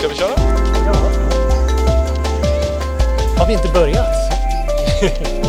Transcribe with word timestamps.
Ska 0.00 0.08
vi 0.08 0.14
köra? 0.14 0.32
Ja. 0.86 0.94
Har 3.38 3.46
vi 3.46 3.52
inte 3.52 3.68
börjat? 3.68 4.16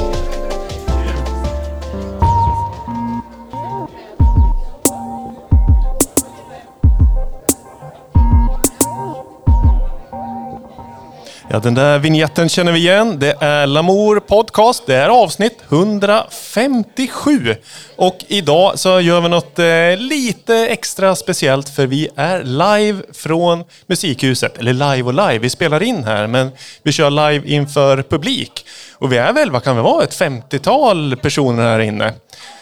Ja, 11.54 11.59
den 11.59 11.73
där 11.73 11.99
vignetten 11.99 12.49
känner 12.49 12.71
vi 12.71 12.79
igen. 12.79 13.20
Det 13.20 13.36
är 13.39 13.68
Lamour 13.68 14.20
Podcast. 14.20 14.83
Det 14.86 14.95
är 14.95 15.09
avsnitt 15.09 15.57
157. 15.70 17.55
Och 17.95 18.18
idag 18.27 18.79
så 18.79 19.00
gör 19.00 19.21
vi 19.21 19.29
något 19.29 19.59
eh, 19.59 19.97
lite 19.97 20.55
extra 20.55 21.15
speciellt 21.15 21.69
för 21.69 21.87
vi 21.87 22.09
är 22.15 22.43
live 22.43 23.04
från 23.14 23.64
Musikhuset. 23.87 24.57
Eller 24.57 24.73
live 24.73 25.04
och 25.04 25.14
live, 25.14 25.37
vi 25.37 25.50
spelar 25.50 25.83
in 25.83 26.04
här 26.04 26.27
men 26.27 26.51
vi 26.83 26.91
kör 26.91 27.10
live 27.10 27.47
inför 27.47 28.04
publik. 28.04 28.65
Och 28.97 29.11
vi 29.11 29.18
är 29.18 29.33
väl, 29.33 29.52
vad 29.52 29.63
kan 29.63 29.75
vi 29.75 29.82
vara, 29.82 30.04
ett 30.04 30.19
50-tal 30.19 31.15
personer 31.15 31.63
här 31.63 31.79
inne. 31.79 32.13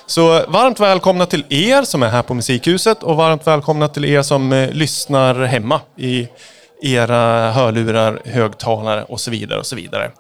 Så 0.05 0.45
varmt 0.47 0.79
välkomna 0.79 1.25
till 1.25 1.45
er 1.49 1.83
som 1.83 2.03
är 2.03 2.09
här 2.09 2.23
på 2.23 2.33
Musikhuset 2.33 3.03
och 3.03 3.15
varmt 3.15 3.47
välkomna 3.47 3.87
till 3.87 4.05
er 4.05 4.21
som 4.21 4.53
eh, 4.53 4.71
lyssnar 4.71 5.43
hemma 5.43 5.81
i 5.97 6.27
era 6.81 7.51
hörlurar, 7.51 8.21
högtalare 8.25 9.03
och 9.03 9.21
så 9.21 9.31
vidare. 9.31 9.59
och 9.59 9.65
så 9.65 9.75
vidare. 9.75 10.11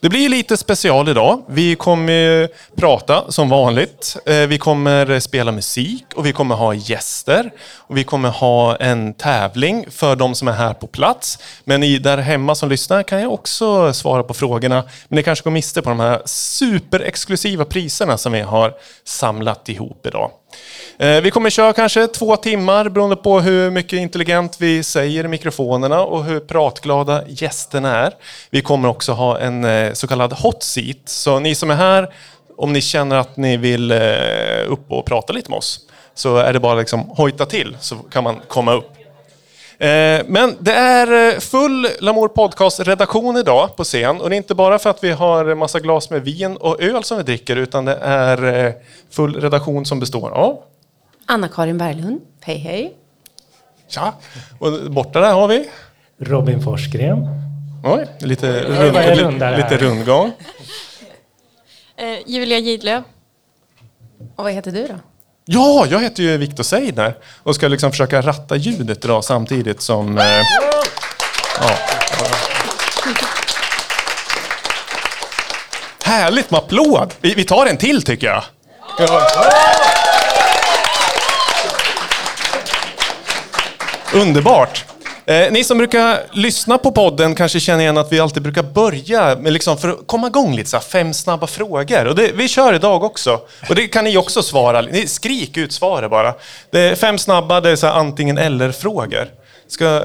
Det 0.00 0.08
blir 0.08 0.28
lite 0.28 0.56
special 0.56 1.08
idag. 1.08 1.42
Vi 1.48 1.76
kommer 1.76 2.48
prata 2.76 3.32
som 3.32 3.48
vanligt. 3.48 4.16
Eh, 4.26 4.34
vi 4.34 4.58
kommer 4.58 5.20
spela 5.20 5.52
musik 5.52 6.04
och 6.14 6.26
vi 6.26 6.32
kommer 6.32 6.54
ha 6.54 6.74
gäster. 6.74 7.50
Och 7.76 7.96
vi 7.96 8.04
kommer 8.04 8.28
ha 8.28 8.76
en 8.76 9.14
tävling 9.14 9.86
för 9.90 10.16
de 10.16 10.34
som 10.34 10.48
är 10.48 10.52
här 10.52 10.74
på 10.74 10.86
plats. 10.86 11.38
Men 11.64 11.80
ni 11.80 11.98
där 11.98 12.18
hemma 12.18 12.54
som 12.54 12.68
lyssnar 12.68 13.02
kan 13.02 13.20
jag 13.20 13.32
också 13.32 13.92
svara 13.92 14.22
på 14.22 14.34
frågorna. 14.34 14.84
Men 15.08 15.16
ni 15.16 15.22
kanske 15.22 15.44
går 15.44 15.50
miste 15.50 15.82
på 15.82 15.88
de 15.88 16.00
här 16.00 16.22
superexklusiva 16.24 17.64
priserna 17.64 18.18
som 18.18 18.32
vi 18.32 18.40
har 18.40 18.74
samlat 19.04 19.68
ihop 19.68 20.06
idag. 20.06 20.30
Eh, 20.98 21.20
vi 21.20 21.30
kommer 21.30 21.50
köra 21.50 21.72
kanske 21.72 22.06
två 22.06 22.36
timmar 22.36 22.88
beroende 22.88 23.16
på 23.16 23.40
hur 23.40 23.70
mycket 23.70 23.98
intelligent 23.98 24.56
vi 24.60 24.82
säger 24.82 25.24
i 25.24 25.28
mikrofonerna 25.28 26.00
och 26.00 26.24
hur 26.24 26.40
pratglada 26.40 27.22
gästerna 27.28 27.96
är. 27.96 28.12
Vi 28.50 28.62
kommer 28.62 28.88
också 28.88 29.12
ha 29.12 29.38
en 29.38 29.64
eh, 29.64 29.92
så 29.92 30.06
kallad 30.06 30.32
hot 30.32 30.62
seat. 30.62 30.96
Så 31.04 31.38
ni 31.38 31.54
som 31.54 31.70
är 31.70 31.74
här, 31.74 32.14
om 32.56 32.72
ni 32.72 32.80
känner 32.80 33.16
att 33.16 33.36
ni 33.36 33.56
vill 33.56 33.90
eh, 33.90 33.98
upp 34.66 34.92
och 34.92 35.04
prata 35.04 35.32
lite 35.32 35.50
med 35.50 35.56
oss, 35.56 35.80
så 36.14 36.36
är 36.36 36.52
det 36.52 36.60
bara 36.60 36.74
liksom 36.74 37.00
hojta 37.00 37.46
till 37.46 37.76
så 37.80 37.96
kan 37.96 38.24
man 38.24 38.40
komma 38.48 38.72
upp. 38.72 38.97
Men 40.26 40.56
det 40.60 40.72
är 40.72 41.40
full 41.40 41.88
Lamour 42.00 42.28
Podcast-redaktion 42.28 43.36
idag 43.36 43.76
på 43.76 43.84
scen. 43.84 44.20
Och 44.20 44.30
det 44.30 44.34
är 44.34 44.36
inte 44.36 44.54
bara 44.54 44.78
för 44.78 44.90
att 44.90 45.04
vi 45.04 45.10
har 45.10 45.54
massa 45.54 45.80
glas 45.80 46.10
med 46.10 46.22
vin 46.22 46.56
och 46.56 46.82
öl 46.82 47.04
som 47.04 47.16
vi 47.16 47.22
dricker, 47.22 47.56
utan 47.56 47.84
det 47.84 47.96
är 48.02 48.74
full 49.10 49.40
redaktion 49.40 49.86
som 49.86 50.00
består 50.00 50.30
av 50.30 50.62
Anna-Karin 51.26 51.78
Berglund, 51.78 52.20
hej 52.40 52.56
hej. 52.58 52.94
Tja! 53.88 54.14
Och 54.58 54.90
borta 54.90 55.20
där 55.20 55.32
har 55.32 55.48
vi? 55.48 55.70
Robin 56.18 56.62
Forsgren. 56.62 57.28
Oj, 57.84 58.06
lite, 58.20 58.62
rund, 58.62 59.34
lite 59.56 59.76
rundgång. 59.76 60.32
Eh, 61.96 62.18
Julia 62.26 62.58
Gidlöv. 62.58 63.02
Och 64.36 64.44
vad 64.44 64.52
heter 64.52 64.72
du 64.72 64.86
då? 64.86 64.94
Ja, 65.50 65.86
jag 65.90 66.00
heter 66.00 66.22
ju 66.22 66.36
Viktor 66.36 66.62
Seidner 66.62 67.14
och 67.42 67.54
ska 67.54 67.68
liksom 67.68 67.90
försöka 67.90 68.22
ratta 68.22 68.56
ljudet 68.56 69.04
idag 69.04 69.24
samtidigt 69.24 69.80
som... 69.80 70.18
Eh, 70.18 70.24
ja. 71.60 71.70
Härligt 76.04 76.50
med 76.50 76.58
applåd! 76.58 77.14
Vi, 77.20 77.34
vi 77.34 77.44
tar 77.44 77.66
en 77.66 77.76
till 77.76 78.02
tycker 78.02 78.26
jag. 78.26 78.44
Underbart! 84.12 84.84
Eh, 85.28 85.52
ni 85.52 85.64
som 85.64 85.78
brukar 85.78 86.20
lyssna 86.32 86.78
på 86.78 86.92
podden 86.92 87.34
kanske 87.34 87.60
känner 87.60 87.80
igen 87.80 87.98
att 87.98 88.12
vi 88.12 88.20
alltid 88.20 88.42
brukar 88.42 88.62
börja 88.62 89.36
med, 89.36 89.52
liksom, 89.52 89.78
för 89.78 89.88
att 89.88 90.06
komma 90.06 90.26
igång 90.26 90.56
lite, 90.56 90.70
så 90.70 90.76
här, 90.76 90.84
fem 90.84 91.14
snabba 91.14 91.46
frågor. 91.46 92.06
Och 92.06 92.14
det, 92.14 92.32
vi 92.32 92.48
kör 92.48 92.74
idag 92.74 93.04
också. 93.04 93.40
Och 93.68 93.74
det 93.74 93.88
kan 93.88 94.04
ni 94.04 94.16
också 94.16 94.42
svara. 94.42 94.80
Ni 94.80 95.06
skrik 95.06 95.56
ut 95.56 95.72
svaret 95.72 96.10
bara. 96.10 96.34
Det 96.70 96.80
är 96.80 96.94
fem 96.94 97.18
snabba, 97.18 97.60
det 97.60 97.70
är 97.70 97.76
så 97.76 97.86
här, 97.86 97.94
antingen 97.94 98.38
eller-frågor. 98.38 99.28
Ska, 99.66 100.02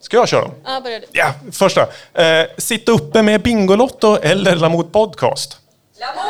ska 0.00 0.16
jag 0.16 0.28
köra 0.28 0.40
dem? 0.40 0.54
Ja, 0.64 0.80
börja 0.80 0.98
du. 0.98 1.06
Ja, 1.12 1.32
första. 1.52 1.80
Eh, 2.14 2.46
sitta 2.58 2.92
uppe 2.92 3.22
med 3.22 3.42
Bingolotto 3.42 4.18
eller 4.22 4.56
Lamoot 4.56 4.92
Podcast? 4.92 5.58
Lamoot! 6.00 6.26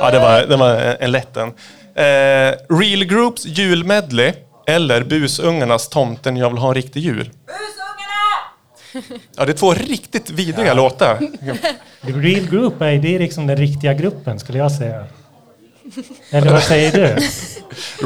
Ja, 0.00 0.10
det 0.10 0.18
var, 0.18 0.40
det 0.40 0.56
var 0.56 0.70
en, 0.70 0.96
en 1.00 1.12
lätt 1.12 1.36
en. 1.36 1.48
Eh, 1.94 2.54
Real 2.68 3.04
Groups 3.04 3.44
julmedley 3.44 4.32
eller 4.66 5.04
Busungarnas 5.04 5.88
Tomten 5.88 6.36
jag 6.36 6.50
vill 6.50 6.58
ha 6.58 6.68
en 6.68 6.74
riktig 6.74 7.00
jul. 7.00 7.30
Busungarna! 7.46 9.24
Ja, 9.36 9.44
det 9.44 9.52
är 9.52 9.56
två 9.56 9.74
riktigt 9.74 10.30
vidriga 10.30 10.66
ja. 10.66 10.74
låtar. 10.74 11.18
The 12.06 12.12
real 12.12 12.46
group, 12.46 12.80
är, 12.80 12.98
det 12.98 13.14
är 13.14 13.18
liksom 13.18 13.46
den 13.46 13.56
riktiga 13.56 13.94
gruppen 13.94 14.38
skulle 14.38 14.58
jag 14.58 14.72
säga. 14.72 15.06
Eller 16.30 16.52
vad 16.52 16.62
säger 16.62 16.92
du? 16.92 17.28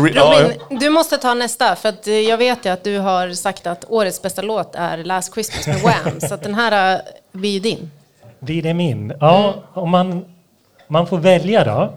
Robin, 0.01 0.59
du 0.81 0.91
måste 0.91 1.19
ta 1.19 1.35
nästa, 1.35 1.77
för 1.77 1.89
att 1.89 2.07
jag 2.07 2.39
vet 2.39 2.67
ju 2.67 2.69
att 2.69 2.85
du 2.85 2.99
har 2.99 3.31
sagt 3.31 3.67
att 3.67 3.85
årets 3.89 4.23
bästa 4.23 4.43
låt 4.43 4.75
är 4.75 4.99
Last 4.99 5.35
Christmas 5.35 5.67
med 5.67 5.81
Wham, 5.81 6.21
så 6.29 6.35
att 6.35 6.43
den 6.43 6.55
här 6.55 7.03
blir 7.33 7.51
ju 7.51 7.61
din. 7.61 7.91
Blir 8.41 8.63
det 8.63 8.75
min? 8.75 9.13
Ja, 9.21 9.55
om 9.75 9.91
man, 9.91 10.25
man 10.89 11.07
får 11.07 11.19
välja 11.19 11.65
då. 11.65 11.95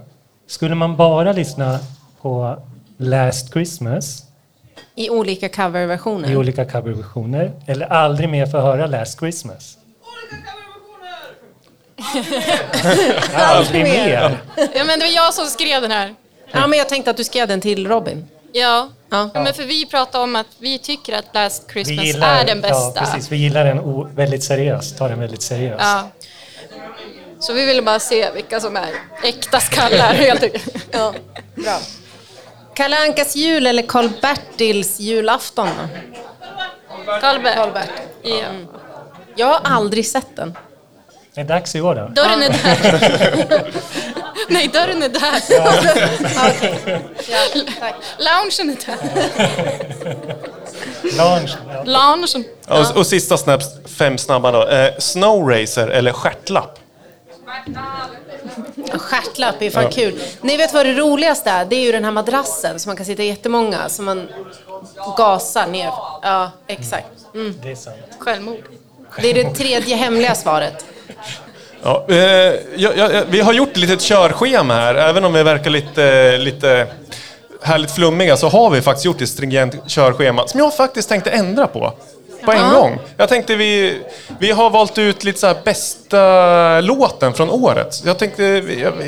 Skulle 0.48 0.76
man 0.76 0.96
bara 0.96 1.32
lyssna 1.32 1.80
på 2.22 2.58
Last 2.98 3.54
Christmas 3.54 4.24
i 4.96 5.10
olika 5.10 5.50
coverversioner? 5.50 6.32
I 6.32 6.36
olika 6.36 6.66
coverversioner. 6.66 7.52
Eller 7.68 7.86
aldrig 7.86 8.30
mer 8.30 8.46
få 8.46 8.60
höra 8.60 8.88
Last 8.88 9.20
Christmas. 9.20 9.78
Olika 10.02 10.52
coverversioner! 12.04 13.36
aldrig 13.56 13.84
mer. 13.84 14.38
Ja, 14.56 14.84
men 14.86 15.00
det 15.00 15.06
var 15.06 15.14
jag 15.14 15.34
som 15.34 15.46
skrev 15.46 15.82
den 15.82 15.92
här. 15.92 16.16
Ja, 16.52 16.68
men 16.68 16.80
jag 16.80 16.90
tänkte 16.90 17.12
att 17.12 17.18
du 17.18 17.24
skrev 17.24 17.48
den 17.48 17.62
till 17.62 17.88
Robin. 17.88 18.28
Ja. 18.54 18.90
ja. 19.10 19.30
ja 19.34 19.44
men 19.44 19.54
för 19.54 19.64
vi 19.64 19.86
pratade 19.86 20.24
om 20.24 20.36
att 20.36 20.48
vi 20.58 20.80
tycker 20.80 21.18
att 21.18 21.26
Last 21.34 21.72
Christmas 21.72 22.06
gillar, 22.06 22.40
är 22.40 22.46
den 22.46 22.62
bästa. 22.62 22.92
Ja, 22.96 23.02
precis. 23.06 23.32
Vi 23.32 23.38
gillar 23.38 23.66
den 23.66 24.16
väldigt 24.16 24.44
seriöst, 24.44 24.98
tar 24.98 25.10
den 25.10 25.20
väldigt 25.20 25.42
seriöst. 25.42 25.84
Ja. 25.84 26.10
Så 27.40 27.54
vi 27.54 27.66
ville 27.66 27.82
bara 27.82 28.00
se 28.00 28.32
vilka 28.32 28.60
som 28.60 28.76
är 28.76 28.90
äkta 29.24 29.60
skallar 29.60 30.14
helt 30.14 30.44
enkelt. 30.44 30.88
Ja, 30.92 31.14
bra. 31.56 31.80
Kalle 32.74 32.98
Ankas 32.98 33.36
jul 33.36 33.68
eller 33.68 33.84
Karl-Bertils 33.84 35.00
julafton? 35.00 35.70
Karl-Bert. 37.06 37.56
Karl 37.56 37.70
ja. 38.22 38.36
Mm. 38.36 38.68
Jag 39.36 39.48
har 39.48 39.62
aldrig 39.64 40.08
sett 40.08 40.36
den. 40.36 40.58
Det 41.34 41.42
är 41.42 41.46
dags 41.46 41.76
i 41.76 41.82
år 41.82 41.96
då. 41.96 42.08
Dörren 42.08 42.44
är 42.44 42.50
där. 42.50 43.72
Nej, 44.48 44.68
dörren 44.68 45.04
är 45.04 45.10
där. 45.10 45.44
Ja. 45.50 45.74
okay. 46.50 47.00
ja, 47.30 47.94
Loungen 48.18 48.70
är 48.70 48.86
där. 48.86 48.98
Loungen. 51.18 51.50
Loungen. 51.86 52.46
Ja. 52.68 52.90
Och, 52.90 52.98
och 52.98 53.08
sista 53.08 53.38
snaps, 53.38 53.66
fem 53.98 54.18
snabba 54.18 54.52
då. 54.52 54.68
Eh, 54.68 54.94
snowracer 55.00 55.88
eller 55.88 56.12
stjärtlapp? 56.12 56.80
Stjärtlapp 57.46 58.12
är 58.92 59.70
fan 59.70 59.84
ja. 59.84 59.90
kul. 59.90 60.22
Ni 60.42 60.58
vet 60.58 60.74
vad 60.74 60.86
det 60.86 60.94
roligaste 60.94 61.50
är? 61.50 61.66
Det 61.66 61.76
är 61.76 61.82
ju 61.82 61.92
den 61.92 62.04
här 62.04 62.12
madrassen 62.12 62.80
som 62.80 62.90
man 62.90 62.98
kan 62.98 63.06
sitta 63.06 63.24
jättemånga 63.24 63.90
som 63.90 64.06
man 64.06 64.30
gasar 65.18 65.68
ner. 65.68 65.92
Ja, 66.22 66.52
exakt. 66.68 67.08
Mm. 67.36 67.54
Det 67.64 67.72
är 67.72 67.76
sant. 67.76 67.98
Självmord. 68.20 68.64
Det 69.22 69.30
är 69.30 69.34
det 69.34 69.50
tredje 69.50 69.96
hemliga 69.96 70.36
svaret. 70.36 70.86
Ja, 71.84 72.06
eh, 72.10 72.16
ja, 72.76 72.92
ja, 72.96 73.24
vi 73.30 73.42
har 73.42 73.54
gjort 73.54 73.72
ett 73.72 73.78
litet 73.78 74.02
körschema 74.02 74.74
här, 74.74 74.96
även 74.96 75.24
om 75.24 75.34
vi 75.34 75.44
verkar 75.44 75.70
lite, 75.70 76.38
lite 76.38 76.88
härligt 77.62 77.92
flummiga 77.92 78.38
så 78.38 78.48
har 78.48 78.70
vi 78.70 78.82
faktiskt 78.82 79.06
gjort 79.06 79.22
ett 79.22 79.30
stringent 79.30 79.76
körschema 79.88 80.48
som 80.48 80.60
jag 80.60 80.76
faktiskt 80.76 81.10
tänkte 81.10 81.30
ändra 81.30 81.68
på 81.68 81.94
på 82.46 82.52
en 82.52 82.74
gång. 82.74 83.00
Jag 83.18 83.30
tänkte 83.30 83.56
vi, 83.56 84.02
vi 84.40 84.52
har 84.52 84.70
valt 84.70 84.98
ut 84.98 85.24
lite 85.24 85.40
så 85.40 85.48
här 85.48 85.58
bästa 85.64 86.82
låten 86.82 87.34
från 87.34 87.50
året. 87.50 88.02
Jag 88.06 88.18
tänkte, 88.18 88.44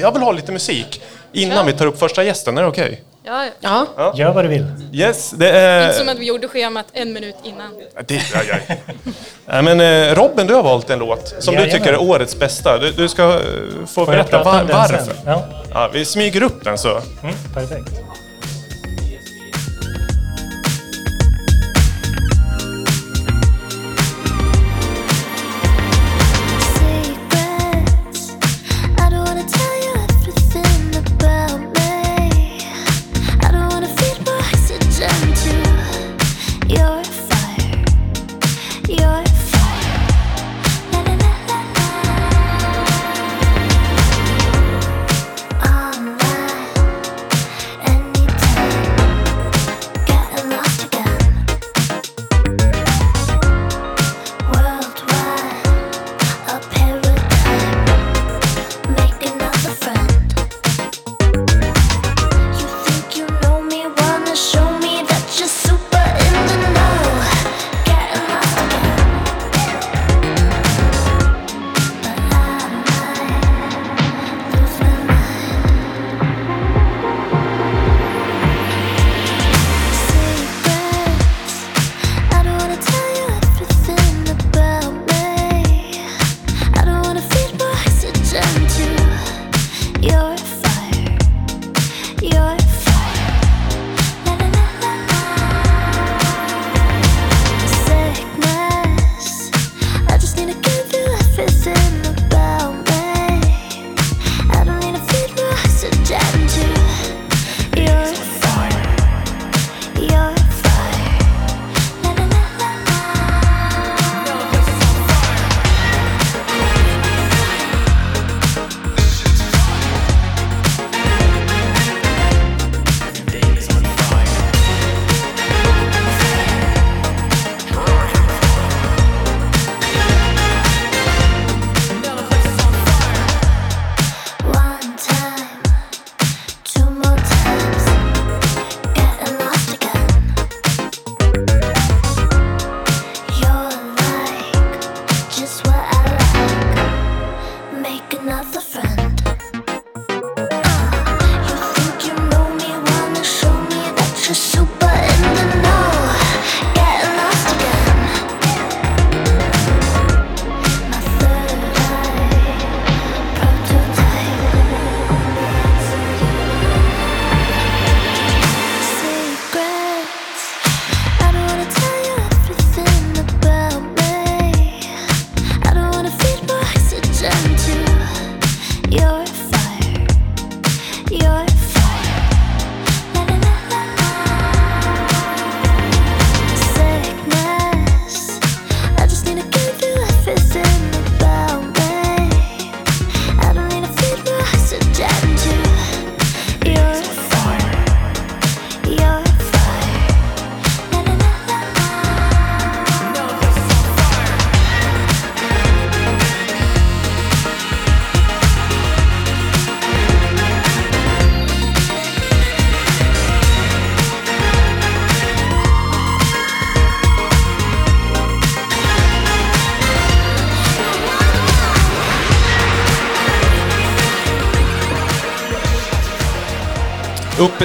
jag 0.01 0.11
vill 0.11 0.21
ha 0.21 0.31
lite 0.31 0.51
musik 0.51 1.01
innan 1.31 1.57
ja. 1.57 1.63
vi 1.63 1.73
tar 1.73 1.85
upp 1.85 1.99
första 1.99 2.23
gästen. 2.23 2.57
Är 2.57 2.61
det 2.61 2.67
okej? 2.67 2.83
Okay? 2.83 2.97
Ja, 3.25 3.45
ja. 3.59 3.85
ja. 3.97 4.13
Gör 4.15 4.33
vad 4.33 4.45
du 4.45 4.49
vill. 4.49 4.65
Yes, 4.93 5.31
det 5.31 5.49
är... 5.49 5.83
Inte 5.83 5.97
som 5.97 6.09
att 6.09 6.19
vi 6.19 6.25
gjorde 6.25 6.47
schemat 6.47 6.85
en 6.93 7.13
minut 7.13 7.35
innan. 7.43 7.73
Det, 8.07 8.13
ja, 8.33 8.39
ja. 8.49 8.75
Nej, 9.45 9.61
men 9.63 9.81
eh, 9.81 10.15
Robin, 10.15 10.47
du 10.47 10.53
har 10.53 10.63
valt 10.63 10.89
en 10.89 10.99
låt 10.99 11.35
som 11.39 11.55
du 11.55 11.71
tycker 11.71 11.93
är 11.93 12.01
årets 12.01 12.39
bästa. 12.39 12.77
Du, 12.77 12.91
du 12.91 13.09
ska 13.09 13.23
eh, 13.23 13.39
få 13.87 14.05
berätta 14.05 14.43
var, 14.43 14.63
varför. 14.63 15.13
Ja. 15.25 15.45
Ja, 15.73 15.89
vi 15.93 16.05
smyger 16.05 16.43
upp 16.43 16.63
den 16.63 16.77
så. 16.77 16.89
Mm, 16.89 17.35
perfekt. 17.53 17.91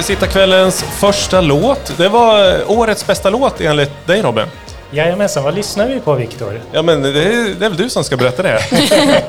Uppesittarkvällens 0.09 0.83
första 0.83 1.41
låt. 1.41 1.97
Det 1.97 2.09
var 2.09 2.57
årets 2.67 3.07
bästa 3.07 3.29
låt 3.29 3.61
enligt 3.61 4.07
dig 4.07 4.21
Robin. 4.21 4.45
Jajamensan, 4.91 5.43
vad 5.43 5.55
lyssnar 5.55 5.87
vi 5.87 5.99
på 5.99 6.13
Viktor? 6.13 6.61
Ja 6.71 6.81
men 6.81 7.01
det 7.01 7.09
är, 7.09 7.55
det 7.59 7.65
är 7.65 7.69
väl 7.69 7.77
du 7.77 7.89
som 7.89 8.03
ska 8.03 8.17
berätta 8.17 8.43
det. 8.43 8.59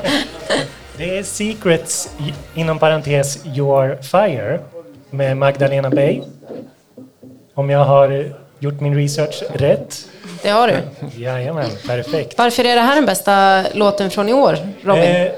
det 0.97 1.17
är 1.17 1.23
Secrets, 1.23 2.09
inom 2.53 2.79
parentes 2.79 3.45
Your 3.45 4.01
Fire, 4.01 4.59
med 5.09 5.37
Magdalena 5.37 5.89
Bay. 5.89 6.21
Om 7.53 7.69
jag 7.69 7.85
har 7.85 8.33
gjort 8.59 8.79
min 8.79 8.95
research 8.95 9.43
rätt. 9.53 10.05
Det 10.43 10.49
har 10.49 10.67
du. 10.67 10.77
Jajamän, 11.23 11.69
perfekt. 11.87 12.37
Varför 12.37 12.65
är 12.65 12.75
det 12.75 12.81
här 12.81 12.95
den 12.95 13.05
bästa 13.05 13.63
låten 13.73 14.09
från 14.09 14.29
i 14.29 14.33
år, 14.33 14.57
Robin? 14.83 15.03
Eh, 15.03 15.31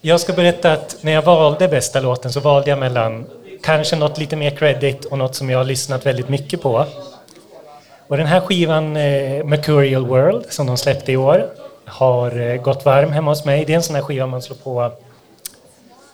jag 0.00 0.20
ska 0.20 0.32
berätta 0.32 0.72
att 0.72 0.96
när 1.00 1.12
jag 1.12 1.22
valde 1.22 1.68
bästa 1.68 2.00
låten 2.00 2.32
så 2.32 2.40
valde 2.40 2.70
jag 2.70 2.78
mellan 2.78 3.26
kanske 3.62 3.96
något 3.96 4.18
lite 4.18 4.36
mer 4.36 4.50
credit 4.50 5.04
och 5.04 5.18
något 5.18 5.34
som 5.34 5.50
jag 5.50 5.58
har 5.58 5.64
lyssnat 5.64 6.06
väldigt 6.06 6.28
mycket 6.28 6.62
på. 6.62 6.86
Och 8.08 8.16
den 8.16 8.26
här 8.26 8.40
skivan, 8.40 8.96
eh, 8.96 9.44
Mercurial 9.44 10.06
World, 10.06 10.44
som 10.48 10.66
de 10.66 10.76
släppte 10.76 11.12
i 11.12 11.16
år, 11.16 11.46
har 11.84 12.40
eh, 12.40 12.62
gått 12.62 12.84
varm 12.84 13.12
hemma 13.12 13.30
hos 13.30 13.44
mig. 13.44 13.64
Det 13.64 13.72
är 13.72 13.76
en 13.76 13.82
sån 13.82 13.96
här 13.96 14.02
skiva 14.02 14.26
man 14.26 14.42
slår 14.42 14.56
på 14.56 14.92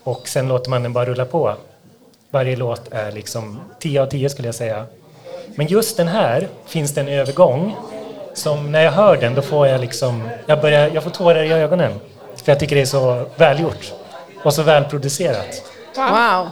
och 0.05 0.29
sen 0.29 0.49
låter 0.49 0.71
man 0.71 0.83
den 0.83 0.93
bara 0.93 1.05
rulla 1.05 1.25
på. 1.25 1.55
Varje 2.31 2.57
låt 2.57 2.93
är 2.93 3.13
liksom 3.13 3.61
10 3.79 4.03
av 4.03 4.07
10 4.07 4.31
skulle 4.31 4.49
jag 4.49 4.55
säga. 4.55 4.87
Men 5.55 5.67
just 5.67 5.97
den 5.97 6.09
här 6.09 6.49
finns 6.67 6.95
det 6.95 7.01
en 7.01 7.09
övergång 7.09 7.77
som 8.35 8.73
när 8.73 8.83
jag 8.83 8.93
hör 8.93 9.17
den 9.17 9.35
då 9.35 9.43
får 9.43 9.67
jag 9.67 9.81
liksom, 9.81 10.29
jag, 10.47 10.61
börjar, 10.61 10.91
jag 10.95 11.03
får 11.03 11.11
tårar 11.11 11.43
i 11.43 11.53
ögonen. 11.53 11.93
För 12.37 12.53
jag 12.53 12.61
tycker 12.61 12.77
det 12.77 12.83
är 12.83 12.87
så 12.87 13.25
välgjort 13.37 13.93
och 14.45 14.55
så 14.55 14.63
välproducerat. 14.63 15.63
Wow! 15.97 16.49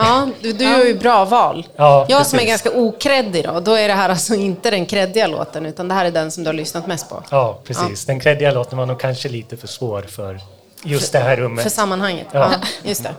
Ja, 0.00 0.28
du, 0.40 0.52
du 0.52 0.64
gör 0.64 0.84
ju 0.84 0.94
bra 0.94 1.24
val. 1.24 1.66
Ja, 1.76 2.06
jag 2.08 2.18
precis. 2.18 2.30
som 2.30 2.38
är 2.38 2.44
ganska 2.44 2.70
okreddig 2.70 3.44
då, 3.44 3.60
då 3.60 3.74
är 3.74 3.88
det 3.88 3.94
här 3.94 4.08
alltså 4.08 4.34
inte 4.34 4.70
den 4.70 4.86
kreddiga 4.86 5.26
låten 5.26 5.66
utan 5.66 5.88
det 5.88 5.94
här 5.94 6.04
är 6.04 6.10
den 6.10 6.30
som 6.30 6.44
du 6.44 6.48
har 6.48 6.54
lyssnat 6.54 6.86
mest 6.86 7.08
på. 7.08 7.22
Ja, 7.30 7.60
precis. 7.64 8.04
Ja. 8.06 8.12
Den 8.12 8.20
kreddiga 8.20 8.52
låten 8.52 8.78
var 8.78 8.86
nog 8.86 9.00
kanske 9.00 9.28
lite 9.28 9.56
för 9.56 9.68
svår 9.68 10.02
för 10.02 10.40
just 10.84 11.12
för, 11.12 11.18
det 11.18 11.24
här 11.24 11.36
rummet. 11.36 11.62
För 11.62 11.70
sammanhanget, 11.70 12.26
ja. 12.32 12.52
ja. 12.52 12.68
just 12.88 13.02
det. 13.02 13.14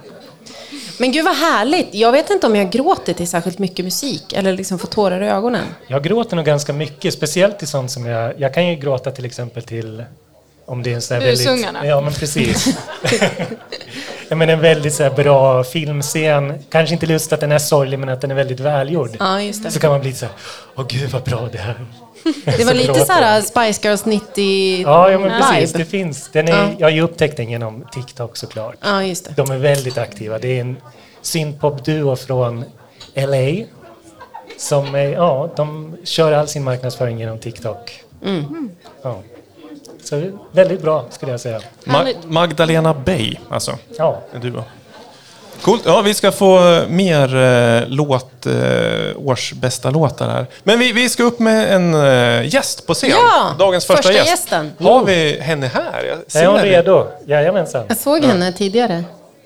Men 0.97 1.11
gud 1.11 1.25
vad 1.25 1.35
härligt! 1.35 1.93
Jag 1.93 2.11
vet 2.11 2.29
inte 2.29 2.47
om 2.47 2.55
jag 2.55 2.71
gråter 2.71 3.13
till 3.13 3.27
särskilt 3.27 3.59
mycket 3.59 3.85
musik 3.85 4.33
eller 4.33 4.53
liksom 4.53 4.79
får 4.79 4.87
tårar 4.87 5.21
i 5.21 5.27
ögonen. 5.27 5.65
Jag 5.87 6.03
gråter 6.03 6.35
nog 6.35 6.45
ganska 6.45 6.73
mycket, 6.73 7.13
speciellt 7.13 7.59
till 7.59 7.67
sånt 7.67 7.91
som 7.91 8.05
jag... 8.05 8.33
Jag 8.39 8.53
kan 8.53 8.67
ju 8.67 8.75
gråta 8.75 9.11
till 9.11 9.25
exempel 9.25 9.63
till 9.63 10.03
om 10.65 10.83
det 10.83 10.91
är 10.91 10.95
en 10.95 11.01
sån 11.01 11.17
här 11.17 11.25
väldigt, 11.25 11.67
Ja, 11.83 12.01
men 12.01 12.13
precis. 12.13 12.77
ja, 14.31 14.35
men 14.35 14.49
en 14.49 14.59
väldigt 14.59 14.93
så 14.93 15.09
bra 15.09 15.63
filmscen. 15.63 16.53
Kanske 16.69 16.93
inte 16.93 17.05
just 17.05 17.33
att 17.33 17.39
den 17.39 17.51
är 17.51 17.59
sorglig, 17.59 17.99
men 17.99 18.09
att 18.09 18.21
den 18.21 18.31
är 18.31 18.35
väldigt 18.35 18.59
välgjord. 18.59 19.09
Ja, 19.19 19.41
just 19.41 19.63
det. 19.63 19.71
Så 19.71 19.79
kan 19.79 19.91
man 19.91 20.01
bli 20.01 20.13
så 20.13 20.25
här, 20.25 20.35
åh 20.75 20.85
gud 20.87 21.09
vad 21.09 21.23
bra 21.23 21.49
det 21.51 21.57
är. 21.57 21.85
Det 22.57 22.63
var 22.63 22.73
lite 22.83 23.05
så 23.05 23.11
här 23.11 23.41
Spice 23.41 23.87
Girls 23.87 24.05
90 24.05 24.81
Ja, 24.81 25.11
ja 25.11 25.19
men 25.19 25.41
precis. 25.41 25.73
Det 25.73 25.85
finns. 25.85 26.29
Den 26.31 26.47
är, 26.47 26.51
ja. 26.51 26.69
Jag 26.77 26.87
har 26.87 26.91
ju 26.91 27.01
upptäckt 27.01 27.37
den 27.37 27.49
genom 27.49 27.85
TikTok 27.91 28.37
såklart. 28.37 28.75
Ja, 28.81 29.03
just 29.03 29.25
det. 29.25 29.33
De 29.35 29.51
är 29.51 29.57
väldigt 29.57 29.97
aktiva. 29.97 30.39
Det 30.39 30.57
är 30.57 30.61
en 30.61 30.77
synpop-duo 31.21 32.15
från 32.15 32.65
LA. 33.15 33.65
Som 34.57 34.95
är, 34.95 35.09
ja, 35.09 35.49
de 35.55 35.97
kör 36.03 36.31
all 36.31 36.47
sin 36.47 36.63
marknadsföring 36.63 37.19
genom 37.19 37.39
TikTok. 37.39 38.03
Mm. 38.25 38.69
Ja. 39.01 39.19
Så 40.11 40.31
väldigt 40.51 40.81
bra 40.81 41.05
skulle 41.09 41.31
jag 41.31 41.39
säga. 41.39 41.59
Ma 41.83 42.05
Magdalena 42.23 42.93
Bay, 42.93 43.35
alltså. 43.49 43.77
Ja. 43.97 44.21
Duo. 44.41 44.63
Coolt. 45.61 45.81
Ja, 45.85 46.01
vi 46.01 46.13
ska 46.13 46.31
få 46.31 46.81
mer 46.87 47.35
eh, 47.35 47.83
låt, 47.87 48.45
eh, 48.45 49.27
års 49.27 49.53
bästa 49.53 49.89
låtar 49.89 50.29
här. 50.29 50.45
Men 50.63 50.79
vi, 50.79 50.91
vi 50.91 51.09
ska 51.09 51.23
upp 51.23 51.39
med 51.39 51.75
en 51.75 51.93
eh, 51.93 52.53
gäst 52.53 52.87
på 52.87 52.93
scen. 52.93 53.09
Ja, 53.09 53.55
Dagens 53.59 53.85
första, 53.85 53.97
första 54.03 54.13
gäst. 54.13 54.29
gästen. 54.29 54.73
Har 54.79 55.05
vi 55.05 55.39
henne 55.41 55.67
här? 55.67 56.03
Jag 56.03 56.31
ser 56.31 56.43
är 56.43 56.47
hon 56.47 56.61
redo? 56.61 57.07
Jajamensan. 57.25 57.85
Jag 57.87 57.97
såg 57.97 58.23
henne 58.23 58.45
ja. 58.45 58.51
tidigare. 58.51 59.03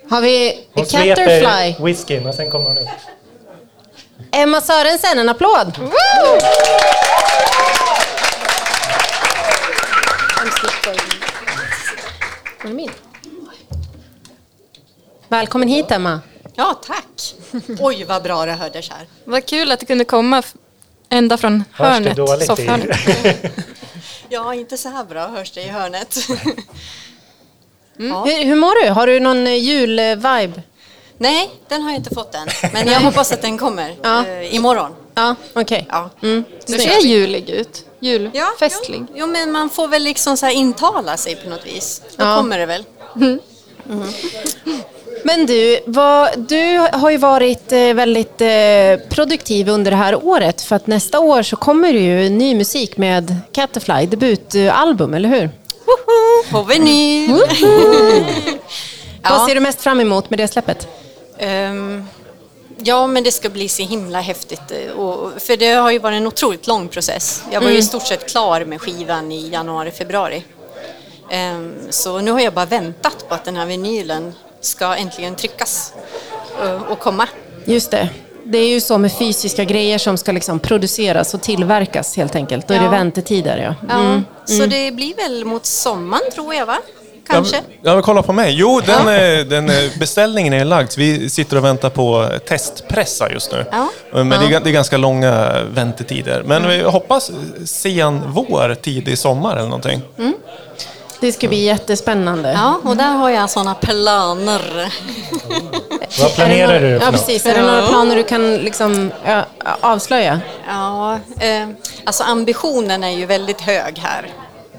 Har 0.10 0.22
vi 0.22 0.66
hon 0.74 0.86
Caterfly? 0.86 1.76
Hon 1.78 1.86
whiskyn 1.86 2.28
och 2.28 2.36
sen 2.36 2.50
kommer 2.50 2.66
hon 2.66 2.78
upp. 2.78 2.88
Emma 4.32 4.62
Sörensen, 4.62 5.20
en 5.20 5.30
applåd! 5.30 5.78
Woo! 5.78 6.40
Min. 12.74 12.92
Välkommen 15.28 15.68
hit 15.68 15.92
Emma. 15.92 16.20
Ja, 16.56 16.82
tack. 16.86 17.36
Oj, 17.80 18.04
vad 18.04 18.24
bra 18.24 18.46
det 18.46 18.54
hördes 18.54 18.90
här. 18.90 19.08
Vad 19.26 19.46
kul 19.46 19.72
att 19.72 19.80
det 19.80 19.86
kunde 19.86 20.06
komma 20.06 20.44
ända 21.10 21.38
från 21.38 21.64
hörnet, 21.72 22.46
soffhörnet. 22.48 23.00
ja, 24.30 24.54
inte 24.54 24.78
så 24.78 24.90
här 24.90 25.04
bra 25.04 25.28
hörs 25.28 25.52
det 25.52 25.62
i 25.62 25.68
hörnet. 25.68 26.18
Mm. 28.00 28.12
Ja. 28.12 28.24
Hur, 28.26 28.46
hur 28.46 28.56
mår 28.56 28.84
du? 28.84 28.90
Har 28.90 29.08
du 29.08 29.20
någon 29.20 29.48
eh, 29.48 29.54
julvibe? 29.54 30.62
Nej, 31.18 31.50
den 31.68 31.82
har 31.82 31.90
jag 31.90 32.00
inte 32.00 32.16
fått 32.16 32.36
än. 32.36 32.48
Men 32.74 32.88
jag 32.88 33.00
hoppas 33.00 33.32
att 33.32 33.42
den 33.42 33.58
kommer 33.58 33.96
ja. 34.02 34.28
eh, 34.28 34.56
imorgon. 34.56 34.96
Ja, 35.14 35.36
okej. 35.54 35.62
Okay. 35.64 35.84
Ja. 35.90 36.10
Mm. 36.22 36.44
Du 36.68 36.74
ser 36.74 37.00
julig 37.00 37.50
ut. 37.50 37.86
Julfestlig. 38.06 39.02
Ja, 39.02 39.16
jo, 39.16 39.28
men 39.28 39.52
man 39.52 39.70
får 39.70 39.88
väl 39.88 40.04
liksom 40.04 40.38
så 40.38 40.50
intala 40.50 41.18
sig 41.18 41.36
på 41.36 41.50
något 41.50 41.66
vis. 41.66 42.02
Då 42.18 42.26
ja. 42.26 42.38
kommer 42.38 42.60
det 42.60 42.66
väl. 42.66 42.86
Mm. 43.16 43.40
Mm. 43.90 44.08
Men 45.24 45.46
du, 45.46 45.80
vad, 45.86 46.40
du 46.40 46.78
har 46.94 47.10
ju 47.10 47.18
varit 47.18 47.72
eh, 47.72 47.94
väldigt 47.94 48.42
eh, 48.42 49.10
produktiv 49.10 49.70
under 49.70 49.92
det 49.92 49.98
här 49.98 50.26
året 50.26 50.62
för 50.62 50.76
att 50.76 50.88
nästa 50.88 51.20
år 51.20 51.44
så 51.44 51.56
kommer 51.56 51.94
det 51.94 52.00
ju 52.00 52.30
ny 52.30 52.56
musik 52.56 52.98
med 52.98 53.36
Caterfly, 53.52 54.06
debutalbum, 54.06 55.14
eller 55.14 55.30
hur? 55.30 55.50
Woho, 55.86 56.52
på 56.52 56.64
vinyl! 56.64 57.30
ja. 59.22 59.30
Vad 59.30 59.48
ser 59.48 59.56
du 59.56 59.62
mest 59.62 59.82
fram 59.82 60.00
emot 60.00 60.30
med 60.30 60.40
det 60.40 60.48
släppet? 60.48 60.88
Um, 61.40 62.08
Ja, 62.78 63.08
men 63.08 63.24
det 63.24 63.32
ska 63.32 63.50
bli 63.50 63.70
så 63.70 63.84
himla 63.84 64.22
häftigt. 64.22 64.62
Och, 64.98 65.32
för 65.42 65.58
det 65.58 65.72
har 65.72 65.92
ju 65.92 66.00
varit 66.00 66.16
en 66.16 66.28
otroligt 66.28 66.68
lång 66.68 66.88
process. 66.88 67.44
Jag 67.52 67.62
var 67.62 67.68
ju 67.68 67.74
i 67.74 67.78
mm. 67.78 67.88
stort 67.88 68.08
sett 68.08 68.30
klar 68.30 68.66
med 68.66 68.82
skivan 68.82 69.32
i 69.32 69.50
januari, 69.50 69.92
februari. 69.92 70.44
Um, 71.32 71.74
så 71.90 72.22
nu 72.22 72.32
har 72.32 72.40
jag 72.40 72.54
bara 72.54 72.66
väntat 72.66 73.30
på 73.30 73.36
att 73.36 73.46
den 73.46 73.56
här 73.56 73.66
vinylen 73.66 74.34
ska 74.62 74.96
äntligen 74.96 75.36
tryckas 75.36 75.94
och, 76.60 76.66
eh, 76.66 76.82
och 76.82 77.00
komma. 77.00 77.28
Just 77.66 77.92
det. 77.92 78.10
Det 78.44 78.58
är 78.58 78.70
ju 78.70 78.82
så 78.82 78.98
med 78.98 79.12
fysiska 79.14 79.64
grejer 79.64 79.98
som 79.98 80.18
ska 80.18 80.32
liksom 80.32 80.60
produceras 80.60 81.34
och 81.34 81.42
tillverkas 81.42 82.18
helt 82.18 82.36
enkelt. 82.36 82.68
Då 82.68 82.74
är 82.74 82.80
det 82.80 82.90
väntetider. 82.90 83.76
Ja. 83.90 83.96
Mm. 83.96 84.14
ja 84.14 84.22
så 84.46 84.54
mm. 84.54 84.70
det 84.70 84.92
blir 84.92 85.16
väl 85.16 85.46
mot 85.46 85.66
sommaren 85.66 86.32
tror 86.34 86.54
jag 86.54 86.66
va? 86.66 86.78
Kanske? 87.28 87.62
Ja, 87.82 87.94
men 87.94 88.04
kolla 88.04 88.22
på 88.22 88.34
mig. 88.34 88.54
Jo, 88.58 88.82
den, 88.86 89.08
ja. 89.08 89.44
den 89.44 89.72
beställningen 90.00 90.54
är 90.54 90.66
lagd. 90.66 90.92
Vi 90.98 91.30
sitter 91.30 91.58
och 91.58 91.64
väntar 91.64 91.90
på 91.90 92.30
testpressa 92.48 93.32
just 93.32 93.52
nu. 93.52 93.66
Ja. 93.72 93.90
Men 94.12 94.32
ja. 94.32 94.38
det, 94.40 94.56
är, 94.56 94.60
det 94.60 94.70
är 94.70 94.74
ganska 94.74 94.98
långa 94.98 95.64
väntetider. 95.74 96.44
Men 96.46 96.58
mm. 96.58 96.70
vi 96.70 96.84
hoppas 96.84 97.32
sen 97.66 98.22
vår, 98.28 98.76
tidig 98.76 99.18
sommar 99.18 99.56
eller 99.56 99.70
någonting. 99.70 100.02
Mm. 100.18 100.34
Det 101.20 101.32
ska 101.32 101.48
bli 101.48 101.64
jättespännande. 101.64 102.52
Ja, 102.52 102.80
och 102.84 102.98
där 102.98 103.12
har 103.12 103.30
jag 103.30 103.50
sådana 103.50 103.76
planer. 103.76 104.94
Vad 106.22 106.36
planerar 106.36 106.82
du 106.82 106.88
Ja, 106.88 107.12
precis. 107.12 107.46
Är 107.46 107.54
det 107.54 107.62
några 107.62 107.88
planer 107.88 108.16
du 108.16 108.24
kan 108.24 108.56
liksom, 108.56 109.12
ja, 109.26 109.46
avslöja? 109.82 110.40
Ja, 110.68 111.20
eh, 111.40 111.70
alltså 112.04 112.24
ambitionen 112.24 113.04
är 113.04 113.10
ju 113.10 113.26
väldigt 113.26 113.62
hög 113.62 114.00
här. 114.00 114.32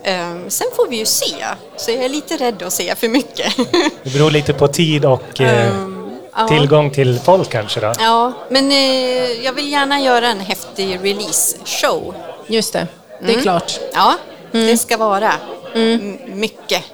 Um, 0.07 0.51
sen 0.51 0.67
får 0.77 0.89
vi 0.89 0.97
ju 0.97 1.07
se, 1.07 1.45
så 1.77 1.91
jag 1.91 2.05
är 2.05 2.09
lite 2.09 2.37
rädd 2.37 2.63
att 2.63 2.73
se 2.73 2.95
för 2.95 3.09
mycket. 3.09 3.57
det 4.03 4.13
beror 4.13 4.31
lite 4.31 4.53
på 4.53 4.69
tid 4.69 5.05
och 5.05 5.41
eh, 5.41 5.83
um, 5.83 6.19
tillgång 6.49 6.87
ja. 6.87 6.95
till 6.95 7.21
folk 7.25 7.51
kanske 7.51 7.81
då? 7.81 7.93
Ja, 7.99 8.33
men 8.51 8.73
eh, 8.73 9.45
jag 9.45 9.53
vill 9.53 9.73
gärna 9.73 10.01
göra 10.01 10.29
en 10.29 10.41
häftig 10.41 10.99
release-show. 11.03 12.15
Just 12.47 12.73
det, 12.73 12.87
det 13.21 13.27
är 13.27 13.31
mm. 13.31 13.43
klart. 13.43 13.81
Ja, 13.95 14.15
mm. 14.53 14.67
det 14.67 14.79
ska 14.79 14.97
vara 14.97 15.33
mm. 15.75 16.19
mycket. 16.27 16.85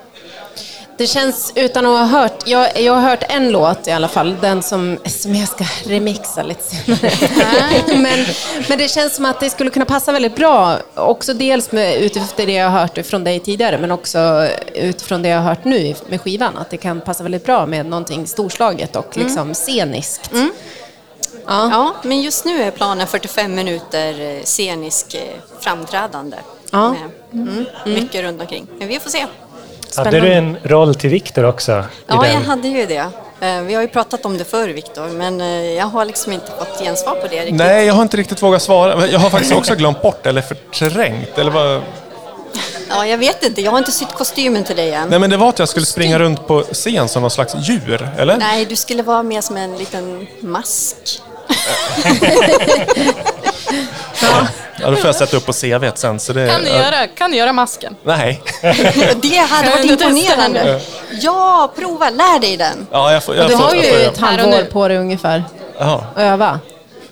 Det 1.03 1.07
känns, 1.07 1.53
utan 1.55 1.87
att 1.87 1.99
ha 1.99 2.21
hört, 2.21 2.49
jag, 2.49 2.81
jag 2.81 2.93
har 2.93 3.01
hört 3.01 3.23
en 3.29 3.51
låt 3.51 3.87
i 3.87 3.91
alla 3.91 4.09
fall, 4.09 4.37
den 4.41 4.63
som, 4.63 4.99
som 5.05 5.35
jag 5.35 5.49
ska 5.49 5.65
remixa 5.85 6.43
lite 6.43 6.63
senare. 6.63 7.11
men, 7.87 8.27
men 8.69 8.79
det 8.79 8.89
känns 8.89 9.15
som 9.17 9.25
att 9.25 9.41
det 9.41 9.51
skulle 9.51 9.71
kunna 9.71 9.85
passa 9.85 10.13
väldigt 10.13 10.37
bra, 10.37 10.79
också 10.95 11.35
dels 11.35 11.73
med, 11.73 11.97
utifrån 12.03 12.47
det 12.47 12.53
jag 12.53 12.71
har 12.71 12.81
hört 12.81 13.07
från 13.07 13.25
dig 13.25 13.41
tidigare, 13.41 13.79
men 13.79 13.91
också 13.91 14.49
utifrån 14.75 15.23
det 15.23 15.29
jag 15.29 15.39
har 15.39 15.49
hört 15.49 15.65
nu 15.65 15.95
med 16.09 16.21
skivan, 16.21 16.57
att 16.57 16.71
det 16.71 16.77
kan 16.77 17.01
passa 17.01 17.23
väldigt 17.23 17.45
bra 17.45 17.67
med 17.67 17.87
någonting 17.87 18.27
storslaget 18.27 18.97
och 18.97 19.17
mm. 19.17 19.27
liksom 19.27 19.55
sceniskt. 19.55 20.33
Mm. 20.33 20.53
Ja. 21.47 21.71
ja, 21.71 21.95
men 22.03 22.21
just 22.21 22.45
nu 22.45 22.63
är 22.63 22.71
planen 22.71 23.07
45 23.07 23.55
minuter 23.55 24.21
eh, 24.21 24.43
scenisk 24.43 25.15
eh, 25.15 25.21
framträdande. 25.61 26.37
Ja. 26.71 26.91
Med, 26.91 27.11
mm, 27.33 27.67
mycket 27.85 28.23
runt 28.23 28.41
omkring. 28.41 28.67
Men 28.79 28.89
vi 28.89 29.01
får 29.01 29.11
se. 29.11 29.27
Spännande. 29.93 30.19
Hade 30.19 30.29
du 30.29 30.35
en 30.35 30.57
roll 30.63 30.95
till 30.95 31.11
Viktor 31.11 31.45
också? 31.45 31.85
Ja, 32.07 32.23
den? 32.23 32.33
jag 32.33 32.41
hade 32.41 32.69
ju 32.69 32.87
det. 32.87 33.07
Eh, 33.41 33.63
vi 33.63 33.75
har 33.75 33.83
ju 33.83 33.89
pratat 33.89 34.25
om 34.25 34.39
det 34.39 34.45
förr, 34.45 34.69
Viktor, 34.69 35.09
men 35.09 35.41
eh, 35.41 35.73
jag 35.73 35.87
har 35.87 36.05
liksom 36.05 36.33
inte 36.33 36.53
fått 36.59 36.81
gensvar 36.81 37.15
på 37.15 37.27
det 37.27 37.41
riktigt. 37.41 37.55
Nej, 37.55 37.87
jag 37.87 37.95
har 37.95 38.03
inte 38.03 38.17
riktigt 38.17 38.43
vågat 38.43 38.63
svara. 38.63 39.07
Jag 39.07 39.19
har 39.19 39.31
faktiskt 39.31 39.55
också 39.55 39.75
glömt 39.75 40.03
bort 40.03 40.27
eller 40.27 40.43
förträngt. 40.43 41.39
Eller 41.39 41.51
vad... 41.51 41.83
Ja, 42.89 43.07
jag 43.07 43.19
vet 43.19 43.45
inte. 43.45 43.61
Jag 43.61 43.71
har 43.71 43.79
inte 43.79 43.93
sytt 43.93 44.13
kostymen 44.13 44.65
till 44.65 44.77
dig 44.77 44.93
än. 44.93 45.09
Nej, 45.09 45.19
men 45.19 45.31
det 45.31 45.37
var 45.37 45.49
att 45.49 45.59
jag 45.59 45.69
skulle 45.69 45.87
springa 45.87 46.19
runt 46.19 46.47
på 46.47 46.63
scen 46.63 47.09
som 47.09 47.23
någon 47.23 47.31
slags 47.31 47.55
djur, 47.55 48.11
eller? 48.19 48.37
Nej, 48.37 48.65
du 48.65 48.77
skulle 48.77 49.03
vara 49.03 49.23
mer 49.23 49.41
som 49.41 49.57
en 49.57 49.77
liten 49.77 50.27
mask. 50.41 50.97
ja. 54.23 54.47
ja, 54.81 54.91
då 54.91 54.97
får 54.97 55.07
jag 55.07 55.15
sätta 55.15 55.37
upp 55.37 55.47
på 55.47 55.53
CV 55.53 55.91
sen. 55.95 56.21
Så 56.21 56.33
det, 56.33 56.49
kan, 56.49 56.65
du 56.65 56.69
göra, 56.69 57.07
kan 57.07 57.31
du 57.31 57.37
göra 57.37 57.53
masken? 57.53 57.97
Nej. 58.03 58.43
det 59.23 59.37
hade 59.37 59.71
varit 59.71 59.91
imponerande. 59.91 60.81
Ja, 61.11 61.73
prova. 61.77 62.11
Lär 62.11 62.41
dig 62.41 62.57
den. 62.57 62.87
Ja, 62.91 63.13
jag 63.13 63.25
får, 63.25 63.37
jag 63.37 63.49
du 63.49 63.57
får, 63.57 63.65
har 63.65 63.75
ju 63.75 64.03
ett 64.03 64.19
halvår 64.19 64.63
på 64.63 64.89
dig 64.89 64.97
ungefär 64.97 65.45
Aha. 65.81 66.05
att 66.15 66.19
öva. 66.21 66.61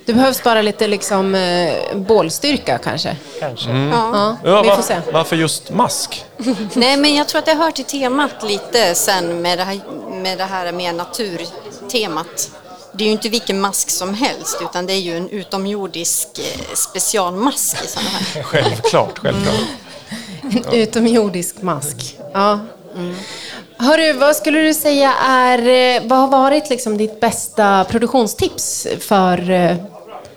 Det 0.04 0.14
behövs 0.14 0.42
bara 0.42 0.62
lite 0.62 0.86
liksom, 0.86 1.34
eh, 1.34 1.72
bålstyrka 1.94 2.78
kanske. 2.78 3.16
Kanske. 3.40 3.70
Mm. 3.70 3.88
Ja, 3.92 4.36
Ja, 4.44 4.62
vi 4.62 4.68
får 4.68 4.82
se. 4.82 4.96
varför 5.12 5.36
just 5.36 5.70
mask? 5.70 6.24
Nej, 6.74 6.96
men 6.96 7.14
jag 7.14 7.28
tror 7.28 7.38
att 7.38 7.46
det 7.46 7.54
hör 7.54 7.70
till 7.70 7.84
temat 7.84 8.42
lite 8.42 8.94
sen 8.94 9.42
med 9.42 9.58
det 9.58 9.64
här 9.64 9.80
med, 10.10 10.38
det 10.38 10.44
här 10.44 10.72
med 10.72 10.94
naturtemat. 10.94 12.50
Det 12.92 13.04
är 13.04 13.06
ju 13.06 13.12
inte 13.12 13.28
vilken 13.28 13.60
mask 13.60 13.90
som 13.90 14.14
helst 14.14 14.58
utan 14.62 14.86
det 14.86 14.92
är 14.92 15.00
ju 15.00 15.16
en 15.16 15.28
utomjordisk 15.28 16.28
eh, 16.38 16.74
specialmask 16.74 17.84
i 17.84 17.88
sådana 17.88 18.08
här. 18.08 18.42
Självklart, 18.42 19.18
självklart. 19.18 20.72
Utomjordisk 20.72 21.62
mask. 21.62 22.16
Ja. 22.32 22.58
Mm. 22.96 23.14
Hörru, 23.76 24.12
vad 24.12 24.36
skulle 24.36 24.60
du 24.60 24.74
säga 24.74 25.14
är, 25.14 25.58
eh, 25.58 26.02
vad 26.08 26.18
har 26.18 26.28
varit 26.28 26.70
liksom 26.70 26.96
ditt 26.96 27.20
bästa 27.20 27.84
produktionstips 27.84 28.86
för 29.00 29.50
eh, 29.50 29.76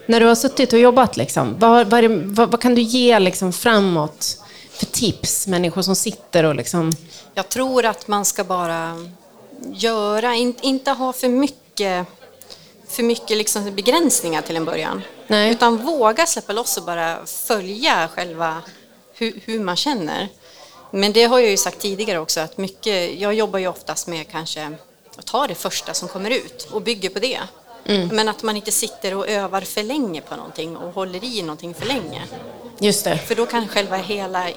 när 0.06 0.20
du 0.20 0.26
har 0.26 0.36
suttit 0.36 0.74
och 0.74 0.80
jobbat? 0.80 1.18
Liksom? 1.18 1.56
Vad, 1.60 1.88
vad, 1.88 2.06
vad, 2.06 2.52
vad 2.52 2.62
kan 2.62 2.76
du 2.76 2.82
ge 2.82 3.20
liksom 3.20 3.54
framåt 3.54 4.38
för 4.74 4.86
tips, 4.86 5.48
människor 5.48 5.82
som 5.82 5.96
sitter 5.96 6.44
och 6.44 6.56
liksom... 6.56 6.92
Jag 7.34 7.50
tror 7.50 7.86
att 7.86 8.08
man 8.08 8.26
ska 8.26 8.44
bara 8.44 9.06
göra, 9.74 10.36
in, 10.36 10.56
inte 10.62 10.92
ha 10.92 11.14
för 11.14 11.30
mycket 11.30 12.08
för 12.94 13.04
mycket 13.04 13.38
liksom 13.38 13.76
begränsningar 13.76 14.42
till 14.42 14.56
en 14.56 14.66
början. 14.66 15.02
Nej. 15.28 15.52
Utan 15.52 15.78
våga 15.78 16.26
släppa 16.26 16.54
loss 16.54 16.78
och 16.78 16.84
bara 16.84 17.26
följa 17.26 18.10
själva 18.16 18.62
hur, 19.14 19.40
hur, 19.46 19.60
man 19.60 19.76
känner. 19.76 20.28
Men 20.92 21.14
det 21.14 21.24
har 21.24 21.40
jag 21.40 21.50
ju 21.50 21.58
sagt 21.58 21.80
tidigare 21.80 22.20
också 22.20 22.40
att 22.40 22.58
mycket, 22.58 23.20
jag 23.20 23.34
jobbar 23.34 23.60
ju 23.60 23.68
oftast 23.68 24.08
med 24.08 24.28
kanske 24.32 24.76
att 25.18 25.26
ta 25.26 25.48
det 25.48 25.56
första 25.56 25.94
som 25.94 26.08
kommer 26.08 26.30
ut 26.30 26.68
och 26.72 26.82
bygger 26.82 27.10
på 27.10 27.20
det. 27.20 27.40
Mm. 27.86 28.08
Men 28.08 28.30
att 28.30 28.44
man 28.44 28.56
inte 28.56 28.72
sitter 28.72 29.16
och 29.16 29.30
övar 29.30 29.62
för 29.62 29.84
länge 29.84 30.22
på 30.22 30.36
någonting 30.36 30.78
och 30.78 30.94
håller 30.94 31.24
i 31.24 31.42
någonting 31.42 31.74
för 31.74 31.86
länge. 31.86 32.22
Just 32.80 33.04
det. 33.04 33.18
För 33.18 33.36
då 33.36 33.46
kan 33.46 33.68
själva 33.68 33.98
hela 33.98 34.50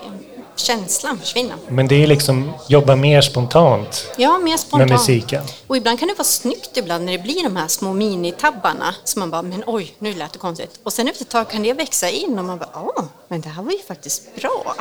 känslan 0.56 1.18
försvinna. 1.18 1.54
Men 1.68 1.88
det 1.88 2.02
är 2.02 2.06
liksom 2.06 2.52
jobba 2.68 2.96
mer 2.96 3.20
spontant, 3.20 4.10
ja, 4.16 4.38
mer 4.38 4.56
spontant. 4.56 4.90
med 4.90 4.98
musiken. 4.98 5.44
Och 5.66 5.76
ibland 5.76 5.98
kan 5.98 6.08
det 6.08 6.14
vara 6.14 6.25
snyggt 6.25 6.76
ibland 6.76 7.04
när 7.04 7.12
det 7.12 7.18
blir 7.18 7.42
de 7.42 7.56
här 7.56 7.68
små 7.68 7.92
minitabbarna 7.92 8.94
som 9.04 9.20
man 9.20 9.30
bara, 9.30 9.42
men 9.42 9.62
oj, 9.66 9.94
nu 9.98 10.14
lät 10.14 10.32
det 10.32 10.38
konstigt. 10.38 10.80
Och 10.82 10.92
sen 10.92 11.08
efter 11.08 11.25
ett 11.25 11.30
tag 11.30 11.50
kan 11.50 11.62
det 11.62 11.72
växa 11.72 12.08
in 12.08 12.38
och 12.38 12.44
man 12.44 12.58
bara, 12.58 12.70
åh, 12.75 13.04
men 13.28 13.40
det 13.40 13.48
här 13.48 13.62
var 13.62 13.72
ju 13.72 13.78
faktiskt 13.88 14.36
bra. 14.36 14.75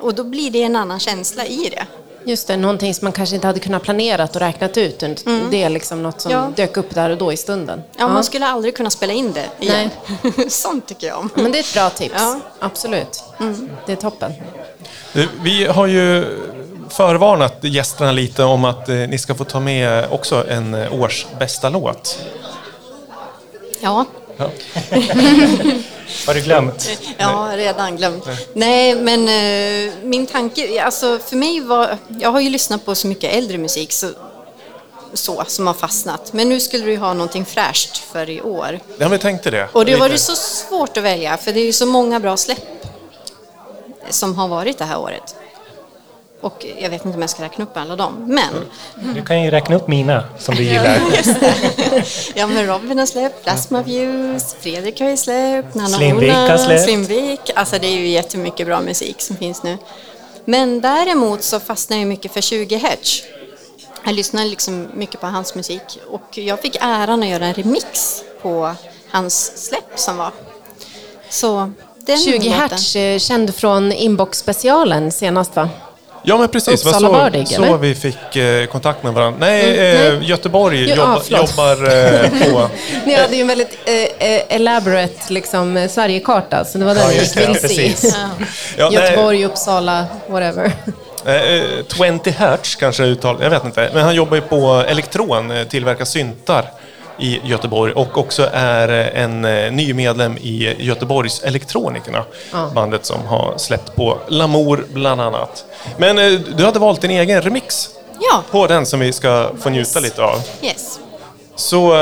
Och 0.00 0.14
då 0.14 0.24
blir 0.24 0.50
det 0.50 0.62
en 0.62 0.76
annan 0.76 1.00
känsla 1.00 1.46
i 1.46 1.68
det. 1.70 1.86
Just 2.24 2.46
det, 2.46 2.56
någonting 2.56 2.94
som 2.94 3.06
man 3.06 3.12
kanske 3.12 3.34
inte 3.34 3.46
hade 3.46 3.60
kunnat 3.60 3.82
planerat 3.82 4.34
och 4.34 4.40
räknat 4.40 4.76
ut. 4.76 5.02
Mm. 5.02 5.50
Det 5.50 5.62
är 5.62 5.68
liksom 5.68 6.02
något 6.02 6.20
som 6.20 6.32
ja. 6.32 6.52
dök 6.56 6.76
upp 6.76 6.94
där 6.94 7.10
och 7.10 7.18
då 7.18 7.32
i 7.32 7.36
stunden. 7.36 7.82
Ja, 7.90 7.94
ja. 7.98 8.08
man 8.08 8.24
skulle 8.24 8.46
aldrig 8.46 8.76
kunna 8.76 8.90
spela 8.90 9.12
in 9.12 9.32
det 9.32 9.46
igen. 9.60 9.90
Nej. 10.22 10.50
Sånt 10.50 10.86
tycker 10.86 11.06
jag 11.06 11.18
om. 11.18 11.30
Men 11.34 11.52
det 11.52 11.58
är 11.58 11.60
ett 11.60 11.74
bra 11.74 11.90
tips. 11.90 12.14
Ja. 12.18 12.40
Absolut. 12.58 13.24
Mm. 13.40 13.70
Det 13.86 13.92
är 13.92 13.96
toppen. 13.96 14.32
Vi 15.42 15.64
har 15.64 15.86
ju 15.86 16.24
förvarnat 16.90 17.58
gästerna 17.60 18.12
lite 18.12 18.44
om 18.44 18.64
att 18.64 18.88
eh, 18.88 18.94
ni 18.94 19.18
ska 19.18 19.34
få 19.34 19.44
ta 19.44 19.60
med 19.60 20.06
också 20.10 20.48
en 20.48 20.74
eh, 20.74 21.00
års 21.00 21.26
bästa 21.38 21.68
låt. 21.68 22.18
Ja. 23.80 24.04
ja. 24.36 24.50
Har 26.26 26.34
du 26.34 26.40
glömt? 26.40 26.98
Ja, 27.18 27.50
redan 27.54 27.96
glömt. 27.96 28.24
Nej, 28.52 28.94
men 28.94 29.24
min 30.10 30.26
tanke, 30.26 30.82
alltså 30.82 31.18
för 31.18 31.36
mig 31.36 31.60
var, 31.60 31.96
jag 32.20 32.30
har 32.30 32.40
ju 32.40 32.50
lyssnat 32.50 32.84
på 32.84 32.94
så 32.94 33.06
mycket 33.06 33.34
äldre 33.34 33.58
musik 33.58 33.92
så, 33.92 34.10
så 35.14 35.44
som 35.46 35.66
har 35.66 35.74
fastnat. 35.74 36.32
Men 36.32 36.48
nu 36.48 36.60
skulle 36.60 36.84
du 36.84 36.96
ha 36.96 37.12
någonting 37.12 37.44
fräscht 37.44 37.96
för 37.96 38.30
i 38.30 38.40
år. 38.40 38.80
Ja, 38.98 39.08
vi 39.08 39.18
tänkte 39.18 39.50
det. 39.50 39.68
Och 39.72 39.84
det 39.84 39.96
var 39.96 40.08
det 40.08 40.18
så 40.18 40.34
svårt 40.34 40.96
att 40.96 41.04
välja 41.04 41.36
för 41.36 41.52
det 41.52 41.60
är 41.60 41.66
ju 41.66 41.72
så 41.72 41.86
många 41.86 42.20
bra 42.20 42.36
släpp 42.36 42.77
som 44.10 44.34
har 44.34 44.48
varit 44.48 44.78
det 44.78 44.84
här 44.84 44.98
året. 44.98 45.36
Och 46.40 46.66
jag 46.78 46.90
vet 46.90 47.04
inte 47.04 47.16
om 47.16 47.20
jag 47.20 47.30
ska 47.30 47.42
räkna 47.42 47.64
upp 47.64 47.76
alla 47.76 47.96
dem, 47.96 48.24
men... 48.26 48.54
Du 49.14 49.22
kan 49.22 49.42
ju 49.42 49.50
räkna 49.50 49.76
upp 49.76 49.88
mina 49.88 50.24
som 50.38 50.54
du 50.54 50.62
gillar. 50.62 51.00
ja, 52.34 52.46
men 52.46 52.66
Robin 52.66 52.98
har 52.98 53.06
släppt, 53.06 53.42
Plasma 53.42 53.82
Views, 53.82 54.54
Fredrik 54.60 55.00
har 55.00 55.08
ju 55.08 55.16
släppt, 55.16 55.74
Nanna 55.74 55.96
Slimvik 55.96 56.32
har 56.32 56.58
släppt. 56.58 56.84
Slimvik. 56.84 57.50
Alltså 57.54 57.78
det 57.78 57.86
är 57.86 57.96
ju 57.96 58.08
jättemycket 58.08 58.66
bra 58.66 58.80
musik 58.80 59.20
som 59.20 59.36
finns 59.36 59.62
nu. 59.62 59.78
Men 60.44 60.80
däremot 60.80 61.42
så 61.42 61.60
fastnar 61.60 61.96
jag 61.96 62.06
mycket 62.06 62.32
för 62.32 62.40
20 62.40 62.76
Hertz. 62.76 63.22
Jag 64.04 64.14
lyssnar 64.14 64.44
liksom 64.44 64.88
mycket 64.94 65.20
på 65.20 65.26
hans 65.26 65.54
musik 65.54 66.00
och 66.08 66.38
jag 66.38 66.60
fick 66.60 66.76
äran 66.80 67.22
att 67.22 67.28
göra 67.28 67.46
en 67.46 67.54
remix 67.54 68.22
på 68.42 68.74
hans 69.10 69.66
släpp 69.68 69.92
som 69.98 70.16
var. 70.16 70.32
Så 71.28 71.72
den 72.08 72.18
20 72.18 72.48
Hertz, 72.48 72.96
eh, 72.96 73.18
känd 73.18 73.54
från 73.54 73.92
Inbox-specialen 73.92 75.12
senast 75.12 75.56
va? 75.56 75.68
Ja, 76.22 76.38
men 76.38 76.48
precis. 76.48 76.82
Det 76.82 76.92
var 76.92 77.00
så, 77.00 77.12
Bördig, 77.12 77.48
så 77.48 77.76
vi 77.76 77.94
fick 77.94 78.36
eh, 78.36 78.66
kontakt 78.66 79.02
med 79.02 79.12
varandra. 79.12 79.38
Nej, 79.40 79.78
mm, 79.78 80.22
eh, 80.22 80.28
Göteborg 80.28 80.88
jo, 80.88 80.96
jobba, 80.96 81.16
ah, 81.16 81.22
jobbar 81.28 81.72
eh, 81.72 82.52
på... 82.52 82.68
Ni 83.06 83.14
hade 83.14 83.36
ju 83.36 83.40
en 83.40 83.46
väldigt 83.46 83.78
eh, 83.84 84.28
eh 84.28 84.42
elaborate 84.48 85.32
liksom, 85.32 85.88
Sverigekarta, 85.90 86.64
så 86.64 86.78
det 86.78 86.84
var 86.84 86.94
den 86.94 87.02
ja, 87.02 87.24
vi 87.34 87.40
ville 87.46 87.94
se. 87.94 88.08
Ja. 88.78 88.92
Göteborg, 88.92 89.44
Uppsala, 89.44 90.06
whatever. 90.28 90.72
20 91.88 92.30
Hertz 92.30 92.76
kanske 92.76 93.04
uttalat, 93.04 93.42
jag 93.42 93.50
vet 93.50 93.64
inte. 93.64 93.90
Men 93.94 94.04
han 94.04 94.14
jobbar 94.14 94.36
ju 94.36 94.42
på 94.42 94.84
Elektron, 94.88 95.52
tillverkar 95.68 96.04
syntar 96.04 96.70
i 97.18 97.40
Göteborg 97.44 97.92
och 97.92 98.18
också 98.18 98.48
är 98.52 98.88
en 99.14 99.44
eh, 99.44 99.72
ny 99.72 99.94
medlem 99.94 100.36
i 100.36 100.76
Göteborgs 100.78 101.42
Elektronikerna. 101.42 102.24
Ja. 102.52 102.70
Bandet 102.74 103.06
som 103.06 103.26
har 103.26 103.54
släppt 103.56 103.96
på 103.96 104.18
Lamour 104.28 104.86
bland 104.92 105.20
annat. 105.20 105.64
Men 105.96 106.18
eh, 106.18 106.40
du 106.56 106.64
hade 106.64 106.78
valt 106.78 107.00
din 107.00 107.10
egen 107.10 107.42
remix 107.42 107.88
ja. 108.20 108.42
på 108.50 108.66
den 108.66 108.86
som 108.86 109.00
vi 109.00 109.12
ska 109.12 109.50
få 109.60 109.70
njuta 109.70 110.00
lite 110.00 110.22
av. 110.22 110.42
Yes. 110.62 110.98
Så 111.56 111.86
uh, 111.86 111.94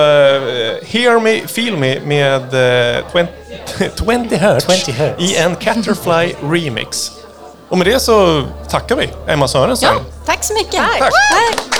Hear 0.86 1.20
Me, 1.20 1.46
Feel 1.46 1.76
Me 1.76 2.00
med 2.00 2.42
uh, 2.42 3.04
20, 3.12 3.28
20, 4.28 4.36
hertz 4.36 4.84
20 4.84 4.92
hertz 4.92 5.22
i 5.22 5.36
en 5.36 5.56
Caterfly 5.56 6.34
remix. 6.52 7.10
Och 7.68 7.78
med 7.78 7.86
det 7.86 8.00
så 8.00 8.44
tackar 8.68 8.96
vi 8.96 9.08
Emma 9.26 9.48
Sörensen. 9.48 9.88
Ja, 9.94 10.00
tack 10.26 10.44
så 10.44 10.54
mycket. 10.54 10.72
Tack. 10.72 10.98
tack. 10.98 11.12
tack. 11.12 11.75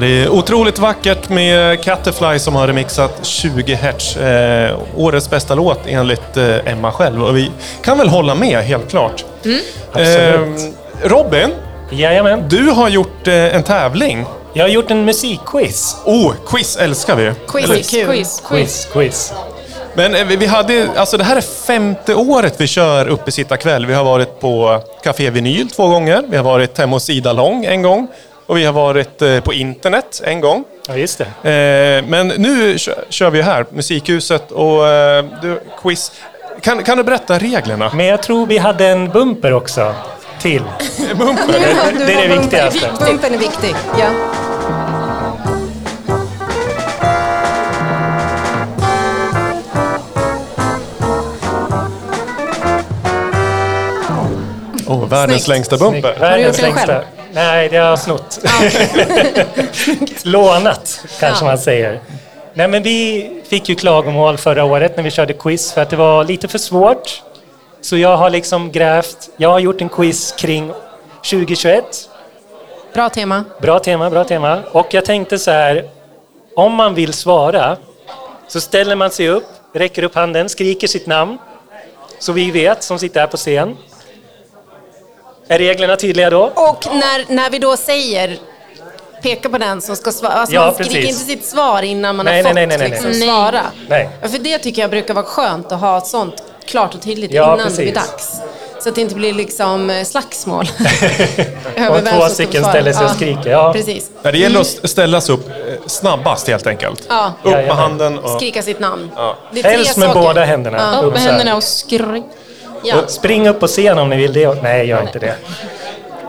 Det 0.00 0.06
är 0.06 0.28
otroligt 0.28 0.78
vackert 0.78 1.28
med 1.28 1.82
Catterfly 1.82 2.38
som 2.38 2.54
har 2.54 2.66
remixat 2.66 3.26
20 3.26 3.74
Hz. 3.74 4.16
Eh, 4.16 4.76
årets 4.96 5.30
bästa 5.30 5.54
låt 5.54 5.78
enligt 5.86 6.36
eh, 6.36 6.56
Emma 6.72 6.92
själv. 6.92 7.22
Och 7.24 7.36
vi 7.36 7.50
kan 7.82 7.98
väl 7.98 8.08
hålla 8.08 8.34
med, 8.34 8.58
helt 8.62 8.90
klart. 8.90 9.24
Absolut. 9.92 10.60
Eh, 11.02 11.08
Robin, 11.08 11.50
Jajamän. 11.90 12.48
du 12.48 12.70
har 12.70 12.88
gjort 12.88 13.28
eh, 13.28 13.34
en 13.56 13.62
tävling. 13.62 14.24
Jag 14.52 14.64
har 14.64 14.68
gjort 14.68 14.90
en 14.90 15.04
musikquiz. 15.04 15.96
Oh, 16.04 16.32
quiz 16.46 16.76
älskar 16.76 17.16
vi. 17.16 17.32
Quiz 17.48 17.70
är 17.70 17.82
kul. 17.98 18.06
Quiz. 18.06 18.42
Quiz, 18.48 18.88
quiz. 18.92 19.32
Men 19.94 20.14
eh, 20.14 20.24
vi- 20.26 20.36
vi 20.36 20.46
hade, 20.46 20.88
alltså 20.96 21.16
det 21.16 21.24
här 21.24 21.36
är 21.36 21.40
femte 21.40 22.14
året 22.14 22.54
vi 22.56 22.66
kör 22.66 23.08
Uppesittarkväll. 23.08 23.86
Vi 23.86 23.94
har 23.94 24.04
varit 24.04 24.40
på 24.40 24.80
Café 25.02 25.30
Vinyl 25.30 25.70
två 25.70 25.88
gånger. 25.88 26.22
Vi 26.28 26.36
har 26.36 26.44
varit 26.44 26.78
hemma 26.78 26.96
hos 26.96 27.10
Ida 27.10 27.32
Lång 27.32 27.64
en 27.64 27.82
gång. 27.82 28.08
Och 28.46 28.56
vi 28.56 28.64
har 28.64 28.72
varit 28.72 29.22
eh, 29.22 29.40
på 29.40 29.52
internet 29.52 30.20
en 30.24 30.40
gång. 30.40 30.64
Ja, 30.88 30.96
just 30.96 31.18
det. 31.42 31.50
Eh, 31.50 32.08
Men 32.08 32.28
nu 32.28 32.78
kö- 32.78 33.04
kör 33.08 33.30
vi 33.30 33.42
här, 33.42 33.66
Musikhuset 33.70 34.52
och 34.52 34.88
eh, 34.88 35.24
du, 35.42 35.60
quiz. 35.82 36.12
Kan, 36.60 36.82
kan 36.84 36.96
du 36.98 37.04
berätta 37.04 37.38
reglerna? 37.38 37.90
Men 37.94 38.06
jag 38.06 38.22
tror 38.22 38.46
vi 38.46 38.58
hade 38.58 38.86
en 38.86 39.08
bumper 39.10 39.52
också. 39.52 39.94
Till. 40.40 40.62
Ja, 41.18 41.34
du 41.92 41.98
det 42.06 42.12
är 42.12 42.22
det 42.22 42.28
bumpen. 42.28 42.40
viktigaste. 42.42 42.90
Bumpen 43.06 43.34
är 43.34 43.38
viktig. 43.38 43.74
Ja. 43.98 44.06
Oh, 54.86 55.08
världens 55.08 55.42
Snyggt. 55.44 55.48
längsta 55.48 55.76
bumper. 55.78 56.16
Världens 56.20 56.62
längsta. 56.62 57.02
Nej, 57.36 57.68
det 57.68 57.76
har 57.76 57.88
jag 57.88 57.98
snott. 57.98 58.38
Lånat, 60.22 61.04
kanske 61.20 61.44
man 61.44 61.58
säger. 61.58 62.00
Nej, 62.54 62.68
men 62.68 62.82
vi 62.82 63.30
fick 63.48 63.68
ju 63.68 63.74
klagomål 63.74 64.36
förra 64.36 64.64
året 64.64 64.96
när 64.96 65.04
vi 65.04 65.10
körde 65.10 65.32
quiz 65.32 65.72
för 65.72 65.82
att 65.82 65.90
det 65.90 65.96
var 65.96 66.24
lite 66.24 66.48
för 66.48 66.58
svårt. 66.58 67.22
Så 67.80 67.96
jag 67.96 68.16
har 68.16 68.30
liksom 68.30 68.72
grävt, 68.72 69.30
jag 69.36 69.48
har 69.48 69.58
gjort 69.58 69.80
en 69.80 69.88
quiz 69.88 70.32
kring 70.32 70.72
2021. 71.30 71.84
Bra 72.94 73.08
tema. 73.08 73.44
Bra 73.60 73.78
tema, 73.78 74.10
bra 74.10 74.24
tema. 74.24 74.62
Och 74.72 74.94
jag 74.94 75.04
tänkte 75.04 75.38
så 75.38 75.50
här, 75.50 75.90
om 76.54 76.74
man 76.74 76.94
vill 76.94 77.12
svara 77.12 77.76
så 78.48 78.60
ställer 78.60 78.96
man 78.96 79.10
sig 79.10 79.28
upp, 79.28 79.46
räcker 79.72 80.02
upp 80.02 80.14
handen, 80.14 80.48
skriker 80.48 80.86
sitt 80.86 81.06
namn. 81.06 81.38
Så 82.18 82.32
vi 82.32 82.50
vet 82.50 82.82
som 82.82 82.98
sitter 82.98 83.20
här 83.20 83.26
på 83.26 83.36
scen. 83.36 83.76
Är 85.48 85.58
reglerna 85.58 85.96
tydliga 85.96 86.30
då? 86.30 86.52
Och 86.54 86.86
när, 86.94 87.34
när 87.34 87.50
vi 87.50 87.58
då 87.58 87.76
säger 87.76 88.38
peka 89.22 89.48
på 89.48 89.58
den 89.58 89.80
som 89.80 89.96
ska 89.96 90.12
svara. 90.12 90.32
Alltså 90.32 90.54
Ja, 90.54 90.64
man 90.64 90.74
skriker 90.74 90.94
precis. 90.94 91.10
inte 91.10 91.24
sitt 91.32 91.44
svar 91.44 91.82
innan 91.82 92.16
man 92.16 92.26
Nej, 92.26 92.36
har 92.42 92.48
fått 92.48 92.54
nej, 92.54 92.66
nej, 92.66 92.78
nej. 92.78 92.90
Liksom, 92.90 93.10
Nej. 93.10 93.20
svara. 93.20 93.60
Nej. 93.88 94.08
Ja, 94.22 94.28
för 94.28 94.38
det 94.38 94.58
tycker 94.58 94.82
jag 94.82 94.90
brukar 94.90 95.14
vara 95.14 95.24
skönt 95.24 95.72
att 95.72 95.80
ha 95.80 96.00
sånt 96.00 96.42
klart 96.66 96.94
och 96.94 97.02
tydligt 97.02 97.32
Ja, 97.32 97.44
innan 97.54 97.68
det 97.68 97.76
blir 97.76 97.92
precis. 97.92 98.10
dags. 98.10 98.40
Så 98.82 98.88
att 98.88 98.94
det 98.94 99.00
inte 99.00 99.14
blir 99.14 99.32
liksom 99.32 99.90
eh, 99.90 100.04
slagsmål. 100.04 100.66
Om 101.90 102.00
två 102.18 102.26
stycken 102.28 102.64
ställer 102.64 102.92
sig 102.92 103.04
och 103.04 103.10
skriker. 103.10 103.50
Ja. 103.50 103.72
Precis. 103.72 104.10
Ja, 104.22 104.32
det 104.32 104.38
gäller 104.38 104.60
att 104.60 104.90
ställa 104.90 105.20
sig 105.20 105.34
upp 105.34 105.48
eh, 105.48 105.54
snabbast 105.86 106.48
helt 106.48 106.66
enkelt. 106.66 107.06
Ja. 107.08 107.32
Upp 107.42 107.52
med 107.52 107.70
handen 107.76 108.18
och... 108.18 108.30
Skrika 108.30 108.62
sitt 108.62 108.80
namn. 108.80 109.10
Ja. 109.16 109.36
Helst 109.64 109.96
med 109.96 110.08
saker. 110.08 110.20
båda 110.20 110.44
händerna. 110.44 111.00
Upp 111.02 111.12
med 111.12 111.22
händerna 111.22 111.56
och 111.56 111.62
skrik. 111.62 112.24
Ja. 112.86 113.06
Spring 113.06 113.48
upp 113.48 113.60
på 113.60 113.66
scen 113.66 113.98
om 113.98 114.08
ni 114.10 114.16
vill 114.16 114.32
det. 114.32 114.62
Nej, 114.62 114.86
gör 114.86 115.02
inte 115.02 115.18
det. 115.18 115.34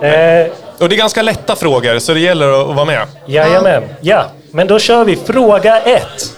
Eh, 0.08 0.52
Och 0.80 0.90
det 0.90 0.96
är 0.96 0.98
ganska 0.98 1.22
lätta 1.22 1.56
frågor, 1.56 2.00
så 2.00 2.14
det 2.14 2.20
gäller 2.20 2.70
att 2.70 2.76
vara 2.76 2.86
med. 2.86 3.08
jajamän. 3.26 3.84
Ja, 4.02 4.26
men 4.52 4.68
då 4.68 4.80
kör 4.80 5.04
vi 5.06 5.16
fråga 5.16 5.80
ett. 5.82 6.32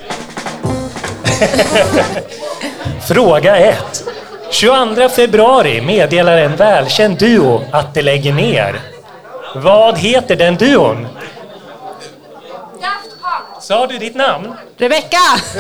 fråga 3.07 3.57
ett. 3.57 4.03
22 4.51 5.09
februari 5.09 5.81
meddelar 5.81 6.37
en 6.37 6.55
välkänd 6.55 7.17
duo 7.17 7.61
att 7.71 7.93
de 7.93 8.01
lägger 8.01 8.33
ner. 8.33 8.79
Vad 9.55 9.97
heter 9.97 10.35
den 10.35 10.55
duon? 10.55 11.07
Sa 13.61 13.87
du 13.87 13.97
ditt 13.97 14.15
namn? 14.15 14.53
Rebecka! 14.77 15.17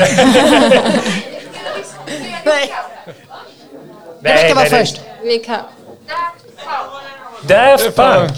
Nej. 2.45 2.73
Rebecka 4.21 4.55
var 4.55 4.61
nej, 4.61 4.69
först. 4.69 5.01
Vi 5.23 5.39
kan. 5.39 5.59
Daft 7.41 7.95
Punk. 7.95 8.31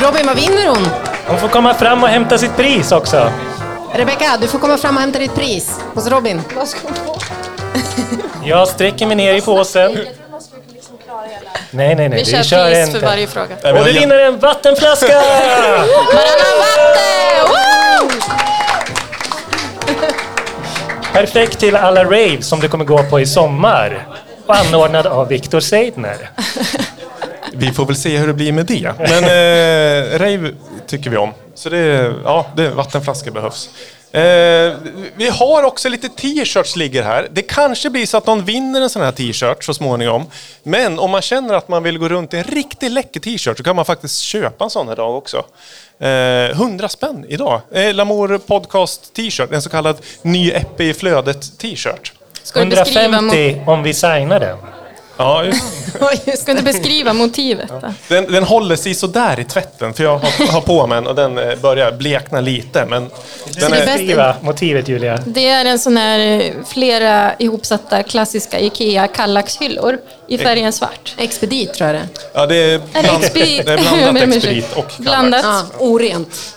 Robin, 0.00 0.26
vad 0.26 0.36
vinner 0.36 0.66
hon? 0.68 0.88
Hon 1.26 1.38
får 1.38 1.48
komma 1.48 1.74
fram 1.74 2.02
och 2.02 2.08
hämta 2.08 2.38
sitt 2.38 2.56
pris 2.56 2.92
också. 2.92 3.32
Rebecka, 3.94 4.38
du 4.40 4.46
får 4.46 4.58
komma 4.58 4.78
fram 4.78 4.96
och 4.96 5.00
hämta 5.00 5.18
ditt 5.18 5.34
pris 5.34 5.80
hos 5.94 6.06
Robin. 6.06 6.42
Vad 6.56 6.68
ska 6.68 6.78
hon 6.82 6.94
få? 6.94 7.16
Jag 8.44 8.68
sträcker 8.68 9.06
mig 9.06 9.16
ner 9.16 9.34
i 9.34 9.40
påsen. 9.40 9.98
Nej, 11.70 11.94
nej, 11.94 12.08
nej. 12.08 12.18
Vi 12.18 12.24
kör 12.24 12.42
kör 12.42 12.66
pris 12.70 12.78
för 12.78 12.86
inte. 12.86 13.06
varje 13.06 13.26
fråga. 13.26 13.80
Och 13.80 13.86
vi 13.86 13.92
vinner 13.92 14.18
en 14.18 14.38
vattenflaska! 14.38 15.14
Varannan 16.14 16.58
vatten! 16.58 17.69
Perfekt 21.12 21.58
till 21.58 21.76
alla 21.76 22.04
rave 22.04 22.42
som 22.42 22.60
du 22.60 22.68
kommer 22.68 22.84
gå 22.84 23.02
på 23.02 23.20
i 23.20 23.26
sommar. 23.26 24.06
Och 24.46 24.56
anordnad 24.56 25.06
av 25.06 25.28
Viktor 25.28 25.60
Seidner. 25.60 26.30
Vi 27.52 27.72
får 27.72 27.86
väl 27.86 27.96
se 27.96 28.18
hur 28.18 28.26
det 28.26 28.34
blir 28.34 28.52
med 28.52 28.66
det. 28.66 28.92
Men 28.98 29.24
eh, 29.24 30.18
rave 30.18 30.54
tycker 30.86 31.10
vi 31.10 31.16
om. 31.16 31.30
Så 31.54 31.68
det, 31.68 32.14
ja, 32.24 32.46
det, 32.56 32.70
vattenflaskor 32.70 33.30
behövs. 33.30 33.70
Eh, 34.12 34.74
vi 35.16 35.28
har 35.32 35.62
också 35.62 35.88
lite 35.88 36.08
t-shirts 36.08 36.76
ligger 36.76 37.02
här. 37.02 37.28
Det 37.30 37.42
kanske 37.42 37.90
blir 37.90 38.06
så 38.06 38.16
att 38.16 38.26
någon 38.26 38.44
vinner 38.44 38.80
en 38.80 38.90
sån 38.90 39.02
här 39.02 39.12
t-shirt 39.12 39.64
så 39.64 39.74
småningom. 39.74 40.26
Men 40.62 40.98
om 40.98 41.10
man 41.10 41.22
känner 41.22 41.54
att 41.54 41.68
man 41.68 41.82
vill 41.82 41.98
gå 41.98 42.08
runt 42.08 42.34
i 42.34 42.36
en 42.36 42.44
riktigt 42.44 42.92
läcker 42.92 43.20
t-shirt 43.20 43.56
så 43.56 43.62
kan 43.62 43.76
man 43.76 43.84
faktiskt 43.84 44.20
köpa 44.20 44.64
en 44.64 44.70
sån 44.70 44.86
här 44.86 44.94
idag 44.94 45.16
också. 45.16 45.44
Eh, 46.00 46.50
100 46.56 46.88
spänn 46.88 47.24
idag. 47.28 47.60
Eh, 47.72 47.94
Lamour 47.94 48.38
Podcast 48.38 49.14
t-shirt, 49.14 49.52
en 49.52 49.62
så 49.62 49.70
kallad 49.70 49.96
ny 50.22 50.50
Eppe 50.50 50.84
i 50.84 50.94
flödet 50.94 51.58
t-shirt. 51.58 52.12
Ska 52.42 52.60
du 52.64 52.70
beskriva, 52.70 53.08
mo- 53.20 53.32
150 53.32 53.60
om 53.66 53.82
vi 53.82 53.94
signar 53.94 54.40
den. 54.40 54.56
Ja, 55.20 55.44
just. 55.44 55.62
ska 56.42 56.54
du 56.54 56.62
beskriva 56.62 57.12
motivet? 57.12 57.68
Då? 57.68 57.94
Den, 58.08 58.32
den 58.32 58.44
håller 58.44 58.76
sig 58.76 58.94
sådär 58.94 59.40
i 59.40 59.44
tvätten, 59.44 59.94
för 59.94 60.04
jag 60.04 60.18
har, 60.18 60.52
har 60.52 60.60
på 60.60 60.86
mig 60.86 60.96
den 60.96 61.06
och 61.06 61.14
den 61.14 61.38
eh, 61.38 61.56
börjar 61.62 61.92
blekna 61.92 62.40
lite. 62.40 62.86
Men 62.86 63.10
den 63.60 63.70
det 63.70 63.76
är 63.76 63.86
Beskriva 63.86 64.36
motivet 64.40 64.88
Julia. 64.88 65.18
Det 65.26 65.48
är 65.48 65.64
en 65.64 65.78
sån 65.78 65.96
här 65.96 66.18
eh, 66.18 66.52
flera 66.68 67.34
ihopsatta 67.38 68.02
klassiska 68.02 68.60
IKEA 68.60 69.06
Kallax-hyllor 69.06 69.98
i 70.28 70.38
färgen 70.38 70.72
svart. 70.72 71.14
Expedit 71.18 71.74
tror 71.74 71.86
jag 71.90 71.96
det 71.96 72.00
är. 72.00 72.08
ja, 72.34 72.46
det 72.46 72.56
är, 72.56 72.80
bland, 73.02 73.24
det 73.34 73.58
är 73.58 73.64
blandat 73.64 74.22
expedit 74.36 74.72
och 74.72 74.88
Kallax. 74.90 74.98
Blandat 74.98 75.44
Ja, 75.44 75.64
orent 75.78 76.56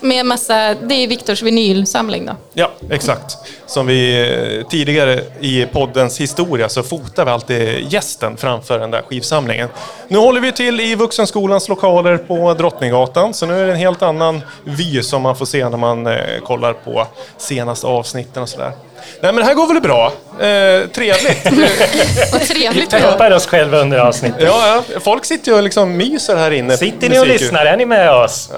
med 0.00 0.26
massa, 0.26 0.74
det 0.74 0.94
är 0.94 1.08
Viktors 1.08 1.42
vinylsamling 1.42 2.26
då. 2.26 2.32
Ja, 2.52 2.70
exakt. 2.90 3.36
Som 3.66 3.86
vi 3.86 4.30
eh, 4.58 4.68
tidigare 4.68 5.20
i 5.40 5.66
poddens 5.66 6.20
historia 6.20 6.68
så 6.68 6.82
fotar 6.82 7.24
vi 7.24 7.30
alltid 7.30 7.92
gästen 7.92 8.36
framför 8.36 8.78
den 8.78 8.90
där 8.90 9.02
skivsamlingen. 9.02 9.68
Nu 10.08 10.18
håller 10.18 10.40
vi 10.40 10.52
till 10.52 10.80
i 10.80 10.94
Vuxenskolans 10.94 11.68
lokaler 11.68 12.16
på 12.18 12.54
Drottninggatan, 12.54 13.34
så 13.34 13.46
nu 13.46 13.60
är 13.60 13.66
det 13.66 13.72
en 13.72 13.78
helt 13.78 14.02
annan 14.02 14.40
vy 14.64 15.02
som 15.02 15.22
man 15.22 15.36
får 15.36 15.46
se 15.46 15.68
när 15.68 15.78
man 15.78 16.06
eh, 16.06 16.40
kollar 16.44 16.72
på 16.72 17.06
senaste 17.38 17.86
avsnitten 17.86 18.42
och 18.42 18.48
sådär. 18.48 18.72
Nej 19.20 19.32
men 19.32 19.36
det 19.36 19.44
här 19.44 19.54
går 19.54 19.66
väl 19.66 19.80
bra? 19.80 20.12
Eh, 20.40 20.86
trevligt. 20.88 21.44
Vad 22.32 22.40
trevligt 22.40 22.92
Vi 22.92 23.00
peppar 23.00 23.30
oss 23.30 23.46
själva 23.46 23.78
under 23.78 23.98
avsnittet. 23.98 24.42
ja, 24.42 24.82
ja, 24.92 25.00
folk 25.00 25.24
sitter 25.24 25.50
ju 25.52 25.56
och 25.56 25.62
liksom 25.62 25.96
myser 25.96 26.36
här 26.36 26.50
inne. 26.50 26.76
Sitter 26.76 27.08
ni 27.08 27.18
och 27.18 27.26
lyssnar? 27.26 27.66
Är 27.66 27.76
ni 27.76 27.86
med 27.86 28.12
oss? 28.14 28.50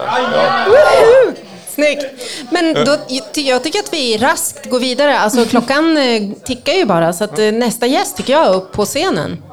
Snyggt! 1.73 2.05
Men 2.51 2.73
då, 2.73 2.97
jag 3.33 3.63
tycker 3.63 3.79
att 3.79 3.93
vi 3.93 4.17
raskt 4.17 4.65
går 4.65 4.79
vidare. 4.79 5.19
Alltså, 5.19 5.45
klockan 5.45 5.97
eh, 5.97 6.21
tickar 6.45 6.73
ju 6.73 6.85
bara, 6.85 7.13
så 7.13 7.23
att 7.23 7.39
eh, 7.39 7.45
nästa 7.45 7.85
gäst 7.85 8.17
tycker 8.17 8.33
jag 8.33 8.45
är 8.45 8.53
upp 8.55 8.71
på 8.71 8.85
scenen. 8.85 9.43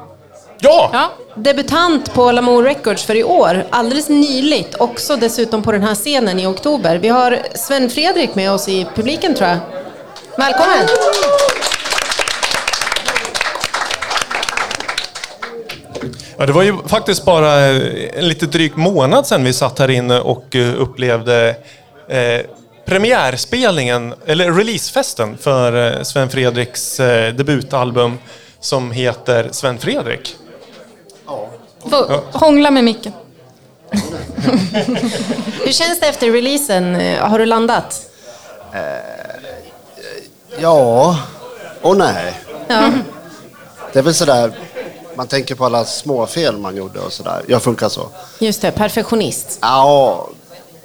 Ja! 0.59 0.89
Ja, 0.93 1.11
Debutant 1.35 2.13
på 2.13 2.31
Lamour 2.31 2.63
Records 2.63 3.03
för 3.03 3.15
i 3.15 3.23
år, 3.23 3.65
alldeles 3.69 4.09
nyligt, 4.09 4.75
också 4.79 5.15
dessutom 5.15 5.63
på 5.63 5.71
den 5.71 5.83
här 5.83 5.95
scenen 5.95 6.39
i 6.39 6.45
oktober. 6.45 6.97
Vi 6.97 7.07
har 7.07 7.39
Sven 7.53 7.89
Fredrik 7.89 8.35
med 8.35 8.51
oss 8.51 8.67
i 8.67 8.87
publiken 8.95 9.33
tror 9.33 9.49
jag. 9.49 9.57
Välkommen! 10.37 10.87
Ja, 16.37 16.45
det 16.45 16.51
var 16.51 16.63
ju 16.63 16.77
faktiskt 16.85 17.25
bara 17.25 17.67
eh, 17.67 18.09
en 18.19 18.27
lite 18.27 18.45
dryg 18.45 18.77
månad 18.77 19.27
sedan 19.27 19.43
vi 19.43 19.53
satt 19.53 19.79
här 19.79 19.89
inne 19.89 20.19
och 20.19 20.55
eh, 20.55 20.81
upplevde 20.81 21.55
eh, 22.09 22.41
premiärspelningen, 22.85 24.13
eller 24.25 24.51
releasefesten 24.51 25.37
för 25.37 25.97
eh, 25.97 26.03
Sven 26.03 26.29
Fredriks 26.29 26.99
eh, 26.99 27.33
debutalbum 27.33 28.17
som 28.59 28.91
heter 28.91 29.49
Sven 29.51 29.77
Fredrik. 29.77 30.35
Få 31.89 32.21
hångla 32.31 32.71
med 32.71 32.83
micken. 32.83 33.13
Hur 35.65 35.71
känns 35.71 35.99
det 35.99 36.07
efter 36.07 36.31
releasen? 36.31 36.95
Har 37.19 37.39
du 37.39 37.45
landat? 37.45 38.01
Ja 40.59 41.19
och 41.81 41.97
nej. 41.97 42.39
Ja. 42.67 42.91
Det 43.93 43.99
är 43.99 44.03
väl 44.03 44.13
sådär, 44.13 44.59
man 45.15 45.27
tänker 45.27 45.55
på 45.55 45.65
alla 45.65 45.85
småfel 45.85 46.57
man 46.57 46.75
gjorde 46.75 46.99
och 46.99 47.13
sådär. 47.13 47.41
Jag 47.47 47.63
funkar 47.63 47.89
så. 47.89 48.09
Just 48.39 48.61
det, 48.61 48.71
perfektionist. 48.71 49.57
Ja, 49.61 50.29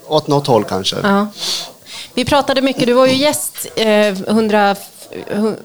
åt 0.07 0.27
något 0.27 0.47
håll 0.47 0.65
kanske. 0.65 0.97
Ja. 1.03 1.27
Vi 2.15 2.25
pratade 2.25 2.63
mycket, 2.63 2.87
du 2.87 2.93
var 2.93 3.07
ju 3.07 3.15
gäst 3.15 3.67
eh, 3.77 3.89
100, 3.89 4.77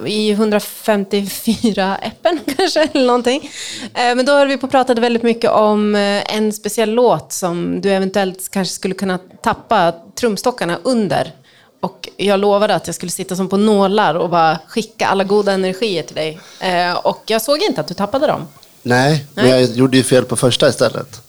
i 0.05 0.31
154 0.31 1.97
äppen 2.01 2.39
kanske, 2.57 2.89
eller 2.93 3.07
någonting. 3.07 3.51
Eh, 3.93 4.15
men 4.15 4.25
då 4.25 4.31
höll 4.31 4.47
vi 4.47 4.57
på 4.57 4.65
och 4.65 4.71
pratade 4.71 5.01
väldigt 5.01 5.23
mycket 5.23 5.51
om 5.51 5.95
eh, 5.95 6.35
en 6.35 6.53
speciell 6.53 6.89
låt 6.89 7.33
som 7.33 7.81
du 7.81 7.91
eventuellt 7.91 8.51
kanske 8.51 8.73
skulle 8.73 8.93
kunna 8.95 9.19
tappa 9.43 9.93
trumstockarna 10.19 10.79
under. 10.83 11.33
Och 11.79 12.09
jag 12.17 12.39
lovade 12.39 12.75
att 12.75 12.87
jag 12.87 12.95
skulle 12.95 13.11
sitta 13.11 13.35
som 13.35 13.49
på 13.49 13.57
nålar 13.57 14.15
och 14.15 14.29
bara 14.29 14.59
skicka 14.67 15.07
alla 15.07 15.23
goda 15.23 15.51
energier 15.51 16.03
till 16.03 16.15
dig. 16.15 16.39
Eh, 16.59 16.93
och 16.93 17.23
jag 17.25 17.41
såg 17.41 17.61
inte 17.63 17.81
att 17.81 17.87
du 17.87 17.93
tappade 17.93 18.27
dem. 18.27 18.47
Nej, 18.81 19.25
men 19.33 19.45
Nej. 19.45 19.61
jag 19.61 19.71
gjorde 19.75 19.97
ju 19.97 20.03
fel 20.03 20.25
på 20.25 20.35
första 20.35 20.69
istället. 20.69 21.21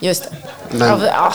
Just 0.00 0.22
det. 0.24 0.36
Men- 0.70 0.88
Ja, 0.88 0.98
ja, 1.06 1.32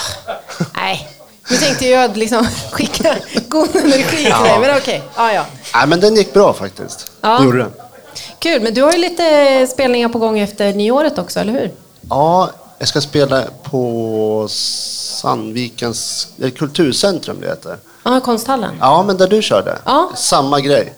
nej, 0.76 1.10
nu 1.49 1.58
tänkte 1.58 1.88
jag 1.88 2.17
liksom 2.17 2.47
skicka 2.71 3.15
god 3.47 3.76
energi 3.76 4.17
till 4.17 4.23
dig, 4.23 4.60
men 4.62 4.78
okej. 4.78 5.04
Ja, 5.15 5.34
ja. 5.34 5.45
Nej, 5.76 5.88
men 5.88 5.99
den 5.99 6.15
gick 6.15 6.34
bra 6.34 6.54
faktiskt. 6.54 7.12
Ja. 7.21 7.38
Det 7.38 7.45
gjorde 7.45 7.58
den. 7.58 7.71
Kul, 8.39 8.62
men 8.62 8.73
du 8.73 8.82
har 8.84 8.91
ju 8.91 8.97
lite 8.97 9.67
spelningar 9.67 10.10
på 10.10 10.19
gång 10.19 10.39
efter 10.39 10.73
nyåret 10.73 11.17
också, 11.17 11.39
eller 11.39 11.54
hur? 11.54 11.71
Ja, 12.10 12.49
jag 12.80 12.88
ska 12.88 13.02
spela 13.02 13.43
på 13.63 14.45
Sandvikens 14.49 16.28
kulturcentrum 16.58 17.38
det 17.41 17.47
heter. 17.47 17.78
Ja, 18.03 18.19
konsthallen. 18.19 18.75
Ja, 18.79 19.03
men 19.03 19.17
där 19.17 19.27
du 19.27 19.41
körde. 19.41 19.77
Ja. 19.85 20.11
Samma 20.15 20.59
grej. 20.59 20.93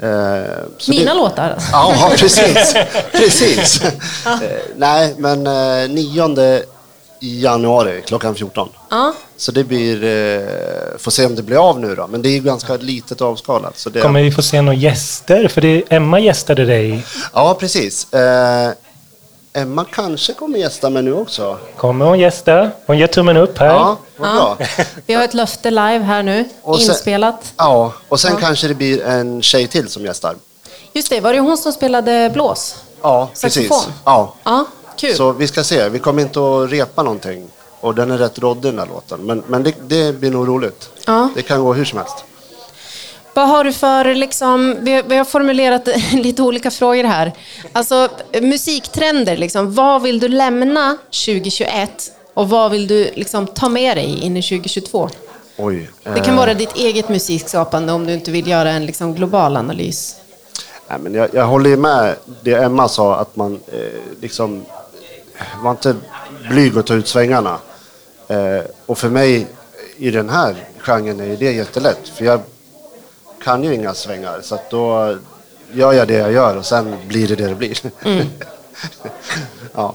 Eh, 0.00 0.08
så 0.78 0.90
Mina 0.90 1.14
det... 1.14 1.18
låtar 1.18 1.50
alltså. 1.50 1.68
Ja, 1.72 2.10
precis. 2.16 2.74
precis. 3.12 3.82
Eh, 4.26 4.40
nej, 4.76 5.14
men 5.18 5.46
eh, 5.46 5.90
9 5.90 6.62
januari 7.20 8.02
klockan 8.06 8.34
14. 8.34 8.68
Ja. 8.90 9.14
Så 9.36 9.52
det 9.52 9.64
blir, 9.64 10.04
eh, 10.04 10.98
får 10.98 11.10
se 11.10 11.26
om 11.26 11.34
det 11.34 11.42
blir 11.42 11.68
av 11.68 11.80
nu 11.80 11.94
då. 11.94 12.06
Men 12.06 12.22
det 12.22 12.28
är 12.28 12.32
ju 12.32 12.40
ganska 12.40 12.76
litet 12.76 13.20
avskalat. 13.20 13.78
Så 13.78 13.90
det... 13.90 14.00
Kommer 14.00 14.22
vi 14.22 14.32
få 14.32 14.42
se 14.42 14.62
några 14.62 14.78
gäster? 14.78 15.48
För 15.48 15.60
det, 15.60 15.82
Emma 15.88 16.20
gästade 16.20 16.64
dig. 16.64 17.04
Ja, 17.32 17.56
precis. 17.60 18.06
Emma 19.56 19.84
kanske 19.92 20.32
kommer 20.32 20.58
gästa 20.58 20.90
mig 20.90 21.02
nu 21.02 21.12
också. 21.14 21.58
Kommer 21.76 22.04
hon 22.04 22.18
gästa? 22.18 22.70
Hon 22.86 22.98
ger 22.98 23.06
tummen 23.06 23.36
upp 23.36 23.58
här. 23.58 23.66
Ja, 23.66 23.96
vad 24.16 24.36
bra. 24.36 24.58
Vi 25.06 25.14
har 25.14 25.24
ett 25.24 25.34
löfte 25.34 25.70
live 25.70 25.98
här 25.98 26.22
nu, 26.22 26.48
Och 26.62 26.80
sen- 26.80 26.90
inspelat. 26.90 27.52
Ja, 27.56 27.92
och 28.08 28.20
sen 28.20 28.36
kanske 28.36 28.68
det 28.68 28.74
blir 28.74 29.02
en 29.06 29.42
tjej 29.42 29.66
till 29.66 29.88
som 29.88 30.04
gästar. 30.04 30.34
Just 30.92 31.10
det, 31.10 31.20
var 31.20 31.32
det 31.32 31.38
hon 31.40 31.56
som 31.56 31.72
spelade 31.72 32.30
blås? 32.34 32.76
Ja, 33.02 33.28
precis. 33.42 33.70
Ja. 34.04 34.34
Ja, 34.44 34.66
kul. 34.96 35.14
Så 35.14 35.32
vi 35.32 35.46
ska 35.46 35.64
se. 35.64 35.88
Vi 35.88 35.98
kommer 35.98 36.22
inte 36.22 36.40
att 36.40 36.70
repa 36.70 37.02
någonting. 37.02 37.48
Och 37.80 37.94
den 37.94 38.10
är 38.10 38.18
rätt 38.18 38.38
råddig 38.38 38.62
den 38.72 38.78
här 38.78 38.86
låten. 38.86 39.20
Men, 39.26 39.42
men 39.46 39.62
det, 39.62 39.74
det 39.82 40.12
blir 40.12 40.30
nog 40.30 40.48
roligt. 40.48 40.90
Ja. 41.06 41.28
Det 41.34 41.42
kan 41.42 41.60
gå 41.64 41.74
hur 41.74 41.84
som 41.84 41.98
helst. 41.98 42.24
Vad 43.34 43.48
har 43.48 43.64
du 43.64 43.72
för, 43.72 44.14
liksom, 44.14 44.76
vi, 44.80 45.02
vi 45.06 45.16
har 45.16 45.24
formulerat 45.24 45.88
lite 46.12 46.42
olika 46.42 46.70
frågor 46.70 47.04
här. 47.04 47.32
Alltså 47.72 48.08
musiktrender, 48.42 49.36
liksom, 49.36 49.74
vad 49.74 50.02
vill 50.02 50.20
du 50.20 50.28
lämna 50.28 50.96
2021 51.26 52.12
och 52.34 52.48
vad 52.48 52.70
vill 52.70 52.86
du 52.86 53.10
liksom, 53.14 53.46
ta 53.46 53.68
med 53.68 53.96
dig 53.96 54.20
in 54.22 54.36
i 54.36 54.42
2022? 54.42 55.08
Oj. 55.56 55.90
Det 56.02 56.20
kan 56.20 56.36
vara 56.36 56.54
ditt 56.54 56.76
eget 56.76 57.08
musikskapande 57.08 57.92
om 57.92 58.06
du 58.06 58.12
inte 58.12 58.30
vill 58.30 58.46
göra 58.46 58.70
en 58.70 58.86
liksom, 58.86 59.14
global 59.14 59.56
analys. 59.56 60.16
Nej, 60.88 60.98
men 60.98 61.14
jag, 61.14 61.28
jag 61.34 61.46
håller 61.46 61.76
med 61.76 62.16
det 62.42 62.54
Emma 62.54 62.88
sa, 62.88 63.16
att 63.16 63.36
man 63.36 63.60
eh, 63.72 63.78
liksom 64.20 64.64
var 65.62 65.70
inte 65.70 65.96
blyg 66.48 66.78
att 66.78 66.86
ta 66.86 66.94
ut 66.94 67.08
svängarna. 67.08 67.58
Eh, 68.28 68.64
och 68.86 68.98
för 68.98 69.08
mig 69.08 69.46
i 69.96 70.10
den 70.10 70.28
här 70.30 70.54
genren 70.78 71.20
är 71.20 71.36
det 71.36 71.52
jättelätt, 71.52 72.08
för 72.08 72.24
jag 72.24 72.40
kan 73.44 73.64
ju 73.64 73.74
inga 73.74 73.94
svängar. 73.94 74.40
Så 74.42 74.58
då 74.70 75.16
gör 75.72 75.92
jag 75.92 76.08
det 76.08 76.14
jag 76.14 76.32
gör 76.32 76.56
och 76.56 76.66
sen 76.66 76.96
blir 77.08 77.28
det 77.28 77.36
det 77.36 77.48
det 77.48 77.54
blir. 77.54 77.78
ja. 79.74 79.94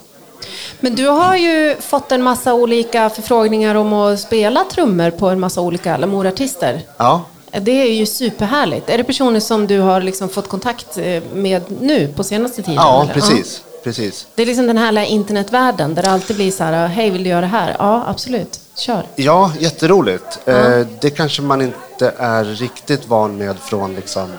Men 0.80 0.96
du 0.96 1.08
har 1.08 1.36
ju 1.36 1.76
fått 1.80 2.12
en 2.12 2.24
massa 2.24 2.54
olika 2.54 3.10
förfrågningar 3.10 3.76
om 3.76 3.94
att 3.94 4.20
spela 4.20 4.64
trummor 4.64 5.12
på 5.12 5.30
en 5.30 5.40
massa 5.40 5.62
olika 5.62 5.98
Lamour-artister. 5.98 6.82
ja, 6.98 7.26
Det 7.62 7.72
är 7.72 7.94
ju 7.94 8.06
superhärligt. 8.06 8.90
Är 8.90 8.98
det 8.98 9.04
personer 9.04 9.40
som 9.40 9.68
du 9.68 9.80
har 9.80 10.02
liksom 10.02 10.30
fått 10.30 10.48
kontakt 10.48 10.98
eh, 10.98 11.24
med 11.34 11.62
nu 11.82 12.08
på 12.08 12.24
senaste 12.24 12.62
tiden? 12.62 12.76
ja 12.76 13.04
eller? 13.04 13.14
precis. 13.14 13.62
precis. 13.84 14.28
Det 14.36 14.42
är 14.42 14.46
liksom 14.46 14.68
den 14.68 14.78
här 14.78 15.04
internetvärlden 15.06 15.96
där 15.96 16.04
det 16.04 16.12
alltid 16.12 16.36
blir 16.36 16.52
så 16.52 16.64
här, 16.64 16.88
hej 16.88 17.10
vill 17.10 17.24
du 17.24 17.30
göra 17.30 17.42
det 17.42 17.48
här? 17.48 17.76
Ja, 17.80 18.04
absolut. 18.08 18.60
Kör. 18.78 19.04
Ja, 19.16 19.52
jätteroligt. 19.60 20.40
Eh, 20.46 20.80
det 21.02 21.10
kanske 21.10 21.42
man 21.42 21.62
inte 21.62 21.78
är 22.08 22.44
riktigt 22.44 23.08
van 23.08 23.38
med 23.38 23.60
från 23.60 23.96
liksom 23.96 24.32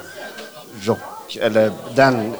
rock 0.82 1.36
eller 1.40 1.72
den 1.94 2.34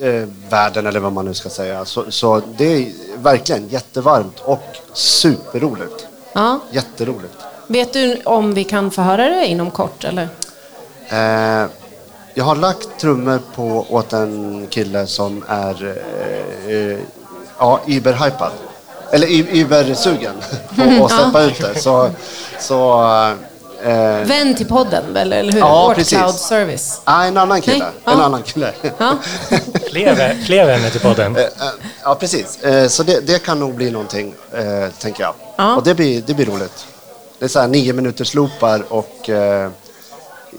eh, 0.00 0.28
världen 0.48 0.86
eller 0.86 1.00
vad 1.00 1.12
man 1.12 1.24
nu 1.24 1.34
ska 1.34 1.48
säga. 1.48 1.84
Så, 1.84 2.04
så 2.10 2.42
det 2.56 2.64
är 2.64 2.92
verkligen 3.16 3.68
jättevarmt 3.68 4.40
och 4.40 4.76
superroligt. 4.92 6.06
Ja. 6.32 6.60
Jätteroligt. 6.70 7.34
Vet 7.66 7.92
du 7.92 8.20
om 8.24 8.54
vi 8.54 8.64
kan 8.64 8.90
få 8.90 9.02
höra 9.02 9.28
det 9.28 9.46
inom 9.46 9.70
kort 9.70 10.04
eller? 10.04 10.28
Eh, 11.08 11.68
jag 12.34 12.44
har 12.44 12.56
lagt 12.56 13.00
trummor 13.00 13.40
på 13.54 13.86
åt 13.90 14.12
en 14.12 14.66
kille 14.70 15.06
som 15.06 15.44
är 15.48 15.96
eh, 16.66 16.74
eh, 16.74 16.98
ja, 17.58 17.80
überhypad. 17.86 18.50
Eller 19.10 19.26
übersugen 19.56 20.34
på 20.98 21.04
att 21.04 21.10
släppa 21.12 21.42
ut 21.42 21.60
det. 21.60 21.78
Så, 21.80 22.10
så 22.60 23.02
eh, 23.84 24.26
Vän 24.26 24.54
till 24.54 24.66
podden 24.66 25.04
väl, 25.12 25.32
eller 25.32 25.52
hur? 25.52 25.58
Ja, 25.60 25.86
Vårt 25.88 25.96
precis. 25.96 26.18
Cloud 26.18 26.34
Service. 26.34 27.00
ah, 27.04 27.24
en 27.24 27.36
annan 27.36 27.60
kille. 27.60 27.78
Nej, 27.78 27.88
En 28.14 28.18
ja. 28.18 28.24
annan 28.24 28.42
kille. 28.42 28.72
Ja. 28.98 29.16
Fler, 29.90 30.34
fler 30.44 30.66
vänner 30.66 30.90
till 30.90 31.00
podden. 31.00 31.36
Eh, 31.36 31.42
eh, 31.42 31.48
ja, 32.02 32.14
precis. 32.14 32.62
Eh, 32.62 32.88
Så 32.88 33.02
det, 33.02 33.20
det 33.26 33.38
kan 33.44 33.60
nog 33.60 33.74
bli 33.74 33.90
någonting, 33.90 34.34
eh, 34.52 34.90
tänker 34.98 35.22
jag. 35.22 35.34
Ja. 35.56 35.76
Och 35.76 35.84
det 35.84 35.94
blir, 35.94 36.22
det 36.26 36.34
blir 36.34 36.46
roligt. 36.46 36.86
Det 37.38 37.44
är 37.44 37.48
så 37.48 37.60
här 37.60 37.68
nio 37.68 37.92
minuters 37.92 38.34
loopar 38.34 38.82
och 38.88 39.30
eh, 39.30 39.70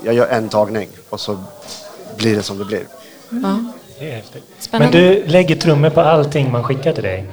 jag 0.04 0.14
gör 0.16 0.28
en 0.28 0.50
tagning 0.50 0.90
och 1.10 1.20
så 1.20 1.44
blir 2.18 2.36
det 2.36 2.44
som 2.44 2.58
det 2.58 2.66
blir. 2.66 2.88
Ja. 3.30 3.58
Det 4.00 4.12
är 4.12 4.16
häftigt. 4.16 4.44
Men 4.48 4.62
Spännande. 4.64 4.98
du 5.00 5.26
lägger 5.26 5.56
trummor 5.56 5.90
på 5.90 6.02
allting 6.02 6.52
man 6.52 6.64
skickar 6.64 6.94
till 6.94 7.04
dig. 7.04 7.26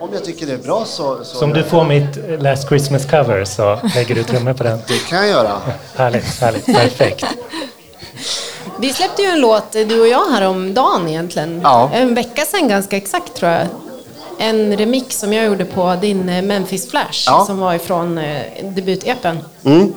Om 0.00 0.08
jag 0.12 0.24
tycker 0.24 0.46
det 0.46 0.52
är 0.52 0.58
bra 0.58 0.84
så, 0.84 1.24
så 1.24 1.38
Så 1.38 1.44
om 1.44 1.52
du 1.52 1.62
får 1.64 1.84
mitt 1.84 2.42
Last 2.42 2.68
Christmas 2.68 3.04
cover 3.04 3.44
så 3.44 3.78
lägger 3.94 4.14
du 4.14 4.24
trummor 4.24 4.52
på 4.52 4.62
den. 4.64 4.78
det 4.88 5.08
kan 5.08 5.18
jag 5.18 5.28
göra. 5.28 5.60
Härligt, 5.96 6.40
härligt, 6.40 6.66
perfekt. 6.66 7.24
Vi 8.80 8.92
släppte 8.92 9.22
ju 9.22 9.28
en 9.28 9.40
låt, 9.40 9.72
du 9.72 10.00
och 10.00 10.08
jag, 10.08 10.30
häromdagen 10.30 11.08
egentligen. 11.08 11.60
Ja. 11.62 11.90
En 11.92 12.14
vecka 12.14 12.44
sedan 12.44 12.68
ganska 12.68 12.96
exakt 12.96 13.34
tror 13.34 13.50
jag. 13.50 13.66
En 14.38 14.76
remix 14.76 15.18
som 15.18 15.32
jag 15.32 15.44
gjorde 15.44 15.64
på 15.64 15.96
din 16.00 16.28
eh, 16.28 16.42
Memphis 16.42 16.90
Flash 16.90 17.24
Ja. 17.26 17.44
som 17.46 17.58
var 17.58 17.74
ifrån 17.74 18.18
eh, 18.18 18.42
debut-EPen. 18.62 19.38
Mm. 19.64 19.94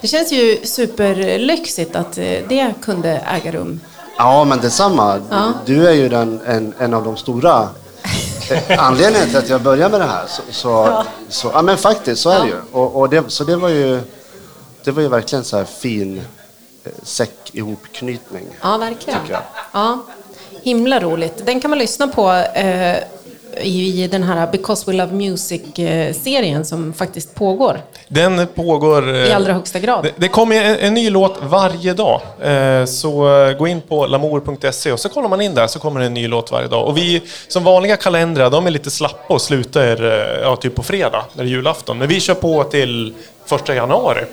Det 0.00 0.08
känns 0.08 0.32
ju 0.32 0.60
superlyxigt 0.64 1.96
att 1.96 2.18
eh, 2.18 2.24
det 2.48 2.74
kunde 2.82 3.10
äga 3.10 3.52
rum. 3.52 3.80
Ja, 4.18 4.44
men 4.44 4.60
detsamma. 4.60 5.20
Ja. 5.30 5.52
Du 5.66 5.88
är 5.88 5.92
ju 5.92 6.08
den, 6.08 6.40
en, 6.46 6.74
en 6.78 6.94
av 6.94 7.04
de 7.04 7.16
stora 7.16 7.68
eh, 8.50 8.84
anledningarna 8.86 9.30
till 9.30 9.38
att 9.38 9.48
jag 9.48 9.62
började 9.62 9.90
med 9.90 10.00
det 10.00 10.12
här. 10.12 10.26
Så, 10.28 10.42
så, 10.50 10.68
ja. 10.68 11.04
Så, 11.28 11.50
ja, 11.54 11.62
men 11.62 11.78
faktiskt, 11.78 12.22
så 12.22 12.30
är 12.30 12.40
det 12.40 12.46
ju. 12.46 12.56
Och, 12.72 12.96
och 12.96 13.08
det, 13.08 13.24
så 13.28 13.44
det 13.44 13.56
var 13.56 13.68
ju, 13.68 14.00
det 14.84 14.90
var 14.90 15.02
ju 15.02 15.08
verkligen 15.08 15.44
så 15.44 15.56
här 15.56 15.64
fin 15.64 16.22
eh, 16.84 16.92
säck 17.02 17.50
ihopknytning. 17.52 18.46
Ja, 18.62 18.76
verkligen. 18.76 19.20
Ja, 19.72 19.98
himla 20.62 21.00
roligt. 21.00 21.46
Den 21.46 21.60
kan 21.60 21.70
man 21.70 21.78
lyssna 21.78 22.08
på 22.08 22.32
eh, 22.32 22.96
i 23.62 24.08
den 24.10 24.22
här 24.22 24.52
Because 24.52 24.90
We 24.90 24.96
Love 24.96 25.12
Music-serien 25.12 26.64
som 26.64 26.92
faktiskt 26.92 27.34
pågår 27.34 27.80
Den 28.08 28.46
pågår... 28.46 29.14
eh, 29.14 29.28
i 29.28 29.32
allra 29.32 29.52
högsta 29.52 29.78
grad. 29.78 30.04
Det, 30.04 30.12
det 30.16 30.28
kommer 30.28 30.56
en, 30.56 30.76
en 30.78 30.94
ny 30.94 31.10
låt 31.10 31.38
varje 31.42 31.94
dag. 31.94 32.20
Eh, 32.42 32.84
så 32.84 33.44
eh, 33.44 33.56
gå 33.56 33.66
in 33.66 33.80
på 33.80 34.06
lamour.se 34.06 34.92
och 34.92 35.00
så 35.00 35.08
kollar 35.08 35.28
man 35.28 35.40
in 35.40 35.54
där 35.54 35.66
så 35.66 35.78
kommer 35.78 36.00
det 36.00 36.06
en 36.06 36.14
ny 36.14 36.28
låt 36.28 36.52
varje 36.52 36.68
dag. 36.68 36.86
Och 36.88 36.96
vi 36.96 37.22
som 37.48 37.64
vanliga 37.64 37.96
kalendrar, 37.96 38.50
de 38.50 38.66
är 38.66 38.70
lite 38.70 38.90
slappa 38.90 39.34
och 39.34 39.42
slutar 39.42 40.04
eh, 40.04 40.42
ja, 40.42 40.56
typ 40.56 40.74
på 40.74 40.82
fredag, 40.82 41.24
när 41.32 41.44
det 41.44 41.50
är 41.50 41.52
julafton. 41.52 41.98
Men 41.98 42.08
vi 42.08 42.20
kör 42.20 42.34
på 42.34 42.64
till 42.64 43.14
första 43.46 43.74
januari. 43.74 44.24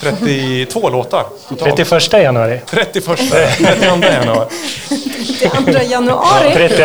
32 0.00 0.90
låtar 0.90 1.24
totalt. 1.48 1.76
31 1.76 2.12
januari. 2.12 2.60
31, 2.66 3.04
32 3.04 4.06
januari. 4.06 4.48
32 5.38 5.82
januari? 5.82 6.48
Ja, 6.48 6.52
32. 6.54 6.82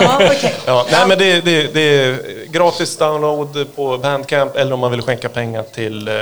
ja, 0.00 0.16
okay. 0.16 0.50
ja, 0.66 0.86
nej, 0.90 1.06
men 1.06 1.18
det, 1.18 1.40
det, 1.40 1.74
det, 1.74 1.80
är 1.80 2.16
gratis 2.50 2.96
download 2.96 3.66
på 3.76 3.98
Bandcamp 3.98 4.56
eller 4.56 4.72
om 4.72 4.80
man 4.80 4.90
vill 4.90 5.02
skänka 5.02 5.28
pengar 5.28 5.64
till... 5.74 6.08
Eh, 6.08 6.14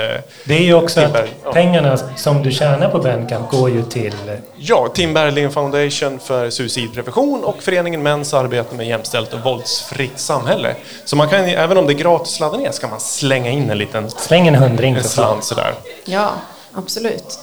det 0.43 0.53
är 0.57 0.63
ju 0.63 0.73
också 0.73 1.01
att 1.01 1.15
ja. 1.43 1.51
pengarna 1.51 1.97
som 2.15 2.43
du 2.43 2.51
tjänar 2.51 2.89
på 2.89 2.99
Bandcamp 2.99 3.49
går 3.51 3.69
ju 3.69 3.83
till... 3.83 4.13
Ja, 4.57 4.87
Tim 4.93 5.13
Berlin 5.13 5.51
Foundation 5.51 6.19
för 6.19 6.49
suicidprevention 6.49 7.43
och 7.43 7.63
Föreningen 7.63 8.03
Mäns 8.03 8.33
arbete 8.33 8.75
med 8.75 8.87
jämställt 8.87 9.33
och 9.33 9.39
våldsfritt 9.39 10.19
samhälle. 10.19 10.75
Så 11.05 11.15
man 11.15 11.29
kan, 11.29 11.39
även 11.45 11.77
om 11.77 11.87
det 11.87 11.93
är 11.93 11.95
gratis 11.95 12.33
att 12.33 12.39
ladda 12.39 12.57
ner, 12.57 12.71
ska 12.71 12.87
man 12.87 12.99
slänga 12.99 13.51
in 13.51 13.69
en 13.69 13.77
liten... 13.77 14.09
Släng 14.09 14.47
en 14.47 14.55
hundring 14.55 14.95
en 14.95 15.03
slant 15.03 15.43
sådär. 15.43 15.73
Ja, 16.05 16.28
absolut. 16.73 17.39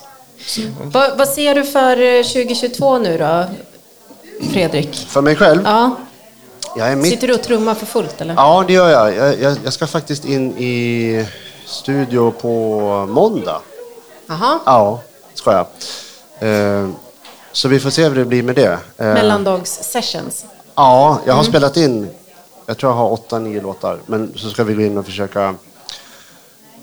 Vad, 0.83 1.19
vad 1.19 1.29
ser 1.29 1.55
du 1.55 1.65
för 1.65 2.23
2022 2.23 2.99
nu 2.99 3.19
då, 3.19 3.45
Fredrik? 4.53 5.07
För 5.09 5.21
mig 5.23 5.37
själv? 5.37 5.63
Ja. 5.65 5.97
Mitt... 6.97 7.07
Sitter 7.07 7.29
du 7.29 7.35
och 7.35 7.43
trummar 7.43 7.75
för 7.75 7.87
fullt 7.87 8.21
eller? 8.21 8.35
Ja, 8.35 8.65
det 8.67 8.73
gör 8.73 8.89
jag. 8.89 9.15
Jag, 9.15 9.41
jag. 9.41 9.57
jag, 9.65 9.73
ska 9.73 9.87
faktiskt 9.87 10.25
in 10.25 10.59
i 10.59 11.27
studio 11.67 12.31
på 12.31 12.81
måndag. 13.09 13.61
Jaha. 14.27 14.59
Ja, 14.67 15.01
ska 15.35 15.53
jag. 15.53 15.67
Eh, 16.49 16.89
så 17.53 17.69
vi 17.69 17.81
får 17.81 17.91
se 17.91 18.09
hur 18.09 18.15
det 18.15 18.25
blir 18.25 18.43
med 18.43 18.55
det. 18.55 18.79
Eh, 18.97 19.07
Mellandags-sessions? 19.07 20.45
Ja, 20.75 21.21
jag 21.25 21.33
har 21.33 21.41
mm. 21.41 21.53
spelat 21.53 21.77
in, 21.77 22.09
jag 22.67 22.79
tror 22.79 22.93
jag 22.93 22.97
har 22.97 23.13
åtta, 23.13 23.39
nio 23.39 23.61
låtar. 23.61 23.99
Men 24.07 24.33
så 24.37 24.51
ska 24.51 24.65
vi 24.65 24.75
gå 24.75 24.83
in 24.83 24.99
och 24.99 25.07
försöka 25.07 25.55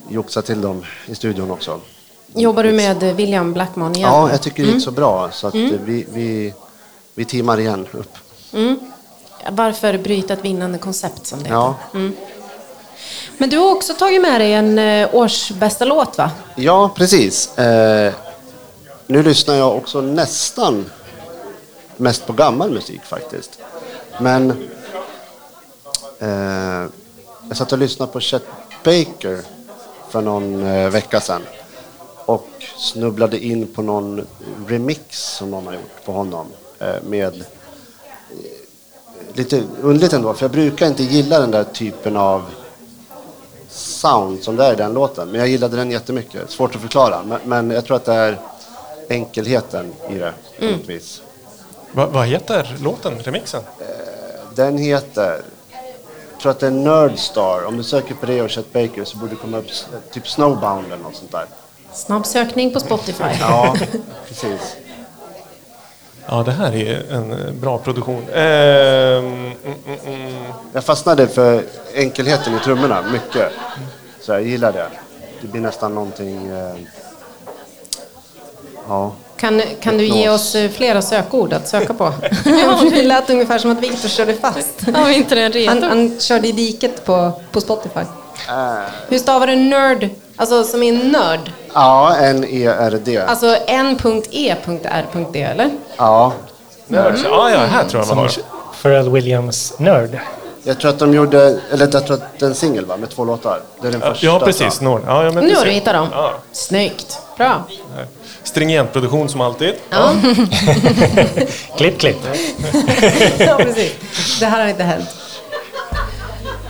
joxa 0.09 0.41
till 0.41 0.61
dem 0.61 0.85
i 1.05 1.15
studion 1.15 1.51
också. 1.51 1.79
Jobbar 2.35 2.63
du 2.63 2.71
med 2.71 3.15
William 3.15 3.53
Blackmon 3.53 3.95
igen? 3.95 4.09
Ja, 4.09 4.29
jag 4.31 4.41
tycker 4.41 4.57
det 4.57 4.67
gick 4.67 4.73
mm. 4.73 4.81
så 4.81 4.91
bra. 4.91 5.31
Så 5.31 5.47
att 5.47 5.53
mm. 5.53 5.79
vi, 5.85 6.05
vi, 6.13 6.53
vi 7.13 7.25
teamar 7.25 7.59
igen 7.59 7.87
upp. 7.91 8.17
Mm. 8.53 8.79
Varför 9.51 9.97
bryta 9.97 10.33
ett 10.33 10.45
vinnande 10.45 10.77
koncept 10.77 11.27
som 11.27 11.43
det 11.43 11.49
ja. 11.49 11.75
Mm. 11.93 12.15
Men 13.37 13.49
du 13.49 13.57
har 13.57 13.71
också 13.71 13.93
tagit 13.93 14.21
med 14.21 14.41
dig 14.41 14.53
en 14.53 14.79
eh, 14.79 15.09
årsbästa 15.15 15.85
låt 15.85 16.17
va? 16.17 16.31
Ja, 16.55 16.89
precis. 16.95 17.57
Eh, 17.57 18.13
nu 19.07 19.23
lyssnar 19.23 19.55
jag 19.55 19.77
också 19.77 20.01
nästan 20.01 20.91
mest 21.97 22.27
på 22.27 22.33
gammal 22.33 22.71
musik 22.71 23.01
faktiskt. 23.03 23.59
Men 24.19 24.51
eh, 26.19 26.89
jag 27.47 27.57
satt 27.57 27.71
och 27.71 27.77
lyssnade 27.77 28.11
på 28.11 28.19
Chet 28.19 28.45
Baker 28.83 29.41
för 30.09 30.21
någon 30.21 30.65
eh, 30.65 30.89
vecka 30.89 31.21
sedan 31.21 31.41
snubblade 32.83 33.45
in 33.45 33.67
på 33.67 33.81
någon 33.81 34.27
remix 34.67 35.19
som 35.19 35.51
någon 35.51 35.65
har 35.65 35.73
gjort 35.73 36.05
på 36.05 36.11
honom 36.11 36.47
eh, 36.79 36.95
med 37.03 37.35
eh, 37.35 37.43
lite 39.33 39.63
underligt 39.81 40.13
ändå, 40.13 40.33
för 40.33 40.43
jag 40.43 40.51
brukar 40.51 40.87
inte 40.87 41.03
gilla 41.03 41.39
den 41.39 41.51
där 41.51 41.63
typen 41.63 42.17
av 42.17 42.43
sound 43.69 44.43
som 44.43 44.55
det 44.55 44.65
är 44.65 44.73
i 44.73 44.75
den 44.75 44.93
låten. 44.93 45.27
Men 45.31 45.39
jag 45.39 45.49
gillade 45.49 45.77
den 45.77 45.91
jättemycket. 45.91 46.51
Svårt 46.51 46.75
att 46.75 46.81
förklara, 46.81 47.23
men, 47.23 47.39
men 47.43 47.69
jag 47.69 47.85
tror 47.85 47.97
att 47.97 48.05
det 48.05 48.13
är 48.13 48.39
enkelheten 49.09 49.93
i 50.09 50.17
det 50.17 50.33
på 50.57 50.65
mm. 50.65 50.77
något 50.77 50.89
vis. 50.89 51.21
Va, 51.91 52.07
vad 52.11 52.27
heter 52.27 52.77
låten, 52.81 53.19
remixen? 53.19 53.61
Eh, 53.79 53.85
den 54.55 54.77
heter, 54.77 55.41
jag 56.31 56.41
tror 56.41 56.51
att 56.51 56.59
det 56.59 56.67
är 56.67 56.71
Nerdstar. 56.71 57.65
Om 57.65 57.77
du 57.77 57.83
söker 57.83 58.15
på 58.15 58.25
det 58.25 58.41
och 58.41 58.49
Chet 58.49 58.73
Baker 58.73 59.03
så 59.03 59.17
borde 59.17 59.31
det 59.31 59.35
komma 59.35 59.57
upp 59.57 59.67
typ 60.11 60.27
Snowbound 60.27 60.85
eller 60.85 61.03
något 61.03 61.15
sånt 61.15 61.31
där. 61.31 61.45
Snabb 61.93 62.25
sökning 62.25 62.73
på 62.73 62.79
Spotify. 62.79 63.23
ja, 63.39 63.75
precis. 64.27 64.75
Ja, 66.25 66.43
det 66.43 66.51
här 66.51 66.75
är 66.75 67.11
en 67.11 67.59
bra 67.59 67.77
produktion. 67.77 68.25
Eh, 68.33 68.41
mm, 69.17 69.53
mm. 70.05 70.43
Jag 70.73 70.83
fastnade 70.83 71.27
för 71.27 71.63
enkelheten 71.95 72.55
i 72.55 72.59
trummorna 72.59 73.01
mycket. 73.11 73.51
Så 74.21 74.31
jag 74.31 74.43
gillar 74.43 74.71
det. 74.71 74.87
Det 75.41 75.47
blir 75.47 75.61
nästan 75.61 75.95
någonting... 75.95 76.47
Eh, 76.47 76.75
ja. 78.87 79.13
Kan, 79.37 79.61
kan 79.81 79.97
du 79.97 80.05
ge 80.05 80.29
oss 80.29 80.55
eh, 80.55 80.71
flera 80.71 81.01
sökord 81.01 81.53
att 81.53 81.67
söka 81.67 81.93
på? 81.93 82.13
det 82.91 83.03
lät 83.03 83.29
ungefär 83.29 83.57
som 83.57 83.71
att 83.71 83.79
Viktor 83.79 84.09
körde 84.09 84.33
fast. 84.33 84.81
Ja, 84.93 85.11
inte 85.11 85.35
den 85.35 85.51
redo. 85.51 85.69
Han, 85.69 85.83
han 85.83 86.19
körde 86.19 86.47
i 86.47 86.51
diket 86.51 87.05
på, 87.05 87.31
på 87.51 87.61
Spotify. 87.61 87.99
Äh. 88.49 88.89
Hur 89.07 89.19
stavar 89.19 89.47
du 89.47 89.55
nörd? 89.55 90.09
Alltså 90.35 90.63
som 90.63 90.83
i 90.83 90.91
nörd? 90.91 91.51
Ja, 91.73 92.15
N-E-R-D. 92.15 93.21
Alltså 93.27 93.57
N.E.R.D 93.67 95.41
eller? 95.41 95.69
Ja. 95.97 96.33
Nörd. 96.87 97.15
Mm. 97.15 97.25
Ja, 97.31 97.49
ja, 97.51 97.57
här 97.57 97.83
tror 97.83 98.01
jag 98.01 98.07
man 98.07 98.17
har. 98.17 98.31
Pharrell 98.81 99.09
Williams 99.09 99.73
Nörd. 99.77 100.19
Jag 100.63 100.79
tror 100.79 100.91
att 100.91 100.99
de 100.99 101.13
gjorde, 101.13 101.59
eller 101.71 101.89
jag 101.93 102.05
tror 102.07 102.13
att 102.13 102.39
det 102.39 102.45
är 102.45 102.49
en 102.49 102.55
singel 102.55 102.85
va, 102.85 102.97
med 102.97 103.09
två 103.09 103.25
låtar. 103.25 103.61
Det 103.81 103.87
är 103.87 103.91
den 103.91 104.01
första. 104.01 104.25
Ja, 104.25 104.39
precis. 104.39 104.81
Nord. 104.81 105.01
Ja, 105.07 105.23
ja, 105.23 105.31
men 105.31 105.45
nu 105.45 105.55
har 105.55 105.65
du 105.65 105.71
hittat 105.71 105.93
dem. 105.93 106.07
Ja. 106.11 106.33
Snyggt. 106.51 107.19
Bra. 107.37 107.63
Stringent 108.43 108.93
produktion 108.93 109.29
som 109.29 109.41
alltid. 109.41 109.73
Ja. 109.89 110.11
klipp, 111.77 111.99
klipp. 111.99 112.17
ja, 113.37 113.55
precis. 113.57 113.91
Det 114.39 114.45
här 114.45 114.61
har 114.61 114.67
inte 114.67 114.83
hänt. 114.83 115.09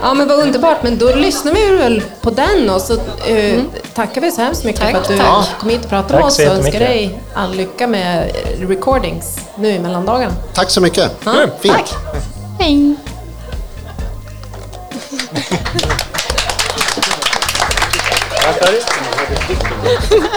Ja 0.04 0.14
men 0.14 0.28
vad 0.28 0.40
underbart, 0.40 0.84
men 0.84 0.98
då 0.98 1.16
lyssnar 1.16 1.54
vi 1.54 1.76
väl 1.76 2.04
på 2.22 2.30
den 2.30 2.70
och 2.70 2.82
så 2.82 2.94
uh, 2.94 3.00
mm. 3.28 3.70
tackar 3.94 4.22
vi 4.22 4.32
så 4.32 4.42
hemskt 4.42 4.64
mycket 4.64 4.82
tack, 4.82 4.92
för 4.92 5.00
att 5.00 5.08
du 5.08 5.18
tack. 5.18 5.60
kom 5.60 5.70
hit 5.70 5.84
och 5.84 5.90
pratade 5.90 6.14
med 6.14 6.26
oss 6.26 6.40
och 6.40 6.46
önskar 6.46 6.80
dig 6.80 7.20
all 7.34 7.56
lycka 7.56 7.88
med 7.88 8.36
recordings 8.60 9.40
nu 9.56 9.70
i 9.70 9.80
mellandagarna. 9.80 10.34
Tack 10.54 10.70
så 10.70 10.82
mycket. 10.82 11.12
Ja, 11.26 11.34
Fint. 11.60 11.76
Tack. 11.76 11.94
Hej. 12.60 12.96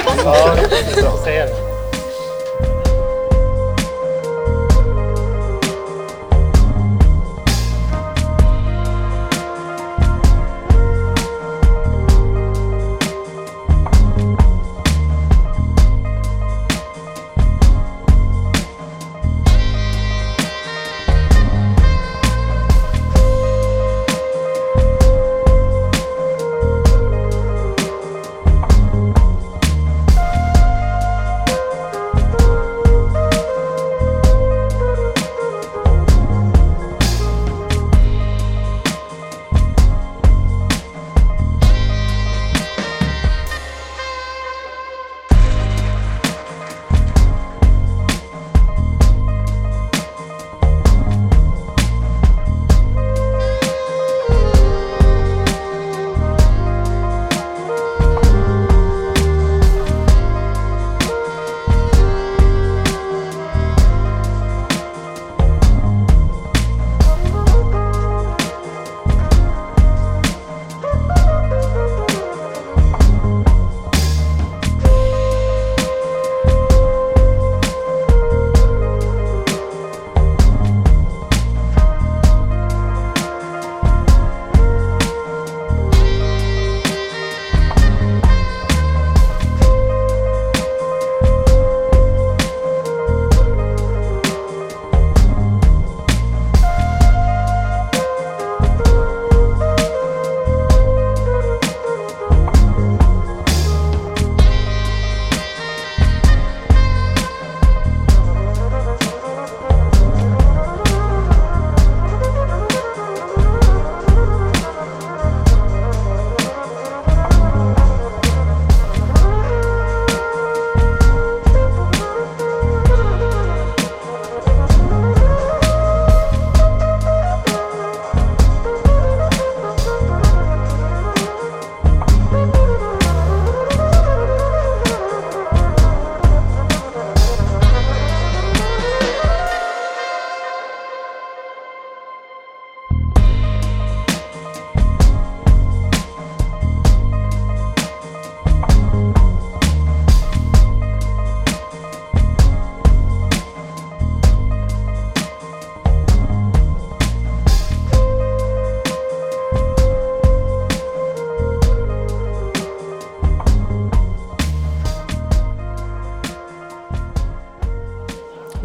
Vad 0.05 0.37
sa 0.37 0.55
du? 0.55 1.33
Ja, 1.33 1.65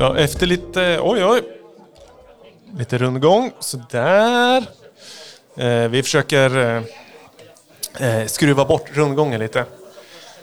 efter 0.05 0.45
lite... 0.47 0.99
Oj, 1.01 1.25
oj. 1.25 1.41
Lite 2.77 2.97
rundgång. 2.97 3.51
Sådär. 3.59 4.63
Eh, 5.57 5.87
vi 5.89 6.03
försöker 6.03 6.57
eh, 7.99 8.09
eh, 8.19 8.25
skruva 8.27 8.65
bort 8.65 8.85
rundgången 8.93 9.39
lite. 9.39 9.65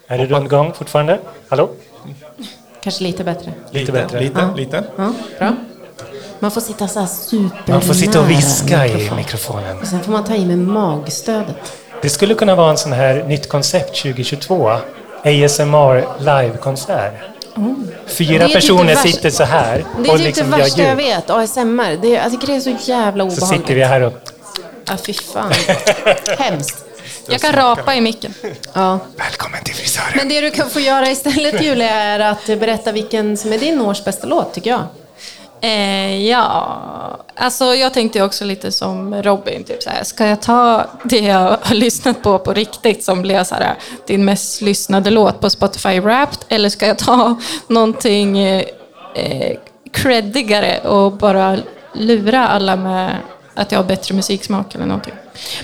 Är 0.06 0.18
det 0.18 0.26
rundgång 0.26 0.72
fortfarande? 0.74 1.18
Hallå? 1.48 1.70
Kanske 2.82 3.02
lite 3.04 3.24
bättre. 3.24 3.52
Lite 3.70 3.92
bättre. 3.92 4.20
Lite, 4.20 4.40
Ja. 4.40 4.54
lite. 4.56 4.84
Ja, 4.96 5.12
bra. 5.38 5.54
Man 6.38 6.50
får 6.50 6.61
sitta 6.61 6.88
så 6.88 7.00
här 7.00 7.06
super 7.06 7.72
Man 7.72 7.80
får 7.82 7.94
sitta 7.94 8.20
och 8.20 8.30
viska 8.30 8.86
i 8.86 8.92
mikrofon. 8.94 9.16
mikrofonen. 9.16 9.78
Och 9.78 9.86
sen 9.86 10.00
får 10.00 10.12
man 10.12 10.24
ta 10.24 10.34
i 10.34 10.46
med 10.46 10.59
magstödet. 10.59 11.56
Det 12.02 12.09
skulle 12.09 12.34
kunna 12.34 12.54
vara 12.54 12.70
en 12.70 12.78
sån 12.78 12.92
här 12.92 13.24
nytt 13.24 13.48
koncept 13.48 14.02
2022. 14.02 14.70
ASMR 15.24 16.04
livekonsert. 16.18 17.14
Fyra 18.06 18.46
typ 18.46 18.54
personer 18.54 18.94
sitter 18.94 19.30
så 19.30 19.44
här 19.44 19.84
Det 20.02 20.09
är 20.09 20.12
och 20.12 20.18
typ 20.18 20.26
liksom 20.26 20.50
det 20.50 20.56
värsta 20.56 20.82
jag 20.82 20.96
vet, 20.96 21.30
ASMR. 21.30 22.02
Det 22.02 22.16
är, 22.16 22.22
jag 22.22 22.30
tycker 22.32 22.46
det 22.46 22.54
är 22.54 22.61
så 22.61 22.76
jävla 22.90 23.30
Så 23.30 23.36
obehagligt. 23.36 23.61
sitter 23.61 23.74
vi 23.74 23.84
här 23.84 24.00
och... 24.00 24.12
Ja, 24.84 24.96
fy 25.06 25.12
fan. 25.12 25.52
Hemskt. 26.38 26.84
Jag 27.28 27.40
kan 27.40 27.52
rapa 27.52 27.94
i 27.94 28.00
micken. 28.00 28.34
Ja. 28.72 28.98
Välkommen 29.16 29.64
till 29.64 29.74
frisören! 29.74 30.12
Men 30.14 30.28
det 30.28 30.40
du 30.40 30.50
kan 30.50 30.70
få 30.70 30.80
göra 30.80 31.11
istället, 31.11 31.62
Julia, 31.62 31.90
är 31.90 32.20
att 32.20 32.46
berätta 32.46 32.92
vilken 32.92 33.36
som 33.36 33.52
är 33.52 33.59
din 33.59 33.80
års 33.80 34.04
bästa 34.04 34.26
låt, 34.26 34.54
tycker 34.54 34.70
jag. 34.70 34.82
Eh, 35.61 36.26
ja, 36.26 36.78
alltså 37.34 37.64
jag 37.64 37.94
tänkte 37.94 38.22
också 38.22 38.44
lite 38.44 38.72
som 38.72 39.22
Robin. 39.22 39.64
Typ 39.64 39.82
så 39.82 39.90
här, 39.90 40.04
ska 40.04 40.26
jag 40.26 40.42
ta 40.42 40.86
det 41.04 41.18
jag 41.18 41.59
har 41.62 41.74
lyssnat 41.74 42.22
på 42.22 42.38
på 42.38 42.52
riktigt 42.52 43.04
som 43.04 43.22
blev 43.22 43.44
så 43.44 43.54
här, 43.54 43.74
din 44.06 44.24
mest 44.24 44.61
lyssnade 44.61 45.11
låt 45.11 45.40
på 45.40 45.50
Spotify 45.50 46.00
Wrapped? 46.00 46.38
Eller 46.48 46.68
ska 46.68 46.86
jag 46.86 46.98
ta 46.98 47.40
någonting 47.66 48.38
eh, 48.38 49.56
creddigare 49.92 50.78
och 50.78 51.12
bara 51.12 51.56
lura 51.92 52.48
alla 52.48 52.76
med 52.76 53.16
att 53.54 53.72
jag 53.72 53.78
har 53.78 53.84
bättre 53.84 54.14
musiksmak 54.14 54.74
eller 54.74 54.86
någonting? 54.86 55.14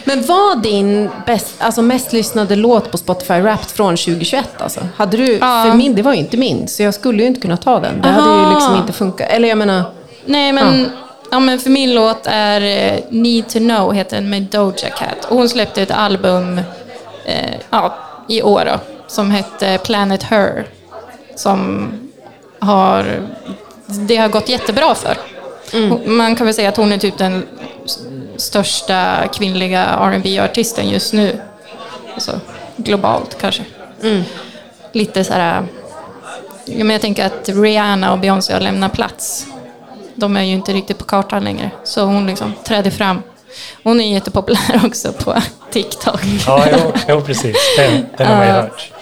Men 0.04 0.22
var 0.26 0.56
din 0.56 1.10
bäst, 1.26 1.54
alltså 1.58 1.82
mest 1.82 2.12
lyssnade 2.12 2.56
låt 2.56 2.90
på 2.90 2.98
Spotify 2.98 3.34
Wrapped 3.40 3.70
från 3.70 3.96
2021? 3.96 4.48
Alltså? 4.58 4.80
Hade 4.96 5.16
du, 5.16 5.32
Ja. 5.32 5.64
För 5.68 5.74
min, 5.76 5.94
det 5.94 6.02
var 6.02 6.12
ju 6.12 6.18
inte 6.18 6.36
min, 6.36 6.68
så 6.68 6.82
jag 6.82 6.94
skulle 6.94 7.22
ju 7.22 7.28
inte 7.28 7.40
kunna 7.40 7.56
ta 7.56 7.80
den. 7.80 8.00
Det 8.02 8.08
hade 8.08 8.28
ju 8.28 8.40
Aha. 8.44 8.54
liksom 8.54 8.76
inte 8.76 8.92
funkat. 8.92 9.28
Eller 9.30 9.48
jag 9.48 9.58
menar, 9.58 9.82
Nej, 10.24 10.52
men, 10.52 10.90
ja. 11.30 11.40
men 11.40 11.58
för 11.58 11.70
min 11.70 11.94
låt 11.94 12.26
är 12.26 12.60
eh, 12.60 13.00
Need 13.10 13.48
to 13.48 13.58
know, 13.58 13.92
heter 13.92 14.16
den 14.16 14.30
med 14.30 14.42
Doja 14.42 14.88
Cat. 14.90 15.24
Och 15.28 15.36
hon 15.36 15.48
släppte 15.48 15.82
ett 15.82 15.90
album 15.90 16.58
eh, 17.24 17.54
ja, 17.70 17.94
i 18.28 18.42
år 18.42 18.62
då, 18.72 18.78
som 19.06 19.30
hette 19.30 19.78
Planet 19.78 20.22
Her. 20.22 20.66
Som 21.36 21.88
har, 22.58 23.20
det 23.86 24.16
har 24.16 24.28
gått 24.28 24.48
jättebra 24.48 24.94
för. 24.94 25.16
Hon- 25.72 26.16
Man 26.16 26.36
kan 26.36 26.46
väl 26.46 26.54
säga 26.54 26.68
att 26.68 26.76
hon 26.76 26.92
är 26.92 26.98
typ 26.98 27.18
den 27.18 27.46
största 28.36 29.28
kvinnliga 29.34 29.96
rb 30.10 30.26
artisten 30.40 30.88
just 30.90 31.12
nu. 31.12 31.40
Alltså, 32.14 32.40
globalt 32.76 33.36
kanske. 33.40 33.64
Lite 34.92 35.24
så 35.24 35.32
här... 35.32 35.62
Men 36.66 36.90
jag 36.90 37.00
tänker 37.00 37.26
att 37.26 37.48
Rihanna 37.48 38.12
och 38.12 38.18
Beyoncé 38.18 38.52
har 38.52 38.60
lämnat 38.60 38.92
plats. 38.92 39.46
De 40.14 40.36
är 40.36 40.42
ju 40.42 40.52
inte 40.52 40.72
riktigt 40.72 40.98
på 40.98 41.04
kartan 41.04 41.44
längre. 41.44 41.70
Så 41.84 42.04
hon 42.04 42.26
liksom 42.26 42.52
träder 42.64 42.90
fram. 42.90 43.22
Hon 43.82 44.00
är 44.00 44.12
jättepopulär 44.12 44.80
också 44.86 45.12
på 45.12 45.34
TikTok. 45.70 46.20
Ja, 46.46 46.64
jo, 46.72 46.92
jo 47.08 47.20
precis. 47.20 47.56
Den, 47.78 48.06
den 48.18 48.26
har 48.26 48.36
man 48.36 48.46
ju 48.46 48.52
hört. 48.52 48.92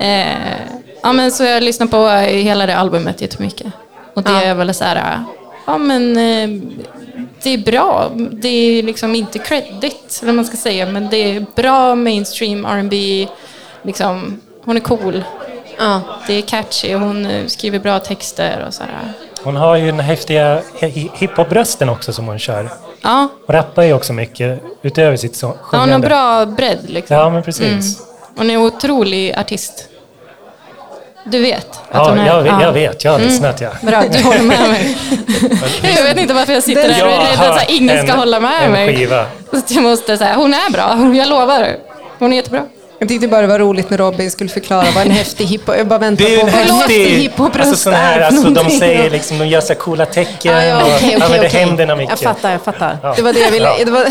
Eh, 0.00 0.60
ja, 1.02 1.12
men 1.12 1.32
så 1.32 1.44
jag 1.44 1.62
lyssnar 1.62 1.86
på 1.86 2.08
hela 2.26 2.66
det 2.66 2.76
albumet 2.76 3.20
jättemycket. 3.20 3.66
Och 4.14 4.22
det 4.22 4.30
Ja. 4.32 4.42
är 4.42 4.54
väl 4.54 4.74
så 4.74 4.84
här, 4.84 5.22
ja 5.66 5.78
men 5.78 6.16
eh, 6.16 6.60
det 7.42 7.50
är 7.50 7.58
bra. 7.58 8.10
Det 8.32 8.48
är 8.48 8.82
liksom 8.82 9.14
inte 9.14 9.38
credit, 9.38 10.18
eller 10.22 10.26
vad 10.26 10.34
man 10.34 10.44
ska 10.44 10.56
säga, 10.56 10.86
men 10.86 11.08
det 11.10 11.16
är 11.36 11.46
bra 11.54 11.94
mainstream 11.94 12.64
R&B. 12.64 13.26
Liksom, 13.82 14.40
hon 14.64 14.76
är 14.76 14.80
cool. 14.80 15.24
ja. 15.78 16.00
Det 16.26 16.32
är 16.34 16.42
catchy, 16.42 16.94
hon 16.94 17.26
eh, 17.26 17.46
skriver 17.46 17.78
bra 17.78 17.98
texter 17.98 18.64
och 18.68 18.74
så 18.74 18.82
här. 18.82 19.12
Hon 19.42 19.56
har 19.56 19.76
ju 19.76 19.86
den 19.86 20.00
häftiga 20.00 20.60
hi- 20.80 21.10
hiphop-rösten 21.14 21.88
också 21.88 22.12
som 22.12 22.26
hon 22.26 22.38
kör. 22.38 22.70
Ja, 23.02 23.28
Hon 23.46 23.56
rappar 23.56 23.82
ju 23.82 23.92
också 23.92 24.12
mycket 24.12 24.62
utöver 24.82 25.16
sitt 25.16 25.36
så- 25.36 25.46
ja, 25.46 25.52
hon 25.70 25.78
har 25.80 25.86
sjungande. 25.86 26.06
bra 26.06 26.46
bredd 26.46 26.90
liksom. 26.90 27.16
Ja, 27.16 27.30
men 27.30 27.42
precis. 27.42 28.02
Hon 28.36 28.50
är 28.50 28.54
en 28.54 28.60
otrolig 28.60 29.34
artist. 29.38 29.87
Du 31.30 31.38
vet 31.40 31.66
Ja, 31.92 32.12
är? 32.16 32.26
jag, 32.26 32.42
vet- 32.42 32.52
ja. 32.52 32.62
jag 32.62 32.72
vet. 32.72 33.04
Jag 33.04 33.12
har 33.12 33.18
lyssnat, 33.18 33.60
ja. 33.60 33.68
Bra, 33.82 34.02
du 34.12 34.22
håller 34.22 34.42
med 34.42 34.68
mig. 34.68 34.96
jag 35.96 36.02
vet 36.02 36.18
inte 36.18 36.34
varför 36.34 36.52
jag 36.52 36.62
sitter 36.62 36.88
där 36.88 37.04
och 37.06 37.12
är 37.12 37.18
rädd 37.18 37.40
att 37.50 37.58
här, 37.60 37.66
ingen 37.68 37.98
ska 38.02 38.12
en- 38.12 38.18
hålla 38.18 38.40
med 38.40 38.70
mig. 38.70 38.96
skiva. 38.96 39.24
Så 39.52 39.74
jag 39.74 39.82
måste 39.82 40.18
säga, 40.18 40.34
hon 40.36 40.54
är 40.54 40.70
bra, 40.70 41.14
jag 41.16 41.28
lovar. 41.28 41.76
Hon 42.18 42.32
är 42.32 42.36
jättebra. 42.36 42.62
Jag 43.00 43.08
tyckte 43.08 43.28
bara 43.28 43.40
det 43.40 43.46
var 43.46 43.58
roligt 43.58 43.90
när 43.90 43.98
Robin 43.98 44.30
skulle 44.30 44.50
förklara 44.50 44.86
vad 44.94 45.06
en 45.06 45.10
häftig 45.10 45.44
hiphop... 45.46 45.74
Jag 45.78 45.86
bara 45.86 46.06
är 46.06 46.16
på 46.16 46.46
vad 46.46 46.54
en 46.54 46.70
häftig 46.70 47.04
hiphopröst 47.06 47.68
Alltså, 47.68 47.82
sån 47.82 47.92
här, 47.92 48.20
är 48.20 48.24
alltså, 48.24 48.50
de 48.50 48.70
säger 48.70 49.10
liksom, 49.10 49.38
de 49.38 49.46
gör 49.48 49.60
så 49.60 49.68
här 49.68 49.74
coola 49.74 50.06
tecken 50.06 50.54
Ja, 50.56 50.64
ja, 50.64 50.76
och 50.76 50.82
okej, 50.82 50.96
okej, 50.98 51.14
använder 51.14 51.48
okej. 51.48 51.60
händerna 51.60 51.96
mycket. 51.96 52.22
Jag 52.22 52.34
fattar, 52.34 52.52
jag 52.52 52.62
fattar. 52.62 52.98
Ja. 53.02 53.14
Det 53.16 53.22
var 53.22 53.32
det 53.32 53.40
jag 53.40 53.50
ville. 53.50 53.64
Ja. 53.78 53.84
Det 53.84 53.90
var, 53.90 54.04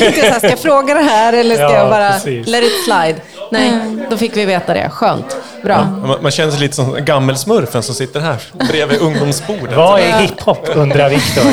jag 0.00 0.30
här, 0.30 0.38
ska 0.38 0.48
jag 0.50 0.58
fråga 0.58 0.94
det 0.94 1.00
här 1.02 1.32
eller 1.32 1.54
ska 1.54 1.62
Ja, 1.64 1.72
jag 1.74 1.90
bara 1.90 2.10
precis. 2.12 2.46
let 2.48 2.64
it 2.64 2.84
slide? 2.84 3.16
Nej, 3.50 3.72
då 4.10 4.16
fick 4.16 4.36
vi 4.36 4.44
veta 4.44 4.74
det. 4.74 4.90
Skönt. 4.92 5.36
Bra. 5.62 5.84
Man, 5.84 6.22
man 6.22 6.30
känner 6.30 6.50
sig 6.50 6.60
lite 6.60 6.76
som 6.76 6.96
gammelsmurfen 7.04 7.82
som 7.82 7.94
sitter 7.94 8.20
här 8.20 8.36
bredvid 8.70 9.00
ungdomsbordet. 9.00 9.76
Vad 9.76 10.00
är 10.00 10.18
hiphop, 10.20 10.68
undrar 10.74 11.10
Viktor. 11.10 11.44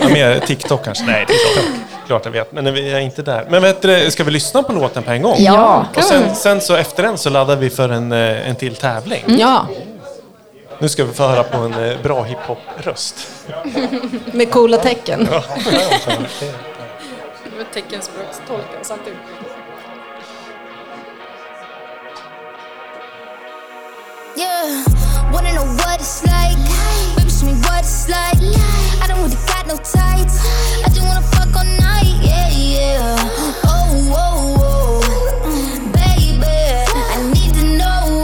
Ja, 0.00 0.08
mer 0.08 0.40
TikTok 0.46 0.84
kanske? 0.84 1.04
Nej, 1.04 1.26
TikTok. 1.26 1.64
Klart 2.12 2.24
jag 2.24 2.32
vet, 2.32 2.52
men 2.52 2.74
vi 2.74 2.92
är 2.92 2.98
inte 2.98 3.22
där. 3.22 3.46
Men 3.50 3.62
vet 3.62 3.82
du, 3.82 4.10
ska 4.10 4.24
vi 4.24 4.30
lyssna 4.30 4.62
på 4.62 4.72
låten 4.72 5.02
på 5.02 5.10
en 5.10 5.22
gång? 5.22 5.36
Ja. 5.38 5.86
Och 5.96 6.04
sen, 6.04 6.34
sen 6.34 6.60
så 6.60 6.74
efter 6.76 7.02
den 7.02 7.18
så 7.18 7.30
laddar 7.30 7.56
vi 7.56 7.70
för 7.70 7.88
en, 7.88 8.12
eh, 8.12 8.48
en 8.48 8.56
till 8.56 8.76
tävling. 8.76 9.24
Ja, 9.26 9.66
Nu 10.78 10.88
ska 10.88 11.04
vi 11.04 11.12
få 11.12 11.22
höra 11.22 11.42
på 11.42 11.58
en 11.58 11.84
eh, 11.84 12.02
bra 12.02 12.22
hiphop-röst. 12.22 13.14
med 14.32 14.50
coola 14.50 14.76
tecken. 14.76 15.28
Teckenspråkstolkare 17.74 18.82
samtidigt. 18.82 19.18
Yeah, 24.38 24.84
wanna 25.32 25.50
know 25.52 25.76
what 25.76 26.00
it's 26.00 26.22
like? 26.22 27.01
Show 27.42 27.48
me 27.48 27.54
what 27.54 27.80
it's 27.80 28.08
like. 28.08 28.38
I 29.02 29.06
don't 29.08 29.20
really 29.20 29.34
got 29.48 29.66
no 29.66 29.74
tights. 29.76 30.38
I 30.84 30.88
just 30.88 31.02
wanna 31.02 31.22
fuck 31.22 31.56
all 31.56 31.64
night. 31.64 32.14
Yeah, 32.22 32.48
yeah. 32.50 33.16
Oh, 33.64 34.14
oh, 34.14 34.56
oh. 34.62 35.00
Baby, 35.90 36.46
I 36.46 37.32
need 37.34 37.52
to 37.54 37.64
know. 37.78 38.22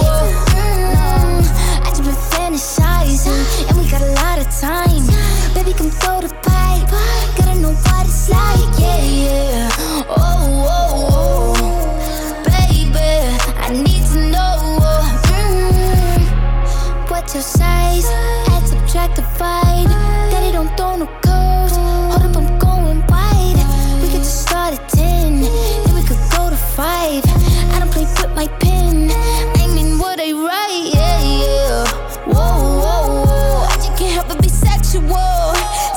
Mm, 0.55 1.43
I 1.85 1.89
just 1.89 2.05
been 2.05 2.14
fantasizing, 2.31 3.69
and 3.69 3.77
we 3.79 3.91
got 3.91 4.03
a 4.03 4.12
lot 4.23 4.39
of 4.39 4.47
time. 4.61 5.05
Baby, 5.53 5.73
come 5.73 5.91
throw 5.91 6.21
the 6.21 6.29
pipe. 6.29 6.89
Gotta 7.37 7.59
know 7.59 7.73
what 7.73 8.07
it's 8.07 8.29
like. 8.31 8.79
Yeah, 8.79 9.03
yeah. 9.03 9.71
Oh, 10.09 10.64
oh. 10.71 11.55
Baby, 12.45 13.11
I 13.59 13.71
need 13.73 14.05
to 14.12 14.31
know. 14.31 14.79
Mm, 15.35 17.11
What's 17.11 17.35
your 17.35 17.43
size? 17.43 18.48
I. 30.37 30.91
Yeah, 30.93 31.20
yeah. 31.22 31.85
Whoa, 32.26 32.35
whoa, 32.35 33.24
whoa. 33.24 33.64
I 33.64 33.74
just 33.76 33.97
can't 33.97 34.12
help 34.12 34.29
but 34.29 34.43
be 34.43 34.49
sexual. 34.49 35.09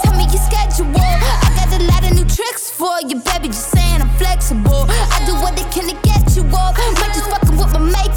Tell 0.03 0.15
me 0.15 0.23
your 0.31 0.41
schedule. 0.41 0.87
I 0.95 1.51
got 1.55 1.71
a 1.79 1.83
lot 1.83 2.03
of 2.05 2.15
new 2.15 2.25
tricks 2.25 2.69
for 2.69 2.95
you, 3.01 3.19
baby. 3.19 3.47
Just 3.49 3.71
saying 3.71 4.01
I'm 4.01 4.09
flexible. 4.17 4.85
I 4.89 5.23
do 5.25 5.33
what 5.35 5.59
I 5.59 5.63
can 5.69 5.87
to 5.89 5.95
get 6.07 6.35
you 6.35 6.43
off. 6.55 6.77
Might 6.77 7.13
just 7.13 7.29
fucking 7.29 7.57
with 7.57 7.73
my 7.73 7.79
makeup 7.79 8.10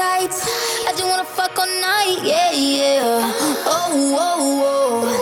tights. 0.00 0.40
I 0.88 0.92
just 0.96 1.04
wanna 1.04 1.24
fuck 1.24 1.58
all 1.58 1.66
night. 1.66 2.20
Yeah, 2.22 2.52
yeah. 2.52 3.20
Oh, 3.66 4.16
oh, 4.18 4.62
oh. 4.72 5.19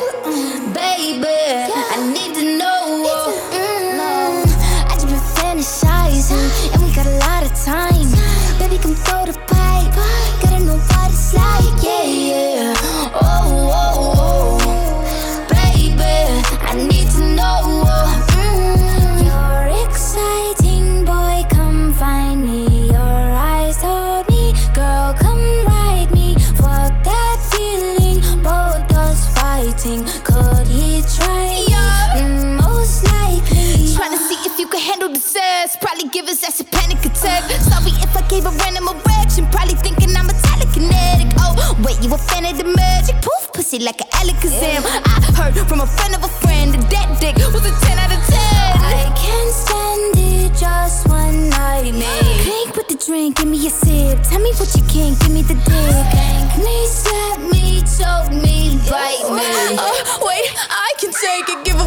A 42.12 42.18
fan 42.18 42.44
of 42.46 42.56
the 42.56 42.64
magic. 42.64 43.16
Poof, 43.22 43.52
pussy 43.52 43.78
like 43.78 44.00
an 44.00 44.08
Alakazam. 44.18 44.82
I 44.84 45.20
heard 45.36 45.68
from 45.68 45.80
a 45.80 45.86
friend 45.86 46.14
of 46.14 46.24
a 46.24 46.28
friend 46.40 46.74
that 46.74 46.90
that 46.90 47.20
dick 47.20 47.36
was 47.36 47.64
a 47.66 47.72
10 47.86 47.98
out 47.98 48.12
of 48.12 48.22
10. 48.26 48.38
I 48.38 49.12
can't 49.16 49.52
stand 49.52 50.14
it 50.16 50.54
just 50.56 51.08
one 51.08 51.50
night, 51.50 51.92
man. 51.92 52.24
Drink 52.44 52.76
with 52.76 52.88
the 52.88 52.98
drink, 53.04 53.36
give 53.36 53.48
me 53.48 53.66
a 53.66 53.70
sip. 53.70 54.22
Tell 54.22 54.40
me 54.40 54.52
what 54.54 54.70
you 54.76 54.84
can, 54.86 55.14
give 55.20 55.32
me 55.32 55.42
the 55.42 55.54
dick. 55.54 56.06
Thank 56.14 56.64
me, 56.64 56.86
slap 56.86 57.40
me, 57.50 57.82
choke 57.82 58.32
me, 58.32 58.78
bite 58.88 59.28
me. 59.34 59.76
Uh, 59.76 60.18
wait, 60.22 60.48
I 60.70 60.90
can 60.98 61.10
take 61.12 61.48
it. 61.48 61.64
Give 61.64 61.77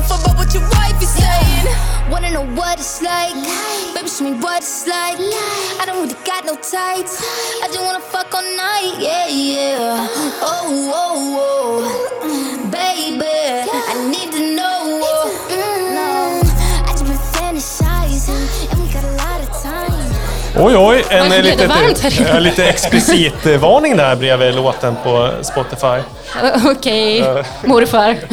know 2.42 2.56
what 2.56 2.80
it's 2.80 3.02
like? 3.02 3.34
Baby, 3.94 4.08
show 4.08 4.24
me 4.26 4.34
what 4.40 4.62
it's 4.62 4.88
like. 4.88 5.18
I 5.80 5.84
don't 5.86 6.02
really 6.02 6.16
got 6.26 6.46
no 6.46 6.56
tights. 6.56 7.22
I 7.64 7.68
just 7.68 7.82
wanna 7.82 8.00
fuck 8.00 8.34
all 8.34 8.42
night. 8.42 8.96
Yeah, 9.00 9.28
yeah. 9.28 10.08
Oh, 10.42 10.92
oh, 10.94 11.82
oh. 12.22 12.72
Baby, 12.72 13.70
I 13.92 14.10
need 14.10 14.32
to 14.34 14.56
know. 14.56 14.61
Oj, 20.58 20.76
oj. 20.78 21.06
En 21.10 21.20
Varför 21.20 21.38
eh, 21.38 21.44
lite, 21.44 21.68
varmt 21.68 22.04
eh, 22.30 22.40
lite 22.40 22.66
explicit 22.66 23.46
eh, 23.46 23.58
varning 23.58 23.98
där 23.98 24.16
bredvid 24.16 24.56
låten 24.56 24.96
på 25.04 25.30
Spotify. 25.42 26.02
Okej, 26.66 27.24
morfar. 27.64 28.18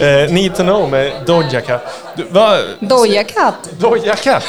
Eh, 0.00 0.30
Need 0.32 0.54
to 0.54 0.62
know 0.62 0.90
med 0.90 1.12
Doja 1.26 1.60
Cat. 1.60 1.82
Va? 2.30 2.58
Doja 2.80 3.24
Cat. 3.24 3.54
Doja 3.78 4.16
Cat? 4.16 4.44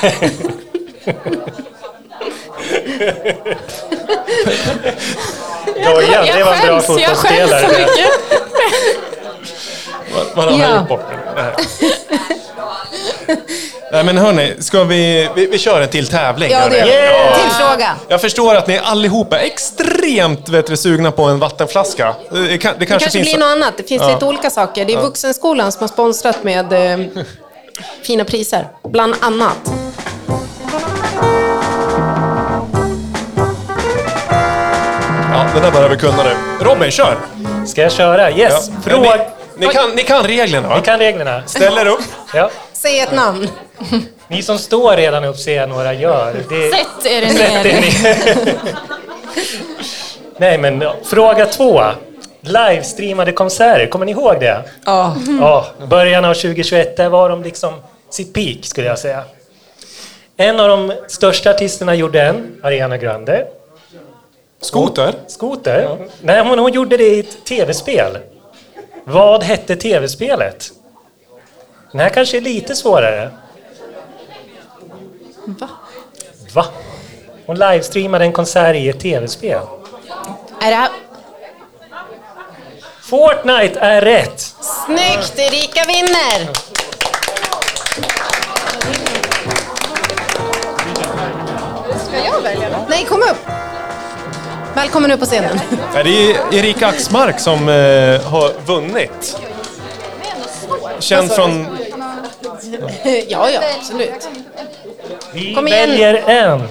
Dojan, 5.85 6.25
det 6.25 6.43
var 6.43 6.53
en 6.53 6.59
bra 6.61 6.67
jag 6.67 6.83
skäms 6.83 6.85
så 6.85 6.93
fotbollsspelare. 6.93 7.67
mycket. 7.67 8.11
Man 10.35 10.47
har 10.47 10.59
Ja. 10.59 10.65
höjt 10.67 10.87
bort. 10.89 11.05
Det 11.35 11.41
här. 11.41 11.53
Nej 13.91 14.03
men 14.03 14.17
hörni, 14.17 14.53
ska 14.59 14.83
vi, 14.83 15.29
vi, 15.35 15.45
vi 15.47 15.57
kör 15.57 15.81
en 15.81 15.89
till 15.89 16.07
tävling? 16.07 16.51
Ja, 16.51 16.69
det 16.69 16.77
gör 16.77 16.85
vi. 16.85 16.91
Yeah! 16.91 17.41
Till 17.41 17.51
fråga. 17.51 17.95
Jag 18.07 18.21
förstår 18.21 18.55
att 18.55 18.67
ni 18.67 18.79
allihopa 18.83 19.39
är 19.39 19.45
extremt 19.45 20.49
vet 20.49 20.67
du, 20.67 20.77
sugna 20.77 21.11
på 21.11 21.23
en 21.23 21.39
vattenflaska. 21.39 22.15
Det, 22.29 22.35
kan, 22.35 22.45
det 22.47 22.57
kanske, 22.57 22.75
Det 22.79 22.85
kanske 22.85 23.09
finns... 23.11 23.27
blir 23.33 23.37
något 23.39 23.51
annat. 23.51 23.73
Det 23.77 23.83
finns 23.83 24.01
Ja. 24.01 24.13
lite 24.13 24.25
olika 24.25 24.49
saker. 24.49 24.85
Det 24.85 24.93
är 24.93 25.01
Vuxenskolan 25.01 25.71
som 25.71 25.79
har 25.81 25.87
sponsrat 25.87 26.43
med 26.43 26.73
eh, 26.73 27.05
fina 28.03 28.23
priser. 28.25 28.67
Bland 28.83 29.15
annat. 29.21 29.71
Ja, 35.33 35.45
det 35.55 35.59
där 35.59 35.71
börjar 35.71 35.89
vi 35.89 35.97
kunna 35.97 36.23
nu. 36.23 36.35
Robin, 36.61 36.91
kör! 36.91 37.17
Ska 37.65 37.81
jag 37.81 37.91
köra? 37.91 38.31
Yes. 38.31 38.69
Ja. 38.69 38.91
Fråga... 38.91 39.19
Ni, 39.57 39.67
kan, 39.67 39.89
ni 39.95 40.03
kan 40.03 40.23
reglerna 40.23 40.67
va? 40.69 40.75
Ni 40.75 40.81
kan 40.81 40.99
reglerna. 40.99 41.43
Ställ 41.45 41.77
er 41.77 41.87
upp. 41.87 41.99
Ja. 42.33 42.49
Säg 42.73 42.99
ett 42.99 43.11
namn. 43.15 43.49
Ni 44.27 44.43
som 44.43 44.57
står 44.57 44.95
redan 44.97 45.23
upp 45.23 45.37
ser 45.37 45.55
jag 45.55 45.69
några 45.69 45.93
gör. 45.93 46.33
Det... 46.33 46.71
Sätt 46.71 47.05
er 47.05 47.27
Sätt 47.27 47.65
er 47.65 47.73
ner. 47.73 47.81
ner. 47.81 48.55
Nej, 50.37 50.57
men 50.57 50.81
ja, 50.81 50.95
fråga 51.03 51.45
två. 51.45 51.81
Livestreamade 52.41 53.31
konserter, 53.31 53.87
kommer 53.87 54.05
ni 54.05 54.11
ihåg 54.11 54.39
det? 54.39 54.63
Ja. 54.85 55.15
Ja, 55.41 55.65
början 55.89 56.25
av 56.25 56.33
2021, 56.33 56.97
där 56.97 57.09
var 57.09 57.29
de 57.29 57.43
liksom 57.43 57.73
sitt 58.09 58.33
peak 58.33 58.57
skulle 58.65 58.87
jag 58.87 58.99
säga. 58.99 59.23
En 60.37 60.59
av 60.59 60.69
de 60.69 60.93
största 61.07 61.49
artisterna 61.49 61.95
gjorde 61.95 62.21
en, 62.21 62.55
Ariana 62.63 62.97
Grande. 62.97 63.47
Skoter. 64.61 65.13
Skoter? 65.27 65.97
Nej, 66.21 66.45
men 66.45 66.59
hon 66.59 66.73
gjorde 66.73 66.97
det 66.97 67.03
i 67.03 67.19
ett 67.19 67.45
tv-spel. 67.45 68.17
Vad 69.09 69.43
hette 69.43 69.75
tv-spelet? 69.75 70.71
Den 71.91 72.01
här 72.01 72.09
kanske 72.09 72.37
är 72.37 72.41
lite 72.41 72.75
svårare. 72.75 73.31
Va? 75.45 75.69
Va? 76.53 76.65
Hon 77.45 77.59
livestreamade 77.59 78.25
en 78.25 78.31
konsert 78.31 78.75
i 78.75 78.89
ett 78.89 78.99
tv-spel. 78.99 79.61
Är 80.61 80.69
det 80.69 80.75
här... 80.75 80.89
Fortnite 83.01 83.79
är 83.79 84.01
rätt! 84.01 84.39
Snyggt! 84.85 85.39
Erika 85.39 85.83
vinner! 85.83 86.53
Ska 92.07 92.25
jag 92.25 92.41
välja? 92.41 92.85
Nej, 92.89 93.05
kom 93.05 93.21
upp! 93.21 93.51
Välkommen 94.77 95.11
upp 95.11 95.19
på 95.19 95.25
scenen. 95.25 95.59
Det 95.93 95.99
är 96.31 96.53
Erika 96.53 96.87
Axmark 96.87 97.39
som 97.39 97.69
eh, 97.69 98.21
har 98.21 98.65
vunnit. 98.65 99.37
Känd 100.99 101.31
från... 101.31 101.77
Ja, 103.27 103.49
ja, 103.49 103.61
absolut. 103.79 104.27
Vi 105.33 105.55
Kom 105.55 105.67
igen. 105.67 105.89
väljer 105.89 106.13
en. 106.13 106.61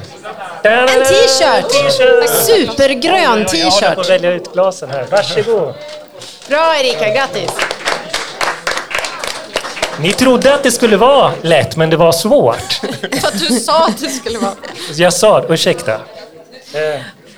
En 0.62 0.88
t-shirt! 0.88 1.68
T-shirt! 1.70 2.28
Supergrön 2.46 3.22
Jag 3.22 3.28
håller 3.30 3.44
på 3.44 3.76
att 3.86 3.96
t-shirt. 3.96 4.10
välja 4.10 4.32
ut 4.32 4.52
glasen 4.52 4.90
här. 4.90 5.06
Varsågod. 5.10 5.74
Bra 6.48 6.76
Erika, 6.76 7.10
grattis! 7.14 7.50
Ni 10.00 10.12
trodde 10.12 10.54
att 10.54 10.62
det 10.62 10.70
skulle 10.72 10.96
vara 10.96 11.32
lätt, 11.42 11.76
men 11.76 11.90
det 11.90 11.96
var 11.96 12.12
svårt. 12.12 12.72
För 13.20 13.28
att 13.28 13.38
du 13.48 13.60
sa 13.60 13.86
att 13.86 13.98
det 14.00 14.08
skulle 14.08 14.38
vara... 14.38 14.54
Jag 14.94 15.12
sa. 15.12 15.44
Ursäkta. 15.48 16.00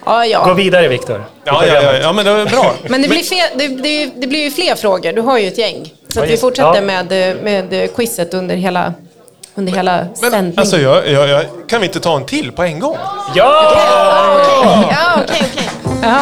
Eh, 0.09 0.25
Ja, 0.31 0.43
Gå 0.45 0.51
ja. 0.51 0.55
vidare, 0.55 0.89
Viktor. 0.89 1.25
Ja, 1.45 1.67
ja, 1.67 1.83
ja, 1.83 1.93
ja, 1.93 2.13
men 2.13 2.25
det 2.25 2.31
är 2.31 2.47
bra. 2.47 2.73
Men 2.89 3.03
det 3.03 3.09
blir, 3.09 3.23
fler, 3.23 3.45
det, 3.59 3.69
det, 3.69 4.07
det 4.17 4.27
blir 4.27 4.45
ju 4.45 4.51
fler 4.51 4.75
frågor. 4.75 5.13
Du 5.13 5.21
har 5.21 5.39
ju 5.39 5.49
ett 5.49 5.59
gäng. 5.59 5.93
Så 6.09 6.19
Ja, 6.19 6.25
att 6.25 6.31
vi 6.31 6.37
fortsätter 6.37 6.75
ja. 6.75 6.81
med, 6.81 7.37
med 7.43 7.95
quizet 7.97 8.35
under 8.35 8.55
hela, 8.57 8.93
under 9.55 9.73
hela 9.73 9.97
Men 10.21 10.31
sändningen. 10.31 10.59
alltså, 10.59 10.79
jag, 10.79 11.09
jag, 11.09 11.29
jag, 11.29 11.45
kan 11.69 11.81
vi 11.81 11.87
inte 11.87 12.01
ta 12.01 12.17
en 12.17 12.25
till 12.27 12.53
på 12.53 12.63
en 12.63 12.79
gång? 12.81 12.97
Ja! 13.35 13.73
Ja, 14.91 15.21
okej, 15.25 15.43
okej. 15.53 15.69
Ja. 16.03 16.19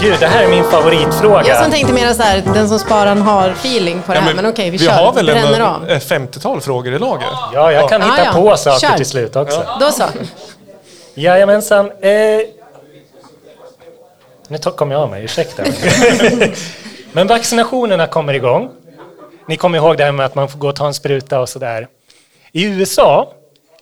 Gud, 0.00 0.16
det 0.20 0.26
här 0.26 0.44
är 0.44 0.48
min 0.48 0.58
Jag 0.58 0.70
favoritfråga. 0.70 1.62
som 1.62 1.70
tänkte 1.72 1.92
mer 1.92 2.12
så 2.12 2.22
här, 2.22 2.42
den 2.54 2.68
som 2.68 2.78
sparar 2.78 3.14
har 3.16 3.48
feeling 3.50 4.02
på 4.06 4.12
det 4.12 4.18
här. 4.18 4.34
Men, 4.34 4.46
okej, 4.46 4.70
vi, 4.70 4.76
vi 4.78 4.86
kör. 4.86 4.92
har 4.92 5.12
väl 5.12 5.28
en, 5.28 5.62
av. 5.62 5.90
ett 5.90 6.10
50-tal 6.10 6.60
frågor 6.60 6.92
i 6.94 6.98
lager? 6.98 7.28
Ja, 7.54 7.72
jag 7.72 7.88
kan 7.88 8.00
Ja, 8.00 8.06
hitta 8.06 8.24
ja. 8.24 8.32
på 8.32 8.56
saker 8.56 8.88
Kör. 8.88 8.96
till 8.96 9.06
slut 9.06 9.36
också. 9.36 9.64
Då 9.80 9.90
så. 9.90 10.04
Jajamensan. 11.14 11.86
Eh... 11.86 12.10
Nu 14.48 14.58
kom 14.58 14.90
jag 14.90 15.00
av 15.00 15.10
mig, 15.10 15.24
ursäkta. 15.24 15.64
Men 17.12 17.26
vaccinationerna 17.26 18.06
kommer 18.06 18.34
igång. 18.34 18.70
Ni 19.48 19.56
kommer 19.56 19.78
ihåg 19.78 19.96
det 19.96 20.04
här 20.04 20.12
med 20.12 20.26
att 20.26 20.34
man 20.34 20.48
får 20.48 20.58
gå 20.58 20.68
och 20.68 20.76
ta 20.76 20.86
en 20.86 20.94
spruta 20.94 21.40
och 21.40 21.48
sådär. 21.48 21.88
I 22.52 22.64
USA 22.64 23.32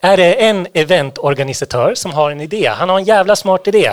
är 0.00 0.16
det 0.16 0.34
en 0.34 0.66
eventorganisatör 0.72 1.94
som 1.94 2.12
har 2.12 2.30
en 2.30 2.40
idé. 2.40 2.66
Han 2.66 2.88
har 2.88 2.98
en 2.98 3.04
jävla 3.04 3.36
smart 3.36 3.66
idé. 3.66 3.92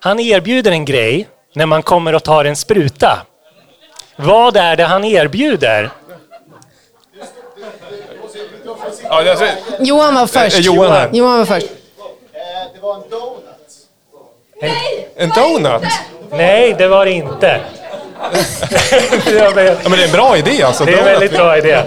Han 0.00 0.20
erbjuder 0.20 0.70
en 0.70 0.84
grej 0.84 1.28
när 1.54 1.66
man 1.66 1.82
kommer 1.82 2.14
och 2.14 2.22
tar 2.22 2.44
en 2.44 2.56
spruta. 2.56 3.26
Vad 4.16 4.56
är 4.56 4.76
det 4.76 4.84
han 4.84 5.04
erbjuder? 5.04 5.90
Alltså, 9.08 9.46
Johan 9.80 10.14
var 10.14 10.26
först. 10.26 10.58
Eh, 10.58 10.64
Johan 10.64 10.92
här. 10.92 11.10
Johan 11.12 11.38
var 11.38 11.44
först. 11.44 11.66
en 13.04 13.10
donut? 13.10 13.49
Nej, 16.30 16.74
det 16.78 16.88
var 16.88 17.04
det 17.04 17.10
inte. 17.12 17.60
det 19.24 19.54
var- 19.54 19.62
Ja, 19.62 19.74
men 19.82 19.92
det 19.92 20.02
är 20.02 20.06
en 20.06 20.12
bra 20.12 20.36
idé 20.36 20.62
alltså. 20.62 20.84
Det 20.84 20.92
är 20.92 20.96
en 20.98 21.04
Donut. 21.04 21.20
väldigt 21.20 21.38
bra 21.38 21.58
idé. 21.58 21.82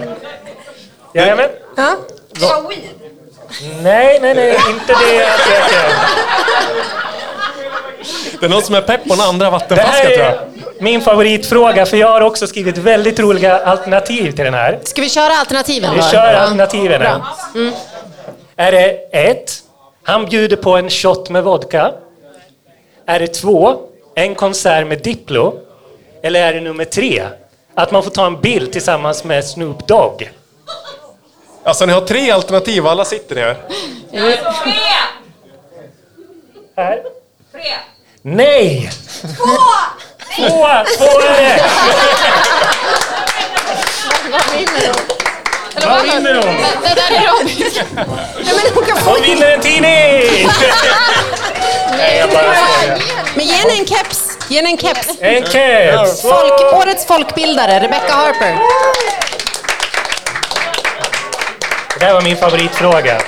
Jajamän. 1.13 1.49
Ja. 1.77 1.95
Nej, 3.81 4.19
nej, 4.21 4.33
nej, 4.35 4.57
inte 4.69 4.93
det 4.93 5.15
jag 5.15 5.39
söker. 5.39 5.95
Det 8.39 8.45
är 8.45 8.49
någon 8.49 8.61
som 8.61 8.75
är 8.75 8.81
pepp 8.81 9.07
på 9.07 9.13
en 9.13 9.21
andra 9.21 9.45
Det 9.45 9.51
vattenflaska 9.51 9.91
här 10.07 10.15
tror 10.15 10.17
jag. 10.25 10.33
är 10.33 10.39
min 10.79 11.01
favoritfråga, 11.01 11.85
för 11.85 11.97
jag 11.97 12.07
har 12.07 12.21
också 12.21 12.47
skrivit 12.47 12.77
väldigt 12.77 13.19
roliga 13.19 13.59
alternativ 13.59 14.31
till 14.31 14.45
den 14.45 14.53
här. 14.53 14.79
Ska 14.83 15.01
vi 15.01 15.09
köra 15.09 15.33
alternativen 15.33 15.91
Vi 15.93 15.97
då? 16.01 16.03
kör 16.07 16.33
Ja. 16.33 16.37
alternativen 16.39 17.01
här. 17.01 17.21
Är 18.55 18.71
det 18.71 18.89
ett, 19.11 19.53
han 20.03 20.25
bjuder 20.25 20.55
på 20.57 20.75
en 20.77 20.89
shot 20.89 21.29
med 21.29 21.43
vodka? 21.43 21.91
Är 23.05 23.19
det 23.19 23.27
två, 23.27 23.79
en 24.15 24.35
konsert 24.35 24.87
med 24.87 25.01
Diplo? 25.01 25.59
Eller 26.21 26.47
är 26.47 26.53
det 26.53 26.61
nummer 26.61 26.85
tre, 26.85 27.23
att 27.75 27.91
man 27.91 28.03
får 28.03 28.11
ta 28.11 28.25
en 28.25 28.41
bild 28.41 28.71
tillsammans 28.71 29.23
med 29.23 29.45
Snoop 29.45 29.87
Dogg? 29.87 30.31
Alltså 31.63 31.85
ni 31.85 31.93
har 31.93 32.01
tre 32.01 32.31
alternativ, 32.31 32.87
alla 32.87 33.05
sitter 33.05 33.35
ner. 33.35 33.57
Här. 36.75 37.03
Nej! 38.21 38.89
Två! 39.21 39.45
Två! 40.47 40.67
Två 40.97 41.19
är 41.19 41.41
det! 41.41 41.63
Eller 45.75 45.87
vad 45.89 46.01
vinner 46.03 46.35
hon? 46.35 46.55
Det 46.83 46.95
där 46.95 47.11
är 47.17 47.39
Robin. 47.39 47.71
Ja, 48.45 48.53
men 48.63 48.73
hon 48.75 48.85
kan 48.85 48.97
få... 48.97 49.09
Hon 49.09 49.21
vinner 49.21 49.51
en 49.51 49.61
tidning! 49.61 50.49
Nej, 51.97 52.17
jag 52.19 52.29
bara 52.29 52.55
skojar. 52.55 52.99
Men 53.35 53.45
ge 53.45 53.53
henne 53.53 53.73
en 53.73 53.87
keps. 53.87 54.37
Ge 54.49 54.55
henne 54.57 54.69
en 54.69 54.77
keps. 54.77 55.07
En 55.19 55.43
keps! 55.45 56.21
Folk, 56.21 56.73
årets 56.73 57.05
folkbildare, 57.05 57.79
Rebecca 57.79 58.13
Harper. 58.13 58.57
Det 61.99 62.05
där 62.05 62.13
var 62.13 62.21
min 62.21 62.37
favoritfråga. 62.37 63.21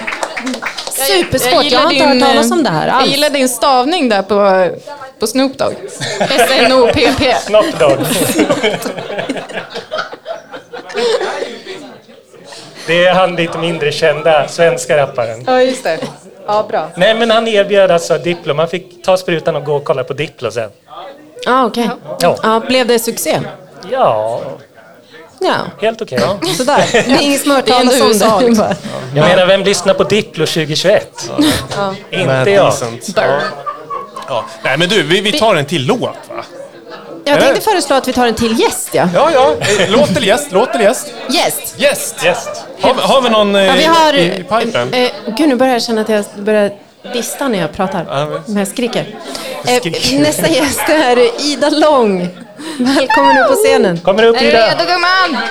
Supersvårt, 0.91 1.63
jag 1.65 1.79
har 1.79 1.91
inte 1.91 2.05
hört 2.05 2.19
talas 2.19 2.51
om 2.51 2.63
det 2.63 2.69
här 2.69 2.87
Jag 2.87 2.95
alls. 2.95 3.11
gillar 3.11 3.29
din 3.29 3.49
stavning 3.49 4.09
där 4.09 4.21
på, 4.21 4.69
på 5.19 5.27
Snoop 5.27 5.57
Dogg. 5.57 5.73
S-N-O-P-P. 6.19 7.35
Snoop 7.45 7.79
Dogg. 7.79 7.97
Det 12.87 13.05
är 13.05 13.13
han 13.13 13.35
lite 13.35 13.57
mindre 13.57 13.91
kända 13.91 14.47
svenska 14.47 14.97
rapparen. 14.97 15.43
Ja, 15.47 15.61
just 15.61 15.83
det. 15.83 15.99
Ja, 16.47 16.65
bra. 16.69 16.89
Nej, 16.95 17.15
men 17.15 17.31
han 17.31 17.47
erbjöd 17.47 17.91
alltså 17.91 18.17
Diplo. 18.17 18.53
Man 18.53 18.67
fick 18.67 19.03
ta 19.03 19.17
sprutan 19.17 19.55
och 19.55 19.63
gå 19.65 19.75
och 19.75 19.83
kolla 19.83 20.03
på 20.03 20.13
Diplo 20.13 20.51
sen. 20.51 20.69
Ah, 21.47 21.65
okej. 21.65 21.89
Ja, 22.19 22.37
Ja, 22.43 22.59
blev 22.67 22.87
det 22.87 22.99
succé? 22.99 23.39
ja 23.91 24.41
Ja, 25.39 25.55
helt 25.81 26.01
okej. 26.01 26.19
sådär. 26.57 26.85
Det 26.91 26.97
är 26.97 27.21
ingen 27.21 27.39
som 27.39 27.51
har 27.51 27.57
hört 27.57 27.65
Det 27.65 27.71
är 27.73 27.79
ändå 27.79 27.91
talas 27.91 28.01
om 28.01 28.07
USA, 28.07 28.39
det. 28.39 28.47
liksom. 28.47 28.65
Jag 29.15 29.27
menar, 29.27 29.45
vem 29.45 29.63
lyssnar 29.63 29.93
på 29.93 30.03
Diplo 30.03 30.45
2021? 30.45 31.29
Inte 32.11 32.25
Mad 32.27 32.47
jag. 32.47 32.73
Ja. 33.15 33.39
Ja. 34.27 34.45
Nej 34.63 34.77
men 34.77 34.89
du, 34.89 35.03
vi, 35.03 35.21
vi 35.21 35.39
tar 35.39 35.55
en 35.55 35.65
till 35.65 35.85
låt 35.85 35.99
va? 36.01 36.13
Jag 37.27 37.39
tänkte 37.39 37.61
föreslå 37.61 37.95
att 37.95 38.07
vi 38.07 38.13
tar 38.13 38.27
en 38.27 38.35
till 38.35 38.59
gäst, 38.59 38.89
ja. 38.91 39.09
Ja, 39.13 39.29
ja. 39.33 39.51
Eh, 39.83 39.89
Låt 39.91 40.09
eller 40.09 40.27
gäst? 40.27 40.47
Låt 40.51 40.69
eller 40.75 40.83
gäst? 40.83 41.13
Gäst. 41.29 41.73
Gäst! 41.77 42.25
Yes. 42.25 42.47
Har, 42.81 42.93
vi- 42.93 43.01
har 43.01 43.21
vi 43.21 43.29
någon 43.29 43.55
eh, 43.55 43.65
Ja, 43.65 43.73
vi 43.77 43.83
har... 43.83 44.13
i, 44.13 44.25
i 44.25 44.43
pipen? 44.43 44.93
Eh, 44.93 45.09
gud, 45.37 45.49
nu 45.49 45.55
börjar 45.55 45.73
jag 45.73 45.81
känna 45.83 46.01
att 46.01 46.09
jag 46.09 46.25
börjar 46.37 46.71
dista 47.13 47.47
när 47.47 47.59
jag 47.61 47.73
pratar. 47.73 48.05
Ja, 48.09 48.25
men- 48.25 48.41
När 48.47 48.61
jag 48.61 48.67
skriker. 48.67 49.15
Eh, 49.67 49.77
Skriker. 49.79 50.19
nästa 50.19 50.47
gäst 50.47 50.89
är 50.89 51.41
Ida 51.47 51.69
Lång. 51.69 52.27
Välkommen 52.79 53.37
upp 53.37 53.47
på 53.47 53.55
scenen. 53.55 53.97
Kommer 53.99 54.23
upp 54.23 54.35
Är 54.35 54.39
du 54.41 54.47
Ida? 54.47 54.67
redo 54.67 54.83
gumman? 54.91 55.41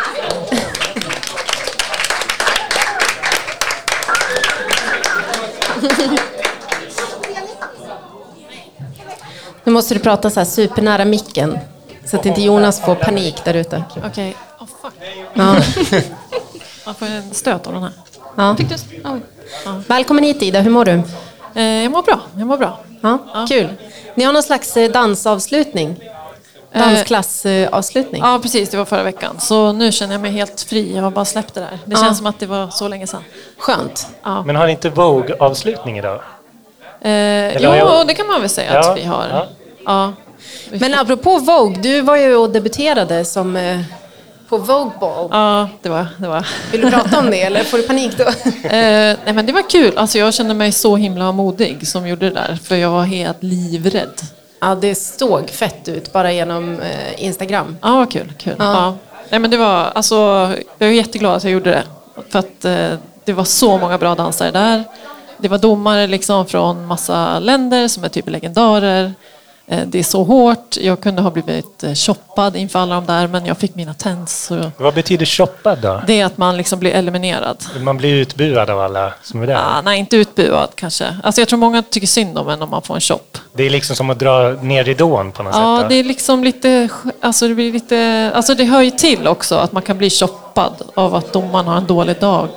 Nu 9.65 9.73
måste 9.73 9.95
du 9.95 10.01
prata 10.01 10.31
så 10.31 10.41
här 10.41 10.45
supernära 10.45 11.05
micken. 11.05 11.59
Så 12.05 12.17
att 12.17 12.27
inte 12.27 12.41
Jonas 12.43 12.81
får 12.81 12.95
panik 12.95 13.45
där 13.45 13.55
ute. 13.55 13.85
Okej. 14.07 14.37
Oh, 14.61 14.67
fuck. 14.83 14.93
Ja. 15.35 15.57
Man 16.87 16.95
får 16.95 17.07
en 17.07 17.35
stöt 17.35 17.67
av 17.67 17.73
den 17.73 17.83
här. 17.83 17.93
Ja. 18.37 18.57
Fick 18.57 18.69
du... 18.69 18.75
Oj. 19.05 19.21
Välkommen 19.87 20.25
hit 20.25 20.43
Ida, 20.43 20.61
hur 20.61 20.71
mår 20.71 20.85
du? 20.85 21.03
Eh, 21.55 21.63
jag 21.65 21.93
mår 21.93 22.03
bra. 22.03 22.21
Jag 22.37 22.47
mår 22.47 22.57
bra. 22.57 22.79
Ja, 23.01 23.47
Kul. 23.49 23.69
Ni 24.15 24.25
har 24.25 24.33
någon 24.33 24.43
slags 24.43 24.77
eh, 24.77 24.91
dansavslutning? 24.91 25.97
Dansklassavslutning? 26.73 28.23
Ja, 28.25 28.39
precis. 28.43 28.69
Det 28.71 28.77
var 28.77 28.85
förra 28.85 29.03
veckan. 29.03 29.37
Så 29.41 29.73
nu 29.73 29.93
känner 29.93 30.15
jag 30.15 30.21
mig 30.21 30.31
helt 30.31 30.61
fri. 30.61 30.97
Jag 30.97 31.03
har 31.03 31.11
bara 31.11 31.25
släppt 31.25 31.55
det 31.55 31.61
där. 31.61 31.79
Det 31.85 31.93
Ja. 31.93 31.97
känns 31.97 32.19
som 32.19 32.27
att 32.27 32.39
det 32.39 32.47
var 32.47 32.69
så 32.71 32.89
länge 32.89 33.07
sedan. 33.07 33.23
Skönt. 33.59 34.09
Ja. 34.23 34.43
Men 34.45 34.57
har 34.57 34.67
ni 34.67 34.73
inte 34.73 34.91
Vogue-avslutning 34.91 35.99
idag? 35.99 36.21
Eh, 37.05 37.57
jo, 37.63 37.75
jag- 37.75 38.07
det 38.07 38.15
kan 38.15 38.27
man 38.27 38.41
väl 38.41 38.51
säga 38.51 38.75
Ja, 38.75 38.91
att 38.93 38.99
vi 38.99 39.05
har. 39.05 39.27
ja. 39.31 39.47
Ja. 39.87 40.13
Men 40.71 40.95
apropå 40.95 41.39
Vogue, 41.39 41.77
du 41.83 42.01
var 42.01 42.17
ju 42.17 42.37
och 42.37 42.51
debuterade 42.51 43.25
som 43.25 43.57
eh, 43.57 43.81
på 44.49 44.57
Vogue 44.59 44.93
Ball. 45.01 45.29
Ja, 45.33 45.69
det 45.83 45.89
var... 45.89 46.07
Det 46.19 46.29
var. 46.29 46.47
Vill 46.73 46.81
du 46.81 46.91
prata 46.91 47.19
om 47.19 47.31
det 47.31 47.43
eller 47.43 47.65
får 47.65 47.79
du 47.79 47.83
panik 47.87 48.19
då? 48.19 48.25
Eh, 48.69 49.17
nej, 49.25 49.33
men 49.35 49.47
det 49.47 49.53
var 49.53 49.71
kul. 49.71 49.99
Alltså, 49.99 50.19
jag 50.19 50.35
kände 50.35 50.55
mig 50.55 50.73
så 50.73 50.97
himla 50.97 51.33
modig 51.33 51.89
som 51.89 52.09
gjorde 52.09 52.29
det 52.31 52.35
där. 52.35 52.59
För 52.65 52.77
jag 52.77 52.91
var 52.91 53.03
helt 53.03 53.43
livrädd. 53.43 54.21
Ja, 54.61 54.75
det 54.75 54.95
såg 54.95 55.51
fett 55.51 55.89
ut 55.89 56.13
bara 56.13 56.33
genom 56.33 56.81
eh, 56.81 57.25
Instagram. 57.25 57.77
Ja, 57.83 57.97
vad 57.97 58.11
kul. 58.13 58.33
kul. 58.39 58.55
Ja. 58.59 58.65
Ja. 58.65 58.95
Nej, 59.29 59.41
men 59.41 59.51
det 59.51 59.57
var, 59.57 59.93
alltså, 59.95 60.15
jag 60.79 60.89
är 60.89 60.93
jätteglad 60.93 61.37
att 61.37 61.45
jag 61.45 61.53
gjorde 61.53 61.71
det. 61.71 61.83
För 62.31 62.39
att 62.39 62.65
eh, 62.65 62.99
det 63.25 63.33
var 63.33 63.45
så 63.45 63.79
många 63.79 63.99
bra 63.99 64.15
dansare 64.15 64.51
där. 64.51 64.85
Det 65.39 65.49
var 65.49 65.59
domare 65.59 66.07
liksom 66.07 66.47
från 66.47 66.87
massa 66.87 67.39
länder 67.39 67.89
som 67.89 68.05
är 68.05 68.09
typ 68.09 68.29
legendarer. 68.31 69.13
Eh, 69.67 69.81
det 69.87 69.99
är 69.99 70.03
så 70.03 70.25
hårt. 70.25 70.77
Jag 70.77 71.01
kunde 71.01 71.23
ha 71.23 71.31
blivit 71.31 71.85
eh, 71.85 71.95
shoppad 71.95 72.57
inför 72.57 72.79
alla 72.79 72.95
de 72.95 73.07
där 73.07 73.27
men 73.27 73.47
jag 73.47 73.59
fick 73.59 73.75
mina 73.75 73.95
tens. 73.95 74.53
Vad 74.77 74.95
betyder 74.95 75.27
shoppad 75.27 75.79
då? 75.83 76.01
det 76.07 76.21
är 76.21 76.27
att 76.27 76.39
man 76.39 76.57
liksom 76.57 76.79
blir 76.79 76.91
eliminerad. 76.93 77.57
Man 77.81 77.97
blir 77.97 78.15
utbuad 78.15 78.71
av 78.71 78.81
alla 78.81 79.13
som 79.23 79.43
är 79.43 79.47
där. 79.47 79.55
Ah, 79.57 79.81
nej, 79.81 79.99
inte 79.99 80.17
utbuad 80.17 80.69
kanske. 80.75 81.17
Alltså, 81.23 81.41
jag 81.41 81.49
tror 81.49 81.59
många 81.59 81.83
tycker 81.83 82.07
synd 82.07 82.39
om 82.39 82.49
en 82.49 82.63
om 82.63 82.71
man 82.71 82.83
får 82.83 82.95
en 82.95 83.01
shop. 83.01 83.19
Det 83.53 83.63
är 83.63 83.71
liksom 83.71 83.97
som 83.97 84.11
att 84.11 84.19
dra 84.19 84.49
ner 84.49 84.85
ridån 84.85 85.33
på 85.33 85.43
något 85.43 85.55
Ja, 85.57 85.79
sätt. 85.81 85.89
det 85.89 85.95
då. 85.95 85.99
är 86.01 86.05
liksom 86.05 86.45
lite, 86.45 86.89
alltså 87.21 87.49
det 87.49 87.55
blir 87.55 87.73
lite, 87.73 88.31
alltså 88.35 88.55
det 88.55 88.65
hör 88.65 88.83
ju 88.83 88.91
till 88.91 89.29
också 89.29 89.55
att 89.55 89.73
man 89.73 89.83
kan 89.83 89.99
bli 89.99 90.11
shoppad 90.11 90.73
av 90.95 91.15
att 91.15 91.33
domaren 91.33 91.67
har 91.67 91.77
en 91.77 91.87
dålig 91.87 92.21
dag. 92.21 92.49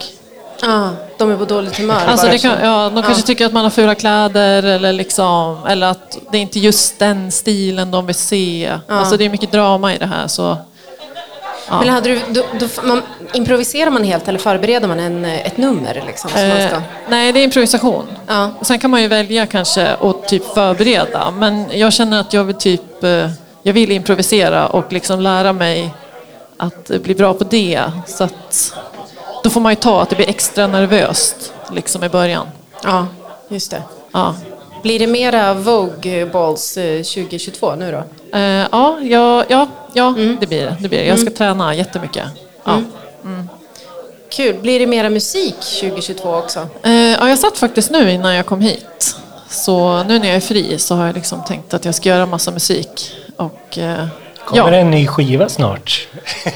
Ja, 0.62 0.90
de 1.18 1.32
är 1.32 1.38
på 1.38 1.46
dåligt 1.46 1.78
humör. 1.78 2.02
Alltså 2.08 2.28
det 2.28 2.38
kan, 2.38 2.52
ja, 2.64 2.90
de 2.96 3.04
kanske 3.04 3.22
Ja. 3.22 3.26
tycker 3.26 3.46
att 3.46 3.54
man 3.54 3.64
har 3.64 3.70
fula 3.72 3.96
kläder 3.96 4.64
eller, 4.64 4.94
liksom, 4.94 5.58
eller 5.68 5.88
att 5.88 6.18
det 6.32 6.38
är 6.38 6.42
inte 6.42 6.60
just 6.60 7.00
den 7.00 7.32
stilen 7.32 7.92
de 7.92 8.06
vill 8.06 8.16
se. 8.16 8.74
Alltså 8.88 9.18
det 9.18 9.26
är 9.26 9.30
mycket 9.30 9.52
drama 9.52 9.94
i 9.94 9.98
det 9.98 10.06
här. 10.06 10.28
Så, 10.28 10.58
ja. 11.70 11.80
Men 11.80 11.90
hade 11.90 12.10
du, 12.10 12.20
då, 12.30 12.44
då, 12.60 12.68
man, 12.88 13.02
improviserar 13.34 13.90
man 13.92 14.04
helt 14.04 14.28
eller 14.28 14.40
förbereder 14.40 14.88
man 14.88 15.00
en, 15.00 15.26
eh, 15.26 15.46
ett 15.48 15.58
nummer? 15.58 16.04
Liksom, 16.08 16.30
Eh, 16.36 16.68
ska? 16.68 16.82
nej, 17.10 17.32
det 17.32 17.40
är 17.40 17.44
improvisation. 17.44 18.06
Ja. 18.28 18.52
Sen 18.62 18.80
kan 18.80 18.92
man 18.92 19.02
ju 19.02 19.08
välja 19.08 19.46
kanske 19.46 19.88
att 19.88 20.28
typ 20.28 20.54
förbereda. 20.54 21.32
Men 21.32 21.66
jag 21.72 21.94
känner 21.94 22.20
att 22.20 22.34
jag 22.34 22.44
vill 22.44 22.56
typ 22.56 23.04
eh, 23.04 23.30
jag 23.64 23.74
vill 23.74 23.92
improvisera 23.92 24.68
och 24.68 24.94
liksom 24.94 25.20
lära 25.22 25.54
mig 25.54 25.94
att 26.58 26.88
bli 27.04 27.16
bra 27.16 27.34
på 27.34 27.44
det. 27.44 27.84
Så 28.08 28.24
att, 28.24 28.74
då 29.48 29.52
får 29.52 29.62
man 29.62 29.72
ju 29.72 29.76
ta 29.76 30.02
att 30.02 30.10
det 30.10 30.16
blir 30.16 30.30
extra 30.30 30.68
nervöst 30.68 31.54
liksom 31.72 32.04
i 32.04 32.10
början. 32.10 32.48
ja, 32.84 33.08
just 33.48 33.72
det. 33.72 33.84
Ja. 34.12 34.36
Blir 34.84 35.00
det 35.00 35.08
mera 35.08 35.54
Vogue 35.54 36.26
Balls 36.26 36.78
eh, 36.78 36.98
2022 37.04 37.76
nu 37.76 37.92
då? 37.92 38.38
Eh, 38.38 38.42
ja, 38.72 39.00
ja, 39.02 39.44
ja, 39.48 39.68
ja 39.94 40.08
Mm. 40.08 40.38
det 40.40 40.48
blir 40.48 40.62
det. 40.66 40.76
det 40.80 40.90
blir 40.90 41.00
det. 41.00 41.06
Jag 41.06 41.20
ska 41.20 41.30
träna 41.30 41.76
jättemycket. 41.76 42.24
Ja. 42.64 42.82
Kul. 44.30 44.56
Blir 44.62 44.80
det 44.80 44.88
mera 44.88 45.10
musik 45.10 45.56
2022 45.56 46.36
också? 46.36 46.68
Eh, 46.84 46.92
ja, 46.94 47.30
jag 47.30 47.40
satt 47.40 47.58
faktiskt 47.58 47.92
nu 47.92 48.12
innan 48.12 48.36
jag 48.36 48.46
kom 48.46 48.62
hit. 48.62 49.16
Så 49.50 50.04
nu 50.04 50.20
när 50.20 50.28
jag 50.28 50.36
är 50.36 50.40
fri 50.40 50.78
så 50.80 50.96
har 50.96 51.06
jag 51.06 51.16
liksom 51.16 51.44
tänkt 51.44 51.74
att 51.74 51.86
jag 51.86 51.96
ska 51.96 52.10
göra 52.10 52.26
massa 52.26 52.52
musik. 52.52 53.12
Och, 53.38 53.78
eh, 53.78 54.06
Kommer 54.48 54.64
ja. 54.64 54.70
det 54.70 54.78
en 54.78 54.92
ny 54.92 55.08
skiva 55.08 55.50
snart? 55.50 56.08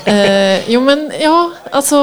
Eh, 0.06 0.70
jo 0.72 0.82
men 0.82 1.12
ja, 1.20 1.52
alltså 1.72 1.96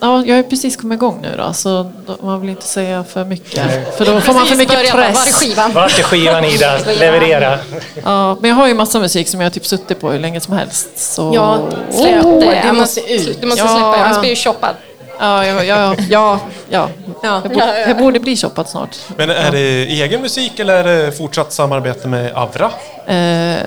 ja, 0.00 0.22
jag 0.26 0.36
har 0.36 0.42
precis 0.42 0.76
kommit 0.76 0.96
igång 0.96 1.18
nu 1.22 1.28
då, 1.36 1.52
så 1.52 1.92
då, 2.06 2.16
man 2.26 2.40
vill 2.40 2.50
inte 2.50 2.66
säga 2.66 3.04
för 3.04 3.24
mycket. 3.24 3.96
För 3.98 4.04
då 4.04 4.20
får 4.20 4.32
man 4.34 4.46
för 4.46 4.56
mycket 4.56 4.74
Början, 4.74 4.96
Var 4.96 5.04
är 5.04 5.12
press. 5.12 5.34
skivan? 5.40 5.72
Vart 5.72 5.98
är 5.98 6.02
skivan 6.02 6.44
Ida? 6.44 6.78
Leverera. 6.98 7.58
Ja, 8.04 8.36
men 8.40 8.48
jag 8.50 8.56
har 8.56 8.68
ju 8.68 8.74
massa 8.74 9.00
musik 9.00 9.28
som 9.28 9.40
jag 9.40 9.44
har 9.46 9.50
typ 9.50 9.66
suttit 9.66 10.00
på 10.00 10.10
hur 10.10 10.18
länge 10.18 10.40
som 10.40 10.54
helst. 10.54 10.88
Så... 11.14 11.32
Ja, 11.34 11.58
släpp 11.90 12.24
Oh, 12.24 12.40
det. 12.40 12.46
Ja, 12.56 12.62
Det 12.66 12.72
måste 12.72 13.12
ut. 13.12 13.40
Du 13.40 13.46
måste 13.46 13.62
Ja. 13.64 13.68
släppa, 13.68 14.04
annars 14.04 14.20
blir 14.20 14.30
du 14.30 14.36
shoppad. 14.36 14.74
Ja, 15.22 15.46
ja, 15.46 15.64
ja, 15.64 15.94
ja, 16.08 16.40
ja. 16.68 16.88
Ja. 17.22 17.40
Jag, 17.44 17.52
borde, 17.52 17.80
jag 17.88 17.96
borde 17.98 18.20
bli 18.20 18.36
shoppad 18.36 18.68
snart. 18.68 18.96
Men 19.16 19.30
är 19.30 19.50
det 19.52 19.58
egen 19.86 20.20
musik 20.22 20.58
eller 20.58 20.84
är 20.84 21.04
det 21.06 21.12
fortsatt 21.12 21.52
samarbete 21.52 22.08
med 22.08 22.32
Avra? 22.34 22.70
Eh, 23.06 23.60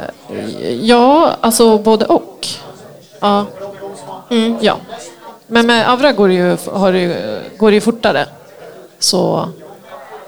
ja, 0.81 1.31
alltså 1.41 1.77
både 1.77 2.05
och. 2.05 2.47
Ja. 3.19 3.45
Mm. 4.31 4.57
ja. 4.61 4.77
Men 5.47 5.67
med 5.67 5.89
Avra 5.89 6.11
går 6.11 6.27
det 6.27 6.33
ju, 6.33 6.57
har 6.73 6.91
det, 6.93 6.99
ju- 6.99 7.39
går 7.57 7.69
det 7.71 7.75
ju 7.75 7.81
fortare. 7.81 8.25
Så 8.99 9.49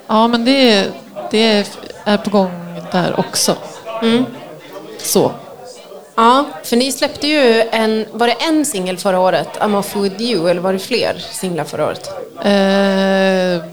ja, 0.07 0.27
men 0.27 0.45
det, 0.45 0.85
det 1.31 1.65
är 2.05 2.17
på 2.17 2.29
gång 2.29 2.51
där 2.91 3.19
också. 3.19 3.55
Mm. 4.01 4.25
Så. 4.97 5.31
Ja, 6.17 6.45
för 6.63 6.75
ni 6.75 6.91
släppte 6.91 7.27
ju 7.27 7.61
en, 7.71 8.05
var 8.11 8.27
det 8.27 8.33
en 8.33 8.65
singel 8.65 8.97
förra 8.97 9.19
året, 9.19 9.47
I'm 9.59 9.79
off 9.79 9.95
with 9.95 10.21
you, 10.21 10.49
eller 10.49 10.61
var 10.61 10.73
det 10.73 10.79
fler 10.79 11.25
singlar 11.31 11.63
förra 11.63 11.85
året? 11.85 12.09
Eh, 12.39 13.63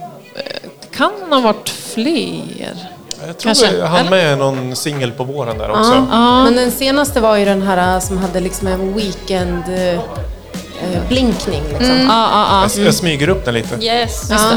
det 0.81 0.97
kan 0.97 1.13
ha 1.31 1.41
varit 1.41 1.69
fler. 1.69 2.89
Jag 3.27 3.39
tror 3.39 3.49
Kanske. 3.49 3.77
jag 3.77 3.87
hann 3.87 4.11
med 4.11 4.39
någon 4.39 4.77
singel 4.77 5.13
på 5.13 5.25
våren 5.25 5.59
där 5.59 5.71
också. 5.71 6.07
Ja. 6.11 6.45
Men 6.45 6.57
den 6.57 6.71
senaste 6.71 7.21
var 7.21 7.37
ju 7.37 7.45
den 7.45 7.63
här 7.63 8.01
som 8.01 8.19
hade 8.19 8.41
liksom 8.41 8.69
en 8.69 8.95
weekend 8.95 9.65
eh, 9.69 9.95
eh, 9.95 11.09
blinkning. 11.09 11.63
Liksom. 11.79 12.01
Ja, 12.01 12.29
ja, 12.33 12.47
ja. 12.51 12.69
Jag, 12.77 12.87
jag 12.87 12.95
smyger 12.95 13.29
upp 13.29 13.45
den 13.45 13.55
lite. 13.55 13.85
Yes. 13.85 14.29
Ja, 14.31 14.51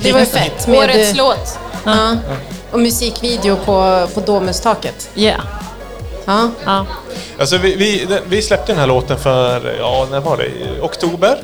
det 0.00 0.12
var 0.12 0.20
ju 0.20 0.26
fett. 0.26 0.66
Med, 0.66 0.78
Årets 0.78 1.16
låt. 1.16 1.58
ja, 1.84 2.16
och 2.72 2.80
musikvideo 2.80 3.56
på, 3.56 4.08
på 4.14 4.20
Domustaket. 4.20 5.10
Yeah. 5.16 5.40
Ja. 6.24 6.50
Ja. 6.64 6.86
Alltså 7.38 7.58
vi, 7.58 7.76
vi, 7.76 8.06
vi 8.26 8.42
släppte 8.42 8.72
den 8.72 8.78
här 8.78 8.86
låten 8.86 9.18
för, 9.18 9.76
ja 9.78 10.06
när 10.10 10.20
var 10.20 10.36
det? 10.36 10.80
Oktober? 10.80 11.36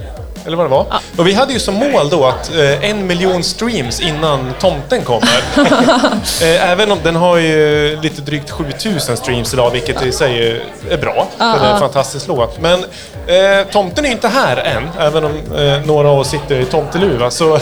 Eller 0.47 0.57
vad 0.57 0.67
det 0.67 0.71
var. 0.71 0.87
Och 1.17 1.27
vi 1.27 1.33
hade 1.33 1.53
ju 1.53 1.59
som 1.59 1.75
mål 1.75 2.09
då 2.11 2.25
att 2.25 2.55
eh, 2.55 2.91
en 2.91 3.07
miljon 3.07 3.43
streams 3.45 4.01
innan 4.01 4.53
tomten 4.61 5.03
kommer. 5.05 5.43
eh, 6.43 6.71
även 6.71 6.93
om 6.93 6.99
den 7.03 7.17
har 7.17 7.37
ju 7.37 7.99
lite 8.01 8.23
drygt 8.23 8.51
7000 8.51 9.17
streams 9.17 9.55
idag, 9.55 9.71
vilket 9.71 10.03
i 10.03 10.13
sig 10.13 10.63
är 10.91 10.97
bra. 10.99 11.29
För 11.39 11.61
det 11.61 11.67
är 11.67 11.73
en 11.73 11.79
fantastisk 11.81 12.29
låt. 12.29 12.61
Men 12.61 12.85
eh, 13.27 13.67
tomten 13.73 14.05
är 14.05 14.09
ju 14.09 14.15
inte 14.15 14.29
här 14.29 14.57
än, 14.57 14.89
även 14.99 15.25
om 15.25 15.33
eh, 15.57 15.87
några 15.87 16.09
av 16.09 16.19
oss 16.19 16.29
sitter 16.31 16.61
i 16.61 16.65
tomteluva. 16.65 17.31
Så 17.31 17.59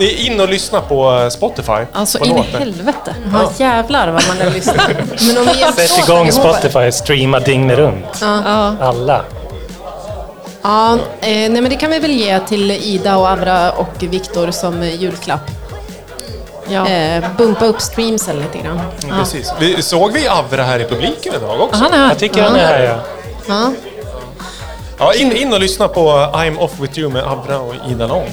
in 0.00 0.40
och 0.40 0.48
lyssna 0.48 0.80
på 0.80 1.18
eh, 1.18 1.28
Spotify. 1.28 1.86
Alltså 1.92 2.18
på 2.18 2.24
in 2.26 2.36
i 2.36 2.42
helvete. 2.42 3.14
Ja, 3.32 3.50
jävlar 3.56 4.06
vad 4.10 4.22
man 4.28 4.46
har 4.46 4.50
lyssnat. 4.54 4.76
Men 5.26 5.38
om 5.38 5.44
vi 5.52 5.60
hjälps 5.60 5.76
Sätt 5.76 6.08
igång. 6.08 6.32
Spotify, 6.32 6.92
streama 6.92 7.40
dygnet 7.40 7.78
runt. 7.78 8.22
Alla. 8.22 9.24
Ja, 10.62 10.92
eh, 10.94 10.98
nej 11.20 11.50
men 11.50 11.68
det 11.68 11.76
kan 11.76 11.90
vi 11.90 11.98
väl 11.98 12.10
ge 12.10 12.40
till 12.40 12.70
Ida 12.70 13.16
och 13.16 13.26
Avra 13.26 13.72
och 13.72 13.94
Viktor 13.98 14.50
som 14.50 14.82
julklapp. 14.82 15.50
Ja. 16.68 16.88
Eh, 16.88 17.24
bumpa 17.38 17.64
upp 17.66 17.80
streamsen 17.80 18.36
lite 18.36 18.58
grann. 18.58 18.80
Mm, 19.04 19.18
Precis. 19.18 19.52
Vi, 19.60 19.82
såg 19.82 20.12
vi 20.12 20.28
Avra 20.28 20.62
här 20.62 20.78
i 20.78 20.84
publiken 20.84 21.34
idag 21.34 21.60
också? 21.60 21.82
Han 21.82 21.92
är 21.92 21.98
här. 21.98 22.08
Jag 22.08 22.18
tycker 22.18 22.42
han 22.42 22.56
är 22.56 22.66
här, 22.66 22.82
ja. 22.84 22.98
Ja. 23.48 23.72
Ja, 24.98 25.14
in, 25.14 25.32
in 25.32 25.52
och 25.52 25.60
lyssna 25.60 25.88
på 25.88 26.10
I'm 26.34 26.58
off 26.58 26.80
with 26.80 26.98
you 26.98 27.10
med 27.12 27.22
Avra 27.22 27.58
och 27.58 27.74
Ida 27.90 28.06
Long. 28.06 28.28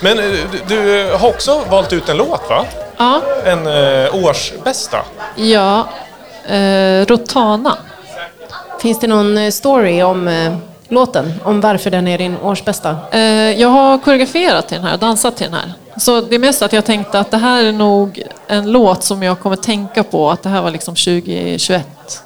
Men 0.00 0.18
eh, 0.18 0.24
du, 0.68 0.76
du 0.76 1.12
har 1.12 1.28
också 1.28 1.60
valt 1.70 1.92
ut 1.92 2.08
en 2.08 2.16
låt 2.16 2.48
va? 2.50 2.64
Ja, 2.96 3.20
En 3.44 3.66
eh, 3.66 4.24
årsbästa. 4.24 4.98
ja. 5.36 5.88
Eh, 6.48 7.06
Rotana. 7.06 7.76
Finns 8.80 9.00
det 9.00 9.06
någon 9.06 9.38
eh, 9.38 9.50
story 9.50 10.02
om 10.02 10.28
eh, 10.28 10.54
låten? 10.88 11.32
Om 11.44 11.60
varför 11.60 11.90
den 11.90 12.08
är 12.08 12.18
din 12.18 12.36
årsbästa? 12.42 12.96
Eh, 13.10 13.20
jag 13.60 13.68
har 13.68 13.98
koreograferat 13.98 14.68
till 14.68 14.76
den 14.76 14.86
här 14.86 14.92
och 14.94 14.98
dansat 15.00 15.36
till 15.36 15.46
den 15.46 15.54
här. 15.54 15.72
Så 15.96 16.20
det 16.20 16.34
är 16.34 16.38
mest 16.38 16.62
att 16.62 16.72
jag 16.72 16.84
tänkte 16.84 17.18
att 17.18 17.30
det 17.30 17.36
här 17.36 17.64
är 17.64 17.72
nog 17.72 18.22
en 18.46 18.72
låt 18.72 19.04
som 19.04 19.22
jag 19.22 19.40
kommer 19.40 19.56
tänka 19.56 20.02
på 20.04 20.30
att 20.30 20.42
det 20.42 20.48
här 20.48 20.62
var 20.62 20.70
liksom 20.70 20.94
2021. 20.94 22.23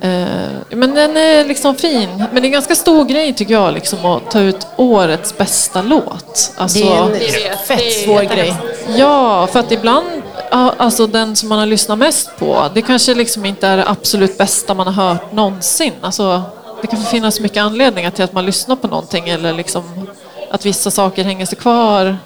Eh, 0.00 0.48
men 0.70 0.94
den 0.94 1.16
är 1.16 1.44
liksom 1.44 1.74
fin. 1.76 2.24
Men 2.32 2.34
det 2.34 2.40
är 2.40 2.44
en 2.44 2.52
ganska 2.52 2.74
stor 2.74 3.04
grej 3.04 3.34
tycker 3.34 3.54
jag 3.54 3.74
liksom 3.74 4.04
att 4.04 4.30
ta 4.30 4.40
ut 4.40 4.66
årets 4.76 5.38
bästa 5.38 5.82
låt. 5.82 6.52
Alltså, 6.56 6.78
Det 6.78 7.44
är 7.46 7.50
en 7.50 7.58
fett 7.58 8.04
svår 8.04 8.22
grej. 8.22 8.54
Ja, 8.96 9.46
för 9.46 9.60
att 9.60 9.72
ibland, 9.72 10.06
alltså 10.50 11.06
den 11.06 11.36
som 11.36 11.48
man 11.48 11.58
har 11.58 11.66
lyssnat 11.66 11.98
mest 11.98 12.30
på, 12.38 12.70
det 12.74 12.82
kanske 12.82 13.14
liksom 13.14 13.44
inte 13.44 13.66
är 13.66 13.76
det 13.76 13.88
absolut 13.88 14.38
bästa 14.38 14.74
man 14.74 14.86
har 14.86 15.08
hört 15.08 15.32
någonsin. 15.32 15.92
Alltså, 16.00 16.42
det 16.80 16.86
kan 16.86 17.02
finnas 17.02 17.40
mycket 17.40 17.62
anledningar 17.62 18.10
till 18.10 18.24
att 18.24 18.32
man 18.32 18.46
lyssnar 18.46 18.76
på 18.76 18.86
någonting 18.86 19.28
eller 19.28 19.52
liksom 19.52 20.08
att 20.50 20.66
vissa 20.66 20.90
saker 20.90 21.24
hänger 21.24 21.46
sig 21.46 21.58
kvar. 21.58 22.16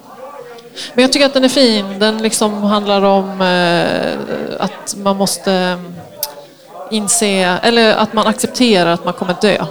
Men 0.95 1.03
jag 1.03 1.13
tycker 1.13 1.27
att 1.27 1.35
den 1.35 1.45
är 1.45 1.49
fin. 1.49 1.99
Den 1.99 2.23
liksom 2.23 2.63
handlar 2.63 3.03
om 3.03 3.41
eh, 3.41 4.65
att 4.65 4.97
man 4.97 5.17
måste 5.17 5.79
inse, 6.93 7.59
eller 7.63 7.95
att 7.95 8.13
man 8.13 8.27
accepterar 8.27 8.93
att 8.93 9.05
man 9.05 9.15
kommer 9.15 9.35
dö. 9.41 9.67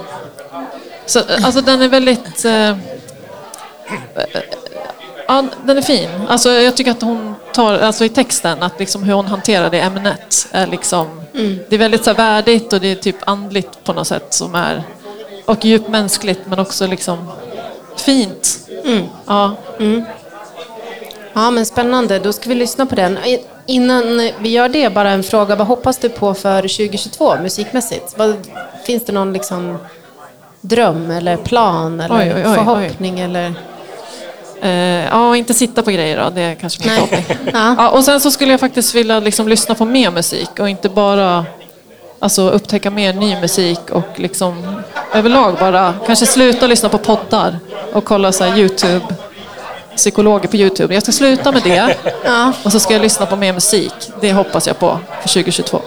Så, 1.06 1.18
eh, 1.18 1.44
alltså 1.44 1.60
den 1.60 1.82
är 1.82 1.88
väldigt... 1.88 2.44
Eh, 2.44 2.76
Ja, 5.26 5.44
den 5.64 5.76
är 5.78 5.82
fin. 5.82 6.08
Alltså, 6.28 6.50
jag 6.50 6.76
tycker 6.76 6.90
att 6.90 7.02
hon 7.02 7.34
tar, 7.52 7.78
alltså 7.78 8.04
i 8.04 8.08
texten, 8.08 8.62
att 8.62 8.78
liksom 8.78 9.02
hur 9.02 9.14
hon 9.14 9.26
hanterar 9.26 9.70
det 9.70 9.80
ämnet 9.80 10.48
är 10.52 10.66
liksom, 10.66 11.22
det 11.68 11.74
är 11.74 11.78
väldigt 11.78 12.04
så 12.04 12.10
här 12.10 12.16
värdigt 12.16 12.72
och 12.72 12.80
det 12.80 12.88
är 12.92 12.94
typ 12.96 13.16
andligt 13.24 13.84
på 13.84 13.92
något 13.92 14.06
sätt 14.06 14.26
som 14.34 14.54
är, 14.54 14.82
och 15.44 15.64
djupt 15.64 15.88
mänskligt 15.88 16.40
men 16.46 16.58
också 16.58 16.86
liksom 16.86 17.28
fint. 17.96 18.58
Ja. 19.26 19.54
Ja, 21.32 21.50
men 21.50 21.66
spännande. 21.66 22.18
Då 22.18 22.32
ska 22.32 22.48
vi 22.48 22.54
lyssna 22.54 22.86
på 22.86 22.94
den. 22.94 23.18
Innan 23.66 24.30
vi 24.40 24.48
gör 24.48 24.68
det, 24.68 24.94
bara 24.94 25.10
en 25.10 25.22
fråga. 25.22 25.56
Vad 25.56 25.66
hoppas 25.66 25.98
du 25.98 26.08
på 26.08 26.34
för 26.34 26.62
2022 26.62 27.36
musikmässigt? 27.42 28.14
Vad, 28.16 28.36
finns 28.86 29.04
det 29.04 29.12
någon 29.12 29.32
liksom 29.32 29.78
dröm 30.60 31.10
eller 31.10 31.36
plan 31.36 32.00
eller 32.00 32.14
Oj, 32.14 32.32
oj, 32.34 32.42
oj, 32.46 32.54
förhoppning? 32.54 33.20
Eller? 33.20 33.54
Eh, 34.62 34.70
ja, 35.06 35.36
inte 35.36 35.54
sitta 35.54 35.82
på 35.82 35.90
grejer 35.90 36.24
då, 36.24 36.30
det 36.30 36.40
är 36.40 36.54
kanske 36.54 36.88
min 36.88 36.96
förhoppning. 36.96 37.38
Ja. 37.52 37.74
Ja, 37.78 37.90
och 37.90 38.04
sen 38.04 38.20
så 38.20 38.30
skulle 38.30 38.50
jag 38.50 38.60
faktiskt 38.60 38.94
vilja 38.94 39.20
liksom 39.20 39.48
lyssna 39.48 39.74
på 39.74 39.84
mer 39.84 40.10
musik 40.10 40.50
och 40.60 40.68
inte 40.68 40.88
bara 40.88 41.44
alltså, 42.18 42.50
upptäcka 42.50 42.90
mer 42.90 43.12
ny 43.12 43.40
musik 43.40 43.90
och 43.90 44.08
liksom 44.16 44.82
överlag 45.14 45.54
bara 45.60 45.94
kanske 46.06 46.26
sluta 46.26 46.66
lyssna 46.66 46.88
på 46.88 46.98
poddar 46.98 47.58
och 47.92 48.04
kolla 48.04 48.32
så 48.32 48.44
här 48.44 48.58
Youtube, 48.58 49.06
psykologer 49.96 50.48
på 50.48 50.56
Youtube. 50.56 50.94
Jag 50.94 51.02
ska 51.02 51.12
sluta 51.12 51.52
med 51.52 51.62
det 51.62 51.96
och 52.64 52.72
så 52.72 52.80
ska 52.80 52.92
jag 52.92 53.02
lyssna 53.02 53.26
på 53.26 53.36
mer 53.36 53.52
musik. 53.52 53.92
Det 54.20 54.32
hoppas 54.32 54.66
jag 54.66 54.78
på 54.78 54.98
för 55.20 55.28
2022. 55.28 55.82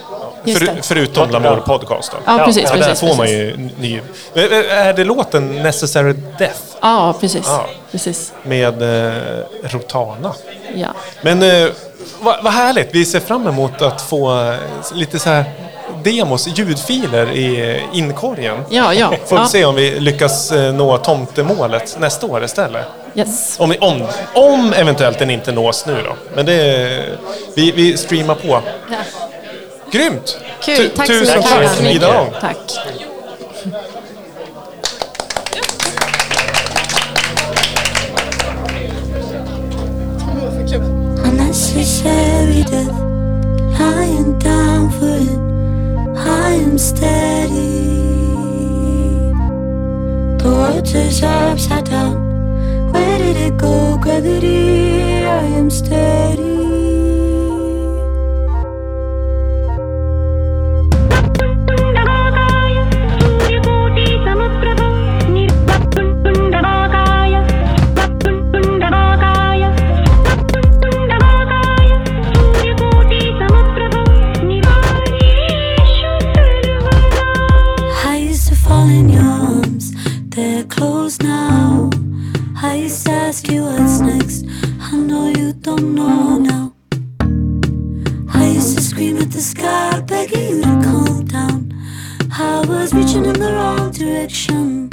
Just 0.46 0.60
För, 0.60 0.80
förutom 0.82 1.30
Lamour 1.30 1.58
Podcast 1.58 2.12
då. 2.12 2.18
Ja, 2.26 2.46
precis. 2.46 2.64
Ja, 2.64 2.76
där 2.76 2.84
precis, 2.84 3.10
får 3.10 3.16
man 3.18 3.30
ju 3.30 3.70
ny... 3.80 4.02
Är 4.34 4.94
det 4.94 5.04
låten 5.04 5.64
Necessary 5.64 6.14
Death 6.38 6.60
Ja, 6.82 7.16
precis. 7.20 7.46
Ja. 7.48 7.66
precis. 7.92 8.34
med 8.44 8.82
eh, 8.82 9.14
Rotana? 9.64 10.34
Ja. 10.76 10.88
Men 11.22 11.44
eh, 11.44 11.70
vad, 12.22 12.44
vad 12.44 12.54
härligt, 12.54 12.90
vi 12.92 13.06
ser 13.06 13.20
fram 13.20 13.48
emot 13.48 13.82
att 13.82 14.02
få 14.02 14.42
eh, 14.42 14.56
lite 14.94 15.20
så 15.20 15.30
här 15.30 15.46
demos, 16.04 16.48
ljudfiler 16.48 17.32
i 17.32 17.82
inkorgen. 17.94 18.58
Ja, 18.70 18.94
ja. 18.94 19.14
Får 19.26 19.36
vi 19.36 19.42
ja. 19.42 19.48
se 19.48 19.66
om 19.66 19.76
vi 19.76 20.00
lyckas 20.00 20.52
eh, 20.52 20.74
nå 20.74 20.98
tomtemålet 20.98 21.98
nästa 22.00 22.28
år 22.28 22.44
istället. 22.44 22.86
Yes. 23.16 23.56
Om, 23.60 23.74
om, 23.82 24.08
om 24.34 24.74
eventuellt 24.74 25.20
den 25.20 25.30
inte 25.30 25.52
nås 25.52 25.86
nu 25.86 26.02
då. 26.06 26.16
Men 26.36 26.46
det, 26.46 27.18
vi, 27.56 27.72
vi 27.72 27.98
streamar 27.98 28.36
på. 28.36 28.62
Grymt! 29.92 30.38
Kul. 30.64 30.76
Tu- 30.76 30.90
Tack 30.90 31.08
tusen 31.08 31.42
tack, 31.42 31.52
Tack 31.52 31.80
mycket. 31.80 31.96
Ida 31.96 32.14
Long. 32.14 32.32
Tack. 32.42 32.58
I 43.78 44.06
am 44.18 44.38
down 44.40 44.90
for 44.92 45.18
it. 45.18 46.18
I 46.18 46.52
am 46.64 46.78
steady. 46.78 47.80
The 50.38 50.50
world 50.50 50.88
is 50.88 51.24
upside 51.24 51.86
down. 51.86 52.35
It 53.38 53.58
go, 53.58 53.98
gravity? 53.98 55.26
I 55.26 55.44
am 55.60 55.70
steady. 55.70 56.44
I 78.08 78.18
used 78.18 78.48
to 78.48 78.56
fall 78.56 78.88
in 78.88 79.10
your 79.10 79.24
arms, 79.24 79.92
they're 80.30 80.64
closed 80.64 81.22
now. 81.22 81.85
I 82.68 82.78
used 82.78 83.06
to 83.06 83.12
ask 83.12 83.48
you 83.48 83.62
what's 83.62 84.00
next, 84.00 84.44
I 84.82 84.98
know 84.98 85.28
you 85.28 85.54
don't 85.54 85.94
know 85.94 86.40
now. 86.40 86.74
I 88.34 88.48
used 88.48 88.76
to 88.76 88.84
scream 88.84 89.18
at 89.18 89.30
the 89.32 89.40
sky, 89.40 90.02
begging 90.02 90.50
you 90.50 90.62
to 90.64 90.82
calm 90.84 91.26
down. 91.26 91.60
I 92.32 92.66
was 92.68 92.92
reaching 92.92 93.26
in 93.26 93.34
the 93.34 93.54
wrong 93.54 93.92
direction. 93.92 94.90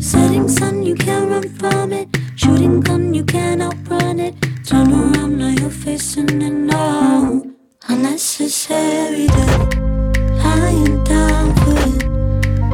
Setting 0.00 0.48
sun, 0.48 0.82
you 0.82 0.96
can't 0.96 1.30
run 1.30 1.48
from 1.60 1.92
it. 1.92 2.08
Shooting 2.34 2.80
gun, 2.80 3.14
you 3.14 3.24
can't 3.24 3.62
outrun 3.62 4.18
it. 4.18 4.34
Turn 4.66 4.92
around, 4.92 5.38
now 5.38 5.54
you're 5.60 5.70
facing 5.70 6.42
it 6.42 6.56
now. 6.74 7.40
Unnecessary. 7.88 9.28
I 9.30 10.70
am 10.84 11.04
down 11.04 11.54
for 11.54 11.78
it. 11.88 12.02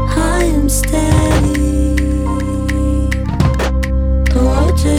I 0.08 0.44
am 0.56 0.68
steady. 0.70 1.65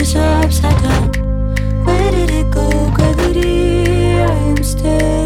Is 0.08 0.16
upside 0.16 0.82
down. 0.82 1.12
Where 1.84 2.10
did 2.10 2.30
it 2.30 2.50
go, 2.50 2.68
gravity? 2.94 4.18
I 4.18 4.32
am 4.32 4.62
steady. 4.64 5.17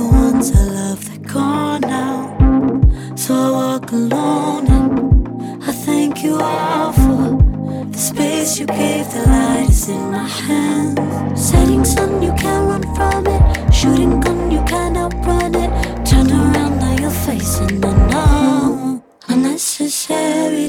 the 0.00 0.06
ones 0.06 0.50
I 0.56 0.62
love, 0.62 1.00
they're 1.08 1.32
gone 1.34 1.82
now. 1.82 2.20
So 3.16 3.34
I 3.34 3.50
walk 3.50 3.92
alone 3.92 4.66
and 4.76 5.64
I 5.64 5.72
thank 5.72 6.22
you 6.24 6.38
all 6.40 6.92
for 6.92 7.22
the 7.92 7.98
space 7.98 8.58
you 8.58 8.66
gave. 8.66 9.06
The 9.12 9.22
light 9.34 9.68
is 9.68 9.88
in 9.88 10.04
my 10.10 10.26
hands. 10.26 11.40
Setting 11.48 11.84
sun, 11.84 12.22
you 12.22 12.32
can't 12.42 12.64
run 12.70 12.84
from 12.96 13.26
it. 13.26 13.42
Shooting 13.74 14.20
gun, 14.20 14.50
you 14.50 14.62
can't 14.64 14.96
outrun 14.96 15.54
it. 15.64 15.70
Turn 16.06 16.30
around, 16.30 16.78
now 16.82 16.96
you're 17.00 17.18
facing 17.28 17.80
the 17.80 17.92
no 18.12 19.02
unnecessary. 19.28 20.66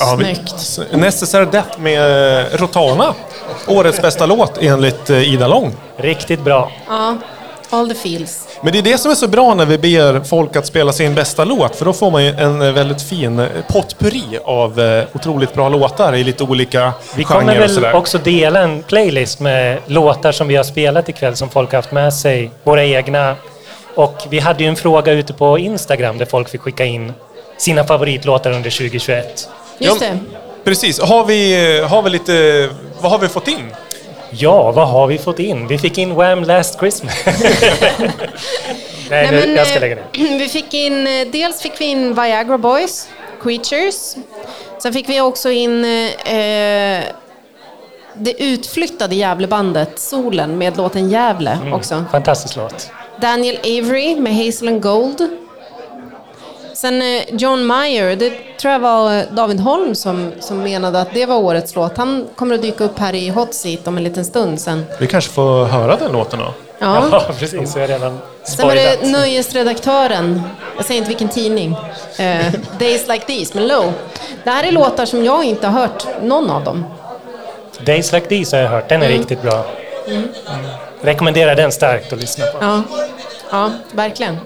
Ja, 0.00 0.16
vi- 0.18 0.24
Snyggt. 0.24 0.92
Necessary 0.92 1.46
Death 1.52 1.78
med 1.80 2.40
eh, 2.40 2.44
Rotana. 2.56 3.14
Årets 3.66 4.02
bästa 4.02 4.26
låt 4.26 4.58
enligt 4.62 5.10
eh, 5.10 5.32
Ida 5.32 5.48
Lång. 5.48 5.74
Riktigt 5.96 6.40
bra. 6.40 6.70
Ja, 6.88 7.16
all 7.70 7.88
the 7.88 7.94
feels. 7.94 8.44
Men 8.62 8.72
det 8.72 8.78
är 8.78 8.82
det 8.82 8.98
som 8.98 9.10
är 9.10 9.14
så 9.14 9.28
bra 9.28 9.54
när 9.54 9.66
vi 9.66 9.78
ber 9.78 10.20
folk 10.20 10.56
att 10.56 10.66
spela 10.66 10.92
sin 10.92 11.14
bästa 11.14 11.44
låt, 11.44 11.76
för 11.76 11.84
då 11.84 11.92
får 11.92 12.10
man 12.10 12.24
ju 12.24 12.30
en 12.30 12.62
eh, 12.62 12.72
väldigt 12.72 13.02
fin 13.02 13.38
eh, 13.38 13.46
potpurri 13.68 14.38
av 14.44 14.80
eh, 14.80 15.04
otroligt 15.14 15.54
bra 15.54 15.68
låtar 15.68 16.14
i 16.14 16.24
lite 16.24 16.44
olika 16.44 16.92
Vi 17.16 17.24
kommer 17.24 17.40
genrer 17.40 17.56
och 17.56 17.60
väl 17.62 17.70
sådär. 17.74 17.94
också 17.94 18.18
dela 18.18 18.60
en 18.60 18.82
playlist 18.82 19.40
med 19.40 19.78
låtar 19.86 20.32
som 20.32 20.48
vi 20.48 20.56
har 20.56 20.64
spelat 20.64 21.08
ikväll 21.08 21.36
som 21.36 21.48
folk 21.50 21.70
har 21.72 21.78
haft 21.78 21.92
med 21.92 22.14
sig. 22.14 22.50
Våra 22.64 22.84
egna. 22.84 23.36
Och 23.94 24.14
vi 24.30 24.38
hade 24.38 24.62
ju 24.62 24.68
en 24.68 24.76
fråga 24.76 25.12
ute 25.12 25.32
på 25.32 25.58
Instagram 25.58 26.18
där 26.18 26.26
folk 26.26 26.48
fick 26.48 26.60
skicka 26.60 26.84
in 26.84 27.12
sina 27.58 27.84
favoritlåtar 27.84 28.50
under 28.52 28.70
2021. 28.70 29.48
Just 29.78 30.00
Ja, 30.00 30.06
det. 30.08 30.18
Precis. 30.64 31.00
Har 31.00 31.24
vi, 31.24 31.78
har 31.80 32.02
vi 32.02 32.10
lite... 32.10 32.68
Vad 33.00 33.12
har 33.12 33.18
vi 33.18 33.28
fått 33.28 33.48
in? 33.48 33.74
Ja, 34.30 34.72
vad 34.72 34.88
har 34.88 35.06
vi 35.06 35.18
fått 35.18 35.38
in? 35.38 35.66
Vi 35.66 35.78
fick 35.78 35.98
in 35.98 36.14
Wham! 36.14 36.42
Last 36.44 36.78
Christmas. 36.78 37.14
Nej, 37.26 38.10
Nej, 39.10 39.32
men, 39.32 39.54
jag 39.56 39.66
ska 39.66 39.76
eh, 39.76 39.80
lägga 39.80 39.94
ner. 39.94 40.04
Vi 40.38 40.48
fick 40.48 40.74
in, 40.74 41.06
eh, 41.06 41.26
dels 41.32 41.60
fick 41.62 41.80
vi 41.80 41.84
in 41.84 42.14
Viagra 42.14 42.58
Boys, 42.58 43.08
Creatures. 43.42 44.16
Sen 44.82 44.92
fick 44.92 45.08
vi 45.08 45.20
också 45.20 45.50
in 45.50 45.84
eh, 45.84 47.02
det 48.14 48.42
utflyttade 48.42 49.14
Gävlebandet 49.14 49.98
Solen 49.98 50.58
med 50.58 50.76
låten 50.76 51.10
Gävle 51.10 51.58
Mm. 51.62 51.72
också. 51.72 52.04
Fantastisk 52.12 52.56
låt. 52.56 52.90
Daniel 53.20 53.56
Avery 53.58 54.16
med 54.20 54.36
Hazel 54.36 54.68
and 54.68 54.82
Gold. 54.82 55.28
Sen 56.78 57.02
eh, 57.02 57.22
John 57.30 57.66
Mayer, 57.66 58.16
det 58.16 58.32
tror 58.60 58.72
jag 58.72 58.80
var 58.80 59.16
eh, 59.18 59.22
David 59.30 59.60
Holm 59.60 59.94
som, 59.94 60.32
som 60.40 60.58
menade 60.62 61.00
att 61.00 61.14
det 61.14 61.26
var 61.26 61.36
årets 61.36 61.74
låt. 61.74 61.96
Han 61.96 62.26
kommer 62.36 62.54
att 62.54 62.62
dyka 62.62 62.84
upp 62.84 62.98
här 62.98 63.14
i 63.14 63.28
Hot 63.28 63.54
Seat 63.54 63.88
om 63.88 63.96
en 63.96 64.04
liten 64.04 64.24
stund 64.24 64.60
sen. 64.60 64.84
Vi 64.98 65.06
kanske 65.06 65.30
får 65.32 65.64
höra 65.64 65.96
den 65.96 66.12
låten 66.12 66.38
då? 66.38 66.54
Ja. 66.78 67.04
Ja, 67.12 67.24
precis. 67.38 67.76
Jag 67.76 67.90
redan 67.90 68.18
Sen 68.42 68.66
var 68.68 68.74
det 68.74 69.10
nöjesredaktören, 69.10 70.42
jag 70.76 70.84
säger 70.84 70.98
inte 70.98 71.08
vilken 71.08 71.28
tidning, 71.28 71.76
eh, 72.18 72.46
Days 72.78 73.08
Like 73.08 73.26
These, 73.26 73.52
men 73.54 73.66
Low. 73.68 73.92
Det 74.44 74.50
här 74.50 74.64
är 74.64 74.72
låtar 74.72 75.06
som 75.06 75.24
jag 75.24 75.44
inte 75.44 75.66
har 75.66 75.80
hört 75.80 76.06
någon 76.22 76.50
av 76.50 76.64
dem. 76.64 76.84
Days 77.80 78.12
Like 78.12 78.26
These 78.26 78.56
har 78.56 78.62
jag 78.62 78.70
hört. 78.70 78.88
Den 78.88 79.02
är 79.02 79.06
Mm. 79.06 79.18
riktigt 79.18 79.42
bra. 79.42 79.64
Mm. 80.06 80.22
Rekommenderar 81.00 81.54
den 81.56 81.72
starkt 81.72 82.12
att 82.12 82.20
lyssna 82.20 82.44
på. 82.46 82.58
Ja, 82.60 82.82
ja 83.50 83.70
verkligen. 83.92 84.36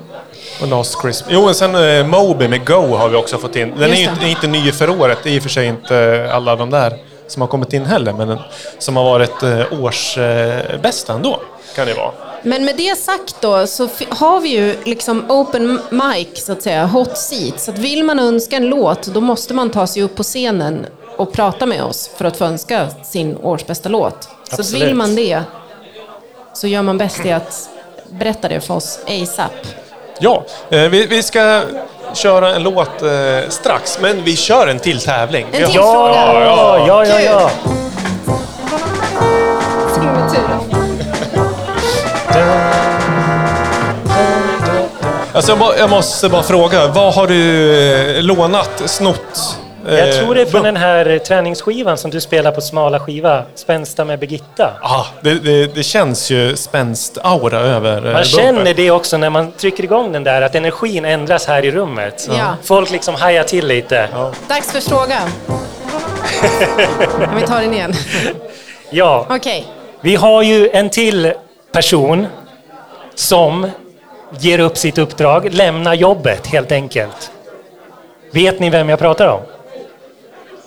Och 0.60 0.68
Last 0.68 1.00
Christmas. 1.00 1.30
Jo, 1.32 1.48
och 1.48 1.56
sen 1.56 1.74
eh, 1.74 2.06
Moby 2.06 2.48
med 2.48 2.66
Go 2.66 2.96
har 2.96 3.08
vi 3.08 3.16
också 3.16 3.38
fått 3.38 3.56
in. 3.56 3.72
Den 3.78 3.90
är 3.90 3.96
ju 3.96 4.10
inte, 4.10 4.26
inte 4.26 4.46
ny 4.46 4.72
för 4.72 4.90
året. 4.90 5.18
Det 5.22 5.30
är 5.30 5.34
i 5.34 5.38
och 5.38 5.42
för 5.42 5.50
sig 5.50 5.66
inte 5.66 6.28
alla 6.32 6.56
de 6.56 6.70
där 6.70 6.98
som 7.26 7.42
har 7.42 7.48
kommit 7.48 7.72
in 7.72 7.84
heller, 7.84 8.12
men 8.12 8.28
den, 8.28 8.38
som 8.78 8.96
har 8.96 9.04
varit 9.04 9.42
eh, 9.42 9.82
årsbästa 9.82 11.12
ändå, 11.12 11.40
kan 11.76 11.86
det 11.86 11.94
vara. 11.94 12.12
Men 12.42 12.64
med 12.64 12.76
det 12.76 12.98
sagt 12.98 13.36
då 13.40 13.66
så 13.66 13.88
har 14.08 14.40
vi 14.40 14.48
ju 14.48 14.76
liksom 14.84 15.30
open 15.30 15.80
mic, 15.90 16.44
så 16.44 16.52
att 16.52 16.62
säga, 16.62 16.86
hot 16.86 17.18
seat. 17.18 17.60
Så 17.60 17.70
att 17.70 17.78
vill 17.78 18.04
man 18.04 18.18
önska 18.18 18.56
en 18.56 18.66
låt, 18.66 19.06
då 19.06 19.20
måste 19.20 19.54
man 19.54 19.70
ta 19.70 19.86
sig 19.86 20.02
upp 20.02 20.14
på 20.14 20.22
scenen 20.22 20.86
och 21.16 21.32
prata 21.32 21.66
med 21.66 21.84
oss 21.84 22.10
för 22.16 22.24
att 22.24 22.36
få 22.36 22.44
önska 22.44 22.88
sin 23.04 23.36
årsbästa 23.36 23.88
låt. 23.88 24.22
Så 24.22 24.28
att 24.54 24.60
Absolut. 24.60 24.88
vill 24.88 24.94
man 24.94 25.14
det 25.14 25.42
så 26.54 26.66
gör 26.66 26.82
man 26.82 26.98
bäst 26.98 27.26
i 27.26 27.32
att 27.32 27.68
berätta 28.10 28.48
det 28.48 28.60
för 28.60 28.74
oss 28.74 28.98
ASAP. 29.06 29.81
Ja, 30.24 30.44
eh, 30.70 30.80
vi, 30.80 31.06
vi 31.06 31.22
ska 31.22 31.62
köra 32.14 32.54
en 32.54 32.62
låt 32.62 33.02
eh, 33.02 33.48
strax, 33.48 33.98
men 34.00 34.24
vi 34.24 34.36
kör 34.36 34.66
en 34.66 34.78
till 34.78 35.00
tävling. 35.00 35.46
En 35.52 35.52
till 35.52 35.74
fråga. 35.74 36.14
Ja, 36.14 36.86
ja, 36.86 37.04
ja, 37.06 37.20
ja. 37.20 37.50
Alltså, 45.32 45.52
jag, 45.52 45.58
må, 45.58 45.74
jag 45.78 45.90
måste 45.90 46.28
bara 46.28 46.42
fråga, 46.42 46.86
vad 46.86 47.14
har 47.14 47.26
du 47.26 48.16
eh, 48.16 48.22
lånat, 48.22 48.82
snott? 48.86 49.58
Eh, 49.88 49.94
Jag 49.98 50.14
tror 50.18 50.34
det 50.34 50.40
är 50.42 50.46
från 50.46 50.62
den 50.62 50.76
här 50.76 51.18
träningsskivan 51.18 51.98
som 51.98 52.10
du 52.10 52.20
spelar 52.20 52.52
på 52.52 52.60
smala 52.60 53.00
skiva, 53.00 53.42
Spänsta 53.54 54.04
med 54.04 54.18
Birgitta. 54.18 54.70
Ah, 54.82 55.06
det, 55.20 55.34
det, 55.34 55.66
det 55.74 55.82
känns 55.82 56.30
ju 56.30 56.56
spänst-aura 56.56 57.58
över 57.58 57.96
eh, 57.96 58.02
Man 58.02 58.12
bumper. 58.12 58.22
känner 58.24 58.74
det 58.74 58.90
också 58.90 59.16
när 59.16 59.30
man 59.30 59.52
trycker 59.52 59.84
igång 59.84 60.12
den 60.12 60.24
där, 60.24 60.42
att 60.42 60.54
energin 60.54 61.04
ändras 61.04 61.46
här 61.46 61.64
i 61.64 61.70
rummet. 61.70 62.28
Ja. 62.38 62.56
Folk 62.62 62.90
liksom 62.90 63.14
hajar 63.14 63.44
till 63.44 63.66
lite. 63.66 64.08
Dags 64.48 64.72
för 64.72 64.80
fråga. 64.80 65.18
Kan 67.24 67.36
vi 67.36 67.42
ta 67.46 67.54
den 67.60 67.74
igen? 67.74 67.92
Ja, 68.94 69.26
Okej. 69.30 69.66
vi 70.00 70.16
har 70.16 70.42
ju 70.42 70.68
en 70.72 70.90
till 70.90 71.32
person 71.72 72.26
som 73.14 73.70
ger 74.38 74.58
upp 74.58 74.78
sitt 74.78 74.98
uppdrag, 74.98 75.52
lämnar 75.54 75.94
jobbet 75.94 76.46
helt 76.46 76.72
enkelt. 76.72 77.30
Vet 78.32 78.60
ni 78.60 78.70
vem 78.70 78.88
jag 78.88 78.98
pratar 78.98 79.26
om? 79.28 79.40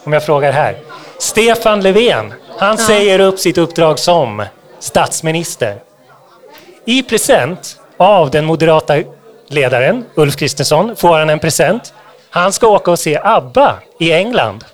Om 0.05 0.13
jag 0.13 0.25
frågar 0.25 0.51
här. 0.51 0.77
Stefan 1.17 1.81
Löfven, 1.81 2.33
han 2.57 2.77
säger 2.77 3.19
upp 3.19 3.39
sitt 3.39 3.57
uppdrag 3.57 3.99
som 3.99 4.45
statsminister. 4.79 5.79
I 6.85 7.03
present 7.03 7.79
av 7.97 8.31
den 8.31 8.45
moderata 8.45 9.03
ledaren 9.47 10.05
Ulf 10.15 10.35
Kristersson 10.35 10.95
får 10.95 11.19
han 11.19 11.29
en 11.29 11.39
present. 11.39 11.93
Han 12.29 12.53
ska 12.53 12.67
åka 12.67 12.91
och 12.91 12.99
se 12.99 13.19
ABBA 13.23 13.75
i 13.99 14.11
England. 14.11 14.65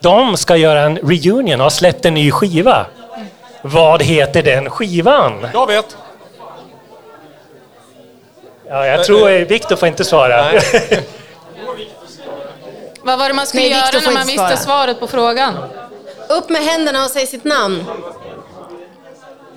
De 0.00 0.36
ska 0.36 0.56
göra 0.56 0.80
en 0.80 0.96
reunion 0.98 1.60
och 1.60 1.64
har 1.64 1.70
släppt 1.70 2.04
en 2.04 2.14
ny 2.14 2.30
skiva. 2.30 2.86
Vad 3.62 4.02
heter 4.02 4.42
den 4.42 4.70
skivan? 4.70 5.46
Jag 5.52 5.66
vet. 5.66 5.96
Ja, 8.68 8.86
jag 8.86 9.04
tror 9.04 9.44
Viktor 9.44 9.76
får 9.76 9.88
inte 9.88 10.04
svara. 10.04 10.44
Vad 13.06 13.18
var 13.18 13.28
det 13.28 13.34
man 13.34 13.46
skulle 13.46 13.62
Nej, 13.62 13.70
göra 13.70 14.00
när 14.04 14.12
man 14.12 14.26
visste 14.26 14.36
svara. 14.46 14.56
svaret 14.56 15.00
på 15.00 15.06
frågan? 15.06 15.58
Upp 16.28 16.48
med 16.48 16.62
händerna 16.62 17.04
och 17.04 17.10
säg 17.10 17.26
sitt 17.26 17.44
namn. 17.44 17.84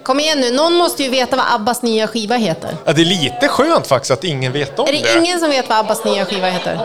Kom 0.04 0.20
igen 0.20 0.40
nu, 0.40 0.52
någon 0.52 0.74
måste 0.74 1.04
ju 1.04 1.10
veta 1.10 1.36
vad 1.36 1.46
Abbas 1.56 1.82
nya 1.82 2.08
skiva 2.08 2.36
heter. 2.36 2.78
Ja, 2.86 2.94
det 2.94 3.02
är 3.02 3.06
lite 3.06 3.48
skönt 3.48 3.88
faktiskt 3.88 4.12
att 4.12 4.24
ingen 4.24 4.52
vet 4.52 4.80
om 4.80 4.88
Är 4.88 4.92
det. 4.92 4.98
det 5.14 5.20
ingen 5.20 5.40
som 5.40 5.50
vet 5.50 5.70
vad 5.70 5.78
Abbas 5.78 6.04
nya 6.04 6.26
skiva 6.26 6.48
heter? 6.48 6.80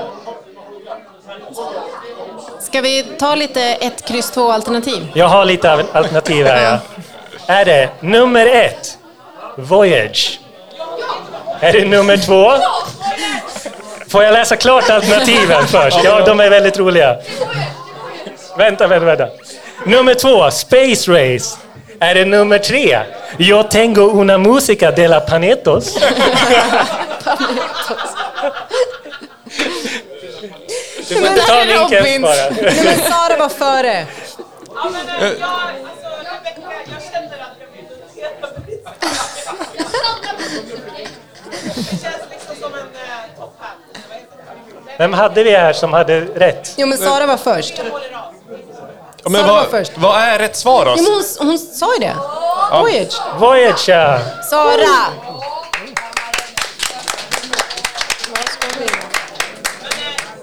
Ska 2.60 2.80
vi 2.80 3.02
ta 3.18 3.34
lite 3.34 3.60
ett, 3.62 4.04
kryss, 4.04 4.30
två 4.30 4.52
alternativ? 4.52 5.08
Jag 5.14 5.28
har 5.28 5.44
lite 5.44 5.72
alternativ 5.92 6.46
här. 6.46 6.62
Ja. 6.72 6.78
Är 7.54 7.64
det 7.64 7.88
nummer 8.00 8.46
ett, 8.46 8.98
Voyage? 9.56 10.40
Är 11.60 11.72
det 11.72 11.84
nummer 11.84 12.16
två? 12.16 12.52
Får 14.14 14.22
jag 14.24 14.32
läsa 14.32 14.56
klart 14.56 14.90
alternativen 14.90 15.66
först? 15.68 15.98
Ja, 16.04 16.20
de 16.20 16.40
är 16.40 16.50
väldigt 16.50 16.78
roliga. 16.78 17.16
Vänta, 18.58 18.86
vänta, 18.86 19.06
vänta. 19.06 19.28
Nummer 19.86 20.14
två, 20.14 20.50
Space 20.50 21.10
Race. 21.12 21.56
Är 22.00 22.14
det 22.14 22.24
nummer 22.24 22.58
tre, 22.58 22.98
Yo 23.38 23.62
tengo 23.62 24.02
una 24.02 24.38
música 24.38 24.90
de 24.90 25.08
la 25.08 25.20
Panetos? 25.20 25.98
Du 31.08 31.14
får 31.14 31.26
inte 31.28 31.40
ta 31.40 31.64
vinkeln 31.64 32.22
bara. 32.22 32.34
Nej, 32.62 32.80
men 32.84 32.98
Sara 32.98 33.36
var 33.36 33.48
före. 33.48 34.06
Vem 44.98 45.12
hade 45.12 45.44
vi 45.44 45.50
här 45.56 45.72
som 45.72 45.92
hade 45.92 46.20
rätt? 46.20 46.74
Jo, 46.76 46.86
men 46.86 46.98
Sara 46.98 47.26
var 47.26 47.36
först. 47.36 47.74
Ja, 49.24 49.30
men 49.30 49.40
Sara 49.40 49.52
var 49.52 49.60
vad, 49.60 49.66
först. 49.70 49.92
vad 49.96 50.20
är 50.20 50.38
rätt 50.38 50.56
svar 50.56 50.84
då? 50.84 50.94
Jo, 50.98 51.02
men 51.02 51.12
hon, 51.12 51.48
hon 51.48 51.58
sa 51.58 51.94
ju 51.94 52.00
det. 52.00 52.14
Voyage. 52.72 53.14
Voyager! 53.38 54.20
Sara! 54.50 55.12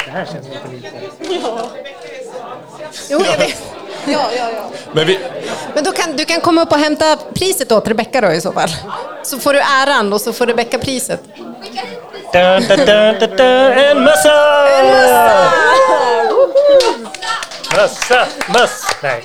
Det 0.05 0.11
här 0.11 0.25
känns 0.25 0.47
lite 0.47 0.67
lite. 0.71 0.89
Jo, 3.09 3.21
jag 3.25 3.37
vet. 3.37 3.61
Ja, 4.05 4.29
ja, 4.37 4.49
ja. 4.55 4.69
Men 4.93 5.07
vi, 5.07 5.19
Men 5.75 5.83
då 5.83 5.91
kan, 5.91 6.15
du 6.17 6.25
kan 6.25 6.41
komma 6.41 6.61
upp 6.61 6.71
och 6.71 6.77
hämta 6.77 7.17
priset 7.33 7.71
åt 7.71 7.87
Rebecka 7.87 8.21
då 8.21 8.31
i 8.31 8.41
så 8.41 8.51
fall. 8.51 8.69
Så 9.23 9.39
får 9.39 9.53
du 9.53 9.59
äran 9.59 10.13
och 10.13 10.21
så 10.21 10.33
får 10.33 10.45
Rebecka 10.45 10.79
priset. 10.79 11.21
Dun, 11.37 11.55
dun, 12.33 12.61
dun, 12.67 12.85
dun, 13.19 13.37
dun. 13.37 13.71
En 13.71 14.03
mössa! 14.03 14.67
Mössa! 17.75 18.27
Möss! 18.53 18.95
Nej. 19.03 19.23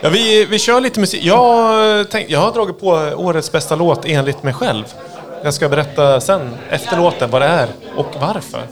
ja, 0.00 0.08
vi, 0.08 0.44
vi 0.44 0.58
kör 0.58 0.80
lite 0.80 1.00
musik. 1.00 1.24
Jag, 1.24 2.10
tänk, 2.10 2.30
jag 2.30 2.40
har 2.40 2.52
dragit 2.52 2.80
på 2.80 2.88
årets 3.16 3.52
bästa 3.52 3.74
låt 3.76 4.04
enligt 4.04 4.42
mig 4.42 4.54
själv. 4.54 4.84
Jag 5.42 5.54
ska 5.54 5.68
berätta 5.68 6.20
sen, 6.20 6.56
efter 6.70 6.96
låten, 6.96 7.30
vad 7.30 7.42
det 7.42 7.48
är 7.48 7.68
och 7.96 8.14
varför. 8.20 8.62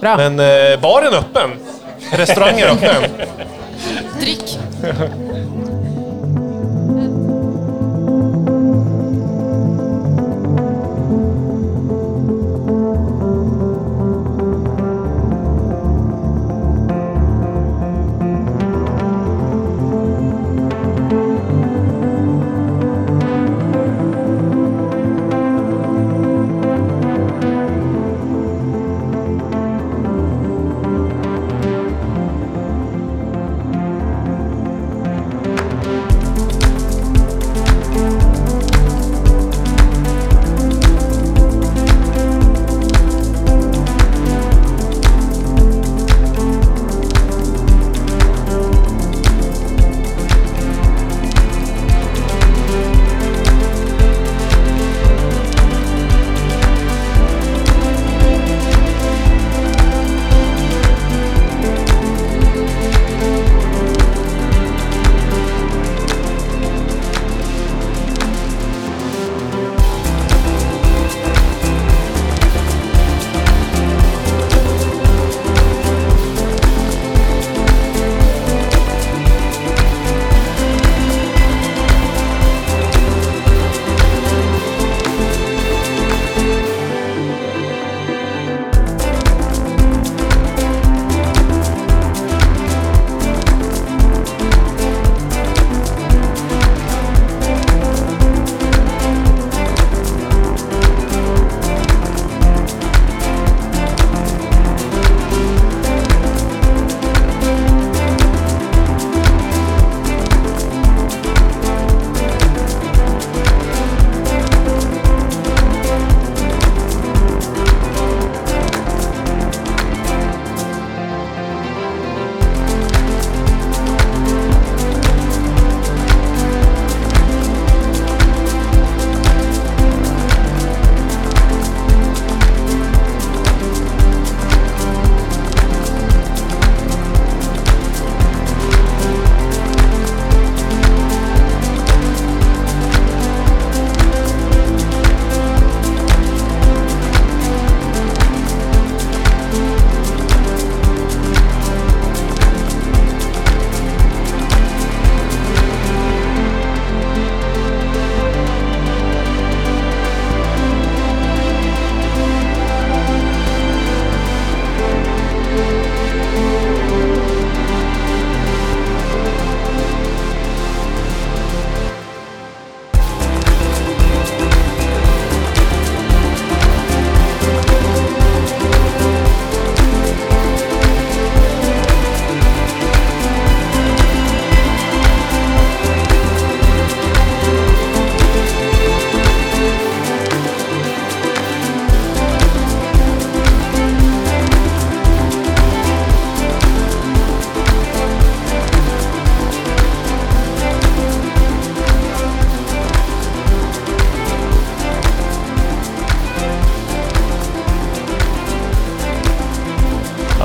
Bra. 0.00 0.16
Men 0.16 0.40
eh, 0.40 0.80
baren 0.80 1.12
är 1.12 1.18
öppen. 1.18 1.50
Restaurangen 2.12 2.68
är 2.68 2.70
öppen. 2.70 3.10
Dryck. 4.20 4.58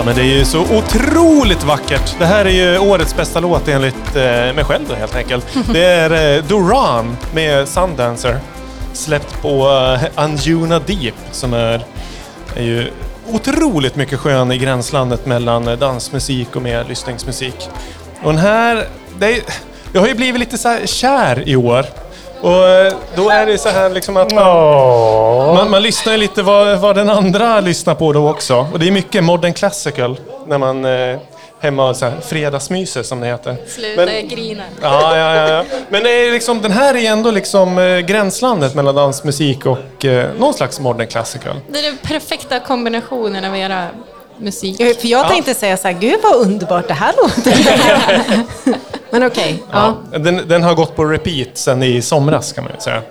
Ja, 0.04 0.08
men 0.08 0.16
det 0.16 0.22
är 0.22 0.38
ju 0.38 0.46
så 0.46 0.62
otroligt 0.62 1.64
vackert. 1.64 2.16
Det 2.20 2.26
här 2.26 2.46
är 2.46 2.50
ju 2.50 2.78
årets 2.78 3.16
bästa 3.16 3.40
låt 3.40 3.68
enligt 3.68 4.16
eh, 4.16 4.22
mig 4.54 4.64
själv 4.64 4.86
då, 4.90 4.96
helt 4.96 5.16
enkelt. 5.16 5.46
Det 5.74 5.86
är 5.86 6.38
eh, 6.38 6.44
Duran 6.44 7.18
med 7.34 7.68
Sundancer. 7.68 8.40
Släppt 8.94 9.42
på 9.42 9.70
eh, 9.70 10.10
Anjuna 10.16 10.80
Deep 10.80 11.14
som 11.32 11.54
är, 11.54 11.86
är 12.56 12.64
ju 12.64 12.92
otroligt 13.30 13.96
mycket 13.96 14.20
skön 14.20 14.52
i 14.52 14.58
gränslandet 14.58 15.26
mellan 15.26 15.68
eh, 15.68 15.78
dansmusik 15.78 16.56
och 16.56 16.62
mer 16.62 16.86
lyssningsmusik. 16.90 17.70
Och 18.24 18.32
den 18.32 18.42
här, 18.42 18.88
det 19.20 19.26
är, 19.26 19.44
jag 19.94 20.02
har 20.02 20.08
ju 20.08 20.16
blivit 20.16 20.40
lite 20.40 20.58
så 20.58 20.70
här 20.70 20.86
kär 20.86 21.50
i 21.50 21.56
år. 21.56 21.86
Och 22.42 22.68
eh, 22.68 22.94
då 23.16 23.30
är 23.30 23.46
det 23.46 23.58
så 23.58 23.70
här 23.70 23.90
liksom 23.90 24.18
att 24.18 24.34
man, 24.34 24.48
Åh. 24.48 25.13
Man, 25.54 25.70
man 25.70 25.82
lyssnar 25.82 26.14
ju 26.14 26.20
lite 26.20 26.42
vad, 26.44 26.80
vad 26.80 26.96
den 26.96 27.10
andra 27.10 27.60
lyssnar 27.60 27.96
på 27.96 28.14
då 28.14 28.30
också. 28.30 28.68
Och 28.74 28.80
det 28.80 28.88
är 28.88 28.92
mycket 28.92 29.24
modern 29.24 29.54
classical 29.54 30.20
när 30.48 30.58
man 30.58 30.86
eh, 30.86 31.18
hemma 31.60 31.94
så 31.94 32.06
här, 32.06 32.14
fredagsmyser 32.22 33.04
som 33.04 33.20
det 33.20 33.28
heter. 33.28 33.56
Sluta, 33.68 34.06
Men- 34.06 34.16
jag 34.16 34.28
grinar. 34.28 34.66
Ja, 34.82 35.18
ja, 35.18 35.36
ja, 35.36 35.48
ja. 35.54 35.64
Men 35.90 36.04
det 36.04 36.10
är 36.10 36.32
liksom, 36.32 36.62
den 36.62 36.72
här 36.72 36.96
är 36.96 37.12
ändå 37.12 37.32
liksom 37.32 37.78
eh, 37.78 38.00
gränslandet 38.00 38.76
mellan 38.76 38.96
dansmusik 38.96 39.66
och 39.66 40.06
eh, 40.06 40.30
någon 40.40 40.54
slags 40.54 40.80
modern 40.80 41.08
classical. 41.08 41.56
Det 41.70 41.80
är 41.80 41.84
den 41.84 41.98
perfekta 41.98 42.60
kombinationen 42.60 43.46
av 43.46 43.58
era 43.58 43.88
musik. 44.38 44.78
För 44.78 45.08
jag 45.08 45.30
tänkte 45.30 45.54
säga 45.54 45.78
så 45.78 45.88
här, 45.88 45.96
gud 46.00 46.20
vad 46.24 46.36
underbart 46.36 46.88
det 46.88 46.94
här 46.94 47.14
låter. 47.18 47.56
Men 49.10 49.24
okej, 49.24 49.64
ja. 49.72 49.94
Den, 50.12 50.48
den 50.48 50.64
har 50.64 50.74
gått 50.74 50.96
på 50.96 51.06
repeat 51.06 51.48
sen 51.54 51.84
i 51.84 52.02
somras 52.02 52.54
kan 52.54 52.64
man 52.64 52.74
ju 52.74 52.80
säga. 52.82 53.02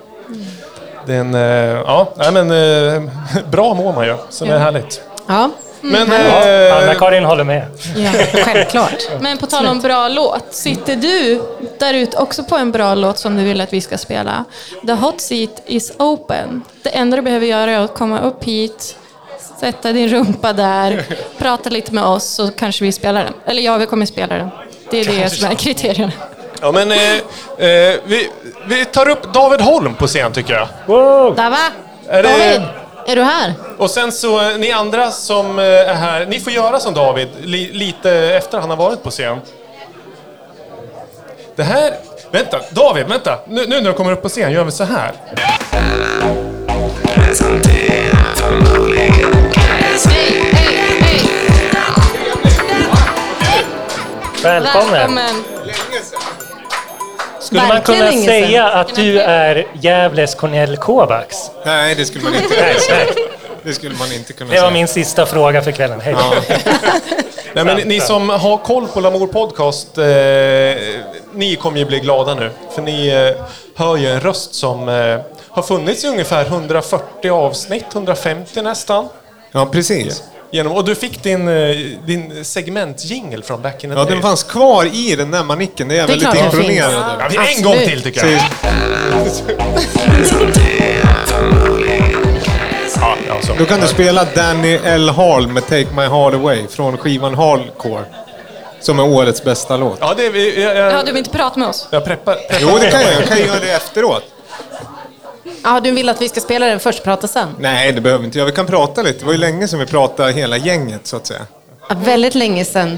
Den, 1.05 1.35
eh, 1.35 1.41
ja, 1.41 2.13
nej, 2.15 2.31
men 2.31 2.51
eh, 2.51 3.09
bra 3.51 3.73
mår 3.73 3.93
man 3.93 4.05
ju, 4.05 4.15
så 4.29 4.45
det 4.45 4.53
är 4.53 4.59
härligt. 4.59 5.01
ja. 5.27 5.49
Men, 5.85 6.07
Ja, 6.11 6.47
eh, 6.49 6.77
Anna-Karin 6.77 7.23
håller 7.25 7.43
med. 7.43 7.65
ja 7.95 8.11
självklart. 8.43 8.95
Men 9.19 9.37
på 9.37 9.45
tal 9.45 9.65
om 9.67 9.79
bra 9.81 10.07
låt, 10.07 10.45
sitter 10.53 10.95
du 10.95 11.41
där 11.79 11.93
ute 11.93 12.17
också 12.17 12.43
på 12.43 12.55
en 12.55 12.71
bra 12.71 12.95
låt 12.95 13.17
som 13.17 13.37
du 13.37 13.43
vill 13.43 13.61
att 13.61 13.73
vi 13.73 13.81
ska 13.81 13.97
spela? 13.97 14.45
The 14.87 14.93
hot 14.93 15.21
seat 15.21 15.61
is 15.65 15.91
open. 15.99 16.61
Det 16.83 16.89
enda 16.89 17.17
du 17.17 17.21
behöver 17.23 17.45
göra 17.45 17.71
är 17.71 17.79
att 17.79 17.93
komma 17.93 18.19
upp 18.19 18.43
hit, 18.43 18.95
sätta 19.59 19.91
din 19.91 20.09
rumpa 20.09 20.53
där, 20.53 21.03
prata 21.37 21.69
lite 21.69 21.93
med 21.93 22.03
oss 22.03 22.25
så 22.25 22.51
kanske 22.51 22.83
vi 22.85 22.91
spelar 22.91 23.23
den. 23.23 23.33
Eller 23.45 23.61
ja, 23.61 23.77
vi 23.77 23.85
kommer 23.85 24.05
spela 24.05 24.35
den. 24.37 24.49
Det 24.91 24.99
är 24.99 25.05
det 25.05 25.29
som 25.29 25.51
är 25.51 25.55
kriterierna. 25.55 26.11
Ja, 26.63 26.71
men 26.71 26.91
eh, 26.91 27.13
eh, 27.67 27.95
vi, 28.05 28.29
vi 28.67 28.85
tar 28.85 29.09
upp 29.09 29.33
David 29.33 29.61
Holm 29.61 29.95
på 29.95 30.07
scen 30.07 30.31
tycker 30.33 30.53
jag. 30.53 30.67
Wow. 30.85 31.35
Dava, 31.35 31.57
Är 32.09 32.23
det- 32.23 32.29
David, 32.29 32.61
är 33.07 33.15
du 33.15 33.21
här? 33.23 33.53
Och 33.77 33.89
sen 33.89 34.11
så, 34.11 34.41
eh, 34.49 34.57
ni 34.57 34.71
andra 34.71 35.11
som 35.11 35.59
eh, 35.59 35.65
är 35.65 35.93
här, 35.93 36.25
ni 36.25 36.39
får 36.39 36.53
göra 36.53 36.79
som 36.79 36.93
David, 36.93 37.27
li, 37.41 37.69
lite 37.73 38.11
efter 38.11 38.57
han 38.59 38.69
har 38.69 38.77
varit 38.77 39.03
på 39.03 39.09
scen. 39.11 39.37
Det 41.55 41.63
här, 41.63 41.93
vänta, 42.31 42.59
David, 42.69 43.07
vänta. 43.07 43.39
Nu, 43.47 43.65
nu 43.67 43.81
när 43.81 43.89
du 43.89 43.93
kommer 43.93 44.11
upp 44.11 44.21
på 44.21 44.29
scen 44.29 44.51
gör 44.51 44.63
vi 44.63 44.71
så 44.71 44.83
här. 44.83 45.11
Välkommen. 54.43 54.91
Välkommen! 54.93 55.43
Skulle 57.53 57.67
man 57.67 57.81
kunna 57.81 58.11
säga 58.11 58.67
att 58.67 58.95
du 58.95 59.19
är 59.19 59.67
Gävles 59.73 60.35
Cornel 60.35 60.77
Kovacs? 60.77 61.51
Nej, 61.65 61.95
det 61.95 62.05
skulle 62.05 62.23
man 62.23 62.35
inte 62.35 62.55
Nej. 62.89 63.07
Det 63.63 63.73
skulle 63.73 63.95
man 63.95 64.11
inte 64.13 64.33
kunna 64.33 64.49
Det 64.49 64.55
var 64.55 64.61
säga. 64.61 64.73
min 64.73 64.87
sista 64.87 65.25
fråga 65.25 65.61
för 65.61 65.71
kvällen. 65.71 66.01
Hej 66.01 66.13
då. 66.13 66.55
Nej, 67.53 67.65
men 67.65 67.77
ni 67.87 67.99
som 67.99 68.29
har 68.29 68.57
koll 68.57 68.87
på 68.87 68.99
Lamour 68.99 69.27
Podcast, 69.27 69.97
eh, 69.97 70.03
ni 71.33 71.55
kommer 71.55 71.77
ju 71.77 71.85
bli 71.85 71.99
glada 71.99 72.35
nu. 72.35 72.49
För 72.75 72.81
ni 72.81 73.07
eh, 73.07 73.45
hör 73.75 73.97
ju 73.97 74.07
en 74.07 74.19
röst 74.21 74.53
som 74.55 74.89
eh, 74.89 75.19
har 75.49 75.63
funnits 75.63 76.03
i 76.03 76.07
ungefär 76.07 76.45
140 76.45 77.29
avsnitt, 77.31 77.85
150 77.93 78.61
nästan. 78.61 79.07
Ja, 79.51 79.65
precis. 79.65 80.23
Genom, 80.53 80.73
och 80.73 80.85
du 80.85 80.95
fick 80.95 81.23
din, 81.23 81.47
eh, 81.47 81.75
din 82.05 82.45
segmentjingel 82.45 83.43
från 83.43 83.61
back 83.61 83.83
in 83.83 83.89
the 83.89 83.95
Ja, 83.97 84.03
day. 84.03 84.13
den 84.13 84.21
fanns 84.21 84.43
kvar 84.43 84.85
i 84.85 85.15
den 85.15 85.31
där 85.31 85.43
manicken. 85.43 85.87
Det 85.87 85.95
är 85.95 85.99
jag 85.99 86.07
Det 86.07 86.13
är 86.13 86.17
väldigt 86.19 86.43
imponerad 86.43 86.91
finns. 86.91 87.03
över. 87.03 87.31
Ja, 87.35 87.41
en 87.57 87.63
gång 87.63 87.77
till 87.87 88.01
tycker 88.01 88.25
jag. 88.25 88.41
Ja, 92.95 93.15
ja. 93.27 93.53
Då 93.57 93.65
kan 93.65 93.79
du 93.79 93.87
spela 93.87 94.25
Danny 94.35 94.79
L. 94.83 95.09
Hall 95.09 95.47
med 95.47 95.63
Take 95.63 95.87
My 95.95 96.01
Heart 96.01 96.33
Away 96.33 96.67
från 96.67 96.97
skivan 96.97 97.35
Hardcore. 97.35 98.03
Som 98.79 98.99
är 98.99 99.03
årets 99.03 99.43
bästa 99.43 99.77
låt. 99.77 99.97
Ja, 100.01 100.13
det, 100.17 100.29
vi- 100.29 100.63
jag, 100.63 100.75
jag, 100.77 100.93
Ja, 100.93 101.03
du 101.03 101.11
vill 101.11 101.17
inte 101.17 101.29
prata 101.37 101.59
med 101.59 101.67
oss? 101.67 101.87
jag 101.91 102.05
preppar. 102.05 102.33
preppar 102.35 102.57
Jo, 102.61 102.77
det 102.81 102.91
kan 102.91 103.01
jag. 103.01 103.13
Jag 103.13 103.27
kan 103.27 103.39
göra 103.39 103.59
det 103.59 103.71
efteråt. 103.71 104.23
Ja, 105.63 105.79
du 105.79 105.91
vill 105.91 106.09
att 106.09 106.21
vi 106.21 106.29
ska 106.29 106.39
spela 106.41 106.65
den 106.65 106.79
först, 106.79 107.03
prata 107.03 107.27
sen? 107.27 107.49
Nej, 107.59 107.91
det 107.91 108.01
behöver 108.01 108.19
vi 108.19 108.25
inte 108.25 108.37
göra. 108.37 108.49
Vi 108.49 108.55
kan 108.55 108.65
prata 108.65 109.01
lite. 109.01 109.19
Det 109.19 109.25
var 109.25 109.31
ju 109.33 109.39
länge 109.39 109.67
sedan 109.67 109.79
vi 109.79 109.85
pratade 109.85 110.31
hela 110.31 110.57
gänget, 110.57 111.07
så 111.07 111.17
att 111.17 111.27
säga. 111.27 111.41
Ja, 111.89 111.95
väldigt 112.05 112.35
länge 112.35 112.65
sedan. 112.65 112.97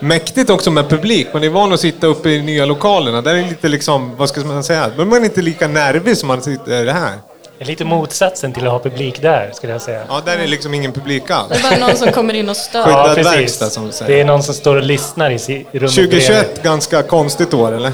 Mäktigt 0.00 0.50
också 0.50 0.70
med 0.70 0.88
publik. 0.88 1.26
Man 1.32 1.44
är 1.44 1.48
van 1.48 1.72
att 1.72 1.80
sitta 1.80 2.06
uppe 2.06 2.28
i 2.30 2.42
nya 2.42 2.64
lokalerna. 2.66 3.22
Där 3.22 3.34
är 3.34 3.42
lite 3.42 3.68
liksom, 3.68 4.16
vad 4.16 4.28
ska 4.28 4.40
man 4.40 4.64
säga? 4.64 4.90
Men 4.96 5.08
man 5.08 5.20
är 5.20 5.24
inte 5.24 5.42
lika 5.42 5.68
nervig 5.68 6.16
som 6.16 6.26
man 6.26 6.42
sitter 6.42 6.86
här. 6.86 7.12
Det 7.58 7.64
är 7.64 7.66
lite 7.66 7.84
motsatsen 7.84 8.52
till 8.52 8.66
att 8.66 8.72
ha 8.72 8.78
publik 8.78 9.22
där, 9.22 9.50
skulle 9.54 9.72
jag 9.72 9.82
säga. 9.82 10.02
Ja, 10.08 10.22
där 10.24 10.38
är 10.38 10.46
liksom 10.46 10.74
ingen 10.74 10.92
publik 10.92 11.30
alls. 11.30 11.48
Det 11.48 11.58
är 11.58 11.62
bara 11.78 11.86
någon 11.86 11.96
som 11.96 12.12
kommer 12.12 12.34
in 12.34 12.48
och 12.48 12.56
stör. 12.56 12.84
Skyddad 12.84 13.24
verkstad, 13.24 13.70
som 13.70 13.86
du 13.86 13.92
säger. 13.92 14.14
Det 14.14 14.20
är 14.20 14.24
någon 14.24 14.42
som 14.42 14.54
står 14.54 14.76
och 14.76 14.82
lyssnar 14.82 15.30
i 15.30 15.66
rummet 15.72 15.94
2021, 15.94 16.62
ganska 16.62 17.02
konstigt 17.02 17.54
år, 17.54 17.72
eller? 17.72 17.92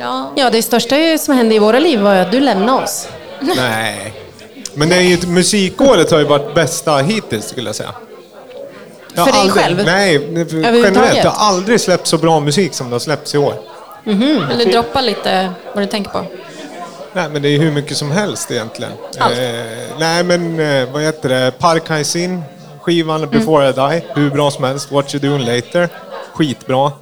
Ja. 0.00 0.32
Ja, 0.36 0.50
det 0.50 0.62
största 0.62 1.18
som 1.18 1.34
hände 1.34 1.54
i 1.54 1.58
våra 1.58 1.78
liv 1.78 2.00
var 2.00 2.14
ju 2.14 2.20
att 2.20 2.32
du 2.32 2.40
lämnade 2.40 2.82
oss. 2.82 3.08
Nej. 3.40 4.14
Men 4.74 4.88
det 4.88 4.96
är 4.96 5.00
ju, 5.00 5.26
musikåret 5.26 6.10
har 6.10 6.18
ju 6.18 6.24
varit 6.24 6.54
bästa 6.54 6.96
hittills, 6.96 7.48
skulle 7.48 7.68
jag 7.68 7.76
säga. 7.76 7.94
Jag 9.14 9.24
För 9.24 9.32
dig 9.32 9.40
aldrig, 9.40 9.64
själv? 9.64 9.84
Nej, 9.84 10.14
generellt. 10.62 11.24
Jag 11.24 11.30
har 11.30 11.48
aldrig 11.48 11.80
släppt 11.80 12.06
så 12.06 12.18
bra 12.18 12.40
musik 12.40 12.74
som 12.74 12.90
det 12.90 12.94
har 12.94 13.00
släppts 13.00 13.34
i 13.34 13.38
år. 13.38 13.54
Eller 14.50 14.72
droppa 14.72 15.00
lite 15.00 15.52
vad 15.74 15.82
du 15.82 15.86
tänker 15.86 16.10
på. 16.10 16.24
Nej, 17.12 17.28
men 17.32 17.42
det 17.42 17.48
är 17.48 17.58
hur 17.58 17.72
mycket 17.72 17.96
som 17.96 18.10
helst 18.10 18.50
egentligen. 18.50 18.92
Eh, 19.20 19.26
nej, 19.98 20.24
men 20.24 20.60
eh, 20.60 20.92
vad 20.92 21.02
heter 21.02 21.28
det? 21.28 21.52
Parkhaisin, 21.58 22.42
skivan 22.80 23.28
Before 23.30 23.68
I 23.68 23.72
Die, 23.72 24.02
hur 24.14 24.30
bra 24.30 24.50
som 24.50 24.64
helst. 24.64 24.92
What 24.92 25.14
You 25.14 25.30
Doing 25.30 25.44
Later, 25.54 25.88
skitbra. 26.34 26.92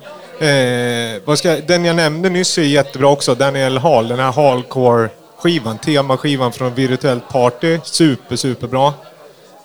Eh, 0.41 1.61
den 1.67 1.85
jag 1.85 1.97
nämnde 1.97 2.29
nyss 2.29 2.59
är 2.59 2.63
jättebra 2.63 3.09
också, 3.09 3.35
Daniel 3.35 3.79
Hall, 3.79 4.09
den 4.09 4.19
här 4.19 4.33
Hallcore-skivan, 4.33 5.79
temaskivan 5.79 6.53
från 6.53 6.75
Virtuellt 6.75 7.29
Party, 7.29 7.79
super, 7.85 8.37
superbra. 8.37 8.95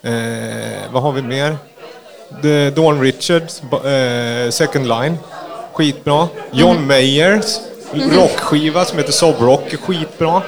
Eh, 0.01 0.91
vad 0.91 1.03
har 1.03 1.11
vi 1.11 1.21
mer? 1.21 1.57
The 2.41 2.69
Dawn 2.69 3.01
Richards, 3.01 3.61
eh, 3.85 4.49
Second 4.49 4.87
Line, 4.87 5.17
skitbra. 5.73 6.27
John 6.51 6.87
Mayers 6.87 7.59
rockskiva 7.93 8.85
som 8.85 8.97
heter 8.97 9.11
Sob 9.11 9.35
Rock, 9.39 9.73
är 9.73 9.77
skitbra. 9.77 10.41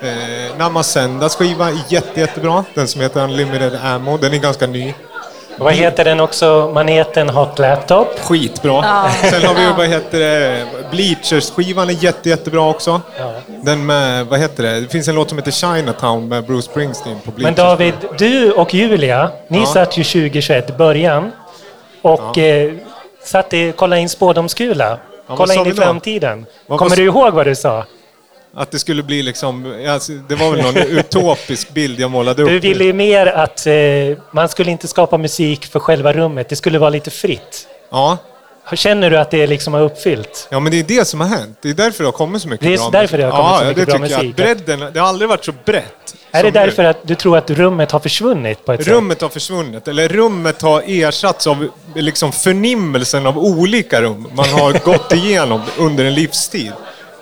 Eh, 0.00 0.58
Namasendas 0.58 1.36
skiva 1.36 1.68
är 1.68 1.78
jätte, 1.88 2.20
jättebra. 2.20 2.64
Den 2.74 2.88
som 2.88 3.00
heter 3.00 3.24
Unlimited 3.24 3.78
Ammo, 3.82 4.16
den 4.16 4.34
är 4.34 4.38
ganska 4.38 4.66
ny. 4.66 4.94
Vad 5.58 5.72
heter 5.74 6.04
den 6.04 6.20
också? 6.20 6.70
Maneten 6.74 7.28
Hot 7.28 7.58
Laptop? 7.58 8.18
Skitbra. 8.20 8.82
Sen 9.30 9.42
har 9.44 9.54
vi, 9.54 9.66
vad 9.76 9.86
heter 9.88 10.18
det, 10.18 10.66
Bleachers-skivan 10.90 11.88
är 11.90 12.04
jätte, 12.04 12.28
jättebra 12.28 12.68
också. 12.70 13.00
Den 13.62 13.86
med, 13.86 14.26
vad 14.26 14.38
heter 14.38 14.62
det, 14.62 14.80
det 14.80 14.88
finns 14.88 15.08
en 15.08 15.14
låt 15.14 15.28
som 15.28 15.38
heter 15.38 15.50
Chinatown 15.50 16.28
med 16.28 16.44
Bruce 16.46 16.62
Springsteen 16.70 17.16
på 17.24 17.30
Men 17.30 17.34
Bleachers. 17.34 17.56
David, 17.56 17.94
du 18.18 18.52
och 18.52 18.74
Julia, 18.74 19.30
ni 19.48 19.58
Ja. 19.58 19.66
satt 19.66 19.96
ju 19.98 20.04
2021 20.04 20.70
i 20.70 20.72
början 20.72 21.32
och 22.02 22.38
eh, 22.38 22.72
satt 23.24 23.54
i, 23.54 23.72
kolla 23.76 23.98
in 23.98 24.08
spådomskula. 24.08 24.98
vad 25.26 25.38
kolla 25.38 25.54
in 25.54 25.66
i 25.66 25.74
framtiden. 25.74 26.46
Kommer 26.68 26.96
du 26.96 27.04
ihåg 27.04 27.34
vad 27.34 27.46
du 27.46 27.54
sa? 27.54 27.84
Att 28.58 28.70
det 28.70 28.78
skulle 28.78 29.02
bli 29.02 29.22
liksom, 29.22 29.84
alltså, 29.88 30.12
det 30.12 30.34
var 30.34 30.50
väl 30.50 30.62
någon 30.62 30.76
utopisk 30.76 31.70
bild 31.70 32.00
jag 32.00 32.10
målade 32.10 32.42
upp. 32.42 32.48
Du 32.48 32.58
ville 32.58 32.84
ju 32.84 32.92
mer 32.92 33.26
att 33.26 33.66
eh, 33.66 33.74
man 34.30 34.48
skulle 34.48 34.70
inte 34.70 34.88
skapa 34.88 35.18
musik 35.18 35.66
för 35.66 35.80
själva 35.80 36.12
rummet, 36.12 36.48
det 36.48 36.56
skulle 36.56 36.78
vara 36.78 36.90
lite 36.90 37.10
fritt. 37.10 37.68
Ja. 37.90 38.18
Känner 38.74 39.10
du 39.10 39.18
att 39.18 39.30
det 39.30 39.46
liksom 39.46 39.74
har 39.74 39.80
uppfyllt? 39.80 40.48
Ja, 40.50 40.60
men 40.60 40.72
det 40.72 40.78
är 40.78 40.84
det 40.84 41.04
som 41.04 41.20
har 41.20 41.28
hänt. 41.28 41.58
Det 41.62 41.70
är 41.70 41.74
därför 41.74 42.04
det 42.04 42.08
har 42.08 42.12
kommit 42.12 42.42
så 42.42 42.48
mycket 42.48 42.66
Det 42.66 42.74
är 42.74 42.78
bra 42.78 42.90
därför 42.90 43.18
det 43.18 43.24
har 43.24 43.30
kommit 43.30 43.50
ja, 43.50 43.58
så 43.58 43.66
mycket 43.66 43.86
det 43.86 43.92
bra 43.92 43.98
musik. 43.98 44.38
Jag. 44.38 44.56
Bredden, 44.56 44.92
det 44.92 45.00
har 45.00 45.08
aldrig 45.08 45.28
varit 45.28 45.44
så 45.44 45.52
brett. 45.64 45.84
Är 46.30 46.42
det 46.42 46.48
som 46.52 46.60
nu. 46.60 46.66
därför 46.66 46.84
att 46.84 46.96
du 47.02 47.14
tror 47.14 47.38
att 47.38 47.50
rummet 47.50 47.92
har 47.92 48.00
försvunnit 48.00 48.64
på 48.64 48.72
ett 48.72 48.84
sätt? 48.84 48.92
Rummet 48.92 49.20
har 49.20 49.28
försvunnit, 49.28 49.88
eller 49.88 50.08
rummet 50.08 50.62
har 50.62 50.82
ersatts 50.86 51.46
av 51.46 51.68
liksom 51.94 52.32
förnimmelsen 52.32 53.26
av 53.26 53.38
olika 53.38 54.02
rum 54.02 54.28
man 54.32 54.48
har 54.48 54.72
gått 54.84 55.12
igenom 55.12 55.62
under 55.78 56.04
en 56.04 56.14
livstid. 56.14 56.72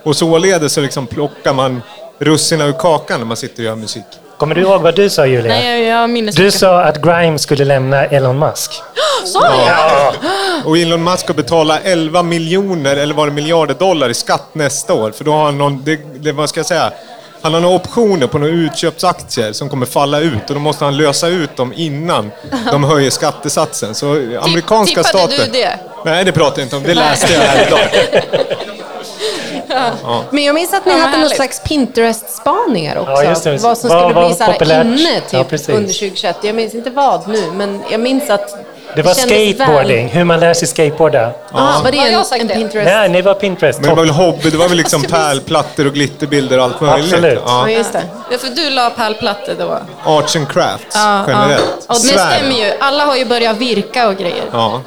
Och 0.04 0.16
således 0.16 0.72
så 0.72 0.80
liksom 0.80 1.06
plockar 1.06 1.52
man 1.52 1.82
russinen 2.18 2.68
ur 2.68 2.72
kakan 2.72 3.20
när 3.20 3.26
man 3.26 3.36
sitter 3.36 3.62
och 3.62 3.64
gör 3.64 3.76
musik. 3.76 4.04
Kommer 4.38 4.54
du 4.54 4.60
ihåg 4.60 4.82
vad 4.82 4.96
du 4.96 5.10
sa 5.10 5.26
Julia? 5.26 5.52
Nej, 5.52 5.84
jag, 5.84 6.10
minns 6.10 6.36
Du 6.36 6.50
sa 6.50 6.82
att 6.82 7.02
Grimes 7.02 7.42
skulle 7.42 7.64
lämna 7.64 8.04
Elon 8.04 8.38
Musk. 8.38 8.70
Sa 9.24 9.66
jag? 9.66 10.14
Och 10.64 10.78
Elon 10.78 11.04
Musk 11.04 11.20
ska 11.20 11.32
betala 11.32 11.80
11 11.80 12.22
miljoner, 12.22 12.96
eller 12.96 13.14
var 13.14 13.26
det 13.26 13.32
miljarder 13.32 13.74
dollar 13.74 14.08
i 14.08 14.14
skatt 14.14 14.48
nästa 14.52 14.94
år. 14.94 15.10
För 15.10 15.24
då 15.24 15.32
har 15.32 15.44
han 15.44 15.58
någon, 15.58 15.82
det, 15.84 16.00
det, 16.14 16.32
vad 16.32 16.48
ska 16.48 16.60
jag 16.60 16.66
säga, 16.66 16.92
han 17.42 17.54
har 17.54 17.60
några 17.60 17.76
optioner 17.76 18.26
på 18.26 18.38
några 18.38 18.52
utköpsaktier 18.52 19.52
som 19.52 19.68
kommer 19.68 19.86
falla 19.86 20.20
ut 20.20 20.48
och 20.48 20.54
då 20.54 20.60
måste 20.60 20.84
han 20.84 20.96
lösa 20.96 21.28
ut 21.28 21.56
dem 21.56 21.72
innan 21.76 22.30
de 22.70 22.84
höjer 22.90 23.10
skattesatsen. 23.10 23.94
Så 23.94 24.12
amerikanska 24.40 25.02
tippade 25.02 25.32
staten... 25.32 25.52
du 25.52 25.58
det? 25.58 25.78
Nej, 26.04 26.24
det 26.24 26.32
pratar 26.32 26.58
jag 26.58 26.66
inte 26.66 26.76
om. 26.76 26.82
Det 26.82 26.94
läste 26.94 27.32
jag 27.32 27.40
här 27.40 27.66
idag. 27.66 27.80
Men 30.30 30.44
jag 30.44 30.54
minns 30.54 30.74
att 30.74 30.86
ni 30.86 30.92
Ja, 30.92 30.98
vad 30.98 31.06
hade 31.06 31.18
någon 31.20 31.30
slags 31.30 31.60
Pinterest-spaningar 31.62 32.96
också. 32.96 33.12
Ja, 33.12 33.24
just 33.24 33.44
det. 33.44 33.50
Vad 33.56 33.78
som 33.78 33.90
Vad 33.90 34.00
skulle 34.00 34.14
var 34.14 34.26
bli 34.26 34.34
så 34.34 34.44
här 34.44 34.80
inne 34.84 35.20
Ja, 35.30 35.44
typ, 35.44 35.68
under 35.68 35.92
2021. 35.92 36.36
Jag 36.42 36.54
minns 36.54 36.74
inte 36.74 36.90
vad 36.90 37.28
nu, 37.28 37.50
men 37.54 37.80
jag 37.90 38.00
minns 38.00 38.30
att 38.30 38.73
Det 38.96 39.02
var 39.02 39.14
kändes 39.14 39.54
skateboarding, 39.56 40.08
hur 40.08 40.24
man 40.24 40.40
lär 40.40 40.54
sig 40.54 40.68
skateboarda. 40.68 41.30
Ah, 41.52 41.80
var 41.84 41.90
det 41.92 41.98
Har 41.98 42.06
jag 42.06 42.14
en, 42.18 42.24
sagt 42.24 42.40
en 42.40 42.46
det? 42.48 42.54
Pinterest? 42.54 42.90
Nej, 42.92 43.08
det 43.08 43.22
var 43.22 43.34
Pinterest. 43.34 43.80
Men 43.80 43.88
det 43.88 43.94
var 43.96 44.02
väl 44.04 44.14
hobby, 44.14 44.50
det 44.50 44.56
var 44.56 44.68
väl 44.68 44.76
liksom 44.76 45.02
pärlplattor 45.02 45.86
och 45.86 45.94
glitterbilder 45.94 46.58
och 46.58 46.64
allt 46.64 46.80
möjligt. 46.80 47.12
Absolut. 47.12 47.38
Ja, 47.46 47.70
Ja. 47.70 47.76
just 47.76 47.92
det. 47.92 48.02
Ja, 48.30 48.38
för 48.38 48.48
du 48.48 48.70
la 48.70 48.90
pärlplattor 48.90 49.54
då. 49.58 49.78
Arts 50.04 50.36
and 50.36 50.48
crafts 50.48 50.84
Ja, 50.94 51.24
generellt. 51.26 51.64
ja. 51.88 51.94
Och 51.94 51.94
det 51.94 52.00
stämmer 52.18 52.66
ju. 52.66 52.72
Alla 52.80 53.04
har 53.04 53.16
ju 53.16 53.24
börjat 53.24 53.56
virka 53.56 54.08
och 54.08 54.16
grejer. 54.16 54.44
Ja. 54.52 54.80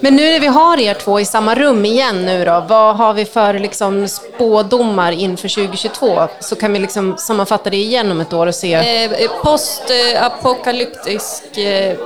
Men 0.00 0.16
nu 0.16 0.32
när 0.32 0.40
vi 0.40 0.46
har 0.46 0.80
er 0.80 0.94
två 0.94 1.20
i 1.20 1.24
samma 1.24 1.54
rum 1.54 1.84
igen 1.84 2.26
nu 2.26 2.44
då, 2.44 2.64
vad 2.68 2.96
har 2.96 3.12
vi 3.14 3.24
för 3.24 3.54
liksom 3.54 4.08
spådomar 4.08 5.12
inför 5.12 5.48
2022? 5.48 6.28
Så 6.40 6.56
kan 6.56 6.72
vi 6.72 6.78
liksom 6.78 7.16
sammanfatta 7.18 7.70
det 7.70 7.76
igen 7.76 8.12
om 8.12 8.20
ett 8.20 8.32
år 8.32 8.46
och 8.46 8.54
se. 8.54 8.74
Eh, 8.74 9.10
Postapokalyptisk 9.42 11.58
eh, 11.58 11.96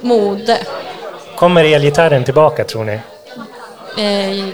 mode. 0.00 0.58
Kommer 1.36 1.64
elgitarren 1.64 2.24
tillbaka 2.24 2.64
tror 2.64 2.84
ni? 2.84 3.00
Eh, 4.02 4.46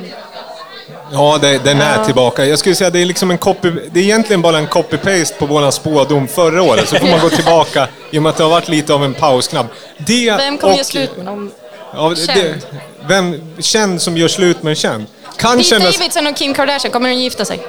Ja, 1.14 1.39
det, 1.43 1.64
den 1.64 1.81
är 1.81 2.05
tillbaka. 2.05 2.44
Jag 2.47 2.59
skulle 2.59 2.74
säga 2.74 2.89
att 2.89 2.93
det 2.94 3.02
är 3.02 3.06
liksom 3.06 3.31
en 3.31 3.39
copy, 3.39 3.70
det 3.90 4.01
är 4.01 4.05
egentligen 4.05 4.43
bara 4.43 4.59
en 4.59 4.66
copy-paste 4.69 5.39
på 5.39 5.47
våran 5.47 5.73
spådom 5.73 6.28
förra 6.28 6.62
året. 6.62 6.89
Så 6.89 6.97
får 6.97 7.06
man 7.06 7.20
gå 7.20 7.28
tillbaka 7.36 7.89
i 8.10 8.19
och 8.19 8.23
med 8.23 8.31
att 8.31 8.36
det 8.36 8.43
har 8.43 8.51
varit 8.51 8.69
lite 8.69 8.94
av 8.94 9.05
en 9.05 9.14
pausknapp. 9.14 9.66
Det 9.98 10.31
vem 10.36 10.59
kommer 10.59 10.74
göra 10.74 10.85
slut 10.85 11.16
med 11.16 11.27
dem? 11.27 11.51
Ja, 11.94 12.09
det, 12.09 12.16
Känd. 12.16 12.62
vem, 13.09 13.40
känd 13.59 14.02
som 14.02 14.16
gör 14.16 14.28
slut 14.28 14.62
med 14.62 14.70
en 14.70 14.77
känd. 14.77 15.06
Kan 15.36 15.56
Pete 15.56 15.64
kännas... 15.69 15.97
Davidson 15.98 16.27
och 16.27 16.36
Kim 16.36 16.55
Kardashian, 16.55 16.93
kommer 16.93 17.09
de 17.09 17.14
gifta 17.14 17.44
sig? 17.44 17.60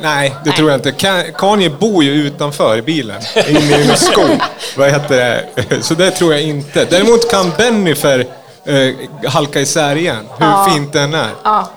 Nej, 0.00 0.34
det 0.44 0.50
tror 0.52 0.70
jag 0.70 0.78
inte. 0.78 0.90
Ka- 0.90 1.32
Kanye 1.32 1.70
bor 1.70 2.04
ju 2.04 2.10
utanför 2.12 2.76
i 2.76 2.82
bilen, 2.82 3.20
inne 3.48 3.78
i 3.78 3.90
en 3.90 3.96
skog. 3.96 4.40
Vad 4.76 4.90
heter 4.90 5.16
det? 5.16 5.82
Så 5.82 5.94
det 5.94 6.10
tror 6.10 6.32
jag 6.32 6.42
inte. 6.42 6.84
Däremot 6.84 7.30
kan 7.30 7.52
Bennifer 7.58 8.26
eh, 8.64 9.30
halka 9.30 9.60
isär 9.60 9.96
igen, 9.96 10.28
hur 10.38 10.70
fint 10.72 10.92
den 10.92 11.14
är. 11.14 11.30
Ja, 11.42 11.68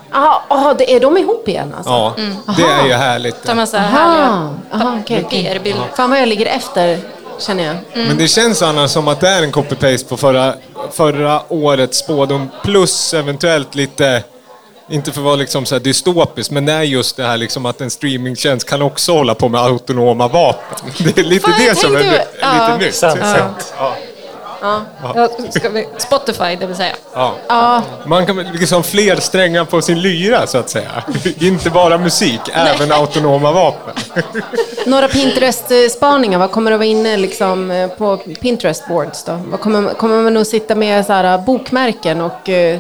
ah, 0.50 0.74
det 0.74 0.94
är 0.96 1.00
de 1.00 1.18
ihop 1.18 1.48
igen 1.48 1.74
alltså? 1.78 1.92
Ja, 1.92 2.16
det 2.58 2.64
är 2.64 2.86
ju 2.88 2.94
härligt. 2.94 3.44
Tar 3.44 3.56
man 3.56 3.68
så 3.68 3.78
här 3.78 3.88
härliga 3.88 4.26
Aha, 4.26 4.54
aha, 4.74 4.98
okej, 5.04 5.24
okej. 5.26 5.44
PR-bilder. 5.44 5.86
Fan 5.96 6.10
vad 6.10 6.20
jag 6.20 6.28
ligger 6.28 6.46
efter, 6.46 7.00
känner 7.40 7.64
jag. 7.64 7.76
Men 8.08 8.18
det 8.18 8.28
känns 8.28 8.62
annars 8.62 8.92
som 8.92 9.08
att 9.08 9.20
det 9.20 9.30
är 9.30 9.44
en 9.44 9.52
copy-paste 9.52 10.10
på 10.10 10.18
förra, 10.18 10.54
förra 10.92 11.42
årets 11.50 11.98
spådom, 11.98 12.50
plus 12.64 13.14
eventuellt 13.14 13.76
lite 13.76 14.24
inte 14.90 15.12
för 15.12 15.20
att 15.22 15.26
vara 15.26 15.36
liksom 15.36 15.66
så 15.66 15.76
här 15.76 15.80
dystopiskt, 15.80 16.52
men 16.52 16.66
det 16.66 16.74
är 16.74 16.82
just 16.82 17.18
det 17.18 17.24
här 17.24 17.38
liksom 17.38 17.66
att 17.66 17.82
en 17.82 17.90
streamingtjänst 17.90 18.70
kan 18.70 18.82
också 18.82 19.14
hålla 19.14 19.36
på 19.36 19.50
med 19.50 19.62
autonoma 19.62 20.28
vapen. 20.28 20.90
Det 20.98 21.18
är 21.18 21.24
lite 21.24 21.50
Fan, 21.52 21.60
det 21.60 21.78
som 21.78 21.96
är 21.96 22.00
tänkte- 22.00 22.18
lite 22.34 22.38
ja. 22.42 22.78
nytt. 22.78 22.96
Sant, 22.96 23.20
Ja. 23.22 23.36
sant. 23.36 23.74
Ja, 25.16 25.30
ska 25.50 25.70
vi, 25.70 25.88
Spotify, 25.98 26.56
det 26.60 26.66
vill 26.66 26.76
säga. 26.76 26.96
Ja. 27.48 27.82
Man 28.06 28.26
kan 28.26 28.38
liksom 28.38 28.84
fler 28.84 29.16
strängar 29.16 29.66
på 29.66 29.82
sin 29.82 30.02
lyra, 30.02 30.48
så 30.48 30.58
att 30.58 30.70
säga. 30.70 31.04
Inte 31.40 31.70
bara 31.70 31.98
musik, 31.98 32.40
även 32.54 32.92
autonoma 32.92 33.52
vapen. 33.52 33.94
Några 34.86 35.08
Pinterest-spaningar, 35.08 36.40
vad 36.40 36.52
kommer 36.52 36.72
att 36.72 36.78
vara 36.80 36.86
inne 36.88 37.18
liksom 37.18 37.72
eh, 37.72 37.88
på 37.88 38.18
Pinterest-boards 38.42 39.26
kommer, 39.62 39.94
kommer 39.94 40.22
man 40.22 40.34
nog 40.34 40.46
sitta 40.48 40.76
med 40.76 41.06
så 41.06 41.14
här, 41.14 41.38
bokmärken 41.38 42.22
och... 42.22 42.50
eh, 42.50 42.80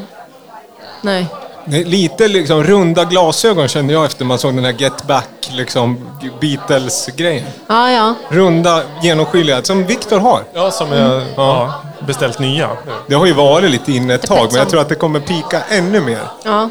nej. 1.02 1.26
Lite 1.66 2.28
liksom 2.28 2.64
runda 2.64 3.04
glasögon 3.04 3.68
kände 3.68 3.94
jag 3.94 4.06
efter 4.06 4.26
man 4.26 4.40
såg 4.40 4.56
den 4.56 4.66
här 4.66 4.72
Get 4.74 5.04
Back, 5.08 5.30
liksom 5.52 6.10
Beatles-grejen. 6.42 7.46
Ja, 7.68 7.92
ja. 7.92 8.14
Runda, 8.30 8.84
genomskinliga, 9.02 9.64
som 9.64 9.86
Victor 9.86 10.20
har. 10.20 10.44
Ja, 10.54 10.72
som 10.72 10.92
jag 10.92 11.22
ja, 11.36 11.74
beställt 12.08 12.40
nya. 12.40 12.70
Det 13.08 13.16
har 13.16 13.26
ju 13.26 13.34
varit 13.34 13.72
lite 13.72 13.92
inne 13.92 14.14
ett 14.14 14.28
tag, 14.28 14.48
men 14.52 14.60
jag 14.60 14.70
tror 14.70 14.82
att 14.82 14.90
det 14.90 14.96
kommer 14.96 15.20
pika 15.20 15.62
ännu 15.70 16.02
mer. 16.02 16.20
ja, 16.44 16.70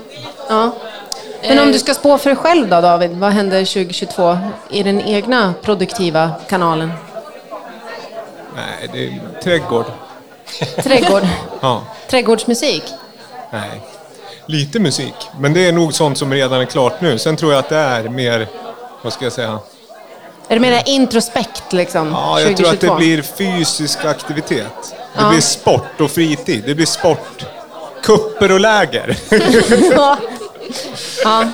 ja. 0.48 0.70
Men 1.48 1.58
om 1.58 1.72
du 1.72 1.78
ska 1.78 1.94
spå 1.94 2.18
för 2.18 2.30
dig 2.30 2.36
själv 2.36 2.68
då, 2.68 2.80
David? 2.80 3.10
Vad 3.10 3.32
händer 3.32 3.64
2022 3.64 4.38
i 4.70 4.82
den 4.82 5.00
egna 5.00 5.54
produktiva 5.62 6.30
kanalen? 6.48 6.92
Nej, 8.56 8.88
det 8.92 9.06
är 9.06 9.20
trädgård. 9.42 9.84
Trädgård? 10.82 11.22
Ja, 11.60 11.82
Trädgårdsmusik? 12.10 12.82
nej. 13.50 13.82
Lite 14.52 14.78
musik, 14.80 15.14
men 15.40 15.52
det 15.52 15.68
är 15.68 15.72
nog 15.72 15.94
sånt 15.94 16.18
som 16.18 16.32
redan 16.32 16.60
är 16.60 16.64
klart 16.64 17.00
nu. 17.00 17.18
Sen 17.18 17.36
tror 17.36 17.52
jag 17.52 17.58
att 17.58 17.68
det 17.68 17.76
är 17.76 18.02
mer, 18.08 18.46
vad 19.02 19.12
ska 19.12 19.24
jag 19.24 19.32
säga? 19.32 19.58
Är 20.48 20.54
det 20.54 20.60
mer 20.60 20.82
introspekt 20.86 21.72
liksom? 21.72 22.08
Ja, 22.12 22.40
jag 22.40 22.56
2022? 22.56 22.80
tror 22.80 22.92
att 22.92 22.98
det 22.98 23.04
blir 23.04 23.22
fysisk 23.22 24.04
aktivitet. 24.04 24.94
Det 25.18 25.28
blir 25.30 25.40
sport 25.40 26.00
och 26.00 26.10
fritid. 26.10 26.62
Det 26.66 26.74
blir 26.74 26.86
sport. 26.86 27.44
Kupper 28.02 28.52
och 28.52 28.60
läger. 28.60 29.16
ja. 29.96 30.18
ja. 31.24 31.48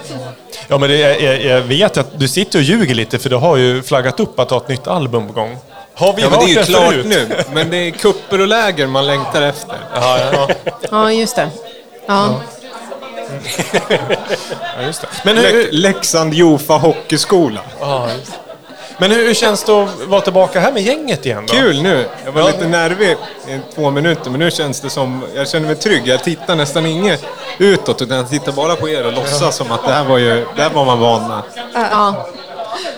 Ja, 0.68 0.78
men 0.78 0.90
det, 0.90 0.96
jag, 0.96 1.44
jag 1.44 1.60
vet 1.60 1.96
att 1.96 2.18
du 2.20 2.28
sitter 2.28 2.58
och 2.58 2.62
ljuger 2.62 2.94
lite 2.94 3.18
för 3.18 3.30
du 3.30 3.36
har 3.36 3.56
ju 3.56 3.82
flaggat 3.82 4.20
upp 4.20 4.40
att 4.40 4.50
ha 4.50 4.56
ett 4.56 4.68
nytt 4.68 4.86
album 4.86 5.26
på 5.26 5.32
gång. 5.32 5.56
Har 5.94 6.12
vi 6.12 6.22
Ja, 6.22 6.30
men 6.30 6.38
det 6.38 6.44
är 6.44 6.48
ju 6.48 6.64
klart 6.64 6.92
förut? 6.92 7.06
nu. 7.06 7.28
Men 7.52 7.70
det 7.70 7.76
är 7.76 7.90
kupper 7.90 8.40
och 8.40 8.48
läger 8.48 8.86
man 8.86 9.06
längtar 9.06 9.42
efter. 9.42 9.76
Ja, 9.94 10.18
ja, 10.32 10.48
ja, 10.90 11.12
just 11.12 11.36
det. 11.36 11.50
Ja. 12.06 12.26
ja, 12.26 12.40
just 14.86 15.00
det. 15.00 15.09
Men 15.24 15.36
hur, 15.38 15.44
Lek- 15.64 15.68
Leksand 15.72 16.34
Jofa 16.34 16.74
Hockeyskola. 16.74 17.60
ja, 17.80 18.09
just 18.18 18.32
det. 18.32 18.38
Men 19.00 19.10
hur, 19.10 19.34
känns 19.34 19.64
det 19.64 19.72
att 19.72 19.88
vara 20.06 20.20
tillbaka 20.20 20.60
här 20.60 20.72
med 20.72 20.82
gänget 20.82 21.26
igen 21.26 21.44
då? 21.46 21.55
Kul 21.55 21.82
nu. 21.82 22.05
Jag 22.24 22.32
var 22.32 22.40
Ja. 22.40 22.46
lite 22.46 22.68
nervig 22.68 23.10
i 23.48 23.59
två 23.74 23.90
minuter, 23.90 24.30
men 24.30 24.40
nu 24.40 24.50
känns 24.50 24.80
det 24.80 24.90
som... 24.90 25.24
Jag 25.34 25.48
känner 25.48 25.66
mig 25.66 25.76
trygg. 25.76 26.02
Jag 26.09 26.24
tittar 26.24 26.56
nästan 26.56 26.86
inget 26.86 27.24
utåt, 27.59 28.02
utan 28.02 28.16
jag 28.16 28.30
tittar 28.30 28.52
bara 28.52 28.76
på 28.76 28.88
er 28.88 29.06
och 29.06 29.12
låtsas 29.12 29.56
som 29.56 29.72
att 29.72 29.84
det 29.86 29.92
här 29.92 30.05
var 30.05 30.18
ju... 30.18 30.46
Det 30.56 30.62
här 30.62 30.70
var 30.70 30.84
man 30.84 30.98
van 31.00 31.28
med. 31.28 31.42
ja. 31.74 32.28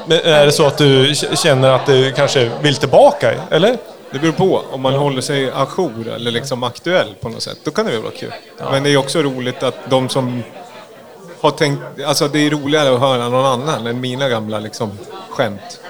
Men 0.07 0.19
är 0.20 0.47
det 0.47 0.52
så 0.52 0.66
att 0.66 0.78
du 0.78 1.15
känner 1.35 1.70
att 1.70 1.86
du 1.86 2.12
kanske 2.12 2.51
vill 2.61 2.77
tillbaka, 2.77 3.32
eller? 3.51 3.77
Det 4.12 4.19
beror 4.19 4.32
på 4.32 4.65
om 4.73 4.81
man 4.81 4.95
håller 4.95 5.20
sig 5.20 5.51
ajour 5.51 6.09
eller 6.09 6.31
liksom 6.31 6.62
aktuell 6.62 7.15
på 7.20 7.28
något 7.28 7.43
sätt. 7.43 7.59
Då 7.65 7.70
kan 7.70 7.87
det 7.87 7.93
väl 7.93 8.03
vara 8.03 8.12
kul. 8.12 8.32
Men 8.70 8.82
det 8.82 8.91
är 8.91 8.97
också 8.97 9.23
roligt 9.23 9.62
att 9.62 9.74
de 9.91 10.09
som 10.09 10.43
har 11.41 11.51
tänkt... 11.51 11.82
Alltså 12.07 12.28
det 12.28 12.39
är 12.39 12.51
roligare 12.51 12.95
att 12.95 13.01
höra 13.01 13.28
någon 13.28 13.47
annan 13.47 13.87
än 13.87 14.01
mina 14.01 14.28
gamla 14.28 14.59
liksom 14.59 14.99
skämt. 15.31 15.81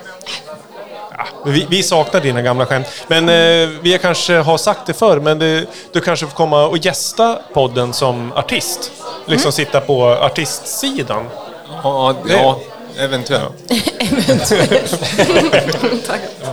Vi, 1.44 1.66
vi 1.70 1.82
saknar 1.82 2.20
dina 2.20 2.42
gamla 2.42 2.66
skämt. 2.66 2.86
Men 3.06 3.28
eh, 3.28 3.68
vi 3.82 3.98
kanske 4.02 4.34
har 4.36 4.58
sagt 4.58 4.86
det 4.86 4.94
förr, 4.94 5.20
men 5.20 5.38
det, 5.38 5.66
du 5.92 6.00
kanske 6.00 6.26
får 6.26 6.36
komma 6.36 6.66
och 6.66 6.78
gästa 6.78 7.38
podden 7.52 7.92
som 7.92 8.32
artist. 8.32 8.92
Liksom 9.26 9.52
sitta 9.52 9.80
på 9.80 10.06
artistsidan. 10.06 11.24
Ja, 11.82 12.14
ja 12.28 12.60
eventuellt. 13.00 13.54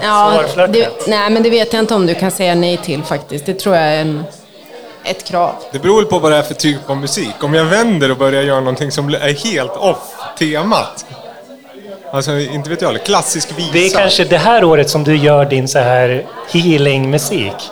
ja 0.01 0.33
Svårflörtat. 0.33 0.73
det, 0.73 0.89
nej, 1.07 1.29
men 1.29 1.43
det 1.43 1.49
vet 1.49 1.73
jag 1.73 1.79
inte 1.79 1.95
om 1.95 2.05
du 2.05 2.15
kan 2.15 2.31
säga 2.31 2.55
nej 2.55 2.77
till 2.77 3.03
faktiskt. 3.03 3.45
Det 3.45 3.53
tror 3.53 3.75
jag 3.75 3.85
är 3.85 4.01
en, 4.01 4.23
ett 5.03 5.23
krav. 5.23 5.53
Det 5.71 5.79
beror 5.79 6.03
på 6.03 6.19
vad 6.19 6.31
det 6.31 6.37
är 6.37 6.43
för 6.43 6.53
typ 6.53 6.89
av 6.89 6.97
musik. 6.97 7.43
Om 7.43 7.53
jag 7.53 7.65
vänder 7.65 8.11
och 8.11 8.17
börjar 8.17 8.43
göra 8.43 8.59
någonting 8.59 8.91
som 8.91 9.09
är 9.09 9.45
helt 9.45 9.71
off 9.71 10.15
temat. 10.39 11.05
Alltså, 12.11 12.39
inte 12.39 12.69
vet 12.69 12.81
jag, 12.81 13.05
klassisk 13.05 13.57
visa. 13.57 13.73
Det 13.73 13.85
är 13.85 13.89
kanske 13.89 14.23
det 14.23 14.37
här 14.37 14.63
året 14.63 14.89
som 14.89 15.03
du 15.03 15.17
gör 15.17 15.45
din 15.45 15.67
så 15.67 15.79
här 15.79 16.25
healing-musik. 16.51 17.71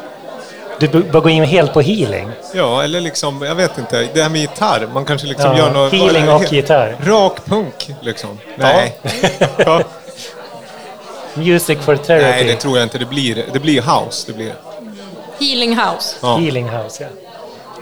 Du 0.80 0.88
bör 0.88 1.22
gå 1.22 1.30
in 1.30 1.44
helt 1.44 1.74
på 1.74 1.82
healing. 1.82 2.30
Ja, 2.54 2.84
eller 2.84 3.02
liksom, 3.02 3.42
jag 3.42 3.56
vet 3.56 3.78
inte. 3.78 4.08
Det 4.14 4.22
här 4.22 4.30
med 4.30 4.42
gitarr. 4.42 4.88
Man 4.94 5.06
kanske 5.06 5.28
liksom 5.28 5.52
Ja, 5.52 5.58
gör 5.58 5.72
något... 5.72 5.94
healing 5.94 6.30
och 6.30 6.44
gitarr. 6.54 6.96
Rak 7.06 7.46
punk, 7.46 7.90
liksom. 8.02 8.40
Nej. 8.58 8.96
Ja. 9.58 9.82
Music 11.34 11.80
for 11.80 11.96
therapy. 11.96 12.26
Nej, 12.32 12.44
det 12.44 12.56
tror 12.56 12.78
jag 12.78 12.86
inte. 12.86 12.98
Det 12.98 13.06
blir, 13.06 13.46
det 13.54 13.60
blir 13.60 13.82
house. 13.82 14.24
Det 14.28 14.34
blir. 14.34 14.54
Healing 15.40 15.78
House. 15.78 16.16
Ja. 16.22 16.36
Healing 16.38 16.70
house, 16.70 17.04
ja. 17.04 17.10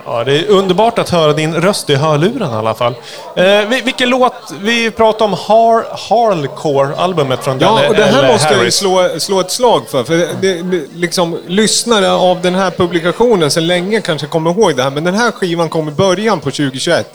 Ja, 0.06 0.24
det 0.24 0.38
är 0.38 0.48
underbart 0.48 0.98
att 0.98 1.10
höra 1.10 1.32
din 1.32 1.54
röst 1.54 1.90
i 1.90 1.94
hörluren 1.94 2.50
i 2.50 2.54
alla 2.54 2.74
fall. 2.74 2.94
Eh, 3.36 3.44
vi- 3.44 3.80
vilken 3.84 4.10
låt? 4.10 4.32
Vi 4.60 4.90
pratade 4.90 5.24
om 5.24 5.32
Har 5.32 5.82
Harlcore-albumet 6.08 7.42
från 7.44 7.58
Ja, 7.60 7.88
och 7.88 7.94
det 7.94 8.04
här 8.04 8.32
måste 8.32 8.54
jag 8.54 8.72
slå, 8.72 9.08
slå 9.18 9.40
ett 9.40 9.50
slag 9.50 9.82
för. 9.88 10.04
För 10.04 10.16
det, 10.40 10.62
liksom, 10.94 11.38
lyssnare 11.46 12.12
av 12.12 12.40
den 12.42 12.54
här 12.54 12.70
publikationen 12.70 13.50
sedan 13.50 13.66
länge 13.66 14.00
kanske 14.00 14.26
kommer 14.26 14.50
ihåg 14.50 14.76
det 14.76 14.82
här, 14.82 14.90
men 14.90 15.04
den 15.04 15.14
här 15.14 15.30
skivan 15.30 15.68
kom 15.68 15.88
i 15.88 15.92
början 15.92 16.40
på 16.40 16.50
2021 16.50 17.10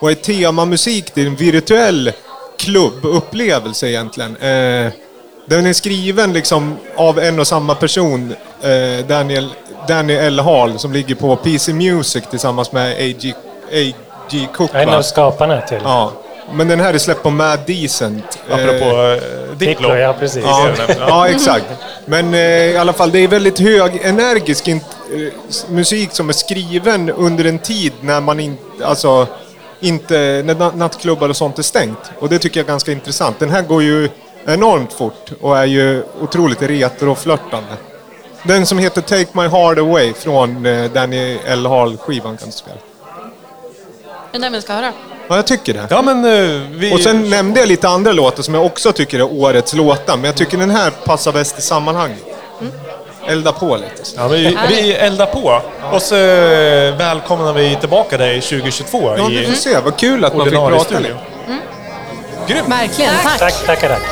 och 0.00 0.10
är 0.10 0.14
temamusik 0.14 1.10
till 1.10 1.26
en 1.26 1.36
virtuell 1.36 2.12
klubbupplevelse 2.58 3.88
egentligen. 3.88 4.36
Eh, 4.36 4.92
den 5.46 5.66
är 5.66 5.72
skriven 5.72 6.32
liksom 6.32 6.76
av 6.96 7.18
en 7.18 7.38
och 7.40 7.46
samma 7.46 7.74
person, 7.74 8.34
eh, 8.62 9.06
Daniel, 9.06 9.48
Danny 9.88 10.14
L. 10.14 10.40
Hall, 10.40 10.78
som 10.78 10.92
ligger 10.92 11.14
på 11.14 11.36
PC 11.36 11.72
Music 11.72 12.24
tillsammans 12.30 12.72
med 12.72 12.92
A.G. 12.92 13.34
A.G. 13.72 14.46
Cook. 14.54 14.70
En 14.74 14.88
av 14.88 15.02
skaparna 15.02 15.60
till. 15.60 15.80
Ja, 15.84 16.12
men 16.52 16.68
den 16.68 16.80
här 16.80 16.94
är 16.94 16.98
släppt 16.98 17.22
på 17.22 17.30
Mad 17.30 17.58
Decent. 17.66 18.38
Eh, 18.48 18.54
Apropå 18.54 18.84
eh, 18.96 19.56
Diplo. 19.56 19.94
Ja 19.96 20.14
precis. 20.20 20.44
Ja, 20.46 20.68
ja, 20.98 21.28
exakt. 21.28 21.64
Men 22.06 22.34
eh, 22.34 22.40
i 22.40 22.76
alla 22.76 22.92
fall, 22.92 23.10
det 23.10 23.18
är 23.18 23.28
väldigt 23.28 23.58
hög 23.58 24.00
energisk 24.04 24.66
int- 24.68 24.80
eh, 25.14 25.32
musik 25.70 26.08
som 26.12 26.28
är 26.28 26.32
skriven 26.32 27.10
under 27.10 27.44
en 27.44 27.58
tid 27.58 27.92
när 28.00 28.20
man 28.20 28.40
inte, 28.40 28.62
alltså, 28.86 29.26
inte, 29.80 30.14
när 30.44 30.54
na- 30.54 30.76
nattklubbar 30.76 31.28
och 31.28 31.36
sånt 31.36 31.58
är 31.58 31.62
stängt. 31.62 31.98
Och 32.18 32.28
det 32.28 32.38
tycker 32.38 32.60
jag 32.60 32.64
är 32.64 32.68
ganska 32.68 32.92
intressant. 32.92 33.38
Den 33.38 33.50
här 33.50 33.62
går 33.62 33.82
ju 33.82 34.08
enormt 34.46 34.92
fort 34.92 35.30
och 35.40 35.58
är 35.58 35.64
ju 35.64 36.02
otroligt 36.20 36.62
retroflörtande. 36.62 37.72
Den 38.42 38.66
som 38.66 38.78
heter 38.78 39.00
Take 39.00 39.26
My 39.32 39.48
Heart 39.48 39.78
Away 39.78 40.12
från 40.12 40.66
eh, 40.66 40.90
Danny 40.90 41.38
L. 41.46 41.66
Hall-skivan 41.66 42.36
kan 42.36 42.48
du 42.48 42.52
spela. 42.52 42.76
Den 44.32 44.52
vi 44.52 44.62
ska 44.62 44.72
höra. 44.72 44.92
Ja, 45.28 45.36
jag 45.36 45.46
tycker 45.46 45.74
det. 45.74 45.86
Ja, 45.90 46.02
men 46.02 46.24
eh, 46.24 46.60
vi... 46.70 46.94
Och 46.94 47.00
sen 47.00 47.30
nämnde 47.30 47.60
jag 47.60 47.68
lite 47.68 47.88
andra 47.88 48.12
låtar 48.12 48.42
som 48.42 48.54
jag 48.54 48.66
också 48.66 48.92
tycker 48.92 49.18
är 49.18 49.32
årets 49.32 49.74
låtar, 49.74 50.16
men 50.16 50.24
jag 50.24 50.34
tycker 50.34 50.58
den 50.58 50.70
här 50.70 50.90
passar 50.90 51.32
bäst 51.32 51.58
i 51.58 51.62
sammanhanget. 51.62 52.24
Elda 53.26 53.52
på 53.52 53.76
lite. 53.76 54.02
Ja, 54.16 54.28
vi, 54.28 54.58
vi 54.68 54.92
eldar 54.92 55.26
på. 55.26 55.60
Och 55.92 56.02
så 56.02 56.14
eh, 56.14 56.96
välkomnar 56.96 57.52
vi 57.52 57.76
tillbaka 57.76 58.18
dig 58.18 58.40
2022 58.40 59.14
Ja, 59.16 59.26
vi 59.28 59.44
får 59.44 59.54
i 59.54 59.56
se. 59.56 59.78
Vad 59.80 59.96
kul 59.96 60.24
att 60.24 60.36
man 60.36 60.46
fick 60.46 60.54
prata 60.58 60.84
studio. 60.84 61.16
nu. 61.48 61.58
Grymt! 62.46 62.68
Verkligen, 62.68 63.14
tack. 63.22 63.38
Tack, 63.38 63.66
tackar, 63.66 63.88
tack. 63.88 64.02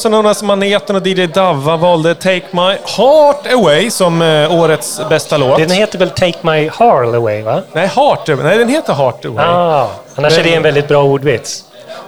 Also 0.00 0.08
known 0.08 0.26
as 0.26 0.42
Maneten 0.42 0.96
och 0.96 1.06
DJ 1.06 1.26
Davva 1.26 1.76
valde 1.76 2.14
Take 2.14 2.42
My 2.50 2.76
Heart 2.96 3.52
Away 3.52 3.90
som 3.90 4.22
eh, 4.22 4.60
årets 4.60 5.00
bästa 5.08 5.36
låt. 5.36 5.58
Den 5.58 5.70
heter 5.70 5.98
väl 5.98 6.10
Take 6.10 6.38
My 6.42 6.68
Heart 6.68 7.14
Away, 7.14 7.42
va? 7.42 7.62
Nej, 7.72 7.86
Heart 7.86 8.28
Nej, 8.28 8.58
den 8.58 8.68
heter 8.68 8.92
Heart 8.94 9.24
Away. 9.24 9.44
Ah, 9.46 9.88
annars 10.14 10.38
är 10.38 10.42
det 10.42 10.54
en 10.54 10.62
väldigt 10.62 10.88
bra 10.88 11.02
ordvits. 11.02 11.64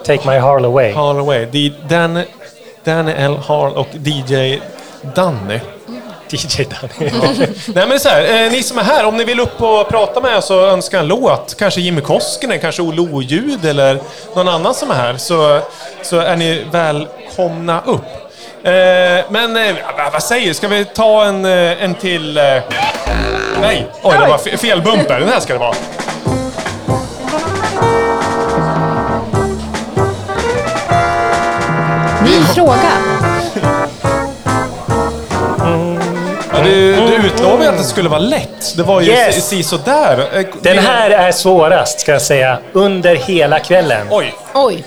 Take 0.06 0.28
My 0.30 0.38
Heart 0.38 0.64
Away. 0.64 0.92
Heart 0.92 1.16
Away. 1.16 1.46
D- 1.46 1.72
Dan, 1.88 2.22
Danny 2.84 3.12
L. 3.12 3.36
Harl 3.46 3.72
och 3.72 3.88
DJ 3.92 4.58
Danny. 5.14 5.60
DJ 6.30 6.64
Danny. 6.64 7.10
Nej 7.66 7.74
men 7.74 7.88
det 7.88 7.94
är 7.94 7.98
så 7.98 8.08
här, 8.08 8.44
eh, 8.46 8.52
ni 8.52 8.62
som 8.62 8.78
är 8.78 8.82
här, 8.82 9.04
om 9.06 9.16
ni 9.16 9.24
vill 9.24 9.40
upp 9.40 9.62
och 9.62 9.88
prata 9.88 10.20
med 10.20 10.36
oss 10.36 10.50
och 10.50 10.62
önska 10.68 10.98
en 10.98 11.08
låt, 11.08 11.54
kanske 11.58 11.80
Jimmy 11.80 12.00
Koskinen, 12.00 12.60
kanske 12.60 12.82
Olle 12.82 13.00
Oljud 13.00 13.64
eller 13.64 13.98
någon 14.34 14.48
annan 14.48 14.74
som 14.74 14.90
är 14.90 14.94
här, 14.94 15.16
så, 15.16 15.60
så 16.02 16.18
är 16.18 16.36
ni 16.36 16.66
välkomna 17.36 17.80
upp. 17.86 18.04
Eh, 18.64 19.24
men 19.30 19.56
eh, 19.56 19.74
vad- 20.12 20.22
säger 20.22 20.46
du, 20.48 20.54
ska 20.54 20.68
vi 20.68 20.84
ta 20.84 21.24
en, 21.24 21.44
eh, 21.44 21.84
en 21.84 21.94
till... 21.94 22.38
Eh, 22.38 22.44
nej, 23.60 23.86
oj 24.02 24.14
det 24.20 24.26
var 24.28 24.38
fe- 24.38 24.56
fel 24.56 24.82
bumper, 24.82 25.20
den 25.20 25.28
här 25.28 25.40
ska 25.40 25.52
det 25.52 25.58
vara. 25.58 25.74
Ny 32.24 32.40
fråga. 32.54 32.92
Du, 36.64 36.94
du 36.96 37.14
utlovade 37.26 37.68
att 37.68 37.78
det 37.78 37.84
skulle 37.84 38.08
vara 38.08 38.20
lätt. 38.20 38.76
Det 38.76 38.82
var 38.82 39.00
ju 39.00 39.10
Yes. 39.10 39.34
si- 39.34 39.40
si 39.40 39.62
sådär. 39.62 40.44
Den 40.62 40.78
här 40.78 41.10
är 41.10 41.32
svårast, 41.32 42.00
ska 42.00 42.12
jag 42.12 42.22
säga, 42.22 42.58
under 42.72 43.14
hela 43.16 43.58
kvällen. 43.58 44.06
Oj. 44.10 44.34
Oj. 44.54 44.84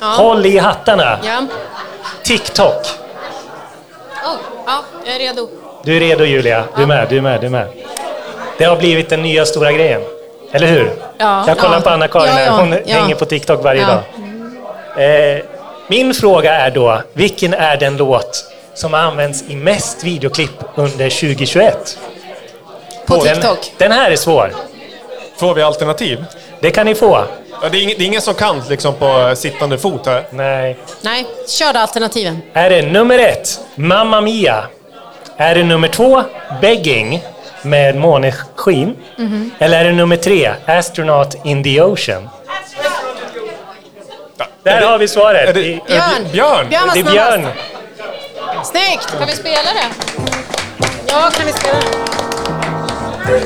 Ja. 0.00 0.06
Håll 0.06 0.46
i 0.46 0.58
hattarna. 0.58 1.18
Ja. 1.24 1.42
TikTok. 2.24 2.86
Oh, 4.24 4.36
ja, 4.66 4.84
jag 5.06 5.14
är 5.14 5.18
redo. 5.18 5.48
Du 5.84 5.96
är 5.96 6.00
redo 6.00 6.24
Julia. 6.24 6.64
Du 6.76 6.82
är 6.82 6.86
med, 6.86 7.06
du 7.08 7.16
är 7.18 7.20
med, 7.22 7.40
du 7.40 7.46
är 7.46 7.50
med. 7.50 7.68
Det 8.58 8.64
har 8.64 8.76
blivit 8.76 9.08
den 9.10 9.22
nya 9.22 9.46
stora 9.46 9.72
grejen. 9.72 10.00
Eller 10.52 10.66
hur? 10.66 10.92
Ja. 11.18 11.44
Jag 11.46 11.58
kollar 11.58 11.74
Ja. 11.76 11.80
på 11.80 11.90
Anna-Karin 11.90 12.32
Ja, 12.46 12.50
Hon 12.50 12.74
ja. 12.86 12.94
hänger 13.00 13.14
på 13.14 13.24
TikTok 13.24 13.64
varje 13.64 13.80
Ja. 13.80 13.86
dag. 14.96 15.34
Eh, 15.36 15.42
min 15.88 16.14
fråga 16.14 16.52
är 16.54 16.70
då, 16.70 17.02
vilken 17.12 17.54
är 17.54 17.76
den 17.76 17.96
låt 17.96 18.44
som 18.74 18.92
har 18.92 19.00
använts 19.00 19.42
i 19.48 19.56
mest 19.56 20.04
videoklipp 20.04 20.64
under 20.74 21.10
2021? 21.10 21.98
På 23.06 23.24
Den, 23.24 23.34
TikTok. 23.34 23.72
den 23.78 23.92
här 23.92 24.10
är 24.10 24.16
svår. 24.16 24.52
Får 25.36 25.54
vi 25.54 25.62
alternativ? 25.62 26.24
Det 26.60 26.70
kan 26.70 26.86
ni 26.86 26.94
få. 26.94 27.24
Ja, 27.62 27.68
det, 27.68 27.78
är 27.78 27.82
ingen, 27.82 27.98
det 27.98 28.04
är 28.04 28.06
ingen 28.06 28.22
som 28.22 28.34
kan 28.34 28.62
liksom 28.68 28.94
på 28.94 29.32
sittande 29.36 29.78
fot 29.78 30.06
här. 30.06 30.26
Nej. 30.30 30.76
Nej, 31.02 31.26
kör 31.48 31.74
alternativen. 31.76 32.42
Är 32.52 32.70
det 32.70 32.82
nummer 32.82 33.18
ett, 33.18 33.60
Mamma 33.74 34.20
Mia? 34.20 34.64
Är 35.36 35.54
det 35.54 35.64
nummer 35.64 35.88
två, 35.88 36.22
Begging 36.60 37.22
med 37.62 37.96
måneskin? 37.96 38.96
Eller 39.58 39.80
är 39.80 39.84
det 39.84 39.92
nummer 39.92 40.16
tre, 40.16 40.52
Astronaut 40.66 41.36
in 41.44 41.64
the 41.64 41.80
Ocean? 41.82 42.28
Där 44.62 44.82
har 44.82 44.98
vi 44.98 45.08
svaret. 45.08 45.48
Är 45.48 45.52
det, 45.54 45.60
I- 45.60 45.72
är 45.74 45.78
det 45.78 46.30
Björn. 46.32 46.32
Björn? 46.32 46.68
Björn 46.68 46.90
Det 46.94 47.00
är. 47.00 47.04
Björn. 47.12 47.46
Snyggt! 48.64 49.18
Kan 49.18 49.26
vi 49.26 49.32
spela 49.32 49.56
det? 49.62 50.14
Ja, 51.06 51.30
kan 51.36 51.46
vi 51.46 51.52
spela? 51.52 51.78
Det. 53.26 53.42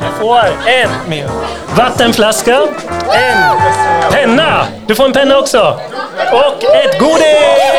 Du 0.00 0.06
får 0.20 0.38
en 0.66 0.90
vattenflaska, 1.76 2.60
en 3.12 3.58
penna. 4.12 4.66
Du 4.86 4.94
får 4.94 5.04
en 5.04 5.12
penna 5.12 5.38
också. 5.38 5.80
Och 6.32 6.64
ett 6.64 6.98
godis! 6.98 7.78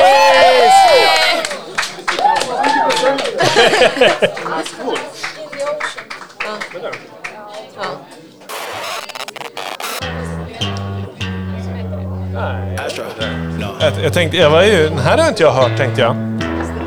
Jag, 13.81 13.93
jag 14.03 14.13
tänkte, 14.13 14.37
jag 14.37 14.49
var 14.49 14.63
ju, 14.63 14.89
den 14.89 14.97
här 14.97 15.17
har 15.17 15.27
inte 15.29 15.43
jag 15.43 15.51
hört 15.51 15.77
tänkte 15.77 16.01
jag. 16.01 16.38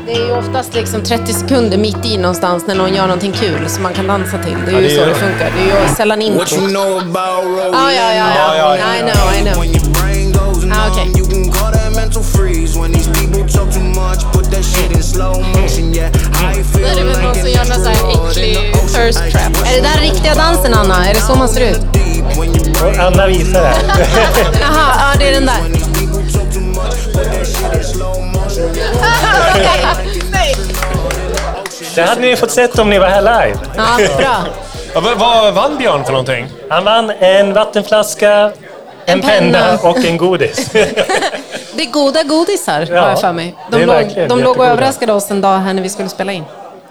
Det 0.05 0.11
är 0.13 0.25
ju 0.27 0.31
oftast 0.31 0.73
liksom 0.73 1.03
30 1.03 1.33
sekunder 1.33 1.77
mitt 1.77 2.05
i 2.05 2.17
någonstans 2.17 2.67
när 2.67 2.75
någon 2.75 2.93
gör 2.95 3.03
någonting 3.07 3.31
kul 3.31 3.69
som 3.69 3.83
man 3.83 3.93
kan 3.93 4.07
dansa 4.07 4.37
till. 4.37 4.57
Det 4.65 4.71
är 4.71 4.81
ju 4.81 4.89
så 4.89 5.05
det 5.05 5.15
funkar. 5.15 5.51
Det 5.55 5.71
är 5.71 5.89
ju 5.89 5.95
sällan 5.95 6.21
intro. 6.21 6.39
What 6.39 6.53
you 6.53 6.67
know 6.67 6.97
about 6.97 7.43
rolling? 7.43 7.73
Ja, 7.73 7.91
ja, 7.91 8.13
ja, 8.13 8.27
Ja, 8.35 8.57
ja. 8.57 8.77
ja, 8.77 8.95
ja. 8.95 8.95
I 8.95 9.11
know, 9.11 9.33
I 9.35 9.41
know. 9.41 9.83
Ah, 10.75 10.91
okay. 10.91 11.05
you 11.05 11.25
can 11.29 11.51
call 11.51 11.71
that 11.71 11.95
mental 11.95 12.23
freeze. 12.23 12.79
When 12.79 12.91
these 12.91 13.09
people 13.09 13.47
talk 13.47 13.71
too 13.73 13.83
much, 13.83 14.21
put 14.33 14.45
that 14.51 14.63
shit 14.65 14.91
in 14.91 15.03
slow 15.03 15.35
motion. 15.55 15.93
Yeah, 15.93 16.09
I 16.09 16.57
Då 16.57 16.63
feel 16.63 16.85
är 16.85 16.95
det 16.95 17.03
väl 17.03 17.21
någon 17.23 17.35
som 17.35 17.49
gör 17.49 17.65
någon 17.65 17.83
sån 17.83 17.93
här 17.93 18.29
äcklig 18.29 18.73
thirst 18.93 19.19
trap. 19.31 19.67
Är 19.67 19.75
det 19.75 19.81
där 19.81 20.01
riktiga 20.01 20.35
dansen, 20.35 20.73
Anna? 20.73 21.05
Är 21.09 21.13
det 21.13 21.21
så 21.21 21.35
man 21.35 21.49
ser 21.49 21.71
ut? 21.71 21.81
Anna 22.99 23.27
visar 23.27 23.61
det. 23.61 23.75
Jaha, 24.61 24.93
ja, 24.99 25.19
det 25.19 25.27
är 25.29 25.33
den 25.33 25.45
där. 25.45 25.61
Det 31.95 32.01
hade 32.01 32.21
ni 32.21 32.35
fått 32.35 32.51
sett 32.51 32.79
om 32.79 32.89
ni 32.89 32.99
var 32.99 33.07
här 33.07 33.21
live. 33.21 33.59
Ja, 33.77 33.97
bra. 34.17 34.45
Ja, 34.93 35.01
vad, 35.01 35.17
vad 35.17 35.53
vann 35.53 35.77
Björn 35.77 36.03
för 36.05 36.11
någonting? 36.11 36.47
Han 36.69 36.83
vann 36.83 37.09
en 37.19 37.53
vattenflaska, 37.53 38.31
en, 38.31 38.51
En 39.05 39.21
penna. 39.21 39.59
penna. 39.59 39.89
och 39.89 40.05
en 40.05 40.17
godis. 40.17 40.69
Det 41.75 41.83
är 41.83 41.91
goda 41.91 42.23
godisar, 42.23 42.87
Ja, 42.91 43.01
har 43.01 43.09
jag 43.09 43.21
för 43.21 43.33
mig. 43.33 43.55
De 43.71 43.81
låg, 43.85 44.27
de 44.29 44.39
låg 44.39 44.57
och 44.59 44.65
överraskade 44.65 45.13
oss 45.13 45.31
en 45.31 45.41
dag 45.41 45.57
här 45.59 45.73
när 45.73 45.81
vi 45.81 45.89
skulle 45.89 46.09
spela 46.09 46.31
in. 46.31 46.43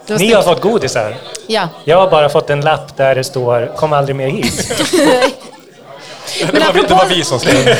Ni 0.06 0.16
snyggt. 0.18 0.34
har 0.36 0.42
fått 0.42 0.60
godisar. 0.60 1.14
Ja. 1.46 1.68
Jag 1.84 1.98
har 2.00 2.10
bara 2.10 2.28
fått 2.28 2.50
en 2.50 2.60
lapp 2.60 2.96
där 2.96 3.14
det 3.14 3.24
står 3.24 3.72
“Kom 3.76 3.92
aldrig 3.92 4.16
mer 4.16 4.28
hit”. 4.28 4.82
Det 6.40 6.52
var, 6.60 6.72
vi- 6.72 6.82
det 6.82 6.94
var 6.94 7.06
vi 7.06 7.24
som 7.24 7.40
skrev. 7.40 7.76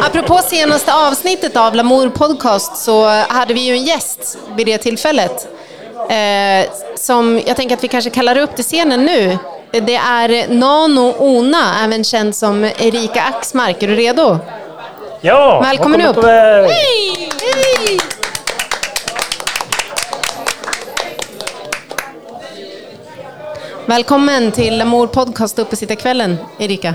Apropå 0.00 0.38
senaste 0.38 0.94
avsnittet 0.94 1.56
av 1.56 1.74
Lamour 1.74 2.08
Podcast 2.08 2.76
så 2.76 3.04
hade 3.28 3.54
vi 3.54 3.60
ju 3.60 3.72
en 3.72 3.84
gäst 3.84 4.38
vid 4.56 4.66
det 4.66 4.78
tillfället. 4.78 5.48
Eh, 6.10 6.70
som 6.96 7.40
jag 7.46 7.56
tänker 7.56 7.76
att 7.76 7.84
vi 7.84 7.88
kanske 7.88 8.10
kallar 8.10 8.38
upp 8.38 8.54
till 8.56 8.64
scenen 8.64 9.04
nu. 9.04 9.38
Det 9.70 9.94
är 9.96 10.48
Nano 10.48 11.14
Ona, 11.18 11.84
även 11.84 12.04
känd 12.04 12.36
som 12.36 12.64
Erika 12.64 13.22
Axmark. 13.22 13.82
Är 13.82 13.88
du 13.88 13.94
redo? 13.94 14.38
Ja, 15.20 15.60
Välkommen 15.60 16.00
upp! 16.06 16.24
Hej! 16.24 17.28
Hej! 17.42 17.98
Välkommen 23.86 24.52
till 24.52 24.78
Lamour 24.78 25.06
Podcast 25.06 25.58
uppe 25.58 25.76
sitta 25.76 25.96
kvällen, 25.96 26.36
Erika. 26.58 26.94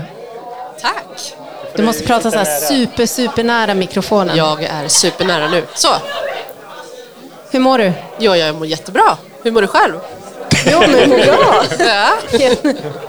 Tack! 0.82 1.34
Du 1.76 1.82
måste 1.82 2.02
prata 2.04 2.30
så 2.30 2.36
här 2.38 2.60
super, 2.60 3.06
super 3.06 3.44
nära 3.44 3.74
mikrofonen. 3.74 4.36
Jag 4.36 4.62
är 4.62 4.88
supernära 4.88 5.48
nu. 5.48 5.64
Så, 5.74 5.88
Hur 7.50 7.60
mår 7.60 7.78
du? 7.78 7.92
ja, 8.18 8.36
jag 8.36 8.54
mår 8.56 8.66
jättebra. 8.66 9.16
Hur 9.42 9.50
mår 9.50 9.60
du 9.60 9.66
själv? 9.66 9.94
Jo, 10.66 10.80
men 10.80 11.10
bra. 11.10 11.64
Ja. 11.78 12.08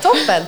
Toppen. 0.01 0.43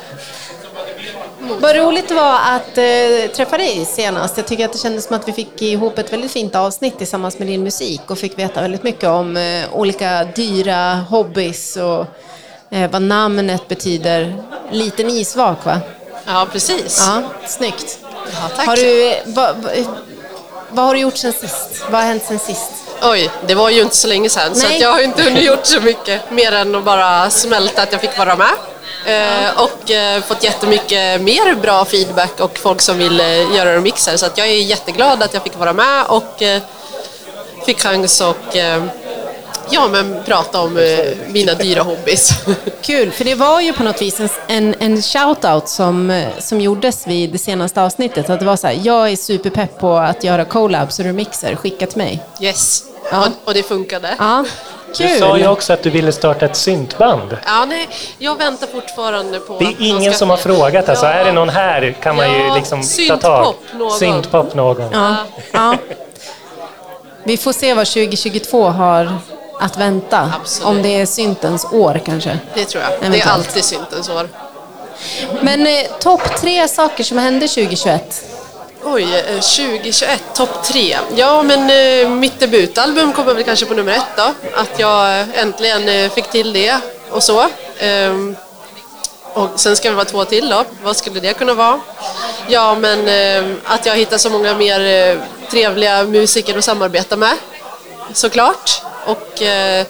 Vad 1.61 1.75
roligt 1.75 2.07
det 2.07 2.13
var 2.13 2.33
att 2.35 2.77
eh, 2.77 3.31
träffa 3.35 3.57
dig 3.57 3.85
senast. 3.85 4.37
Jag 4.37 4.45
tycker 4.47 4.65
att 4.65 4.73
det 4.73 4.79
kändes 4.79 5.05
som 5.05 5.15
att 5.15 5.27
vi 5.27 5.31
fick 5.33 5.61
ihop 5.61 5.97
ett 5.97 6.13
väldigt 6.13 6.31
fint 6.31 6.55
avsnitt 6.55 6.97
tillsammans 6.97 7.39
med 7.39 7.47
din 7.47 7.63
musik 7.63 8.01
och 8.07 8.17
fick 8.17 8.39
veta 8.39 8.61
väldigt 8.61 8.83
mycket 8.83 9.09
om 9.09 9.37
eh, 9.37 9.73
olika 9.73 10.23
dyra 10.23 10.93
hobbys 11.09 11.77
och 11.77 12.05
eh, 12.75 12.91
vad 12.91 13.01
namnet 13.01 13.67
betyder. 13.67 14.35
Liten 14.71 15.09
isvak, 15.09 15.65
va? 15.65 15.79
Ja, 16.25 16.47
precis. 16.51 16.97
Ja, 16.99 17.21
snyggt. 17.47 17.99
Ja, 18.03 18.49
tack. 18.55 18.67
Har 18.67 18.75
du, 18.75 19.15
vad, 19.25 19.55
vad, 19.55 19.71
vad 20.69 20.85
har 20.85 20.93
du 20.93 20.99
gjort 20.99 21.17
sen 21.17 21.33
sist? 21.33 21.83
Vad 21.89 22.01
har 22.01 22.07
hänt 22.07 22.23
sen 22.27 22.39
sist? 22.39 22.71
Oj, 23.01 23.29
det 23.47 23.55
var 23.55 23.69
ju 23.69 23.81
inte 23.81 23.95
så 23.95 24.07
länge 24.07 24.29
sedan 24.29 24.55
så 24.55 24.67
Nej. 24.67 24.75
att 24.75 24.81
jag 24.81 24.91
har 24.91 25.01
inte 25.01 25.23
hunnit 25.23 25.43
gjort 25.43 25.65
så 25.65 25.81
mycket 25.81 26.31
mer 26.31 26.51
än 26.51 26.75
att 26.75 26.83
bara 26.83 27.29
smälta 27.29 27.81
att 27.81 27.91
jag 27.91 28.01
fick 28.01 28.17
vara 28.17 28.35
med. 28.35 28.53
Eh, 29.05 29.61
och 29.61 29.91
eh, 29.91 30.21
fått 30.21 30.43
jättemycket 30.43 31.21
mer 31.21 31.55
bra 31.55 31.85
feedback 31.85 32.39
och 32.39 32.57
folk 32.57 32.81
som 32.81 32.97
vill 32.97 33.19
eh, 33.19 33.55
göra 33.55 33.75
remixer 33.75 34.17
så 34.17 34.25
att 34.25 34.37
jag 34.37 34.47
är 34.47 34.51
jätteglad 34.51 35.23
att 35.23 35.33
jag 35.33 35.43
fick 35.43 35.57
vara 35.57 35.73
med 35.73 36.05
och 36.05 36.41
eh, 36.41 36.61
fick 37.65 37.81
chans 37.81 38.21
och 38.21 38.55
eh, 38.55 38.83
ja, 39.69 39.87
men 39.87 40.23
prata 40.25 40.61
om 40.61 40.77
eh, 40.77 40.83
mina 41.27 41.53
dyra 41.53 41.81
hobbys. 41.83 42.29
Kul, 42.81 43.11
för 43.11 43.23
det 43.25 43.35
var 43.35 43.61
ju 43.61 43.73
på 43.73 43.83
något 43.83 44.01
vis 44.01 44.19
en, 44.19 44.29
en, 44.47 44.75
en 44.79 44.97
shout-out 44.97 45.65
som, 45.65 46.09
eh, 46.11 46.27
som 46.39 46.61
gjordes 46.61 47.07
vid 47.07 47.29
det 47.31 47.37
senaste 47.37 47.81
avsnittet. 47.81 48.29
Att 48.29 48.39
det 48.39 48.45
var 48.45 48.55
så 48.55 48.67
här, 48.67 48.79
jag 48.83 49.09
är 49.11 49.15
superpepp 49.15 49.79
på 49.79 49.97
att 49.97 50.23
göra 50.23 50.45
collabs 50.45 50.99
och 50.99 51.05
remixer, 51.05 51.55
skicka 51.55 51.87
till 51.87 51.97
mig. 51.97 52.23
yes, 52.41 52.83
och, 53.11 53.27
och 53.47 53.53
det 53.53 53.63
funkade. 53.63 54.15
Ja, 54.19 54.45
Du 54.97 55.07
kul. 55.07 55.19
sa 55.19 55.37
ju 55.37 55.47
också 55.47 55.73
att 55.73 55.83
du 55.83 55.89
ville 55.89 56.11
starta 56.11 56.45
ett 56.45 56.55
syntband. 56.55 57.37
Ja, 57.45 57.65
nej, 57.65 57.89
jag 58.17 58.35
väntar 58.37 58.67
fortfarande 58.67 59.39
på 59.39 59.59
Det 59.59 59.65
är 59.65 59.75
ingen 59.79 60.11
ska- 60.11 60.19
som 60.19 60.29
har 60.29 60.37
frågat. 60.37 60.89
Alltså, 60.89 61.05
Ja. 61.05 61.11
är 61.11 61.25
det 61.25 61.31
någon 61.31 61.49
här 61.49 61.95
kan 62.03 62.15
man 62.15 62.31
ju 62.33 62.37
Ja, 62.47 62.55
liksom 62.55 62.81
ta 63.09 63.17
tag. 63.17 63.53
någon. 63.73 63.91
Syntpop 63.99 64.53
någon. 64.55 64.91
Ja, 64.91 65.15
ja. 65.51 65.75
Vi 67.23 67.37
får 67.37 67.53
se 67.53 67.73
vad 67.73 67.87
2022 67.87 68.63
har 68.69 69.13
att 69.59 69.77
vänta. 69.77 70.31
Absolut. 70.41 70.67
Om 70.67 70.81
det 70.81 71.01
är 71.01 71.05
syntens 71.05 71.65
år 71.71 72.01
kanske. 72.05 72.39
Det 72.55 72.65
tror 72.65 72.83
jag. 72.83 72.91
Det 72.91 72.95
är 72.95 73.07
Eventuellt. 73.07 73.27
alltid 73.31 73.63
syntens 73.63 74.09
år. 74.09 74.29
Men 75.41 75.67
eh, 75.67 75.85
topp 75.99 76.35
tre 76.41 76.67
saker 76.67 77.03
som 77.03 77.17
hände 77.17 77.47
2021. 77.47 78.23
Oj, 78.83 79.03
eh, 79.15 79.39
2021, 79.39 80.23
topp 80.35 80.63
tre. 80.63 80.97
Ja, 81.15 81.43
men 81.43 81.69
eh, 81.69 82.09
mitt 82.09 82.39
debutalbum 82.39 83.13
kommer 83.13 83.33
väl 83.33 83.43
kanske 83.43 83.65
på 83.65 83.73
nummer 83.73 83.91
ett 83.91 84.17
då. 84.17 84.33
Att 84.53 84.79
jag 84.79 85.19
eh, 85.19 85.25
äntligen 85.39 85.89
eh, 85.89 86.11
fick 86.11 86.27
till 86.29 86.53
det 86.53 86.77
och 87.09 87.23
så. 87.23 87.45
Ehm, 87.79 88.35
och 89.33 89.49
sen 89.55 89.75
ska 89.75 89.89
det 89.89 89.95
vara 89.95 90.05
två 90.05 90.25
till 90.25 90.49
då. 90.49 90.63
Vad 90.83 90.97
skulle 90.97 91.19
det 91.19 91.33
kunna 91.33 91.53
vara? 91.53 91.79
Ja, 92.47 92.75
men 92.75 93.07
eh, 93.07 93.55
att 93.65 93.85
jag 93.85 93.95
hittar 93.95 94.17
så 94.17 94.29
många 94.29 94.53
mer 94.57 94.79
eh, 95.11 95.17
trevliga 95.51 96.03
musiker 96.03 96.57
att 96.57 96.63
samarbeta 96.63 97.15
med. 97.17 97.33
Såklart. 98.13 98.81
Och 99.05 99.41
eh, 99.41 99.85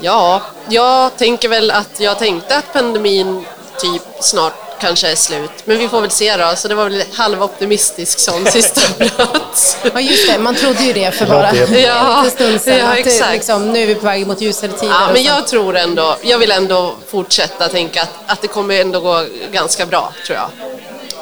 ja, 0.00 0.42
jag 0.68 1.16
tänker 1.16 1.48
väl 1.48 1.70
att 1.70 2.00
jag 2.00 2.18
tänkte 2.18 2.56
att 2.56 2.72
pandemin 2.72 3.44
typ 3.80 4.02
snart 4.20 4.52
kanske 4.80 5.10
är 5.10 5.16
slut. 5.16 5.50
Men 5.64 5.78
vi 5.78 5.88
får 5.88 6.00
väl 6.00 6.10
se 6.10 6.36
då. 6.36 6.52
Så 6.56 6.68
det 6.68 6.74
var 6.74 6.84
väl 6.84 7.04
halvoptimistisk 7.14 8.18
sån 8.18 8.46
sista 8.50 8.80
plats. 9.04 9.76
Ja, 9.94 10.00
just 10.00 10.28
det. 10.32 10.38
Man 10.38 10.54
trodde 10.54 10.82
ju 10.84 10.92
det 10.92 11.10
för 11.14 11.26
bara 11.26 11.48
en 11.50 11.80
Ja, 11.82 12.22
liten 12.24 12.30
stund 12.30 12.60
sedan. 12.60 12.78
ja, 12.78 12.86
att 12.86 12.94
det, 12.94 13.00
exakt. 13.00 13.32
liksom, 13.32 13.72
nu 13.72 13.82
är 13.82 13.86
vi 13.86 13.94
på 13.94 14.06
väg 14.06 14.26
mot 14.26 14.40
ljusare 14.40 14.72
tider. 14.72 14.94
Ja, 14.94 15.08
men 15.12 15.22
jag 15.22 15.46
tror 15.46 15.76
ändå, 15.76 16.16
jag 16.22 16.38
vill 16.38 16.50
ändå 16.50 16.94
fortsätta 17.10 17.68
tänka 17.68 18.02
att, 18.02 18.08
att 18.26 18.40
det 18.42 18.48
kommer 18.48 18.80
ändå 18.80 19.00
gå 19.00 19.24
ganska 19.52 19.86
bra, 19.86 20.12
tror 20.26 20.38
jag. 20.38 20.50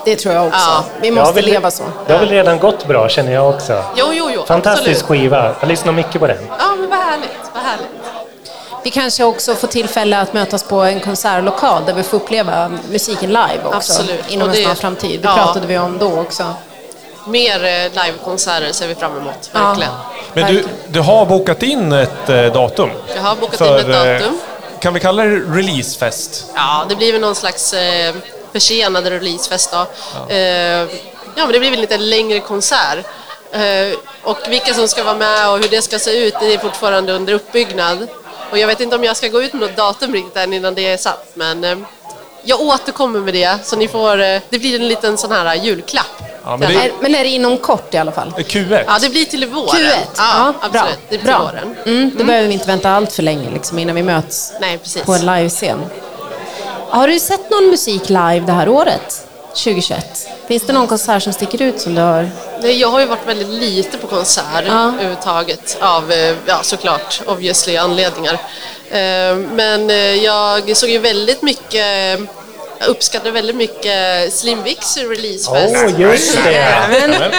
Det 0.05 0.17
tror 0.17 0.35
jag 0.35 0.47
också. 0.47 0.59
Ja. 0.59 0.85
Vi 1.01 1.09
Jag 1.09 1.15
måste 1.17 1.35
vill- 1.35 1.45
leva 1.45 1.71
så. 1.71 1.83
Det 2.07 2.13
har 2.13 2.21
väl 2.21 2.29
redan 2.29 2.59
gått 2.59 2.87
bra 2.87 3.09
känner 3.09 3.33
jag 3.33 3.49
också. 3.49 3.85
Jo, 3.97 4.07
jo, 4.13 4.31
jo. 4.35 4.45
Fantastisk 4.47 5.01
absolut. 5.03 5.21
skiva. 5.21 5.55
Jag 5.61 5.69
lyssnar 5.69 5.93
mycket 5.93 6.21
på 6.21 6.27
den. 6.27 6.39
Ja, 6.59 6.75
men 6.79 6.91
vad 6.91 6.99
härligt, 6.99 7.31
vad 7.55 7.63
härligt. 7.63 7.87
Vi 8.85 8.91
kanske 8.91 9.25
också 9.25 9.55
får 9.55 9.69
tillfälle 9.69 10.21
att 10.21 10.33
mötas 10.33 10.63
på 10.63 10.81
en 10.81 11.01
konsertlokal 11.01 11.83
där 11.87 11.95
vi 11.95 12.03
får 12.03 12.17
uppleva 12.17 12.71
musiken 12.91 13.29
live 13.29 13.59
också. 13.65 13.77
Absolut. 13.77 14.25
Inom 14.31 14.49
en 14.49 14.55
snar 14.55 14.75
framtid. 14.75 15.21
Det 15.23 15.29
ja. 15.29 15.35
pratade 15.35 15.67
vi 15.67 15.79
om 15.79 15.99
då 15.99 16.21
också. 16.21 16.45
Mer 17.27 17.65
eh, 17.65 18.05
livekonserter 18.05 18.73
ser 18.73 18.89
vi 18.89 18.95
fram 18.95 19.17
emot, 19.17 19.51
Ja. 19.53 19.61
verkligen. 19.69 19.93
Men 20.33 20.55
du, 20.55 20.65
du 20.89 21.01
har 21.01 21.27
bokat 21.27 21.63
in 21.63 21.93
ett 21.93 22.29
eh, 22.29 22.43
datum? 22.45 22.91
Jag 23.15 23.23
har 23.23 23.37
bokat 23.37 23.59
För, 23.59 23.81
in 23.81 23.91
ett 23.91 23.97
eh, 23.97 24.13
datum. 24.27 24.39
kan 24.81 24.95
vi 24.95 25.01
kalla 25.01 25.23
det 25.23 25.29
releasefest? 25.37 26.47
Ja, 26.55 26.85
det 26.89 26.97
blir 26.97 27.13
väl 27.13 27.21
någon 27.21 27.35
slags 27.35 27.73
eh, 27.75 28.15
försenad 28.53 29.07
releasefest 29.07 29.73
då. 29.73 29.87
Ja. 30.15 30.35
Eh, 30.35 30.39
ja, 30.39 30.87
men 31.37 31.53
det 31.53 31.59
blir 31.59 31.71
väl 31.71 31.81
lite 31.81 31.99
längre 31.99 32.41
konsert. 32.41 32.99
Eh, 33.53 33.99
och 34.23 34.39
vilka 34.49 34.75
som 34.75 34.89
ska 34.89 35.05
vara 35.05 35.17
med 35.17 35.51
och 35.51 35.59
hur 35.59 35.69
det 35.69 35.83
ska 35.83 35.99
se 35.99 36.27
ut, 36.27 36.35
det 36.41 36.55
är 36.55 36.59
fortfarande 36.59 37.13
under 37.13 37.33
uppbyggnad. 37.33 38.09
Och 38.51 38.59
jag 38.59 38.67
vet 38.67 38.81
inte 38.81 38.97
om 38.97 39.05
jag 39.05 39.17
ska 39.17 39.29
gå 39.29 39.43
ut 39.43 39.53
med 39.53 39.63
något 39.63 39.77
datum 39.77 40.13
riktigt 40.13 40.37
än 40.37 40.53
innan 40.53 40.75
det 40.75 40.87
är 40.87 40.97
satt, 40.97 41.27
men 41.35 41.65
eh, 41.65 41.79
jag 42.43 42.61
återkommer 42.61 43.21
med 43.21 43.35
det. 43.35 43.59
Så 43.65 43.77
ni 43.77 43.89
får, 43.89 44.21
eh, 44.21 44.41
det 44.49 44.59
blir 44.59 44.81
en 44.81 44.89
liten 44.89 45.19
sån 45.19 45.33
här 45.33 45.55
julklapp. 45.55 46.07
Ja, 46.45 46.57
men, 46.57 46.69
det, 46.73 46.75
Är, 46.75 46.93
men 47.01 47.15
är 47.15 47.25
det 47.25 47.31
inom 47.31 47.59
kort 47.59 47.95
i 47.95 47.99
alla 47.99 48.13
fall? 48.13 48.33
Q1. 48.39 48.85
Ja, 48.87 48.99
det 49.01 49.09
blir 49.11 49.25
till 49.25 49.47
våren. 49.47 49.81
Q1? 49.81 49.91
Ja, 49.91 50.05
Ja, 50.17 50.55
absolut. 50.61 50.73
bra. 50.73 50.87
Det 51.09 51.19
blir 51.19 51.33
Bra. 51.33 51.51
Mm, 51.87 52.11
då 52.19 52.25
behöver 52.25 52.49
vi 52.49 52.55
inte 52.55 52.67
vänta 52.67 52.91
allt 52.91 53.13
för 53.13 53.23
länge 53.23 53.51
liksom, 53.51 53.79
innan 53.79 53.95
vi 53.97 54.03
möts 54.03 54.53
Nej, 54.61 54.79
på 55.05 55.13
en 55.15 55.27
livescen. 55.27 55.81
Har 56.91 57.09
du 57.09 57.19
sett 57.21 57.51
någon 57.51 57.71
musik 57.71 58.09
live 58.09 58.41
det 58.47 58.53
här 58.53 58.69
året? 58.69 59.27
2021? 59.55 60.29
Finns 60.49 60.63
det 60.67 60.73
någon 60.73 60.87
konsert 60.87 61.23
som 61.23 61.33
sticker 61.33 61.63
ut 61.63 61.81
som 61.81 61.95
du 61.95 62.01
har? 62.01 62.31
Nej, 62.63 62.77
jag 62.81 62.89
har 62.89 63.01
ju 63.01 63.07
varit 63.07 63.27
väldigt 63.29 63.49
lite 63.49 63.99
på 63.99 64.07
konsert 64.07 64.65
Ja. 64.67 64.89
överhuvudtaget 64.89 65.79
av, 65.81 66.13
eh, 66.13 66.35
ja 66.47 66.59
såklart, 66.63 67.23
obviously 67.27 67.77
anledningar. 67.77 68.33
Eh, 68.91 69.37
Men 69.53 69.91
eh, 69.91 69.97
jag 69.97 70.77
såg 70.77 70.91
ju 70.91 70.99
väldigt 70.99 71.43
mycket, 71.43 72.19
jag 72.81 72.89
uppskattade 72.89 73.31
väldigt 73.31 73.57
mycket 73.57 74.33
Slim 74.33 74.63
Vicks 74.63 74.97
releasefest 74.97 75.77
Åh, 75.87 76.01
just 76.01 76.39
det! 76.45 76.89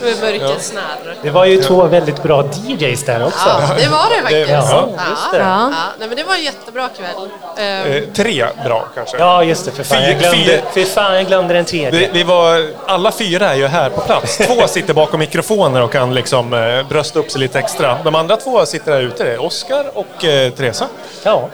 med 0.00 0.20
Mörkrets 0.20 0.72
när. 0.72 1.16
Det 1.22 1.30
var 1.30 1.44
ju 1.44 1.62
två 1.62 1.84
väldigt 1.84 2.22
bra 2.22 2.44
DJs 2.66 3.04
där 3.04 3.24
också. 3.26 3.38
Ja, 3.48 3.60
det 3.78 3.88
var 3.88 4.06
det 4.16 4.22
faktiskt. 4.22 4.50
Ja, 4.50 4.88
Ja, 4.96 5.02
just 5.10 5.32
det. 5.32 5.38
Ja, 5.38 5.68
nej, 5.98 6.08
men 6.08 6.16
det 6.16 6.24
var 6.24 6.34
en 6.34 6.42
jättebra 6.44 6.88
kväll. 6.88 7.28
Eh, 7.58 7.70
Eh, 7.96 8.02
tre 8.14 8.46
bra 8.64 8.88
kanske. 8.94 9.18
Ja, 9.18 9.44
just 9.44 9.64
det. 9.64 9.70
För 9.70 9.82
fan, 9.84 10.02
jag 10.02 10.10
Fyra- 10.16 10.18
glömde, 10.32 10.62
för 10.74 10.84
fan, 10.84 11.14
jag 11.14 11.26
glömde 11.26 11.54
den 11.54 11.64
Vi, 11.64 11.70
tredje. 11.70 12.10
vi 12.12 12.22
var, 12.22 12.68
alla 12.86 13.12
fyra 13.12 13.50
är 13.50 13.54
ju 13.54 13.66
här 13.66 13.90
på 13.90 14.00
plats. 14.00 14.36
Två 14.46 14.66
sitter 14.68 14.94
bakom 14.94 15.18
mikrofoner 15.20 15.82
och 15.82 15.92
kan 15.92 16.14
liksom 16.14 16.52
eh, 16.54 16.88
brösta 16.88 17.18
upp 17.18 17.30
sig 17.30 17.40
lite 17.40 17.58
extra. 17.58 17.98
De 18.04 18.14
andra 18.14 18.36
två 18.36 18.66
sitter 18.66 18.92
där 18.92 19.00
ute. 19.00 19.24
Det 19.24 19.32
är 19.32 19.42
Oskar 19.42 19.84
och 19.94 20.24
eh, 20.24 20.50
Teresa. 20.52 20.86
Ja. 21.22 21.48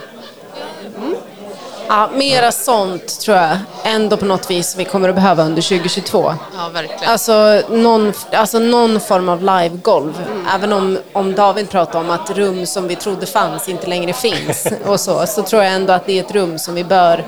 Ja, 1.89 2.11
mera 2.15 2.53
sånt 2.53 3.21
tror 3.21 3.37
jag 3.37 3.59
ändå 3.85 4.17
på 4.17 4.25
något 4.25 4.51
vis 4.51 4.77
vi 4.77 4.85
kommer 4.85 5.09
att 5.09 5.15
behöva 5.15 5.43
under 5.43 5.63
2022. 5.63 6.35
ja, 6.57 6.69
verkligen. 6.73 7.13
Alltså 7.13 7.63
någon, 7.71 8.13
alltså 8.33 8.59
någon 8.59 9.01
form 9.01 9.29
av 9.29 9.41
live-golv. 9.41 10.25
Även 10.55 10.73
om, 10.73 10.99
om 11.13 11.35
David 11.35 11.71
pratar 11.71 12.01
om 12.01 12.11
att 12.11 12.31
rum 12.31 12.67
som 12.67 12.89
vi 12.89 12.97
trodde 12.97 13.27
fanns 13.27 13.69
inte 13.69 13.87
längre 13.87 14.13
finns 14.13 14.67
och 14.87 15.01
så, 15.01 15.27
så 15.27 15.43
tror 15.43 15.63
jag 15.63 15.73
ändå 15.73 15.93
att 15.93 16.07
det 16.07 16.19
är 16.19 16.25
ett 16.25 16.33
rum 16.33 16.59
som 16.59 16.75
vi 16.75 16.85
bör 16.85 17.25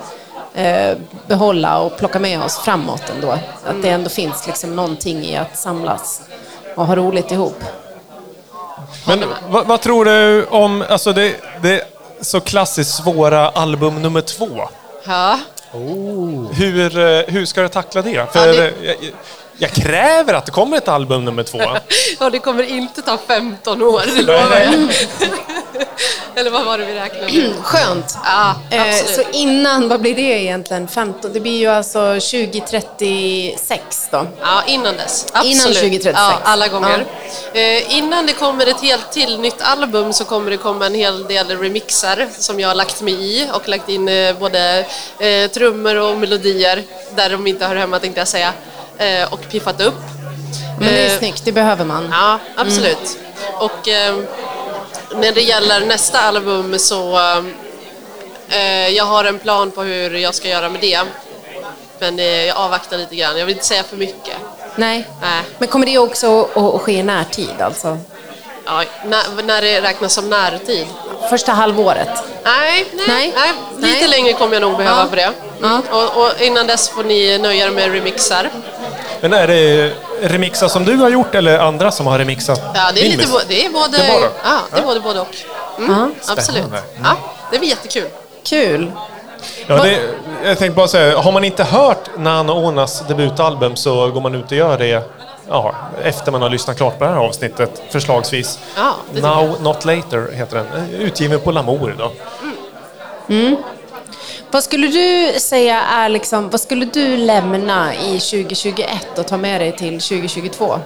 eh, 0.54 0.96
behålla 1.26 1.78
och 1.78 1.96
plocka 1.96 2.18
med 2.18 2.42
oss 2.42 2.58
framåt 2.58 3.02
ändå. 3.14 3.30
Att 3.66 3.82
det 3.82 3.88
ändå 3.88 4.10
finns 4.10 4.46
liksom 4.46 4.76
någonting 4.76 5.24
i 5.24 5.36
att 5.36 5.58
samlas 5.58 6.22
och 6.76 6.86
ha 6.86 6.96
roligt 6.96 7.32
ihop. 7.32 7.64
Men 9.06 9.24
vad, 9.48 9.66
vad 9.66 9.80
tror 9.80 10.04
du 10.04 10.46
om 10.46 10.84
alltså 10.88 11.12
det, 11.12 11.34
det 11.62 11.97
så 12.20 12.40
klassiskt 12.40 12.94
svåra 12.94 13.48
album 13.48 14.02
nummer 14.02 14.20
två? 14.20 14.68
Ja. 15.04 15.38
Hur, 16.52 16.98
eh, 16.98 17.22
hur 17.28 17.46
ska 17.46 17.62
du 17.62 17.68
tackla 17.68 18.02
det? 18.02 18.32
För 18.32 18.46
Ja, 18.46 18.52
det- 18.52 18.72
jag, 18.82 18.96
jag 19.58 19.70
kräver 19.70 20.34
att 20.34 20.46
det 20.46 20.52
kommer 20.52 20.76
ett 20.76 20.88
album 20.88 21.24
nummer 21.24 21.42
två. 21.42 21.60
ja, 22.20 22.30
det 22.30 22.38
kommer 22.38 22.62
inte 22.62 23.02
ta 23.02 23.18
15 23.26 23.82
år, 23.82 24.02
det 24.16 24.22
lovar 24.22 24.60
jag. 24.60 24.90
Eller 26.38 26.50
vad 26.50 26.64
var 26.64 26.78
det 26.78 26.84
vi 26.84 26.94
räknade? 26.94 27.54
Skönt! 27.62 28.18
Ja, 28.24 28.54
Eh, 28.70 28.82
absolut. 28.82 29.14
så 29.14 29.22
innan, 29.38 29.88
vad 29.88 30.00
blir 30.00 30.14
det 30.14 30.22
egentligen? 30.22 30.88
15? 30.88 31.32
Det 31.32 31.40
blir 31.40 31.58
ju 31.58 31.66
alltså 31.66 31.98
2036 32.20 34.08
då. 34.10 34.26
Ja, 34.40 34.62
innan 34.66 34.96
dess. 34.96 35.26
Absolut. 35.32 35.78
2036. 35.78 36.18
Ja, 36.18 36.38
alla 36.44 36.68
gånger. 36.68 37.04
Eh, 37.52 37.96
innan 37.98 38.26
det 38.26 38.32
kommer 38.32 38.66
ett 38.66 38.80
helt 38.80 39.12
till 39.12 39.40
nytt 39.40 39.62
album 39.62 40.12
så 40.12 40.24
kommer 40.24 40.50
det 40.50 40.56
komma 40.56 40.86
en 40.86 40.94
hel 40.94 41.24
del 41.26 41.58
remixar 41.58 42.26
som 42.38 42.60
jag 42.60 42.68
har 42.68 42.74
lagt 42.74 43.00
mig 43.02 43.14
i 43.14 43.48
och 43.52 43.68
lagt 43.68 43.88
in 43.88 44.08
eh, 44.08 44.34
både 44.38 44.86
eh, 45.18 45.50
trummor 45.50 45.96
och 45.96 46.16
melodier 46.16 46.82
där 47.16 47.30
de 47.30 47.46
inte 47.46 47.66
hör 47.66 47.76
hemma 47.76 47.98
tänkte 47.98 48.20
jag 48.20 48.28
säga. 48.28 48.52
Eh, 48.98 49.32
och 49.32 49.40
piffat 49.50 49.80
upp. 49.80 49.94
Men 50.80 50.88
det 50.88 51.00
är 51.00 51.12
Eh, 51.12 51.18
snyggt, 51.18 51.44
det 51.44 51.52
behöver 51.52 51.84
man. 51.84 52.08
Ja, 52.12 52.38
absolut. 52.56 53.18
Och 53.58 53.88
eh, 53.88 54.16
när 55.14 55.32
det 55.32 55.40
gäller 55.42 55.86
nästa 55.86 56.20
album 56.20 56.78
så 56.78 57.18
eh, 58.48 58.88
jag 58.88 59.04
har 59.04 59.24
en 59.24 59.38
plan 59.38 59.70
på 59.70 59.82
hur 59.82 60.14
jag 60.14 60.34
ska 60.34 60.48
göra 60.48 60.68
med 60.68 60.80
det. 60.80 61.00
Men 61.98 62.18
eh, 62.18 62.44
jag 62.44 62.56
avvaktar 62.56 62.98
lite 62.98 63.16
grann. 63.16 63.38
Jag 63.38 63.46
vill 63.46 63.54
inte 63.54 63.66
säga 63.66 63.82
för 63.82 63.96
mycket. 63.96 64.36
Nej. 64.76 65.08
Nej. 65.22 65.42
Men 65.58 65.68
kommer 65.68 65.86
det 65.86 65.98
också 65.98 66.48
att, 66.54 66.80
ske 66.82 66.92
i 66.92 67.02
närtid 67.02 67.60
alltså? 67.60 67.98
Ja, 68.64 68.84
när, 69.04 69.42
när 69.42 69.62
det 69.62 69.80
räknas 69.80 70.14
som 70.14 70.30
närtid? 70.30 70.86
Första 71.30 71.52
halvåret? 71.52 72.08
Nej, 72.44 72.86
nej, 72.92 73.06
Nej. 73.08 73.32
nej. 73.36 73.52
Lite 73.76 73.98
Nej. 74.00 74.08
längre 74.08 74.32
kommer 74.32 74.54
jag 74.54 74.60
nog 74.60 74.76
behöva 74.76 75.00
Ja. 75.00 75.06
för 75.08 75.16
det. 75.16 75.32
Ja. 75.62 75.82
Och, 75.90 76.22
och 76.22 76.42
innan 76.42 76.66
dess 76.66 76.88
får 76.88 77.04
ni 77.04 77.38
nöja 77.38 77.66
er 77.66 77.70
med 77.70 77.92
remixar. 77.92 78.50
Men 79.20 79.32
är 79.32 79.46
det 79.46 79.92
remixar 80.22 80.68
som 80.68 80.84
du 80.84 80.96
har 80.96 81.10
gjort 81.10 81.34
eller 81.34 81.58
andra 81.58 81.90
som 81.90 82.06
har 82.06 82.18
remixat 82.18 82.60
Ja, 82.74 82.80
det 82.94 83.00
är, 83.00 83.04
lite, 83.04 83.16
det 83.48 83.64
är 83.64 83.70
både, 83.70 83.96
Det 83.96 84.06
är 84.06 84.12
både? 84.12 84.30
Ja, 84.44 84.58
det 84.72 84.78
är 84.78 84.82
både, 84.82 85.00
både 85.00 85.20
och. 85.20 85.36
Mm, 85.78 86.14
absolut. 86.26 86.44
Spännande. 86.44 86.82
Ja, 87.02 87.16
det 87.52 87.58
blir 87.58 87.68
jättekul. 87.68 88.08
Kul! 88.44 88.92
Ja, 89.66 89.82
det, 89.82 90.00
jag 90.44 90.58
tänkte 90.58 90.76
bara 90.76 90.88
säga, 90.88 91.18
har 91.18 91.32
man 91.32 91.44
inte 91.44 91.64
hört 91.64 92.10
Nano 92.18 92.52
Onas 92.52 93.02
debutalbum 93.08 93.76
så 93.76 94.10
går 94.10 94.20
man 94.20 94.34
ut 94.34 94.44
och 94.44 94.52
gör 94.52 94.78
det 94.78 95.02
ja, 95.48 95.74
efter 96.02 96.32
man 96.32 96.42
har 96.42 96.50
lyssnat 96.50 96.76
klart 96.76 96.98
på 96.98 97.04
det 97.04 97.10
här 97.10 97.16
avsnittet, 97.16 97.82
förslagsvis. 97.90 98.58
Ja, 98.76 98.94
Now 99.12 99.56
Not 99.60 99.84
Later 99.84 100.32
heter 100.32 100.56
den. 100.56 100.90
Utgiven 100.94 101.40
på 101.40 101.50
Lamour 101.50 101.94
då. 101.98 102.12
Vad 104.50 104.64
skulle 104.64 104.86
du 104.86 105.40
säga 105.40 105.80
är 105.80 106.08
liksom, 106.08 106.50
vad 106.50 106.60
skulle 106.60 106.84
du 106.84 107.16
lämna 107.16 107.94
i 107.94 108.20
2021 108.20 109.18
och 109.18 109.26
ta 109.26 109.36
med 109.36 109.60
dig 109.60 109.76
till 109.76 110.00
2022? 110.00 110.78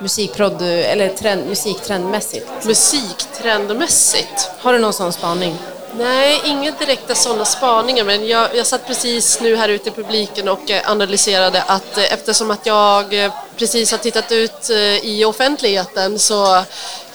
Musikprod, 0.00 0.62
eller 0.62 1.08
trend, 1.08 1.46
musiktrendmässigt. 1.48 2.46
Musiktrendmässigt. 2.64 4.50
Har 4.58 4.72
du 4.72 4.78
någon 4.78 4.92
sån 4.92 5.12
spaning? 5.12 5.56
Nej, 5.98 6.40
inga 6.44 6.70
direkta 6.70 7.14
sådana 7.14 7.44
spaningar, 7.44 8.04
men 8.04 8.26
jag, 8.26 8.56
jag 8.56 8.66
satt 8.66 8.86
precis 8.86 9.40
nu 9.40 9.56
här 9.56 9.68
ute 9.68 9.88
i 9.88 9.92
publiken 9.92 10.48
och 10.48 10.70
eh, 10.70 10.90
analyserade 10.90 11.62
att 11.62 11.98
eh, 11.98 12.12
eftersom 12.12 12.50
att 12.50 12.66
jag 12.66 13.24
eh, 13.24 13.32
precis 13.56 13.90
har 13.90 13.98
tittat 13.98 14.32
ut 14.32 14.70
i 15.02 15.24
offentligheten 15.24 16.18
så 16.18 16.64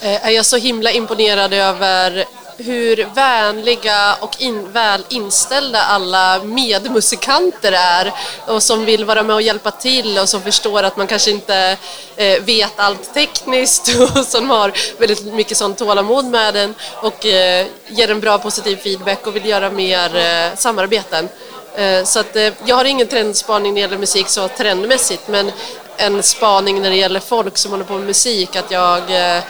är 0.02 0.30
jag 0.30 0.46
så 0.46 0.58
himla 0.58 0.92
imponerad 0.92 1.54
över 1.54 2.26
hur 2.62 3.08
vänliga 3.16 4.16
och 4.20 4.42
in, 4.42 4.72
väl 4.72 5.06
inställda 5.10 5.82
alla 5.82 6.44
medmusikanter 6.44 7.72
är 7.72 8.14
och 8.48 8.64
som 8.64 8.86
vill 8.86 9.06
vara 9.06 9.24
med 9.24 9.36
och 9.36 9.42
hjälpa 9.42 9.72
till 9.72 10.18
och 10.18 10.30
som 10.30 10.42
förstår 10.42 10.84
att 10.84 10.98
man 10.98 11.08
kanske 11.08 11.32
inte 11.32 11.78
eh, 12.16 12.42
vet 12.44 12.80
allt 12.80 13.14
tekniskt 13.14 13.90
och 14.16 14.26
som 14.26 14.50
har 14.50 14.74
väldigt 15.00 15.26
mycket 15.34 15.58
sånt 15.58 15.78
tålamod 15.78 16.26
med 16.26 16.54
den 16.54 16.76
och 16.96 17.26
eh, 17.26 17.68
ger 17.88 18.12
en 18.12 18.20
bra 18.20 18.38
positiv 18.38 18.76
feedback 18.76 19.28
och 19.28 19.36
vill 19.36 19.46
göra 19.46 19.70
mer 19.70 20.16
eh, 20.16 20.56
samarbeten. 20.58 21.30
Eh, 21.76 22.04
så 22.04 22.20
att, 22.20 22.36
eh, 22.36 22.54
jag 22.66 22.76
har 22.76 22.86
ingen 22.86 23.08
trendspaning 23.08 23.74
när 23.74 23.76
det 23.76 23.82
gäller 23.82 23.98
musik 23.98 24.28
så 24.28 24.48
trendmässigt 24.48 25.28
men 25.28 25.52
en 25.98 26.24
spaning 26.24 26.82
när 26.82 26.90
det 26.90 26.96
gäller 26.96 27.20
folk 27.20 27.58
som 27.58 27.72
håller 27.72 27.84
på 27.84 27.94
med 27.94 28.08
musik 28.08 28.56
att 28.56 28.72
jag 28.72 28.98
eh, 28.98 29.44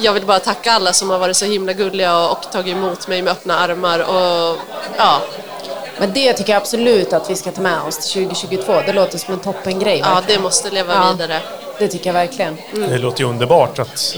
jag 0.00 0.12
vill 0.12 0.26
bara 0.26 0.38
tacka 0.40 0.72
alla 0.72 0.92
som 0.92 1.10
har 1.10 1.18
varit 1.18 1.36
så 1.36 1.44
himla 1.44 1.72
gulliga 1.72 2.18
och, 2.18 2.30
och 2.32 2.52
tagit 2.52 2.76
emot 2.76 3.08
mig 3.08 3.22
med 3.22 3.32
öppna 3.32 3.58
armar 3.58 3.98
och 3.98 4.58
ja, 4.96 5.20
Men 5.98 6.12
det 6.12 6.32
tycker 6.32 6.52
jag 6.52 6.60
absolut 6.60 7.12
att 7.12 7.30
vi 7.30 7.36
ska 7.36 7.50
ta 7.52 7.60
med 7.62 7.80
oss 7.88 8.12
till 8.12 8.28
2022. 8.28 8.72
Det 8.86 8.92
låter 8.92 9.18
som 9.18 9.34
en 9.34 9.40
toppengrej. 9.40 9.98
ja 9.98 10.14
verkligen. 10.14 10.38
det 10.38 10.42
måste 10.42 10.70
leva 10.70 10.94
Ja. 10.94 11.12
vidare. 11.12 11.40
Det 11.78 11.88
tycker 11.88 12.06
jag 12.06 12.14
verkligen. 12.14 12.56
Det 12.72 12.98
låter 12.98 13.20
ju 13.20 13.28
underbart 13.30 13.78
att 13.78 14.16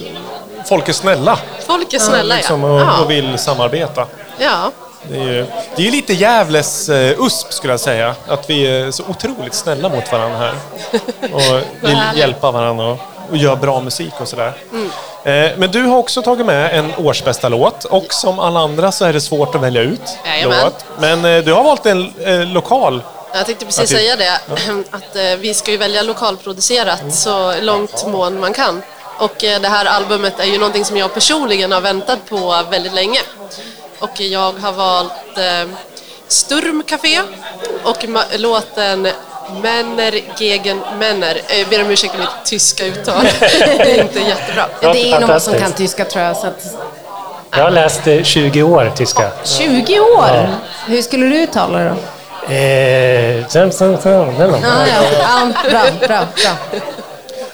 folk 0.69 0.89
är 0.89 0.93
snälla 0.93 1.39
Folk 1.67 1.93
är 1.95 1.99
snälla 1.99 2.35
liksom, 2.35 2.63
ja. 2.63 2.75
och, 2.75 2.81
ja. 2.81 3.01
och 3.05 3.11
vill 3.11 3.39
samarbeta. 3.39 4.07
ja. 4.39 4.71
Det 5.09 5.17
är 5.17 5.25
ju 5.33 5.47
det 5.77 5.87
är 5.87 5.91
lite 5.91 6.13
Gävles 6.15 6.89
eh, 6.89 7.21
USP 7.21 7.53
skulle 7.53 7.73
jag 7.73 7.81
säga. 7.81 8.15
Att 8.29 8.51
vi 8.51 8.67
är 8.67 8.91
så 8.91 9.03
otroligt 9.09 9.55
snälla 9.55 9.89
mot 9.89 10.13
varandra 10.13 10.39
här. 10.39 10.55
Och 11.33 11.63
vill 11.89 11.99
hjälpa 12.15 12.51
varandra 12.51 12.97
och, 13.31 13.37
göra 13.37 13.57
bra 13.57 13.81
musik 13.81 14.13
och 14.21 14.29
sådär. 14.29 14.53
Mm. 14.73 15.61
Men 15.61 15.71
du 15.71 15.83
har 15.83 15.97
också 15.97 16.23
tagit 16.23 16.47
med 16.47 16.79
en 16.79 16.93
årsbästa 16.97 17.49
låt 17.49 17.85
och 17.85 18.15
som 18.15 18.39
alla 18.39 18.61
andra 18.61 18.93
så 18.93 19.05
är 19.05 19.13
det 19.13 19.21
svårt 19.21 19.55
att 19.55 19.61
välja 19.61 19.83
ut 19.83 20.19
Jajamän. 20.27 20.65
låt. 20.65 20.85
Men 20.99 21.25
eh, 21.25 21.45
du 21.45 21.53
har 21.53 21.65
valt 21.65 21.87
en 21.87 22.13
eh, 22.21 22.47
lokal. 22.47 23.03
Jag 23.33 23.47
tänkte 23.47 23.65
precis 23.65 23.91
säga 23.91 24.17
det, 24.17 24.41
att 24.91 25.39
vi 25.39 25.55
ska 25.55 25.71
ju 25.71 25.77
välja 25.77 26.03
lokalproducerat 26.03 27.15
så 27.15 27.61
långt 27.61 28.07
mån 28.07 28.41
man 28.41 28.53
kan. 28.53 28.83
Och 29.19 29.35
det 29.39 29.69
här 29.69 29.85
albumet 29.85 30.41
är 30.41 30.45
ju 30.45 30.59
någonting 30.59 30.85
som 30.85 30.97
jag 30.97 31.15
personligen 31.15 31.73
har 31.73 31.81
väntat 31.81 32.19
på 32.29 32.63
väldigt 32.71 32.95
länge. 32.95 33.21
och 33.99 34.21
jag 34.21 34.53
har 34.53 34.73
valt 34.73 35.39
eh, 35.39 35.69
Sturmcafé 36.29 37.21
och 37.85 38.05
låten 38.39 39.09
Männer 39.63 40.21
gegen 40.39 40.81
Männer. 40.99 41.41
Eh, 41.49 41.59
Jag 41.59 41.69
ber 41.69 41.83
om 41.83 41.91
ursäkt 41.91 42.13
för 42.13 42.21
mitt 42.21 42.29
tyska 42.45 42.87
uttal. 42.87 43.25
Det 43.41 43.99
är 43.99 44.03
inte 44.03 44.19
jättebra. 44.21 44.67
Ja, 44.81 44.93
Det 44.93 45.13
är 45.13 45.21
någon 45.21 45.41
som 45.41 45.55
kan 45.55 45.73
tyska 45.73 46.05
tror 46.05 46.25
jag. 46.25 46.37
Så 46.37 46.47
att... 46.47 46.65
Jag 47.51 47.65
har 47.65 47.71
läst 47.71 48.07
eh, 48.07 48.23
20 48.23 48.63
år 48.63 48.93
tyska. 48.97 49.31
20 49.45 50.01
år? 50.01 50.49
Hur 50.87 51.03
skulle 51.03 51.27
du 51.27 51.43
uttala 51.43 51.79
det 51.79 51.85
då? 51.89 51.95
Eh, 52.55 53.45
den 53.53 53.73
då. 54.51 54.59
Ja, 54.63 54.87
ja. 54.87 55.03
ja 55.23 55.71
bra, 55.71 55.83
bra, 56.09 56.19
bra. 56.37 56.81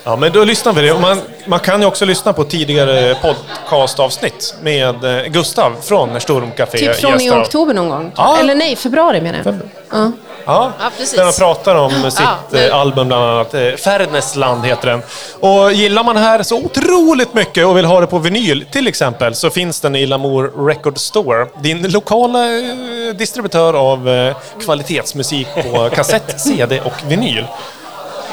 Ja, 0.04 0.16
men 0.16 0.32
då 0.32 0.44
lyssnar 0.44 0.72
vi. 0.72 0.94
Man, 0.94 1.20
man 1.46 1.60
kan 1.60 1.80
ju 1.80 1.86
också 1.86 2.04
lyssna 2.04 2.32
på 2.32 2.44
tidigare 2.44 3.16
podcastavsnitt 3.22 4.54
med 4.62 5.04
eh, 5.04 5.26
Gustav 5.26 5.76
från 5.82 6.20
Stormcafé. 6.20 6.78
Typ 6.78 6.94
från 6.96 7.20
i 7.20 7.30
oktober 7.30 7.74
någon 7.74 7.88
gång. 7.88 8.12
Ja. 8.16 8.38
Eller 8.40 8.54
nej, 8.54 8.76
februari 8.76 9.20
menar 9.20 9.40
jag. 9.44 9.58
Ja. 9.90 10.12
Ja, 10.50 10.72
Ja, 10.80 10.90
precis. 10.98 11.16
där 11.16 11.24
man 11.24 11.32
pratar 11.32 11.74
om 11.74 12.10
sitt 12.10 12.20
men- 12.50 12.68
eh, 12.68 12.76
album 12.76 13.08
bland 13.08 13.24
annat. 13.24 13.54
Eh, 13.54 13.60
Färnäsland 13.72 14.66
heter 14.66 14.88
den. 14.88 15.02
Och 15.40 15.72
gillar 15.72 16.04
man 16.04 16.14
det 16.14 16.20
här 16.20 16.42
så 16.42 16.56
otroligt 16.56 17.34
mycket 17.34 17.66
och 17.66 17.76
vill 17.76 17.84
ha 17.84 18.00
det 18.00 18.06
på 18.06 18.18
vinyl 18.18 18.64
till 18.72 18.88
exempel 18.88 19.34
så 19.34 19.50
finns 19.50 19.80
den 19.80 19.96
i 19.96 20.06
Lamour 20.06 20.66
Record 20.66 20.98
Store. 20.98 21.46
Din 21.62 21.90
lokala 21.92 22.38
eh, 22.58 23.14
distributör 23.14 23.74
av 23.74 24.32
kvalitetsmusik 24.64 25.46
på 25.54 25.90
kassett, 25.90 26.40
CD 26.40 26.80
och 26.80 26.92
vinyl. 27.08 27.46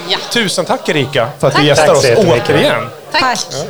Ja. 0.10 0.18
Tusen 0.32 0.66
tack 0.66 0.90
Erika 0.90 1.28
för 1.40 1.48
att 1.48 1.54
Tack. 1.54 1.62
du 1.62 1.68
gästar 1.68 1.88
Tack 1.88 1.98
oss 1.98 2.26
återigen. 2.28 2.90
Tack. 3.12 3.34
Es 3.34 3.66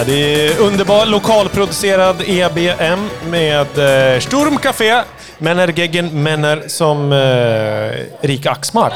Ja, 0.00 0.04
det 0.06 0.46
är 0.46 0.58
underbar 0.60 1.06
lokalproducerad 1.06 2.16
EBM 2.26 3.08
med 3.30 3.60
eh, 4.14 4.20
Sturmcafé, 4.20 5.02
Männergeggen 5.38 6.22
Männer 6.22 6.62
som 6.66 7.12
eh, 7.12 7.18
Erika 8.24 8.50
Axmark 8.50 8.92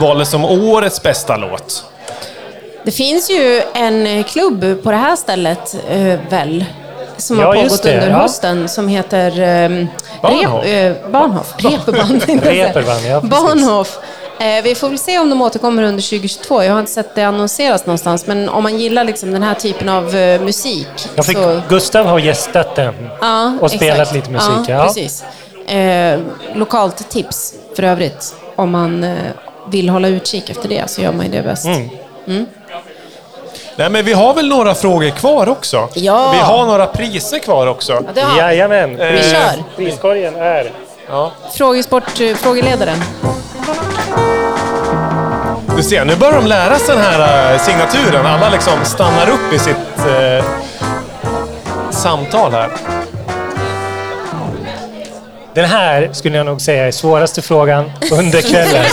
valde 0.00 0.26
som 0.26 0.44
årets 0.44 1.02
bästa 1.02 1.36
låt. 1.36 1.84
Det 2.84 2.90
finns 2.90 3.30
ju 3.30 3.62
en 3.74 4.24
klubb 4.24 4.82
på 4.82 4.90
det 4.90 4.96
här 4.96 5.16
stället, 5.16 5.76
eh, 5.90 6.18
väl? 6.30 6.64
Som 7.16 7.40
Ja, 7.40 7.46
har 7.46 7.54
pågått 7.54 7.82
det, 7.82 7.94
under 7.94 8.10
ja. 8.10 8.16
hösten 8.16 8.68
som 8.68 8.88
heter 8.88 9.40
eh, 9.40 9.86
Bahnhof. 10.22 10.64
Rep, 10.64 11.88
eh, 11.88 11.94
jag 11.96 12.22
säga. 12.22 12.66
Reeperbahn, 12.66 13.06
ja, 13.06 13.20
precis. 13.20 13.98
Eh, 14.42 14.62
vi 14.62 14.74
får 14.74 14.88
väl 14.88 14.98
se 14.98 15.18
om 15.18 15.30
de 15.30 15.42
återkommer 15.42 15.82
under 15.82 16.02
2022. 16.02 16.62
Jag 16.62 16.72
har 16.72 16.80
inte 16.80 16.92
sett 16.92 17.14
det 17.14 17.22
annonseras 17.22 17.86
någonstans. 17.86 18.26
Men 18.26 18.48
om 18.48 18.62
man 18.62 18.78
gillar 18.78 19.04
liksom 19.04 19.32
den 19.32 19.42
här 19.42 19.54
typen 19.54 19.88
av 19.88 20.16
eh, 20.16 20.40
musik. 20.40 20.88
Jag 21.14 21.26
fick, 21.26 21.36
så... 21.36 21.60
Gustav 21.68 22.06
har 22.06 22.18
gästat 22.18 22.74
den 22.76 22.94
Ja, 23.20 23.52
och 23.60 23.70
spelat 23.70 23.98
exakt. 23.98 24.14
lite 24.14 24.30
musik. 24.30 24.50
Ja, 24.68 24.74
Ja, 24.74 24.84
precis. 24.84 25.24
Eh, 25.68 26.20
lokalt 26.54 27.08
tips 27.10 27.54
för 27.76 27.82
övrigt. 27.82 28.34
Om 28.56 28.70
man 28.70 29.04
eh, 29.04 29.16
vill 29.68 29.88
hålla 29.88 30.08
utkik 30.08 30.50
efter 30.50 30.68
det 30.68 30.90
så 30.90 31.00
gör 31.02 31.12
man 31.12 31.26
ju 31.26 31.32
det 31.32 31.42
bäst. 31.42 31.64
Mm. 31.66 31.88
Mm. 32.26 32.46
Nej, 33.76 33.90
men 33.90 34.04
vi 34.04 34.12
har 34.12 34.34
väl 34.34 34.48
några 34.48 34.74
frågor 34.74 35.10
kvar 35.10 35.48
också? 35.48 35.88
Ja. 35.94 36.32
Vi 36.32 36.38
har 36.38 36.66
några 36.66 36.86
priser 36.86 37.38
kvar 37.38 37.66
också. 37.66 37.92
har- 38.16 38.38
Jajamän. 38.38 39.00
Eh, 39.00 39.12
Vi 39.12 39.22
kör. 39.30 39.64
Priskorgen 39.76 40.36
är... 40.36 40.72
Frågesport, 41.54 42.20
eh, 42.20 42.34
frågeledaren. 42.36 42.98
Du 45.76 45.82
ser, 45.82 46.04
nu 46.04 46.16
börjar 46.16 46.34
de 46.34 46.46
lära 46.46 46.78
sig 46.78 46.94
den 46.96 47.04
här 47.04 47.52
eh, 47.54 47.60
signaturen. 47.60 48.26
Alla 48.26 48.50
liksom 48.50 48.84
stannar 48.84 49.28
upp 49.30 49.52
i 49.52 49.58
sitt 49.58 49.76
eh, 50.08 50.44
samtal 51.90 52.52
här. 52.52 52.70
Den 55.54 55.64
här 55.64 56.08
skulle 56.12 56.36
jag 56.36 56.46
nog 56.46 56.60
säga 56.60 56.86
är 56.86 56.90
svåraste 56.90 57.42
frågan 57.42 57.92
under 58.12 58.40
kvällen. 58.50 58.84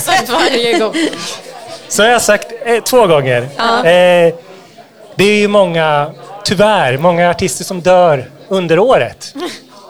Så 1.87 2.03
har 2.03 2.09
jag 2.09 2.21
sagt 2.21 2.47
eh, 2.65 2.83
två 2.83 3.07
gånger. 3.07 3.47
Ja. 3.57 3.77
Eh, 3.77 4.33
det 5.15 5.23
är 5.23 5.35
ju 5.39 5.47
många, 5.47 6.11
tyvärr, 6.45 6.97
många 6.97 7.29
artister 7.29 7.63
som 7.63 7.81
dör 7.81 8.29
under 8.47 8.79
året. 8.79 9.33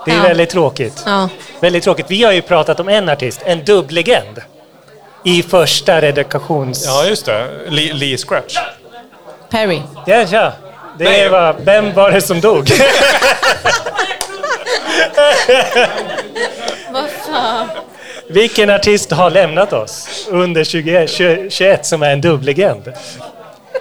Det 0.05 0.11
är 0.11 0.15
Ja. 0.15 0.21
väldigt 0.23 0.49
tråkigt. 0.49 1.03
Ja. 1.05 1.29
Väldigt 1.59 1.83
tråkigt. 1.83 2.05
Vi 2.09 2.23
har 2.23 2.31
ju 2.31 2.41
pratat 2.41 2.79
om 2.79 2.89
en 2.89 3.09
artist, 3.09 3.41
en 3.45 3.65
dubblegend. 3.65 4.41
I 5.23 5.43
första 5.43 6.01
redakations... 6.01 6.85
Ja, 6.85 7.05
just 7.05 7.25
det. 7.25 7.47
Lee, 7.67 7.93
Lee 7.93 8.17
Scratch. 8.17 8.57
Perry. 9.49 9.81
Ja, 10.05 10.25
ja. 10.31 10.53
Det 10.97 11.03
Nej. 11.03 11.29
var, 11.29 11.55
vem 11.59 11.93
var 11.93 12.11
det 12.11 12.21
som 12.21 12.41
dog? 12.41 12.69
Vad 16.91 17.09
fan. 17.09 17.69
Vilken 18.29 18.69
artist 18.69 19.11
har 19.11 19.29
lämnat 19.29 19.73
oss 19.73 20.27
under 20.29 20.63
20, 20.63 21.07
20, 21.07 21.49
21 21.49 21.85
som 21.85 22.03
är 22.03 22.09
en 22.09 22.21
dubblegend? 22.21 22.93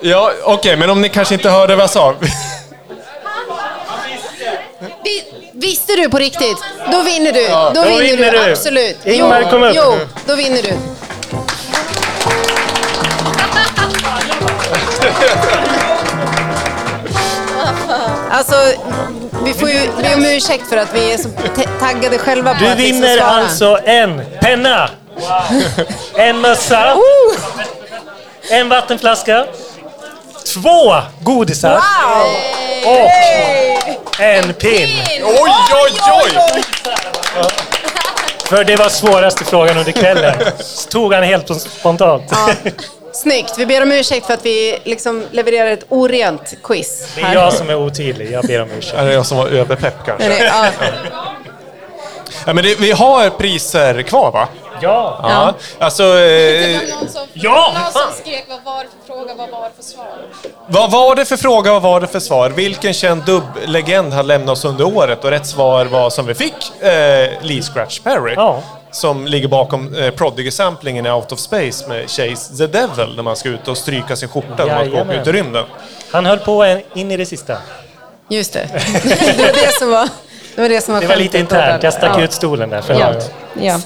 Ja, 0.00 0.32
okej, 0.44 0.76
men 0.76 0.90
om 0.90 1.00
ni 1.02 1.08
kanske 1.08 1.34
inte 1.34 1.50
hörde 1.50 1.76
vad 1.76 1.82
jag 1.82 1.90
sa. 1.90 2.14
Vi, 5.04 5.24
visste 5.52 5.96
du 5.96 6.08
på 6.10 6.18
riktigt? 6.18 6.58
Då 6.92 7.02
vinner 7.02 7.32
du. 7.32 7.42
Ja, 7.42 7.72
då, 7.74 7.82
då 7.82 7.88
vinner, 7.88 8.02
vinner 8.02 8.32
du. 8.32 8.38
du. 8.38 8.50
Absolut. 8.52 9.06
Ingmar, 9.06 9.40
jo, 9.42 9.48
kom 9.50 9.62
upp. 9.62 9.72
Jo, 9.76 9.94
då 10.26 10.34
vinner 10.36 10.62
du. 10.62 10.72
Alltså, 18.30 18.54
vi 19.44 19.54
får 19.54 19.68
ju 19.70 19.80
be 20.02 20.14
om 20.14 20.24
ursäkt 20.24 20.68
för 20.68 20.76
att 20.76 20.94
vi 20.94 21.12
är 21.12 21.18
så 21.18 21.28
taggade 21.80 22.18
själva 22.18 22.54
på 22.54 22.60
Du 22.64 22.70
att 22.70 22.78
liksom 22.78 23.00
vinner 23.00 23.16
svara. 23.16 23.30
alltså 23.30 23.78
en 23.84 24.22
penna, 24.40 24.90
en 26.14 26.40
mössa, 26.40 26.96
en 28.50 28.68
vattenflaska, 28.68 29.44
två 30.54 30.94
godisar 31.20 31.70
Wow! 31.74 32.92
och 32.94 34.20
en 34.20 34.54
pin. 34.54 34.88
Oj, 35.24 35.52
oj, 35.72 35.92
oj! 36.24 36.62
För 38.44 38.64
det 38.64 38.76
var 38.76 38.88
svåraste 38.88 39.44
frågan 39.44 39.78
under 39.78 39.92
kvällen. 39.92 40.34
Tog 40.90 41.14
han 41.14 41.22
helt 41.22 41.60
spontant. 41.60 42.32
Snyggt. 43.12 43.58
Vi 43.58 43.66
ber 43.66 43.82
om 43.82 43.92
ursäkt 43.92 44.26
för 44.26 44.34
att 44.34 44.46
vi 44.46 44.78
liksom 44.84 45.24
levererar 45.30 45.70
ett 45.70 45.84
orent 45.88 46.54
quiz. 46.62 47.08
Det 47.14 47.22
är 47.22 47.34
jag 47.34 47.52
som 47.52 47.70
är 47.70 47.76
otydlig, 47.76 48.32
jag 48.32 48.44
ber 48.44 48.62
om 48.62 48.68
ursäkt. 48.78 48.94
Är 48.96 49.06
det 49.06 49.12
jag 49.12 49.26
som 49.26 49.38
var 49.38 49.46
överpepp 49.46 49.94
kanske? 50.06 50.28
Nej, 50.28 50.42
ja. 50.44 50.66
Ja, 52.46 52.52
men 52.52 52.64
det, 52.64 52.80
vi 52.80 52.92
har 52.92 53.30
priser 53.30 54.02
kvar 54.02 54.30
va? 54.32 54.48
Ja. 54.80 55.18
Ja. 55.22 55.54
Alltså, 55.78 56.02
eh, 56.18 56.80
Ja! 57.32 57.74
Någon 57.74 57.92
som 57.92 58.12
skrek 58.20 58.44
vad 58.48 58.74
var 58.74 58.84
det 58.84 58.90
för 58.90 59.14
fråga, 59.14 59.34
vad 59.34 59.50
var 59.50 59.62
det 59.68 59.74
för 59.76 59.82
svar? 59.82 60.06
vad 60.66 60.90
var 60.90 61.14
det 61.16 61.24
för 61.24 61.36
fråga, 61.36 61.72
vad 61.72 61.82
var 61.82 62.00
det 62.00 62.06
för 62.06 62.20
svar? 62.20 62.50
Vilken 62.50 62.94
känd 62.94 63.24
dubblegend 63.24 64.12
har 64.12 64.22
lämnat 64.22 64.50
oss 64.52 64.64
under 64.64 64.96
året? 64.96 65.24
Och 65.24 65.30
rätt 65.30 65.46
svar 65.46 65.84
var 65.84 66.10
som 66.10 66.26
vi 66.26 66.34
fick, 66.34 66.82
eh, 66.82 67.28
Lee 67.42 67.62
Scratch 67.62 67.98
Perry. 68.00 68.32
Ja. 68.36 68.62
Som 68.90 69.26
ligger 69.26 69.48
bakom 69.48 69.94
eh, 69.94 70.10
Prodigy-samplingen 70.10 71.06
i 71.06 71.10
Out 71.10 71.32
of 71.32 71.38
Space 71.38 71.88
med 71.88 72.10
Chase 72.10 72.56
the 72.56 72.66
Devil 72.66 73.16
när 73.16 73.22
man 73.22 73.36
ska 73.36 73.48
ut 73.48 73.68
och 73.68 73.76
stryka 73.78 74.16
sin 74.16 74.28
skjorta 74.28 74.64
när 74.64 74.74
man 74.74 74.86
ska 74.86 75.00
åka 75.02 75.20
ut 75.20 75.26
i 75.26 75.32
rymden. 75.32 75.64
Han 76.12 76.26
höll 76.26 76.38
på 76.38 76.62
en- 76.64 76.82
in 76.94 77.10
i 77.10 77.16
det 77.16 77.26
sista. 77.26 77.58
Just 78.30 78.52
det. 78.52 78.68
Det 79.36 79.42
var 79.42 79.52
det 79.52 79.72
som 79.78 79.90
var, 79.90 80.08
det 80.58 80.62
var, 80.62 80.68
det 80.68 80.80
som 80.80 80.94
var 80.94 81.00
Det 81.00 81.06
var 81.06 81.16
lite 81.16 81.38
internt, 81.38 81.82
jag 81.82 81.92
stack 81.92 82.18
Ja. 82.18 82.24
ut 82.24 82.32
stolen 82.32 82.70
där. 82.70 82.80
För 82.82 82.94
Ja. 82.94 83.14
Ja. 83.60 83.80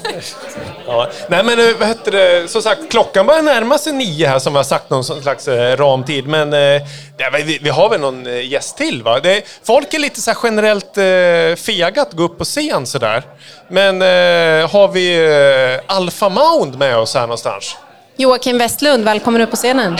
Ja. 0.87 1.07
Nej 1.27 1.43
men 1.43 1.59
eh, 1.59 1.65
vad 1.79 1.87
heter 1.87 2.11
det, 2.11 2.51
som 2.51 2.61
sagt 2.61 2.81
klockan 2.91 3.25
börjar 3.25 3.41
närma 3.41 3.77
sig 3.77 3.93
nio 3.93 4.27
här 4.27 4.39
som 4.39 4.53
vi 4.53 4.57
har 4.57 4.63
sagt 4.63 4.89
någon 4.89 5.03
slags 5.03 5.47
eh, 5.47 5.77
ramtid. 5.77 6.27
Men 6.27 6.53
eh, 6.53 6.59
det, 7.17 7.43
vi, 7.45 7.59
vi 7.61 7.69
har 7.69 7.89
väl 7.89 7.99
någon 7.99 8.25
gäst 8.49 8.77
till 8.77 9.03
va? 9.03 9.19
Det, 9.19 9.41
folk 9.63 9.93
är 9.93 9.99
lite 9.99 10.21
så 10.21 10.31
här 10.31 10.37
generellt 10.43 10.93
fega 11.59 12.01
att 12.01 12.13
gå 12.13 12.23
upp 12.23 12.37
på 12.37 12.43
scen 12.43 12.85
sådär. 12.85 13.23
Men 13.67 14.01
har 14.69 14.87
vi 14.87 15.81
Alpha 15.85 16.29
Mound 16.29 16.77
med 16.79 16.97
oss 16.97 17.13
här 17.15 17.21
någonstans? 17.21 17.75
Joakim 18.17 18.57
Westlund, 18.57 19.03
välkommen 19.05 19.41
upp 19.41 19.49
på 19.49 19.55
scenen. 19.55 19.97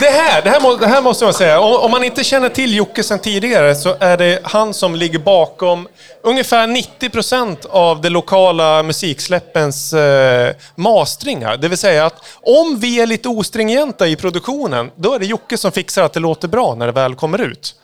Det 0.00 0.06
här, 0.06 0.42
det 0.42 0.50
här, 0.50 0.60
må, 0.60 0.76
det 0.76 0.86
här 0.86 1.02
måste 1.02 1.24
man 1.24 1.34
säga. 1.34 1.60
Om, 1.60 1.76
om 1.76 1.90
man 1.90 2.04
inte 2.04 2.24
känner 2.24 2.48
till 2.48 2.76
Jocke 2.76 3.02
sedan 3.02 3.18
tidigare 3.18 3.74
så 3.74 3.96
är 4.00 4.16
det 4.16 4.40
han 4.42 4.74
som 4.74 4.94
ligger 4.94 5.18
bakom 5.18 5.88
ungefär 6.22 6.66
90% 6.66 7.56
av 7.70 8.00
de 8.00 8.10
lokala 8.10 8.82
musiksläppens 8.82 9.92
eh, 9.92 10.54
mastringar. 10.74 11.56
Det 11.56 11.68
vill 11.68 11.78
säga 11.78 12.06
att 12.06 12.14
om 12.42 12.78
vi 12.80 13.00
är 13.00 13.06
lite 13.06 13.28
ostringenta 13.28 14.08
i 14.08 14.16
produktionen, 14.16 14.90
då 14.96 15.14
är 15.14 15.18
det 15.18 15.26
Jocke 15.26 15.58
som 15.58 15.72
fixar 15.72 16.02
att 16.02 16.12
det 16.12 16.20
låter 16.20 16.48
bra 16.48 16.74
när 16.74 16.86
det 16.86 16.92
väl 16.92 17.14
kommer 17.14 17.40
ut. 17.40 17.74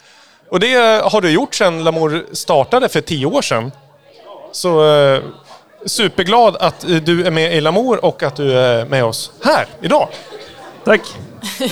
Och 0.50 0.60
det 0.60 0.74
eh, 0.74 1.10
har 1.10 1.20
du 1.20 1.30
gjort 1.30 1.54
sedan 1.54 1.84
Lamour 1.84 2.26
startade 2.32 2.88
för 2.88 3.00
tio 3.00 3.26
år 3.26 3.42
sedan. 3.42 3.72
Så 4.52 4.94
eh, 4.94 5.22
superglad 5.86 6.56
att 6.56 6.84
eh, 6.84 6.96
du 6.96 7.26
är 7.26 7.30
med 7.30 7.56
i 7.56 7.60
Lamour 7.60 8.04
och 8.04 8.22
att 8.22 8.36
du 8.36 8.58
är 8.58 8.84
med 8.84 9.04
oss 9.04 9.30
här 9.44 9.66
idag. 9.80 10.08
Tack. 10.86 11.00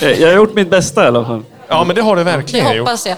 Eh, 0.01 0.21
Jag 0.21 0.27
har 0.29 0.35
gjort 0.35 0.53
mitt 0.53 0.69
bästa 0.69 1.03
i 1.03 1.07
alla 1.07 1.25
fall. 1.25 1.43
Ja, 1.67 1.83
men 1.83 1.95
det 1.95 2.01
har 2.01 2.15
du 2.15 2.23
verkligen 2.23 2.65
Det 2.65 2.75
gjort. 2.75 2.87
hoppas 2.87 3.05
jag. 3.07 3.17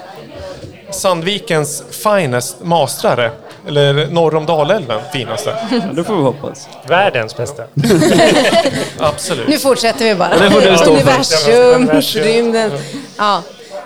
Sandvikens 0.91 1.84
finest 2.03 2.57
mastrare. 2.64 3.32
Eller 3.68 4.07
norr 4.07 4.36
om 4.36 4.45
Dalälven 4.45 4.99
finaste. 5.14 5.56
Ja, 5.72 5.78
det 5.94 6.03
får 6.03 6.15
vi 6.15 6.22
hoppas. 6.22 6.68
Världens 6.88 7.38
bästa. 7.38 7.64
Absolut. 8.99 9.48
Nu 9.48 9.57
fortsätter 9.57 10.06
vi 10.06 10.15
bara. 10.15 10.30
Ja, 10.34 10.40
det 10.40 10.52
får 10.52 10.61
du 10.61 10.78
stå 10.78 10.95
för. 10.98 11.74
Universum. 11.76 12.24
rymden. 12.24 12.72
Ja, 13.18 13.41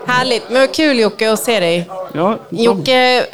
härligt. 0.08 0.44
Men 0.50 0.62
vad 0.62 0.74
kul 0.74 1.00
Jocke 1.00 1.32
att 1.32 1.40
se 1.40 1.60
dig. 1.60 1.90
Ja, 2.14 2.38
Jocke 2.50 3.26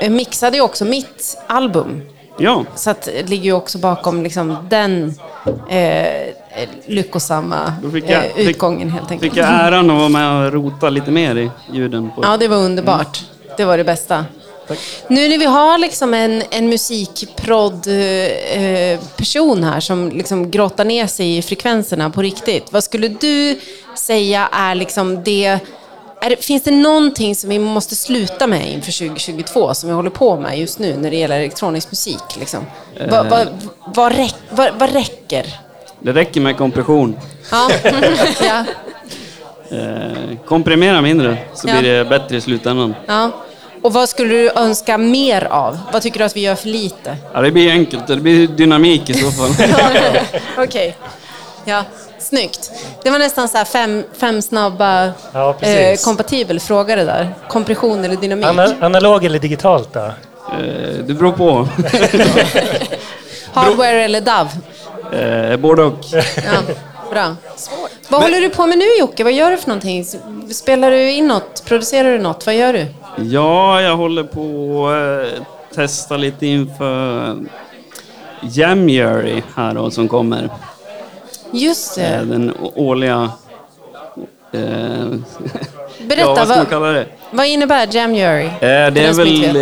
eh, 0.00 0.10
mixade 0.10 0.56
ju 0.56 0.62
också 0.62 0.84
mitt 0.84 1.38
album. 1.46 2.02
Ja. 2.38 2.64
Så 2.74 2.90
att 2.90 3.02
det 3.02 3.28
ligger 3.28 3.44
ju 3.44 3.52
också 3.52 3.78
bakom 3.78 4.22
liksom 4.22 4.56
den 4.70 5.14
eh, 5.68 6.28
lyckosamma 6.86 7.72
jag- 8.06 8.24
eh, 8.24 8.48
utgången 8.48 8.90
helt 8.90 9.10
enkelt. 9.10 9.32
fick 9.32 9.42
jag 9.42 9.48
äran 9.48 9.90
att 9.90 9.96
vara 9.98 10.08
med 10.08 10.46
och 10.46 10.52
rota 10.52 10.90
lite 10.90 11.10
mer 11.10 11.36
i 11.36 11.50
ljuden. 11.72 12.10
På. 12.16 12.22
Ja, 12.24 12.36
det 12.36 12.48
var 12.48 12.56
underbart. 12.56 13.20
Det 13.56 13.64
var 13.64 13.78
det 13.78 13.84
bästa. 13.84 14.24
Nu 15.08 15.28
när 15.28 15.38
vi 15.38 15.44
har 15.44 15.78
liksom 15.78 16.14
en, 16.14 16.42
en 16.50 16.68
musikprodd-person 16.68 19.64
här 19.64 19.80
som 19.80 20.08
liksom 20.10 20.50
grottar 20.50 20.84
ner 20.84 21.06
sig 21.06 21.36
i 21.38 21.42
frekvenserna 21.42 22.10
på 22.10 22.22
riktigt. 22.22 22.72
Vad 22.72 22.84
skulle 22.84 23.08
du 23.08 23.58
säga 23.96 24.48
är 24.52 24.74
liksom 24.74 25.22
det... 25.24 25.58
Det 26.28 26.44
finns 26.44 26.62
det 26.62 26.70
någonting 26.70 27.34
som 27.36 27.50
vi 27.50 27.58
måste 27.58 27.96
sluta 27.96 28.46
med 28.46 28.72
inför 28.72 28.92
2022 29.08 29.74
som 29.74 29.88
vi 29.88 29.94
håller 29.94 30.10
på 30.10 30.36
med 30.36 30.58
just 30.58 30.78
nu 30.78 30.96
när 30.96 31.10
det 31.10 31.16
gäller 31.16 31.36
elektronisk 31.38 31.90
musik? 31.90 32.22
Liksom? 32.40 32.66
Vad, 33.10 33.26
vad, 33.30 33.48
vad, 33.86 34.16
räck, 34.16 34.34
vad, 34.50 34.74
vad 34.78 34.92
räcker? 34.92 35.46
Det 36.00 36.12
räcker 36.12 36.40
med 36.40 36.56
kompression. 36.56 37.16
Ja. 37.50 37.70
ja. 38.42 38.64
Eh, 39.76 40.36
komprimera 40.46 41.00
mindre 41.02 41.36
så 41.54 41.68
Ja. 41.68 41.80
blir 41.80 41.92
det 41.92 42.04
bättre 42.04 42.36
i 42.36 42.40
slutändan. 42.40 42.94
ja. 43.06 43.30
Och 43.82 43.92
vad 43.92 44.08
skulle 44.08 44.28
du 44.34 44.50
önska 44.50 44.98
mer 44.98 45.44
av? 45.44 45.78
Vad 45.92 46.02
tycker 46.02 46.18
du 46.18 46.24
att 46.24 46.36
vi 46.36 46.40
gör 46.40 46.54
för 46.54 46.68
lite? 46.68 47.16
Ja, 47.32 47.40
det 47.40 47.50
blir 47.50 47.70
enkelt. 47.70 48.06
Det 48.06 48.16
blir 48.16 48.46
dynamik 48.46 49.10
i 49.10 49.14
så 49.14 49.30
fall. 49.30 49.50
Okej. 50.64 50.96
Ja, 51.64 51.84
snyggt. 52.22 52.70
Det 53.02 53.10
var 53.10 53.18
nästan 53.18 53.48
så 53.48 53.58
här 53.58 53.64
fem, 53.64 54.04
fem 54.16 54.42
snabba 54.42 55.12
Ja, 55.32 55.54
eh, 55.60 55.96
kompatibel 56.04 56.60
fråga 56.60 56.96
det 56.96 57.04
där. 57.04 57.34
Kompression 57.48 58.04
eller 58.04 58.16
dynamik? 58.16 58.46
Ana, 58.46 58.74
analog 58.80 59.24
eller 59.24 59.38
digitalt 59.38 59.92
då? 59.92 60.00
Eh, 60.00 60.12
det 61.06 61.14
beror 61.14 61.32
på. 61.32 61.68
Hardware 63.52 64.04
eller 64.04 64.20
DAV? 64.20 64.48
Eh, 65.20 65.56
både 65.56 65.82
och. 65.82 65.98
Ja, 66.36 66.74
bra. 67.10 67.36
Vad 68.08 68.22
håller 68.22 68.40
du 68.40 68.50
på 68.50 68.66
med 68.66 68.78
nu 68.78 68.84
Jocke? 68.98 69.24
Vad 69.24 69.32
gör 69.32 69.50
du 69.50 69.56
för 69.56 69.68
någonting? 69.68 70.04
Spelar 70.52 70.90
du 70.90 71.10
in 71.10 71.28
något? 71.28 71.64
Producerar 71.64 72.12
du 72.12 72.18
något? 72.18 72.46
Vad 72.46 72.54
gör 72.54 72.72
du? 72.72 72.86
Ja, 73.24 73.80
jag 73.82 73.96
håller 73.96 74.24
på 74.24 74.88
att 74.88 75.38
eh, 75.38 75.42
testa 75.74 76.16
lite 76.16 76.46
inför 76.46 77.36
January 78.42 79.42
här 79.56 79.74
då, 79.74 79.90
som 79.90 80.08
kommer. 80.08 80.50
Just 81.52 81.98
Eh, 81.98 82.04
det. 82.04 82.24
Den 82.24 82.50
å- 82.60 82.72
årliga... 82.74 83.30
Eh, 84.52 84.60
Berätta, 86.08 86.20
ja, 86.20 86.34
vad 86.34 86.46
ska 86.48 86.56
man 86.56 86.66
kalla 86.66 86.86
det? 86.86 87.06
vad 87.30 87.46
innebär 87.46 87.88
January? 87.96 88.44
Eh, 88.46 88.50
det 88.60 88.90
den 88.90 89.04
är 89.04 89.12
väl 89.12 89.56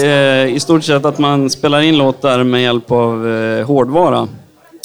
eh, 0.49 0.55
i 0.57 0.61
stort 0.61 0.85
sett 0.85 1.05
att 1.05 1.19
man 1.19 1.51
spelar 1.51 1.81
in 1.81 1.99
låtar 1.99 2.45
med 2.45 2.63
hjälp 2.63 2.91
av 2.93 3.29
eh, 3.29 3.67
hårdvara. 3.67 4.29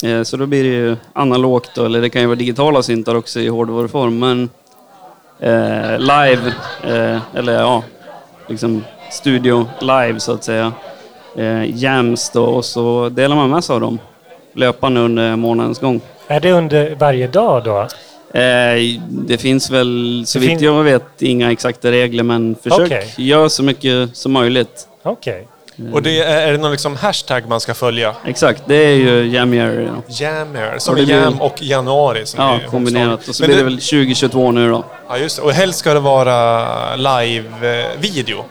Eh, 0.04 0.24
så 0.24 0.38
då 0.38 0.46
blir 0.46 0.64
det 0.64 0.70
ju 0.70 0.98
analogt, 1.14 1.72
då, 1.76 1.86
eller 1.86 2.02
det 2.02 2.10
kan 2.10 2.22
ju 2.22 2.28
vara 2.28 2.36
digitala 2.36 2.84
syntar 2.84 3.16
också 3.16 3.40
i 3.40 3.48
hårdvaruform. 3.48 4.20
Men 4.20 4.50
eh, 5.40 6.00
live, 6.00 6.54
eh, 6.84 7.20
eller 7.36 7.54
ja, 7.54 7.84
liksom 8.48 8.84
studio 9.12 9.68
live 9.80 10.20
så 10.20 10.32
att 10.34 10.44
säga. 10.44 10.72
Eh, 11.38 11.76
jams 11.84 12.30
då, 12.30 12.44
och 12.46 12.66
så 12.66 13.10
delar 13.10 13.36
man 13.36 13.50
med 13.50 13.64
sig 13.64 13.74
av 13.74 13.82
dem 13.82 14.00
löpande 14.54 15.02
under 15.02 15.36
månadens 15.36 15.80
gång. 15.80 16.02
Är 16.28 16.40
det 16.40 16.52
under 16.52 16.96
varje 16.96 17.28
dag 17.28 17.64
då? 17.64 17.80
Eh, 18.40 19.00
det 19.10 19.38
finns 19.38 19.70
väl, 19.72 20.24
så 20.26 20.40
vitt 20.40 20.62
jag 20.62 20.84
vet, 20.84 21.22
inga 21.22 21.52
exakta 21.52 21.92
regler 21.92 22.24
men 22.24 22.56
försök 22.64 22.80
Okej. 22.86 23.14
göra 23.18 23.50
så 23.50 23.64
mycket 23.64 24.18
som 24.18 24.32
möjligt. 24.32 24.88
Okej. 25.04 25.48
Och 25.94 26.02
det 26.02 26.20
är, 26.20 26.48
är 26.48 26.52
det 26.52 26.58
någon 26.58 26.72
liksom 26.72 26.96
hashtag 26.96 27.48
man 27.48 27.60
ska 27.60 27.74
följa? 27.74 28.16
Exakt, 28.26 28.64
det 28.68 28.76
är 28.76 28.96
ju 28.96 29.28
January. 29.34 29.86
då. 29.86 30.04
Jammer, 30.08 30.76
som 30.78 30.96
är 30.98 31.02
jam 31.02 31.42
och 31.42 31.62
januari. 31.62 32.26
Som 32.26 32.44
Ja, 32.44 32.56
är 32.56 32.68
kombinerat. 32.68 33.28
Och 33.28 33.36
så 33.36 33.44
Men 33.44 33.48
blir 33.48 33.58
det 33.58 33.62
det- 33.64 33.70
väl 33.70 33.80
2022 33.82 34.52
nu 34.52 34.70
då. 34.70 34.84
Ja, 35.10 35.18
just 35.18 35.36
det. 35.38 35.42
Och 35.44 35.52
helst 35.52 35.80
ska 35.80 35.94
det 35.94 36.00
vara 36.00 36.96
live-video. 36.96 38.44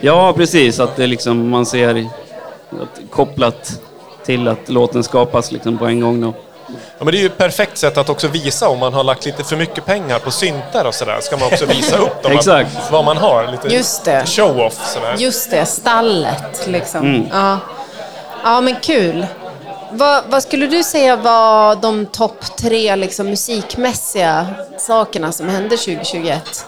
Ja, 0.00 0.32
precis. 0.36 0.80
Att 0.80 0.96
det 0.96 1.06
liksom, 1.06 1.48
man 1.48 1.66
ser 1.66 1.88
att, 2.70 3.00
kopplat 3.10 3.80
till 4.26 4.48
att 4.48 4.68
låten 4.68 5.02
skapas 5.04 5.52
liksom 5.52 5.78
på 5.78 5.86
en 5.86 6.00
gång 6.00 6.20
då. 6.20 6.34
Ja, 6.98 7.04
men 7.04 7.06
det 7.12 7.18
är 7.18 7.20
ju 7.20 7.26
ett 7.26 7.38
perfekt 7.38 7.78
sätt 7.78 7.98
att 7.98 8.08
också 8.08 8.28
visa 8.28 8.68
om 8.68 8.78
man 8.78 8.94
har 8.94 9.04
lagt 9.04 9.24
lite 9.26 9.44
för 9.44 9.56
mycket 9.56 9.84
pengar 9.84 10.18
på 10.18 10.30
syntar 10.30 10.84
och 10.84 10.94
sådär. 10.94 11.18
Ska 11.20 11.36
man 11.36 11.46
också 11.52 11.66
visa 11.66 11.96
upp 11.96 12.22
dem, 12.22 12.32
Exakt. 12.32 12.90
vad 12.90 13.04
man 13.04 13.16
har. 13.16 13.48
Lite 13.52 13.68
Just 13.68 14.04
det. 14.04 14.26
show-off 14.26 14.86
sådär. 14.86 15.14
Just 15.18 15.50
det, 15.50 15.66
stallet 15.66 16.66
liksom. 16.66 17.00
Mm. 17.06 17.26
Ja. 17.32 17.58
ja, 18.44 18.60
men 18.60 18.76
kul. 18.80 19.26
Vad, 19.90 20.24
vad 20.28 20.42
skulle 20.42 20.66
du 20.66 20.82
säga 20.82 21.16
var 21.16 21.76
de 21.76 22.06
topp 22.06 22.56
tre 22.56 22.96
liksom, 22.96 23.26
musikmässiga 23.30 24.46
sakerna 24.78 25.32
som 25.32 25.48
hände 25.48 25.76
2021? 25.76 26.66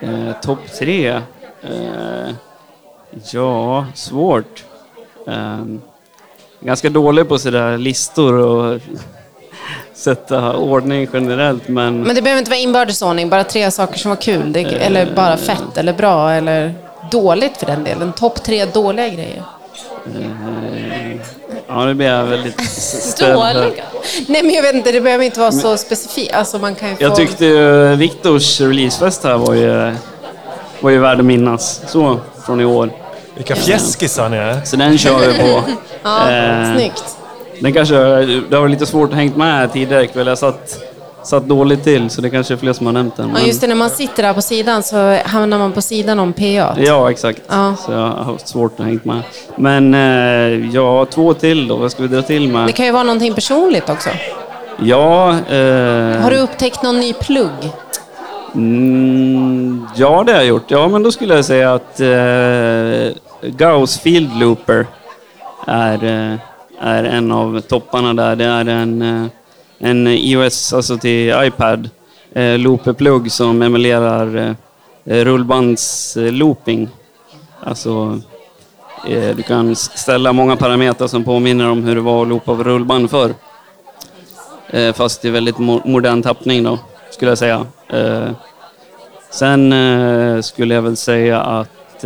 Eh, 0.00 0.40
Topp 0.42 0.58
tre? 0.78 1.08
Eh, 1.62 2.30
ja, 3.30 3.86
svårt. 3.94 4.64
Eh, 5.26 5.58
ganska 6.64 6.90
dålig 6.90 7.28
på 7.28 7.38
sådär 7.38 7.78
listor 7.78 8.34
och 8.34 8.80
sätta 9.94 10.56
ordning 10.56 11.08
generellt, 11.12 11.68
men... 11.68 12.02
Men 12.02 12.14
det 12.14 12.22
behöver 12.22 12.38
inte 12.38 12.50
vara 12.50 12.60
inbördes 12.60 13.02
ordning, 13.02 13.28
bara 13.28 13.44
tre 13.44 13.70
saker 13.70 13.98
som 13.98 14.08
var 14.08 14.16
kul. 14.16 14.52
Det, 14.52 14.60
eller 14.60 15.14
bara 15.14 15.36
fett, 15.36 15.76
eller 15.76 15.92
bra, 15.92 16.30
eller 16.32 16.74
dåligt 17.10 17.56
för 17.56 17.66
den 17.66 17.84
delen. 17.84 18.12
Topp 18.12 18.42
tre 18.42 18.64
dåliga 18.64 19.08
grejer. 19.08 19.42
Eh, 20.06 21.20
ja, 21.68 21.84
det 21.84 21.94
blir 21.94 22.06
jag 22.06 22.24
väldigt 22.24 22.60
ställd. 22.70 23.34
Dåliga. 23.34 23.84
Nej, 24.26 24.42
men 24.42 24.50
jag 24.50 24.62
vet 24.62 24.74
inte, 24.74 24.92
det 24.92 25.00
behöver 25.00 25.24
inte 25.24 25.40
vara 25.40 25.52
så 25.52 25.76
specifikt. 25.76 26.32
Alltså, 26.34 26.58
man 26.58 26.74
kan 26.74 26.88
ju 26.88 26.96
få... 26.96 27.02
Jag 27.02 27.16
tyckte 27.16 27.44
ju 27.46 27.96
Viktors 27.96 28.60
releasefest 28.60 29.24
här 29.24 29.36
var 29.36 29.54
ju, 29.54 29.94
var 30.80 30.90
ju 30.90 30.98
värd 30.98 31.18
att 31.18 31.24
minnas. 31.24 31.80
Så, 31.86 32.20
från 32.46 32.60
i 32.60 32.64
år. 32.64 32.90
Vilka 33.34 33.56
fjäskisar 33.56 34.28
ni 34.28 34.36
är. 34.36 34.60
Så 34.64 34.76
den 34.76 34.98
kör 34.98 35.18
vi 35.18 35.38
på. 35.38 35.62
Ja, 36.02 36.30
Eh, 36.30 36.74
snyggt. 36.74 37.04
Den 37.60 37.72
kanske, 37.72 37.94
det 37.94 38.54
har 38.56 38.60
varit 38.60 38.70
lite 38.70 38.86
svårt 38.86 39.10
att 39.10 39.16
hänga 39.16 39.36
med 39.36 39.72
tidigare 39.72 40.04
ikväll. 40.04 40.26
Jag 40.26 40.38
satt, 40.38 40.78
satt 41.24 41.44
dåligt 41.48 41.84
till, 41.84 42.10
så 42.10 42.20
det 42.20 42.30
kanske 42.30 42.54
är 42.54 42.58
fler 42.58 42.72
som 42.72 42.86
har 42.86 42.92
nämnt 42.92 43.16
den. 43.16 43.28
Ja, 43.28 43.32
men- 43.34 43.46
just 43.46 43.60
det, 43.60 43.66
när 43.66 43.74
man 43.74 43.90
sitter 43.90 44.22
där 44.22 44.32
på 44.32 44.42
sidan 44.42 44.82
så 44.82 45.16
hamnar 45.24 45.58
man 45.58 45.72
på 45.72 45.82
sidan 45.82 46.18
om 46.18 46.32
PA. 46.32 46.76
Ja, 46.78 47.10
exakt. 47.10 47.40
Ja. 47.48 47.74
Så 47.86 47.92
jag 47.92 47.98
har 47.98 48.24
haft 48.24 48.48
svårt 48.48 48.80
att 48.80 48.86
hänga 48.86 49.00
med. 49.02 49.22
Men 49.56 49.94
eh, 49.94 50.74
ja, 50.74 51.06
två 51.10 51.34
till 51.34 51.68
då. 51.68 51.76
Vad 51.76 51.90
ska 51.92 52.02
vi 52.02 52.08
dra 52.08 52.22
till 52.22 52.48
med? 52.48 52.66
Det 52.66 52.72
kan 52.72 52.86
ju 52.86 52.92
vara 52.92 53.02
någonting 53.02 53.34
personligt 53.34 53.88
också. 53.90 54.10
Ja, 54.82 55.28
eh, 55.30 56.20
Har 56.22 56.30
du 56.30 56.36
upptäckt 56.36 56.82
någon 56.82 57.00
ny 57.00 57.12
plugg? 57.12 57.50
Mm, 58.54 59.86
ja, 59.96 60.22
det 60.26 60.32
har 60.32 60.38
jag 60.38 60.46
gjort. 60.46 60.64
Ja, 60.70 60.88
men 60.88 61.02
då 61.02 61.12
skulle 61.12 61.34
jag 61.34 61.44
säga 61.44 61.74
att 61.74 62.00
eh, 62.00 63.16
Gauss 63.50 63.98
Field 64.00 64.36
Looper 64.40 64.86
är, 65.66 66.04
eh, 66.04 66.38
är 66.80 67.04
en 67.04 67.32
av 67.32 67.60
topparna 67.60 68.14
där. 68.14 68.36
Det 68.36 68.44
är 68.44 68.68
en, 68.68 69.02
eh, 69.02 69.26
en 69.78 70.06
iOS, 70.06 70.72
alltså 70.72 70.98
till 70.98 71.34
iPad, 71.36 71.90
eh, 72.32 72.58
looperplugg 72.58 73.32
som 73.32 73.62
emulerar 73.62 74.56
rullbandslooping. 75.04 76.88
Alltså, 77.60 78.20
du 79.36 79.42
kan 79.42 79.76
ställa 79.76 80.32
många 80.32 80.56
parametrar 80.56 81.08
som 81.08 81.24
påminner 81.24 81.70
om 81.70 81.84
hur 81.84 81.94
det 81.94 82.00
var 82.00 82.22
att 82.22 82.28
loopa 82.28 82.56
på 82.56 82.62
rullband 82.62 83.10
förr. 83.10 83.34
Fast 84.92 85.24
i 85.24 85.30
väldigt 85.30 85.58
modern 85.58 86.22
tappning 86.22 86.62
då, 86.62 86.78
skulle 87.10 87.30
jag 87.30 87.38
säga. 87.38 87.66
Sen 89.30 89.74
skulle 90.42 90.74
jag 90.74 90.82
väl 90.82 90.96
säga 90.96 91.40
att 91.40 92.04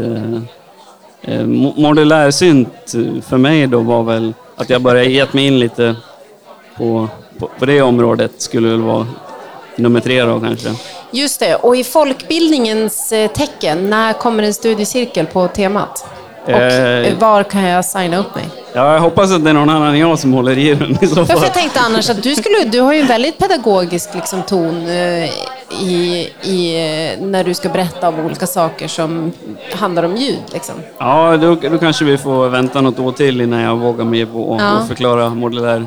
eh, 1.23 1.35
eh, 1.35 1.41
mo- 1.47 1.81
modulär 1.81 2.31
synt 2.31 2.95
eh, 2.95 3.23
för 3.29 3.37
mig 3.37 3.67
då 3.67 3.81
var 3.81 4.03
väl 4.03 4.35
att 4.57 4.71
jag 4.71 4.83
började 4.83 5.11
gett 5.11 5.33
mig 5.33 5.47
in 5.47 5.59
lite 5.59 5.97
på, 6.77 7.09
på, 7.39 7.51
på 7.59 7.67
det 7.67 7.83
området 7.83 8.33
skulle 8.39 8.69
väl 8.69 8.81
vara 8.83 9.07
nummer 9.77 10.01
tre 10.01 10.23
då 10.23 10.41
kanske. 10.41 10.69
Just 11.11 11.41
det, 11.41 11.55
och 11.55 11.77
i 11.77 11.85
folkbildningens 11.85 13.13
eh, 13.13 13.31
tecken, 13.31 13.91
när 13.91 14.13
kommer 14.13 14.43
en 14.43 14.55
studiecirkel 14.55 15.27
på 15.27 15.49
temat? 15.49 16.07
Och 16.45 16.51
Eh. 16.53 17.19
var 17.19 17.43
kan 17.43 17.63
jag 17.63 17.85
signa 17.85 18.17
upp 18.19 18.35
mig? 18.35 18.45
Ja, 18.73 18.93
jag 18.93 19.01
hoppas 19.01 19.33
att 19.33 19.45
det 19.45 19.51
är 19.51 19.55
någon 19.55 19.71
annan 19.71 19.89
än 19.95 19.99
jag 19.99 20.19
som 20.19 20.33
håller 20.33 20.59
i 20.59 20.75
den 20.75 20.99
i 21.05 21.07
så 21.07 21.27
fall. 21.27 21.39
jag 21.43 21.55
tänkte 21.55 21.81
annars 21.81 22.11
att 22.11 22.23
du, 22.23 22.35
skulle, 22.37 22.65
du 22.65 22.81
har 22.81 22.93
ju 22.93 23.01
en 23.01 23.07
väldigt 23.07 23.39
pedagogisk 23.39 24.09
liksom, 24.15 24.43
ton 24.43 24.87
i, 25.71 26.29
i, 26.43 26.75
när 27.21 27.45
du 27.45 27.55
ska 27.55 27.69
berätta 27.69 28.09
om 28.09 28.21
olika 28.21 28.47
saker 28.47 28.89
som 28.89 29.33
handlar 29.73 30.03
om 30.03 30.17
ljud. 30.17 30.39
Liksom. 30.53 30.75
Ja, 30.99 31.37
då, 31.37 31.55
då 31.55 31.79
kanske 31.79 32.05
vi 32.05 32.19
får 32.19 32.49
vänta 32.49 32.81
något 32.81 32.99
år 32.99 33.13
till 33.13 33.41
innan 33.41 33.61
jag 33.61 33.77
vågar 33.77 34.05
mig 34.05 34.27
på 34.27 34.55
att 34.55 34.61
Ja. 34.61 34.79
förklara 34.89 35.29
modulär. 35.29 35.87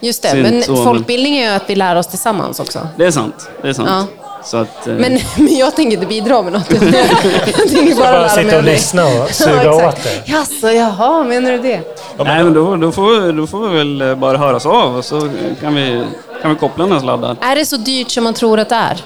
Just 0.00 0.22
det, 0.22 0.28
Synt 0.28 0.42
men 0.50 0.62
så, 0.62 0.72
men- 0.74 0.84
folkbildning 0.84 1.36
är 1.38 1.50
ju 1.50 1.56
att 1.56 1.70
vi 1.70 1.74
lär 1.74 1.96
oss 1.96 2.06
tillsammans 2.06 2.60
också. 2.60 2.88
Det 2.96 3.06
är 3.06 3.10
sant. 3.10 3.50
Det 3.62 3.68
är 3.68 3.72
sant. 3.72 3.88
Ja. 3.90 4.06
Så 4.44 4.56
att, 4.56 4.86
eh, 4.86 4.94
Men, 4.94 5.18
men 5.36 5.56
jag 5.56 5.76
tänker 5.76 5.94
inte 5.94 6.06
bidra 6.06 6.42
med 6.42 6.52
något. 6.52 6.70
jag 6.70 7.68
tänker 7.68 7.96
bara, 7.96 8.12
bara 8.12 8.28
sitta 8.28 8.56
och 8.58 8.64
lyssna 8.64 9.04
och 9.06 9.30
suga 9.30 9.64
ja, 9.64 9.88
åt 9.88 10.02
det. 10.04 10.22
Jaså, 10.32 10.70
jaha, 10.70 11.24
menar 11.24 11.50
du 11.52 11.58
det? 11.58 11.80
Nej, 12.18 12.44
men 12.44 12.54
då, 12.54 12.76
då, 12.76 12.92
får, 12.92 13.32
då 13.32 13.46
får 13.46 13.68
vi 13.68 13.76
väl 13.78 14.00
eh, 14.02 14.14
bara 14.14 14.38
höras 14.38 14.66
av 14.66 14.96
och 14.96 15.04
så 15.04 15.28
kan 15.60 15.74
vi, 15.74 16.04
kan 16.42 16.50
vi 16.50 16.56
koppla 16.56 16.86
några 16.86 17.00
sladdar. 17.00 17.36
Är 17.40 17.56
det 17.56 17.64
så 17.66 17.76
dyrt 17.76 18.10
som 18.10 18.24
man 18.24 18.34
tror 18.34 18.60
att 18.60 18.68
det 18.68 18.74
är? 18.74 18.96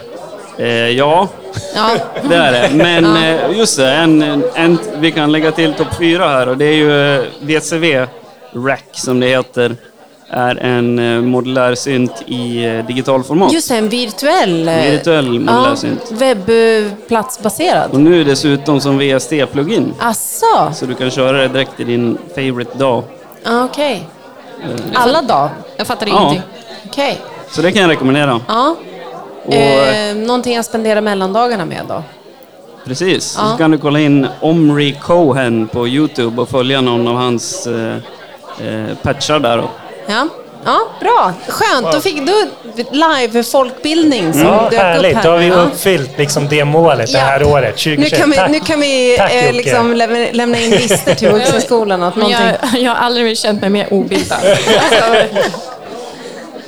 Eh, 0.58 0.66
ja, 0.68 1.28
Ja. 1.74 1.90
det 2.28 2.34
är 2.36 2.52
det. 2.52 2.70
Men 2.74 3.04
Ja. 3.04 3.24
eh, 3.24 3.58
just 3.58 3.76
det, 3.76 3.90
en, 3.92 4.42
en, 4.54 4.78
vi 4.98 5.12
kan 5.12 5.32
lägga 5.32 5.52
till 5.52 5.72
topp 5.74 5.94
fyra 5.98 6.28
här 6.28 6.48
och 6.48 6.56
det 6.56 6.64
är 6.64 6.74
ju 6.74 7.14
eh, 7.16 7.22
VCV 7.40 8.06
Rack 8.66 8.84
som 8.92 9.20
det 9.20 9.26
heter. 9.26 9.76
Är 10.30 10.56
en 10.56 10.98
eh, 10.98 11.20
modulär 11.20 11.74
synt 11.74 12.22
i 12.26 12.64
eh, 12.64 12.86
digitalformat. 12.86 13.52
Just 13.52 13.68
det, 13.68 13.76
en 13.76 13.88
virtuell... 13.88 14.68
eh, 14.68 14.74
Virtuell 14.90 15.26
modulär 15.40 15.68
ja, 15.68 15.76
synt. 15.76 16.12
Webbplatsbaserad. 16.12 17.90
Och 17.92 18.00
nu 18.00 18.24
dessutom 18.24 18.80
som 18.80 18.98
VST-plugin. 19.00 19.92
Asså? 20.00 20.72
Så 20.74 20.86
du 20.86 20.94
kan 20.94 21.10
köra 21.10 21.32
det 21.38 21.48
direkt 21.48 21.80
i 21.80 21.84
din 21.84 22.18
favorite 22.34 22.78
dag. 22.78 23.02
Ja, 23.44 23.64
Okej. 23.64 24.08
Alla 24.94 25.22
dagar? 25.22 25.50
Jag 25.76 25.86
fattar 25.86 26.06
Ja. 26.06 26.20
ingenting. 26.20 26.42
Okej. 26.86 27.18
Så 27.50 27.62
det 27.62 27.72
kan 27.72 27.82
jag 27.82 27.90
rekommendera. 27.90 28.40
Ja. 28.48 28.76
Och, 29.46 29.54
Eh, 29.54 30.14
någonting 30.16 30.56
att 30.56 30.66
spendera 30.66 31.00
mellandagarna 31.00 31.64
med 31.64 31.80
då? 31.88 32.02
Precis. 32.84 33.34
Ja. 33.38 33.50
Så 33.50 33.56
kan 33.56 33.70
du 33.70 33.78
kolla 33.78 34.00
in 34.00 34.26
Omri 34.40 34.92
Cohen 35.02 35.68
på 35.68 35.88
Youtube 35.88 36.42
och 36.42 36.48
följa 36.48 36.80
någon 36.80 37.08
av 37.08 37.14
hans 37.16 37.66
eh, 37.66 37.96
eh, 38.66 38.94
patchar 39.02 39.38
där. 39.38 39.56
Då. 39.56 39.70
Ja, 40.06 40.28
ja 40.64 40.78
bra. 41.00 41.32
Skönt. 41.48 41.92
Då 41.92 42.00
fick 42.00 42.26
du 42.26 42.48
live-folkbildning 42.90 44.32
som 44.32 44.42
Ja, 44.42 44.62
dök 44.62 44.72
upp 44.72 44.78
härligt. 44.78 45.16
här. 45.16 45.22
Då 45.22 45.30
har 45.30 45.38
vi 45.38 45.46
Ja. 45.46 45.54
uppfyllt 45.54 46.18
liksom 46.18 46.48
det 46.48 46.64
målet 46.64 47.12
det 47.12 47.18
här 47.18 47.40
Ja. 47.40 47.46
året, 47.46 47.76
2021. 47.78 48.12
Nu 48.12 48.18
kan 48.18 48.30
vi, 48.30 48.52
nu 48.58 48.60
kan 48.64 48.80
vi 48.80 49.16
Tack, 49.18 49.32
eh, 49.32 49.52
liksom 49.52 49.94
lämna, 49.94 50.26
lämna 50.32 50.58
in 50.58 50.70
listor 50.70 51.14
till 51.14 51.28
Vuxenskolan. 51.32 52.02
Att 52.02 52.16
Men 52.16 52.22
någonting... 52.30 52.56
jag, 52.72 52.80
jag 52.82 52.90
har 52.90 52.98
aldrig 53.06 53.38
känt 53.38 53.60
mig 53.60 53.70
mer 53.70 53.92
obildad. 53.92 54.38
Alltså, 54.44 55.36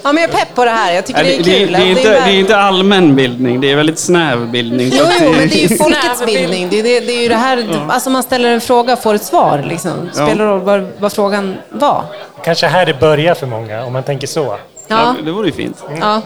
Ja, 0.07 0.13
men 0.13 0.23
jag 0.23 0.31
är 0.33 0.37
pepp 0.37 0.55
på 0.55 0.65
det 0.65 0.71
här. 0.71 0.93
Jag 0.95 1.07
tycker 1.07 1.23
Nej, 1.23 1.41
det 1.45 1.57
är 1.57 1.59
kul. 1.67 1.73
det, 1.73 1.79
är 1.79 1.87
inte, 1.87 2.11
väl- 2.11 2.23
det 2.25 2.31
är 2.31 2.39
inte 2.39 2.57
allmän 2.57 3.15
bildning, 3.17 3.61
det 3.61 3.73
är 3.73 3.77
väldigt 3.77 3.99
snäv 3.99 4.49
bildning. 4.51 4.91
Jo, 4.93 5.05
jo, 5.21 5.31
men 5.33 5.49
det 5.49 5.65
är 5.65 5.69
ju 5.69 5.77
folkets 5.77 6.27
bildning. 6.27 6.69
Det, 6.71 6.79
är- 6.79 6.83
det, 6.83 7.01
det 7.01 7.13
är 7.13 7.23
ju 7.23 7.29
det 7.29 7.35
här, 7.35 7.67
Ja. 7.73 7.93
alltså 7.93 8.11
man 8.11 8.23
ställer 8.23 8.51
en 8.51 8.61
fråga 8.61 8.93
och 8.93 8.99
får 9.03 9.15
ett 9.15 9.25
svar. 9.25 9.65
Liksom. 9.69 10.11
Ja. 10.17 10.27
Spelar 10.27 10.47
roll 10.47 10.61
vad, 10.61 10.89
vad 10.99 11.13
frågan 11.13 11.57
var. 11.69 12.05
Kanske 12.45 12.67
här 12.67 12.87
det 12.87 13.01
börjar 13.01 13.35
för 13.35 13.47
många, 13.47 13.85
om 13.85 13.93
man 13.93 14.03
tänker 14.03 14.27
så. 14.27 14.57
Ja. 14.89 15.15
Det 15.25 15.31
vore 15.31 15.47
ju 15.47 15.53
fint. 15.53 15.77
Ja. 16.01 16.23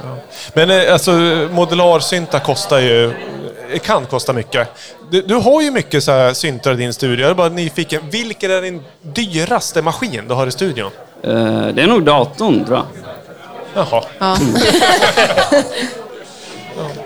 Men 0.55 0.71
eh, 0.71 0.93
alltså, 0.93 1.11
modularsyntar 1.53 2.39
kostar 2.39 2.79
ju... 2.79 3.05
eh, 3.73 3.79
kan 3.85 4.07
kosta 4.07 4.33
mycket. 4.33 4.69
Du, 5.11 5.23
du 5.23 5.35
har 5.35 5.63
ju 5.63 5.71
mycket 5.71 6.05
så 6.05 6.13
här 6.13 6.33
syntar 6.33 6.73
i 6.73 6.77
din 6.77 6.93
studio. 6.93 7.21
Jag 7.23 7.31
är 7.31 7.35
bara 7.35 7.49
nyfiken. 7.49 8.03
Vilken 8.11 8.51
är 8.51 8.63
din 8.63 8.83
dyraste 9.03 9.83
maskin 9.83 10.25
du 10.29 10.35
har 10.35 10.47
i 10.47 10.51
studion? 10.51 10.91
Eh, 11.23 11.31
det 11.75 11.83
är 11.83 11.87
nog 11.87 12.03
datorn, 12.05 12.65
tror 12.65 12.77
jag. 12.79 12.87
Jaha. 13.75 14.05
Ja. 14.19 14.37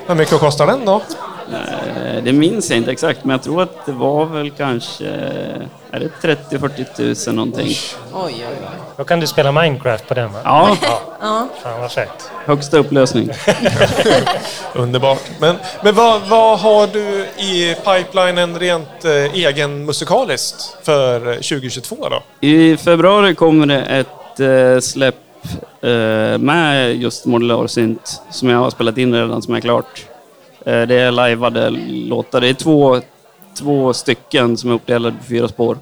Hur 0.06 0.14
mycket 0.14 0.38
kostar 0.40 0.66
den 0.66 0.84
då? 0.84 1.02
Eh, 1.52 2.22
det 2.24 2.32
minns 2.32 2.70
jag 2.70 2.76
inte 2.76 2.90
exakt, 2.92 3.24
men 3.24 3.30
jag 3.30 3.42
tror 3.42 3.62
att 3.62 3.86
det 3.86 3.92
var 3.92 4.24
väl 4.24 4.50
kanske... 4.50 5.04
Är 5.90 6.00
det 6.00 6.10
30-40 6.50 6.84
tusen 6.96 7.36
någonting? 7.36 7.68
Oj, 8.12 8.34
oj, 8.34 8.44
oj. 8.48 8.78
Då 8.96 9.04
kan 9.04 9.20
du 9.20 9.26
spela 9.26 9.52
Minecraft 9.52 10.08
på 10.08 10.14
den 10.14 10.32
va? 10.32 10.40
Ja. 10.44 10.76
Ja. 11.20 11.48
Fan 11.62 11.80
vad 11.80 11.92
fett. 11.92 12.30
Högsta 12.44 12.78
upplösning. 12.78 13.30
Underbart. 14.74 15.20
Men, 15.40 15.56
men 15.82 15.94
vad, 15.94 16.20
vad 16.28 16.58
har 16.58 16.86
du 16.86 17.26
i 17.42 17.76
pipelinen 17.84 18.58
rent 18.58 19.04
eh, 19.04 19.10
egen 19.12 19.84
musikaliskt 19.84 20.76
för 20.82 21.28
eh, 21.28 21.34
2022 21.34 22.08
då? 22.08 22.22
I 22.40 22.76
februari 22.76 23.34
kommer 23.34 23.66
det 23.66 23.80
ett 23.80 24.40
eh, 24.40 24.80
släpp 24.80 25.14
eh, 25.80 26.38
med 26.38 26.96
just 26.96 27.26
modularsynt 27.26 28.22
som 28.30 28.48
jag 28.48 28.58
har 28.58 28.70
spelat 28.70 28.98
in 28.98 29.14
redan, 29.14 29.42
som 29.42 29.54
är 29.54 29.60
klart. 29.60 30.06
Eh, 30.66 30.82
det 30.82 30.94
är 30.94 31.10
lajvade 31.10 31.70
låtar. 31.88 32.40
Det 32.40 32.48
är 32.48 32.54
två, 32.54 33.00
två 33.58 33.92
stycken 33.92 34.56
som 34.56 34.70
är 34.70 34.74
uppdelade 34.74 35.16
på 35.18 35.24
fyra 35.24 35.48
spår. 35.48 35.78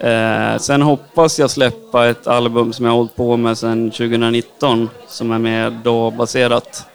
Eh, 0.00 0.58
sen 0.58 0.82
hoppas 0.82 1.38
jag 1.38 1.50
släppa 1.50 2.08
ett 2.08 2.26
album 2.26 2.72
som 2.72 2.84
jag 2.84 2.92
har 2.92 2.96
hållit 2.96 3.16
på 3.16 3.36
med 3.36 3.58
sedan 3.58 3.90
2019 3.90 4.90
som 5.08 5.32
är 5.32 5.38
mer 5.38 5.70
då 5.84 6.10
baserat. 6.10 6.86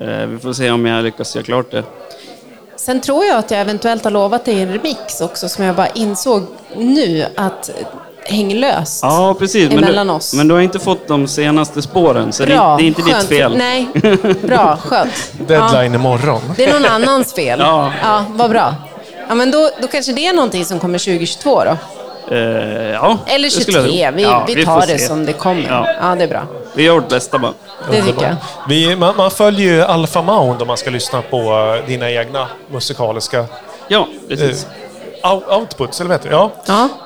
Eh, 0.00 0.26
vi 0.26 0.38
får 0.38 0.52
se 0.52 0.70
om 0.70 0.86
jag 0.86 1.04
lyckas 1.04 1.36
göra 1.36 1.44
klart 1.44 1.70
det. 1.70 1.84
Sen 2.76 3.00
tror 3.00 3.24
jag 3.24 3.38
att 3.38 3.50
jag 3.50 3.60
eventuellt 3.60 4.04
har 4.04 4.10
lovat 4.10 4.44
dig 4.44 4.62
en 4.62 4.72
remix 4.72 5.20
också 5.20 5.48
som 5.48 5.64
jag 5.64 5.76
bara 5.76 5.88
insåg 5.88 6.42
nu 6.76 7.26
att 7.36 7.70
häng 8.28 8.54
löst. 8.54 8.98
Ja, 9.02 9.34
precis. 9.38 9.68
Men 9.68 9.78
Emellan 9.84 10.06
du, 10.06 10.12
oss. 10.12 10.34
men 10.34 10.48
du 10.48 10.54
har 10.54 10.60
inte 10.60 10.78
fått 10.78 11.08
de 11.08 11.28
senaste 11.28 11.82
spåren, 11.82 12.32
så 12.32 12.44
det, 12.44 12.54
Bra, 12.54 12.76
det 12.76 12.82
är 12.82 12.86
inte 12.86 13.02
ditt 13.02 13.14
skönt. 13.14 13.28
fel. 13.28 13.56
Nej, 13.56 13.86
bra, 14.42 14.76
skönt. 14.76 15.32
Deadline 15.46 15.94
imorgon. 15.94 16.40
Ja, 16.48 16.54
det 16.56 16.64
är 16.64 16.72
någon 16.72 16.84
annans 16.84 17.34
fel. 17.34 17.58
Ja. 17.62 17.92
ja 18.02 18.24
vad 18.30 18.50
bra. 18.50 18.74
Ja, 19.28 19.34
men 19.34 19.50
då, 19.50 19.70
då 19.82 19.88
kanske 19.88 20.12
det 20.12 20.26
är 20.26 20.32
någonting 20.32 20.64
som 20.64 20.80
kommer 20.80 20.98
2022 20.98 21.62
då? 21.64 21.76
Eh, 22.34 22.38
ja, 22.90 23.18
Eller 23.26 23.44
det 23.44 23.50
skulle 23.50 23.78
23, 23.82 24.00
jag- 24.00 24.12
vi, 24.12 24.22
ja, 24.22 24.44
vi 24.46 24.64
tar 24.64 24.80
det 24.80 24.86
se. 24.86 25.06
som 25.06 25.26
det 25.26 25.32
kommer. 25.32 25.68
Ja. 25.68 25.88
Ja, 26.00 26.14
det 26.16 26.24
är 26.24 26.28
bra. 26.28 26.42
Vi 26.74 26.82
gör 26.82 26.94
vårt 26.94 27.08
bästa 27.08 27.38
bara. 27.38 27.52
Det 27.90 28.02
tycker 28.02 28.22
jag. 28.26 28.36
Vi, 28.68 28.96
man, 28.96 29.16
man 29.16 29.30
följer 29.30 29.72
ju 29.74 29.82
Alpha 29.82 30.22
Mound 30.22 30.62
om 30.62 30.68
man 30.68 30.76
ska 30.76 30.90
lyssna 30.90 31.22
på 31.22 31.36
eh, 31.82 31.86
dina 31.88 32.10
egna 32.10 32.46
musikaliska 32.72 33.44
Ja, 33.88 34.08
precis. 34.28 34.64
eh, 34.64 34.70
out- 34.70 34.85
outputs, 35.58 36.00
eller 36.00 36.08
vad 36.08 36.18
heter 36.18 36.30
det? 36.30 36.50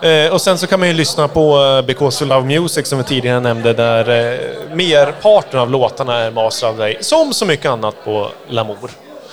Ja. 0.03 0.09
Eh, 0.09 0.32
och 0.32 0.41
sen 0.41 0.59
så 0.59 0.66
kan 0.66 0.78
man 0.81 0.89
ju 0.89 0.95
lyssna 0.95 1.28
på 1.28 1.62
eh, 1.62 1.87
Because 1.87 2.24
We 2.24 2.35
Love 2.35 2.61
Music 2.61 2.89
som 2.89 2.99
vi 2.99 3.05
tidigare 3.05 3.41
nämnde 3.41 3.73
där 3.73 4.09
eh, 4.32 4.39
merparten 4.77 5.61
av 5.61 5.70
låtarna 5.70 6.16
är 6.19 6.31
master 6.31 6.66
av 6.66 6.77
dig, 6.77 6.99
som 7.01 7.32
så 7.32 7.47
mycket 7.47 7.66
annat 7.70 7.95
på 8.05 8.28
Lamour. 8.49 8.91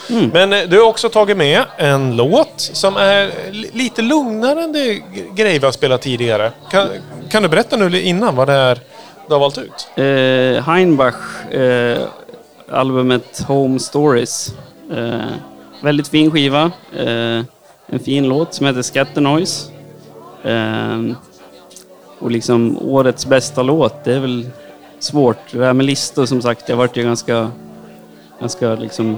Mm. 0.10 0.30
Men 0.34 0.54
eh, 0.54 0.60
du 0.68 0.80
har 0.80 0.88
också 0.88 1.10
tagit 1.10 1.38
med 1.38 1.64
en 1.78 2.16
låt 2.16 2.54
som 2.58 2.98
är 2.98 3.32
li- 3.52 3.70
lite 3.74 4.02
lugnare 4.02 4.62
än 4.64 4.72
det 4.74 4.94
g- 4.94 5.04
grejer 5.36 5.60
vi 5.60 5.66
har 5.66 5.72
spelat 5.72 6.02
tidigare. 6.02 6.52
Kan, 6.72 6.88
kan 7.30 7.44
du 7.44 7.50
berätta 7.50 7.76
nu 7.78 8.02
innan 8.02 8.36
vad 8.36 8.48
det 8.48 8.54
är 8.54 8.80
du 9.28 9.34
har 9.34 9.40
valt 9.40 9.58
ut? 9.58 9.88
Eh, 9.96 10.64
Heinbach, 10.74 11.46
eh, 11.54 11.98
albumet 12.72 13.42
Home 13.48 13.80
Stories. 13.80 14.54
Väldigt 15.82 16.08
fin 16.08 16.32
skiva. 16.32 16.72
Eh, 17.90 17.94
en 17.94 18.00
fin 18.00 18.30
låt 18.30 18.54
som 18.54 18.66
heter 18.66 18.82
Scatter 18.82 19.22
Noise. 19.22 19.72
Eh, 20.44 21.16
och 22.20 22.32
liksom 22.32 22.78
årets 22.82 23.26
bästa 23.26 23.64
låt, 23.64 24.04
det 24.04 24.14
är 24.14 24.20
väl 24.20 24.50
svårt. 25.00 25.38
Det 25.52 25.66
här 25.66 25.74
med 25.74 25.86
listor 25.86 26.26
som 26.26 26.42
sagt, 26.42 26.68
det 26.68 26.74
har 26.74 26.78
varit 26.78 26.98
ju 26.98 27.04
ganska, 27.04 27.52
ganska 28.40 28.76
liksom 28.76 29.18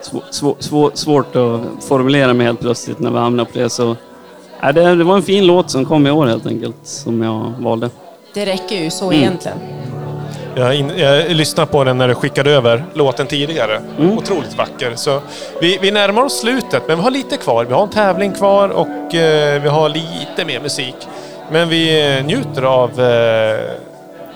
svå, 0.00 0.22
svå, 0.30 0.56
svå, 0.58 0.90
svårt 0.94 1.36
att 1.36 1.60
formulera 1.84 2.34
mig 2.34 2.46
helt 2.46 2.60
plötsligt 2.60 2.98
när 2.98 3.10
vi 3.10 3.18
hamnar 3.18 3.44
på 3.44 3.58
det. 3.58 3.70
Så, 3.70 3.96
nej, 4.62 4.74
det, 4.74 4.94
det 4.94 5.04
var 5.04 5.16
en 5.16 5.22
fin 5.22 5.46
låt 5.46 5.70
som 5.70 5.84
kom 5.84 6.06
i 6.06 6.10
år 6.10 6.26
helt 6.26 6.46
enkelt, 6.46 6.76
som 6.82 7.22
jag 7.22 7.52
valde. 7.58 7.90
Det 8.34 8.46
räcker 8.46 8.76
ju 8.76 8.90
så 8.90 9.04
Mm. 9.10 9.20
egentligen. 9.20 9.58
Jag, 10.58 10.74
in, 10.74 10.92
jag 10.96 11.30
lyssnade 11.30 11.72
på 11.72 11.84
den 11.84 11.98
när 11.98 12.08
du 12.08 12.14
skickade 12.14 12.50
över 12.50 12.84
låten 12.94 13.26
tidigare. 13.26 13.80
Mm. 13.98 14.18
Otroligt 14.18 14.54
vacker. 14.56 14.92
Så 14.94 15.20
vi, 15.60 15.78
vi 15.82 15.90
närmar 15.90 16.22
oss 16.22 16.40
slutet, 16.40 16.82
men 16.88 16.96
vi 16.96 17.02
har 17.02 17.10
lite 17.10 17.36
kvar. 17.36 17.64
Vi 17.64 17.74
har 17.74 17.82
en 17.82 17.90
tävling 17.90 18.32
kvar 18.32 18.68
och 18.68 19.14
eh, 19.14 19.62
vi 19.62 19.68
har 19.68 19.88
lite 19.88 20.44
mer 20.46 20.60
musik. 20.60 20.96
Men 21.50 21.68
vi 21.68 22.14
eh, 22.16 22.24
njuter 22.24 22.62
av 22.62 23.00
eh, 23.00 23.60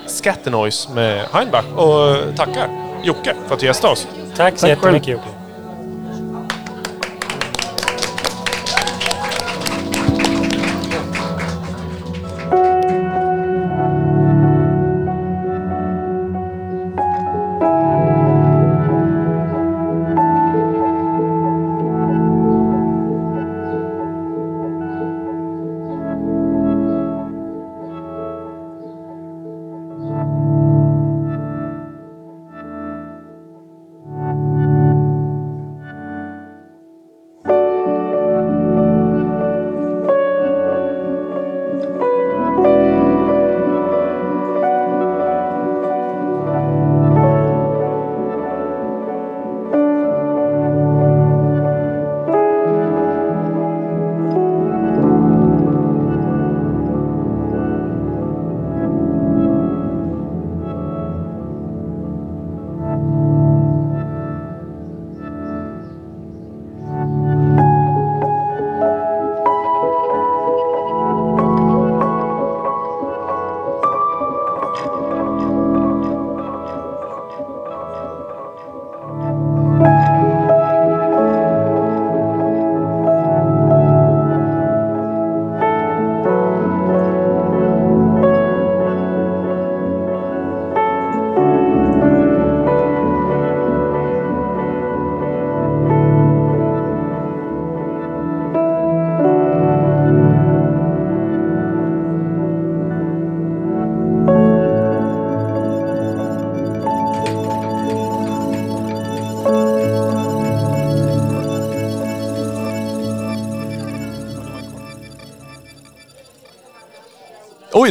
Scatternoise 0.07 0.89
med 0.93 1.25
Heinbach 1.33 1.65
och 1.75 2.35
tackar 2.37 2.67
Jocke 3.03 3.35
för 3.47 3.53
att 3.53 3.59
du 3.59 3.65
gästade 3.65 3.93
oss. 3.93 4.07
Tack 4.35 4.57
så 4.57 4.67
jättemycket 4.67 5.07
Jocke. 5.07 5.42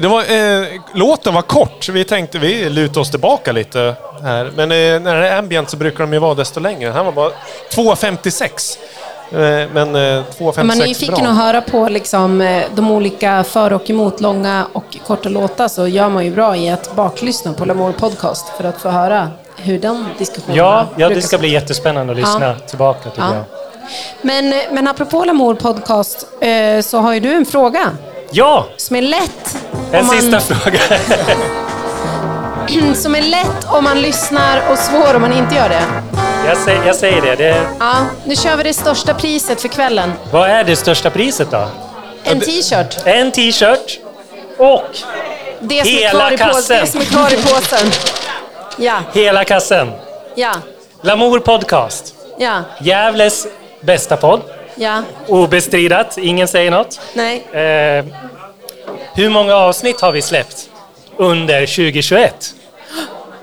Det 0.02 0.08
var, 0.08 0.20
eh, 0.20 0.66
låten 0.94 1.34
var 1.34 1.42
kort. 1.42 1.84
så 1.84 1.92
Vi 1.92 2.04
tänkte 2.04 2.38
vi 2.38 2.68
lutar 2.70 3.00
oss 3.00 3.10
tillbaka 3.10 3.52
lite 3.52 3.94
här. 4.22 4.52
Men 4.56 4.72
eh, 4.72 5.00
när 5.00 5.16
det 5.20 5.28
är 5.28 5.38
ambient 5.38 5.70
så 5.70 5.76
brukar 5.76 5.98
de 6.04 6.12
ju 6.12 6.18
vara 6.18 6.34
desto 6.34 6.60
längre. 6.60 6.88
Den 6.88 6.96
här 6.96 7.04
var 7.04 7.12
bara 7.12 7.30
2.56. 7.74 8.78
Eh, 9.32 9.68
men 9.72 9.94
eh, 9.94 10.00
2.56 10.38 10.60
Om 10.60 10.66
man 10.66 10.80
är 10.80 10.86
nyfiken 10.86 11.26
att 11.26 11.36
höra 11.36 11.60
på 11.60 11.88
liksom, 11.88 12.40
eh, 12.40 12.62
de 12.74 12.90
olika 12.90 13.44
för 13.44 13.72
och 13.72 13.90
emot 13.90 14.20
långa 14.20 14.66
och 14.72 14.96
korta 15.06 15.28
låtar 15.28 15.68
så 15.68 15.86
gör 15.86 16.08
man 16.08 16.24
ju 16.24 16.30
bra 16.30 16.56
i 16.56 16.70
att 16.70 16.94
baklyssna 16.96 17.52
på 17.52 17.64
Lamour 17.64 17.92
Podcast 17.92 18.48
för 18.56 18.64
att 18.64 18.80
få 18.80 18.88
höra 18.88 19.30
hur 19.56 19.78
de 19.78 20.06
diskussionerna 20.18 20.56
Ja, 20.58 20.86
ja, 20.96 21.08
det 21.08 21.22
ska 21.22 21.38
bli 21.38 21.48
jättespännande 21.52 22.12
att 22.12 22.18
lyssna 22.18 22.46
Ja. 22.46 22.54
tillbaka 22.68 23.10
tycker 23.10 23.22
Ja. 23.22 23.34
jag. 23.34 23.44
Men, 24.22 24.54
men 24.70 24.88
apropå 24.88 25.24
Lamour 25.24 25.54
Podcast 25.54 26.26
eh, 26.40 26.80
så 26.82 26.98
har 26.98 27.12
ju 27.14 27.20
du 27.20 27.32
en 27.34 27.46
fråga 27.46 27.90
Ja, 28.30 28.66
som 28.76 28.96
är 28.96 29.02
lätt. 29.02 29.56
En 29.92 30.06
man- 30.06 30.20
sista 30.20 30.40
fråga. 30.40 30.78
som 32.94 33.14
är 33.14 33.22
lätt 33.22 33.64
om 33.68 33.84
man 33.84 34.00
lyssnar 34.00 34.70
och 34.70 34.78
svår 34.78 35.14
om 35.14 35.20
man 35.22 35.32
inte 35.32 35.54
gör 35.54 35.68
det. 35.68 35.82
Jag 36.46 36.56
säger, 36.56 36.86
jag 36.86 36.96
säger 36.96 37.22
det. 37.22 37.36
det. 37.36 37.66
Ja, 37.80 37.94
nu 38.24 38.36
kör 38.36 38.56
vi 38.56 38.62
det 38.62 38.74
största 38.74 39.14
priset 39.14 39.60
för 39.60 39.68
kvällen. 39.68 40.12
Vad 40.32 40.50
är 40.50 40.64
det 40.64 40.76
största 40.76 41.10
priset 41.10 41.50
då? 41.50 41.68
En 42.24 42.40
t-shirt. 42.40 42.96
En 43.04 43.30
t-shirt 43.32 43.98
och 44.58 44.82
Det 45.60 45.84
som, 45.84 45.94
är 45.94 46.08
Hela 46.08 46.30
påsen. 46.30 46.38
kassen. 46.38 46.80
det 46.80 46.86
som 46.86 47.00
är 47.00 47.04
kvar 47.04 47.32
i 47.32 47.36
påsen. 47.42 47.90
Ja, 48.76 48.98
hela 49.12 49.44
kassen. 49.44 49.92
ja, 50.34 50.52
Lamour 51.02 51.38
Podcast. 51.40 52.14
ja, 52.38 52.62
Gävles 52.80 53.46
bästa 53.80 54.16
podd. 54.16 54.40
ja. 54.74 55.02
Obestridat, 55.28 56.18
ingen 56.18 56.48
säger 56.48 56.70
något. 56.70 57.00
Nej. 57.14 57.46
Eh, 57.52 58.04
hur 59.14 59.30
många 59.30 59.54
avsnitt 59.54 60.00
har 60.00 60.12
vi 60.12 60.22
släppt 60.22 60.68
under 61.16 61.66
2021? 61.66 62.54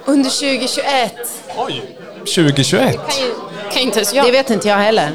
Under 0.05 0.29
2021. 0.29 1.13
Oj, 1.57 1.81
2021? 2.19 2.97
Kan 3.73 3.81
inte 3.81 3.97
ens 3.99 4.13
jag. 4.13 4.25
Det 4.25 4.31
vet 4.31 4.49
inte 4.49 4.67
jag 4.67 4.75
heller. 4.77 5.11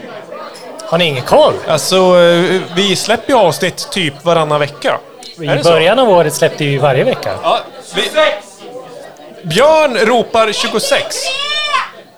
Har 0.82 0.98
ni 0.98 1.04
ingen 1.04 1.24
koll? 1.24 1.54
Alltså, 1.68 1.96
eh, 1.96 2.60
vi 2.76 2.96
släpper 2.96 3.32
ju 3.32 3.38
avsnitt 3.38 3.88
typ 3.90 4.24
varannan 4.24 4.60
vecka. 4.60 4.98
I 5.40 5.46
Är 5.46 5.56
det 5.56 5.64
så? 5.64 5.70
början 5.70 5.98
av 5.98 6.08
året 6.10 6.34
släppte 6.34 6.64
vi 6.64 6.70
ju 6.70 6.78
varje 6.78 7.04
vecka. 7.04 7.38
Ja, 7.42 7.60
vi... 7.94 8.02
Björn 9.48 9.96
ropar 9.96 10.52
26. 10.52 11.16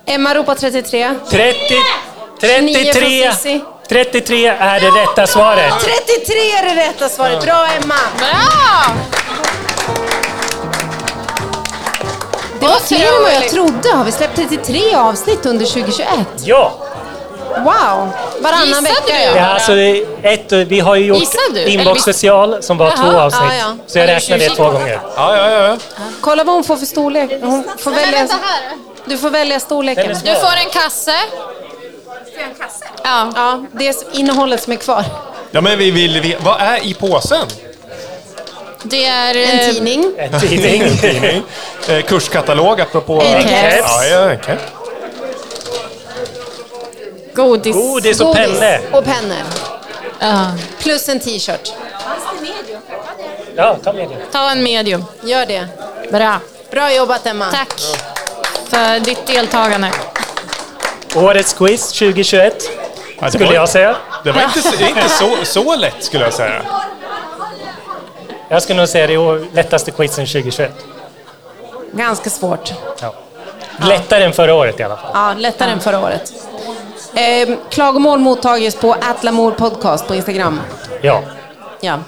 Emma 0.05 0.35
ropar 0.35 0.55
33. 0.55 1.15
30, 1.29 1.59
29 2.41 2.73
från 2.73 2.93
33, 2.93 3.31
Cissi. 3.31 3.61
33 3.89 4.47
är 4.47 4.79
det 4.79 4.89
rätta 4.91 5.27
svaret. 5.27 5.73
33 5.79 6.33
är 6.35 6.75
det 6.75 6.81
rätta 6.81 7.09
svaret. 7.09 7.43
Bra 7.43 7.67
Emma! 7.81 7.95
Bra! 8.17 8.95
Det 12.59 12.67
var 12.67 12.79
fler 12.79 13.17
än 13.17 13.23
vad 13.23 13.33
jag 13.33 13.49
trodde. 13.49 13.89
Har 13.89 14.03
vi 14.03 14.11
släppt 14.11 14.35
33 14.35 14.95
avsnitt 14.95 15.45
under 15.45 15.65
2021? 15.65 16.09
Ja! 16.43 16.73
Wow! 17.49 18.09
Varannan 18.39 18.67
Gissade 18.67 18.81
vecka 18.81 19.03
du? 19.05 19.13
ja. 19.23 19.35
ja 19.35 19.45
alltså, 19.45 19.71
ett, 20.21 20.51
vi 20.51 20.79
har 20.79 20.95
ju 20.95 21.05
gjort 21.05 21.19
Gissade 21.19 21.53
du? 21.53 21.59
Eller 21.59 21.71
inbox 21.71 22.07
visst- 22.07 22.19
special 22.19 22.63
som 22.63 22.77
var 22.77 22.91
två 22.91 23.19
avsnitt. 23.19 23.43
ja, 23.49 23.55
ja. 23.55 23.77
Så 23.87 23.99
jag 23.99 24.07
räknar 24.07 24.37
det 24.37 24.49
20. 24.49 24.55
två 24.55 24.63
gånger. 24.71 24.99
Ja, 25.15 25.37
ja, 25.37 25.49
ja. 25.49 25.77
Kolla 26.21 26.43
vad 26.43 26.55
hon 26.55 26.63
får 26.63 26.75
för 26.77 26.85
storlek. 26.85 27.31
Hon 27.41 27.63
får 27.77 27.91
välja, 27.91 28.27
du 29.05 29.17
får 29.17 29.29
välja 29.29 29.59
storleken. 29.59 30.15
Du 30.23 30.35
får 30.35 30.55
en 30.65 30.69
kasse. 30.71 31.15
Ja. 33.03 33.31
Ja, 33.35 33.65
det 33.71 33.87
är 33.87 33.95
innehållet 34.11 34.63
som 34.63 34.73
är 34.73 34.77
kvar. 34.77 35.03
Ja, 35.51 35.61
men 35.61 35.77
vi 35.77 35.91
vill 35.91 36.21
veta, 36.21 36.43
vad 36.43 36.61
är 36.61 36.85
i 36.85 36.93
påsen? 36.93 37.47
Det 38.83 39.05
är... 39.05 39.35
En 39.35 39.59
eh, 39.59 39.73
tidning. 39.73 40.13
En 40.17 40.39
tidning. 40.39 40.97
Tidning. 40.97 41.43
Eh, 41.89 42.01
kurskatalog 42.01 42.81
apropå... 42.81 43.21
En 43.21 43.41
keps. 43.41 43.77
Ja, 43.77 44.05
ja, 44.05 44.29
en 44.31 44.41
keps. 44.41 44.63
Godis. 47.33 47.75
Godis 47.75 48.21
och 48.21 48.27
Godis 48.27 48.59
pennor. 48.59 48.97
och 48.97 49.05
pennor. 49.05 49.37
Ja. 50.19 50.51
Plus 50.79 51.09
en 51.09 51.19
t-shirt. 51.19 51.73
Ja, 53.55 53.77
ta 53.83 53.93
med 53.93 54.09
det. 54.09 54.31
Ta 54.31 54.51
en 54.51 54.63
medium. 54.63 55.05
Gör 55.23 55.45
det. 55.45 55.67
Bra. 56.11 56.39
Bra 56.71 56.93
jobbat 56.93 57.25
Emma. 57.25 57.45
Tack 57.51 57.81
för 58.69 58.99
ditt 58.99 59.27
deltagande. 59.27 59.91
Årets 61.15 61.53
quiz 61.53 61.91
2021, 61.93 62.69
Ja, 63.19 63.25
det 63.25 63.31
skulle 63.31 63.45
var- 63.45 63.53
jag 63.53 63.69
säga. 63.69 63.95
Det 64.23 64.31
var 64.31 64.41
inte, 64.41 64.61
så- 64.61 64.83
inte 64.83 65.09
så, 65.09 65.29
så 65.43 65.75
lätt 65.75 66.03
skulle 66.03 66.23
jag 66.23 66.33
säga. 66.33 66.61
Jag 68.49 68.63
skulle 68.63 68.79
nog 68.79 68.89
säga 68.89 69.07
det 69.07 69.13
är 69.13 69.55
lättaste 69.55 69.91
quizen 69.91 70.25
2021. 70.25 70.71
Ganska 71.91 72.29
svårt. 72.29 72.73
Ja. 73.01 73.13
Lättare 73.87 74.23
än 74.23 74.33
förra 74.33 74.53
året 74.53 74.79
i 74.79 74.83
alla 74.83 74.97
fall. 74.97 75.11
Ja, 75.13 75.33
lättare 75.37 75.71
än 75.71 75.79
förra 75.79 75.99
året. 75.99 76.33
Eh, 77.15 77.55
klagomål 77.69 78.19
mottages 78.19 78.75
på 78.75 78.93
Atlamor 79.01 79.51
podcast 79.51 80.07
på 80.07 80.15
Instagram. 80.15 80.61
Ja. 81.01 81.21
Ja. 81.81 81.99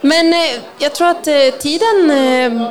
Men 0.00 0.32
eh, 0.34 0.38
jag 0.78 0.94
tror 0.94 1.08
att 1.08 1.26
eh, 1.26 1.34
tiden 1.58 2.10
eh, 2.10 2.70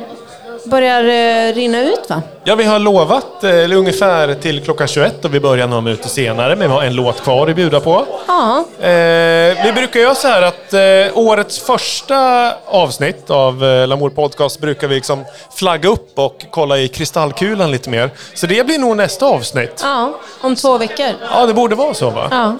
börjar 0.64 1.04
eh, 1.04 1.54
rinna 1.54 1.80
ut 1.80 2.00
va? 2.08 2.22
Ja, 2.44 2.54
vi 2.54 2.64
har 2.64 2.78
lovat 2.78 3.44
eh, 3.44 3.50
eller 3.50 3.76
ungefär 3.76 4.34
till 4.34 4.60
klockan 4.64 4.88
21 4.88 5.24
och 5.24 5.34
vi 5.34 5.40
börjar 5.40 5.66
några 5.66 5.80
minuter 5.80 6.08
senare, 6.08 6.56
men 6.56 6.68
vi 6.68 6.74
har 6.74 6.82
en 6.82 6.94
låt 6.94 7.20
kvar 7.22 7.48
att 7.48 7.56
bjuda 7.56 7.80
på. 7.80 8.06
Ja. 8.26 8.64
Eh, 8.80 9.64
vi 9.64 9.72
brukar 9.74 10.00
göra 10.00 10.14
så 10.14 10.28
här 10.28 10.42
att 10.42 10.72
eh, 10.72 11.18
årets 11.18 11.58
första 11.58 12.52
avsnitt 12.66 13.30
av 13.30 13.64
eh, 13.64 13.86
Lamour 13.88 14.10
Podcast 14.10 14.60
brukar 14.60 14.88
vi 14.88 14.94
liksom 14.94 15.24
flagga 15.54 15.88
upp 15.88 16.18
och 16.18 16.44
kolla 16.50 16.78
i 16.78 16.88
kristallkulan 16.88 17.70
lite 17.70 17.90
mer. 17.90 18.10
Så 18.34 18.46
det 18.46 18.66
blir 18.66 18.78
nog 18.78 18.96
nästa 18.96 19.26
avsnitt. 19.26 19.80
Ja, 19.82 20.12
om 20.40 20.56
två 20.56 20.78
veckor. 20.78 21.10
Ja, 21.34 21.46
det 21.46 21.54
borde 21.54 21.74
vara 21.74 21.94
så 21.94 22.10
va? 22.10 22.28
Ja. 22.30 22.56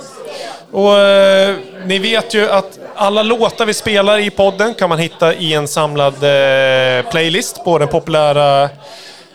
Och 0.73 0.99
eh, 0.99 1.57
ni 1.85 1.99
vet 1.99 2.35
ju 2.35 2.51
att 2.51 2.79
alla 2.95 3.23
låtar 3.23 3.67
vi 3.67 3.75
spelar 3.75 4.19
i 4.19 4.31
podden 4.31 4.75
kan 4.75 4.89
man 4.89 4.99
hitta 4.99 5.35
i 5.35 5.55
en 5.55 5.69
samlad 5.69 6.15
eh, 6.15 7.11
playlist 7.11 7.65
på 7.65 7.79
den 7.79 7.89
populära 7.89 8.63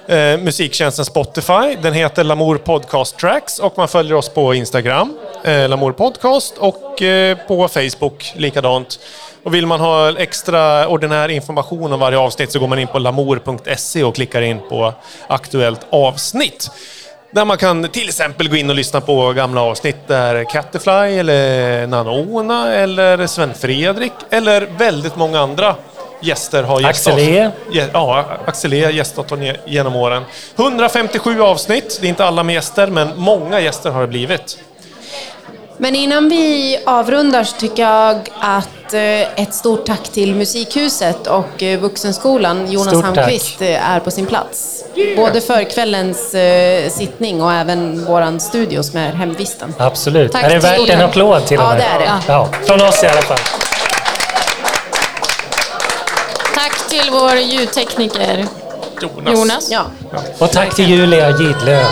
eh, 0.08 0.38
musiktjänsten 0.38 1.06
Spotify. 1.06 1.78
Den 1.82 1.94
heter 1.94 2.24
Lamour 2.24 2.58
Podcast 2.58 3.18
Tracks 3.18 3.60
och 3.60 3.78
man 3.78 3.88
följer 3.88 4.14
oss 4.16 4.30
på 4.30 4.54
Instagram, 4.54 5.18
eh, 5.44 5.70
Lamour 5.70 5.92
Podcast 5.92 6.58
och 6.58 7.02
eh, 7.02 7.38
på 7.48 7.68
Facebook 7.68 8.34
likadant. 8.36 9.00
Och 9.44 9.54
vill 9.54 9.66
man 9.66 9.80
ha 9.80 10.18
extra 10.18 10.88
ordinär 10.88 11.30
information 11.30 11.94
om 11.94 12.00
varje 12.00 12.18
avsnitt 12.18 12.52
så 12.52 12.60
går 12.60 12.68
man 12.68 12.80
in 12.80 12.88
på 12.88 13.00
lamour.se 13.00 14.04
och 14.04 14.16
klickar 14.16 14.42
in 14.42 14.60
på 14.70 14.94
aktuellt 15.28 15.82
avsnitt. 15.90 16.72
Där 17.36 17.46
man 17.46 17.58
kan 17.58 17.90
till 17.90 18.10
exempel 18.10 18.50
gå 18.50 18.56
in 18.56 18.70
och 18.70 18.76
lyssna 18.76 19.02
på 19.02 19.34
gamla 19.34 19.62
avsnitt 19.62 20.08
där 20.08 20.44
Catterfly 20.44 21.20
eller 21.20 21.88
Nanona 21.88 22.74
eller 22.74 23.28
Sven 23.28 23.54
Fredrik 23.54 24.12
eller 24.30 24.68
väldigt 24.78 25.16
många 25.16 25.40
andra 25.40 25.76
gäster 26.22 26.64
har 26.64 26.82
gästat 26.82 27.14
Axel 27.14 27.30
E. 27.30 27.52
Ja, 27.94 28.26
Axel 28.46 28.74
E 28.74 28.92
gästat 28.92 29.32
genom 29.66 29.96
åren. 29.96 30.24
157 30.56 31.42
avsnitt, 31.42 31.98
det 32.02 32.08
är 32.08 32.10
inte 32.10 32.26
alla 32.26 32.44
med 32.44 32.56
gäster, 32.56 32.88
men 32.88 33.10
många 33.16 33.60
gäster 33.60 33.90
har 33.90 34.02
det 34.02 34.08
blivit. 34.08 34.58
Men 35.78 35.96
innan 35.96 36.30
vi 36.30 36.80
avrundar 36.86 37.44
så 37.44 37.58
tycker 37.58 37.84
jag 37.84 38.30
att 38.40 38.94
eh, 38.94 39.42
ett 39.42 39.54
stort 39.54 39.86
tack 39.86 40.04
till 40.10 40.36
Musikhuset 40.36 41.28
och 41.28 41.64
eh, 41.64 41.80
Vuxenskolan, 41.80 42.72
Jonas 42.72 42.90
Stort. 42.90 43.04
Hamqvist, 43.06 43.62
eh, 43.62 43.90
är 43.92 44.00
på 44.00 44.12
sin 44.12 44.26
plats. 44.26 44.84
Både 45.16 45.42
för 45.42 45.64
kvällens 45.64 46.36
sittning 46.90 47.42
och 47.42 47.54
även 47.54 48.06
våran 48.06 48.40
studio 48.40 48.84
som 48.84 49.00
är 49.00 49.12
hemvisten. 49.14 49.74
Absolut. 49.78 50.32
Tack 50.32 50.44
är 50.44 50.50
det 50.50 50.60
värt 50.60 50.90
en 50.90 51.02
applåd 51.02 51.46
till 51.46 51.58
och 51.58 51.64
Ja, 51.64 51.70
med? 51.70 51.78
det 51.78 51.84
är 51.84 52.00
det. 52.00 52.12
Ja, 52.28 52.50
från 52.68 52.82
oss 52.82 53.04
i 53.04 53.08
alla 53.08 53.22
fall. 53.22 53.38
Tack 56.56 56.90
till 56.90 57.10
vår 57.12 57.36
ljudtekniker 57.36 58.46
Jonas. 59.02 59.72
Ja. 59.72 59.86
Och 60.40 60.52
tack 60.52 60.76
till 60.76 60.90
Julia 60.90 61.30
Gidlöv. 61.30 61.86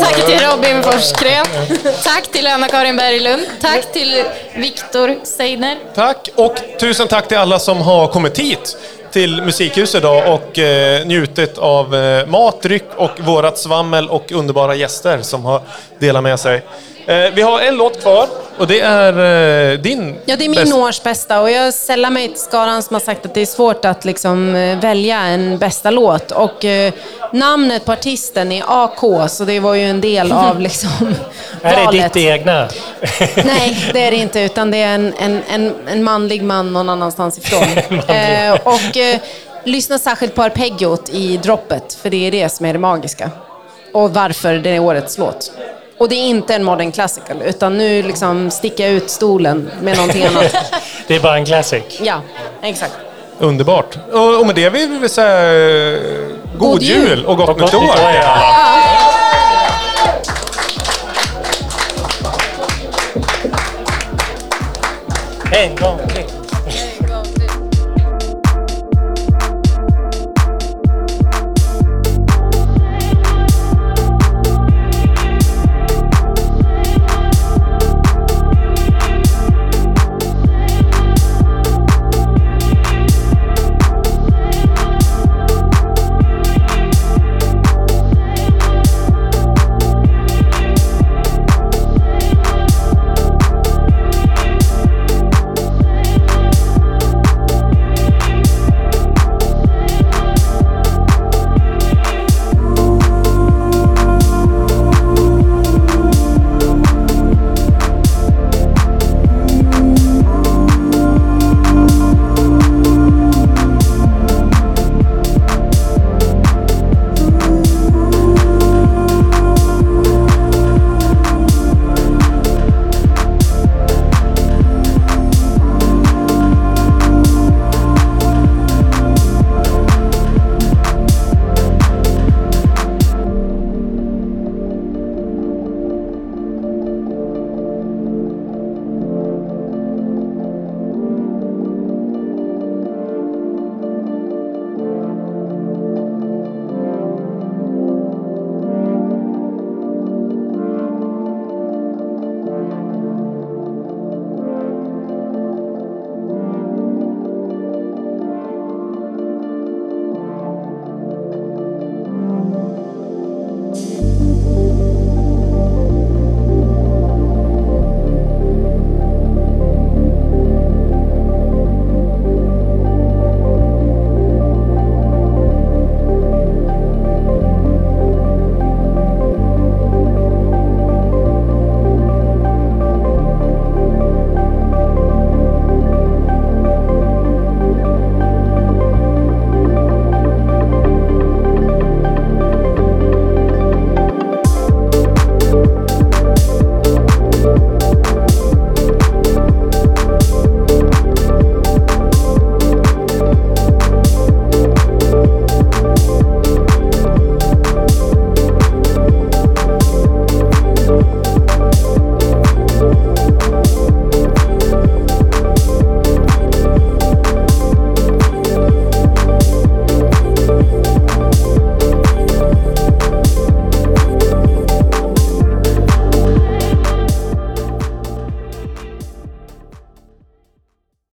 Tack 0.00 0.26
till 0.26 0.38
Robin 0.38 0.82
Forsgren. 0.82 1.46
Tack 2.04 2.28
till 2.32 2.46
Anna-Karin 2.46 2.96
Berglund. 2.96 3.42
Tack 3.60 3.92
till 3.92 4.24
Viktor 4.56 5.16
Seidner. 5.24 5.78
Tack 5.94 6.28
och 6.34 6.54
tusen 6.80 7.08
tack 7.08 7.28
till 7.28 7.38
alla 7.38 7.58
som 7.58 7.78
har 7.80 8.06
kommit 8.08 8.38
hit 8.38 8.76
till 9.12 9.42
Musikhuset 9.42 9.98
idag 10.00 10.34
och 10.34 10.58
eh, 10.58 11.06
njutit 11.06 11.58
av 11.58 11.94
eh, 11.94 12.26
mat, 12.26 12.62
dryck 12.62 12.84
och 12.96 13.20
vårat 13.20 13.58
svammel 13.58 14.08
och 14.08 14.32
underbara 14.32 14.74
gäster 14.74 15.22
som 15.22 15.44
har 15.44 15.62
delat 15.98 16.22
med 16.22 16.40
sig. 16.40 16.62
Eh, 17.10 17.30
vi 17.34 17.42
har 17.42 17.60
en 17.60 17.76
låt 17.76 18.00
kvar 18.02 18.26
och 18.58 18.66
det 18.66 18.80
är 18.80 19.12
eh, 19.72 19.78
din 19.78 20.16
Ja, 20.24 20.36
det 20.36 20.44
är 20.44 20.48
min 20.48 20.58
bästa- 20.60 20.76
årsbästa 20.76 21.40
och 21.40 21.50
jag 21.50 21.74
sällar 21.74 22.10
mig 22.10 22.28
till 22.28 22.40
skaran 22.40 22.82
som 22.82 22.94
har 22.94 23.00
sagt 23.00 23.26
att 23.26 23.34
det 23.34 23.40
är 23.40 23.46
svårt 23.46 23.84
att 23.84 24.04
liksom 24.04 24.54
eh, 24.54 24.78
välja 24.80 25.18
en 25.20 25.58
bästa 25.58 25.90
låt. 25.90 26.30
Och 26.30 26.64
eh, 26.64 26.92
namnet 27.32 27.84
på 27.84 27.92
artisten 27.92 28.52
är 28.52 28.64
AK, 28.84 29.30
så 29.30 29.44
det 29.44 29.60
var 29.60 29.74
ju 29.74 29.82
en 29.82 30.00
del 30.00 30.32
av 30.48 30.60
liksom 30.60 31.14
Är 31.62 31.76
det 31.76 31.84
valet. 31.84 32.12
ditt 32.12 32.24
egna? 32.26 32.68
Nej, 33.44 33.90
det 33.92 34.00
är 34.02 34.10
det 34.10 34.16
inte, 34.16 34.40
utan 34.40 34.70
det 34.70 34.78
är 34.78 34.94
en, 34.94 35.14
en, 35.18 35.42
en, 35.50 35.74
en 35.88 36.04
manlig 36.04 36.42
man 36.42 36.72
någon 36.72 36.88
annanstans 36.88 37.38
ifrån. 37.38 37.62
eh, 38.16 38.52
och 38.64 38.96
eh, 38.96 39.20
lyssna 39.64 39.98
särskilt 39.98 40.34
på 40.34 40.42
arpeggiot 40.42 41.08
i 41.08 41.36
droppet, 41.36 41.98
för 42.02 42.10
det 42.10 42.26
är 42.26 42.30
det 42.30 42.48
som 42.48 42.66
är 42.66 42.72
det 42.72 42.78
magiska. 42.78 43.30
Och 43.92 44.14
varför 44.14 44.54
det 44.54 44.70
är 44.70 44.80
årets 44.80 45.18
låt. 45.18 45.52
Och 46.00 46.08
det 46.08 46.14
är 46.14 46.28
inte 46.28 46.54
en 46.54 46.64
modern 46.64 46.92
classical, 46.92 47.42
utan 47.42 47.78
nu 47.78 48.02
liksom 48.02 48.50
sticker 48.50 48.84
jag 48.84 48.92
ut 48.92 49.10
stolen 49.10 49.70
med 49.82 49.96
någonting 49.96 50.24
annat. 50.24 50.54
Det 51.06 51.16
är 51.16 51.20
bara 51.20 51.36
en 51.36 51.44
classic. 51.44 51.82
Ja, 52.02 52.22
exakt. 52.62 52.92
Underbart. 53.38 53.98
Och, 54.12 54.40
och 54.40 54.46
med 54.46 54.54
det 54.54 54.70
vill 54.70 54.98
vi 54.98 55.08
säga 55.08 55.92
eh, 55.92 56.00
god, 56.58 56.70
God 56.70 56.82
jul. 56.82 57.08
jul 57.08 57.26
och 57.26 57.36
gott 57.36 57.48
Och 57.48 57.60
nytt 57.60 57.72
gott 57.72 57.82
nytt 57.82 57.90
år. 57.90 57.96
En 65.52 65.76
gång 65.76 65.98
till. 66.14 66.19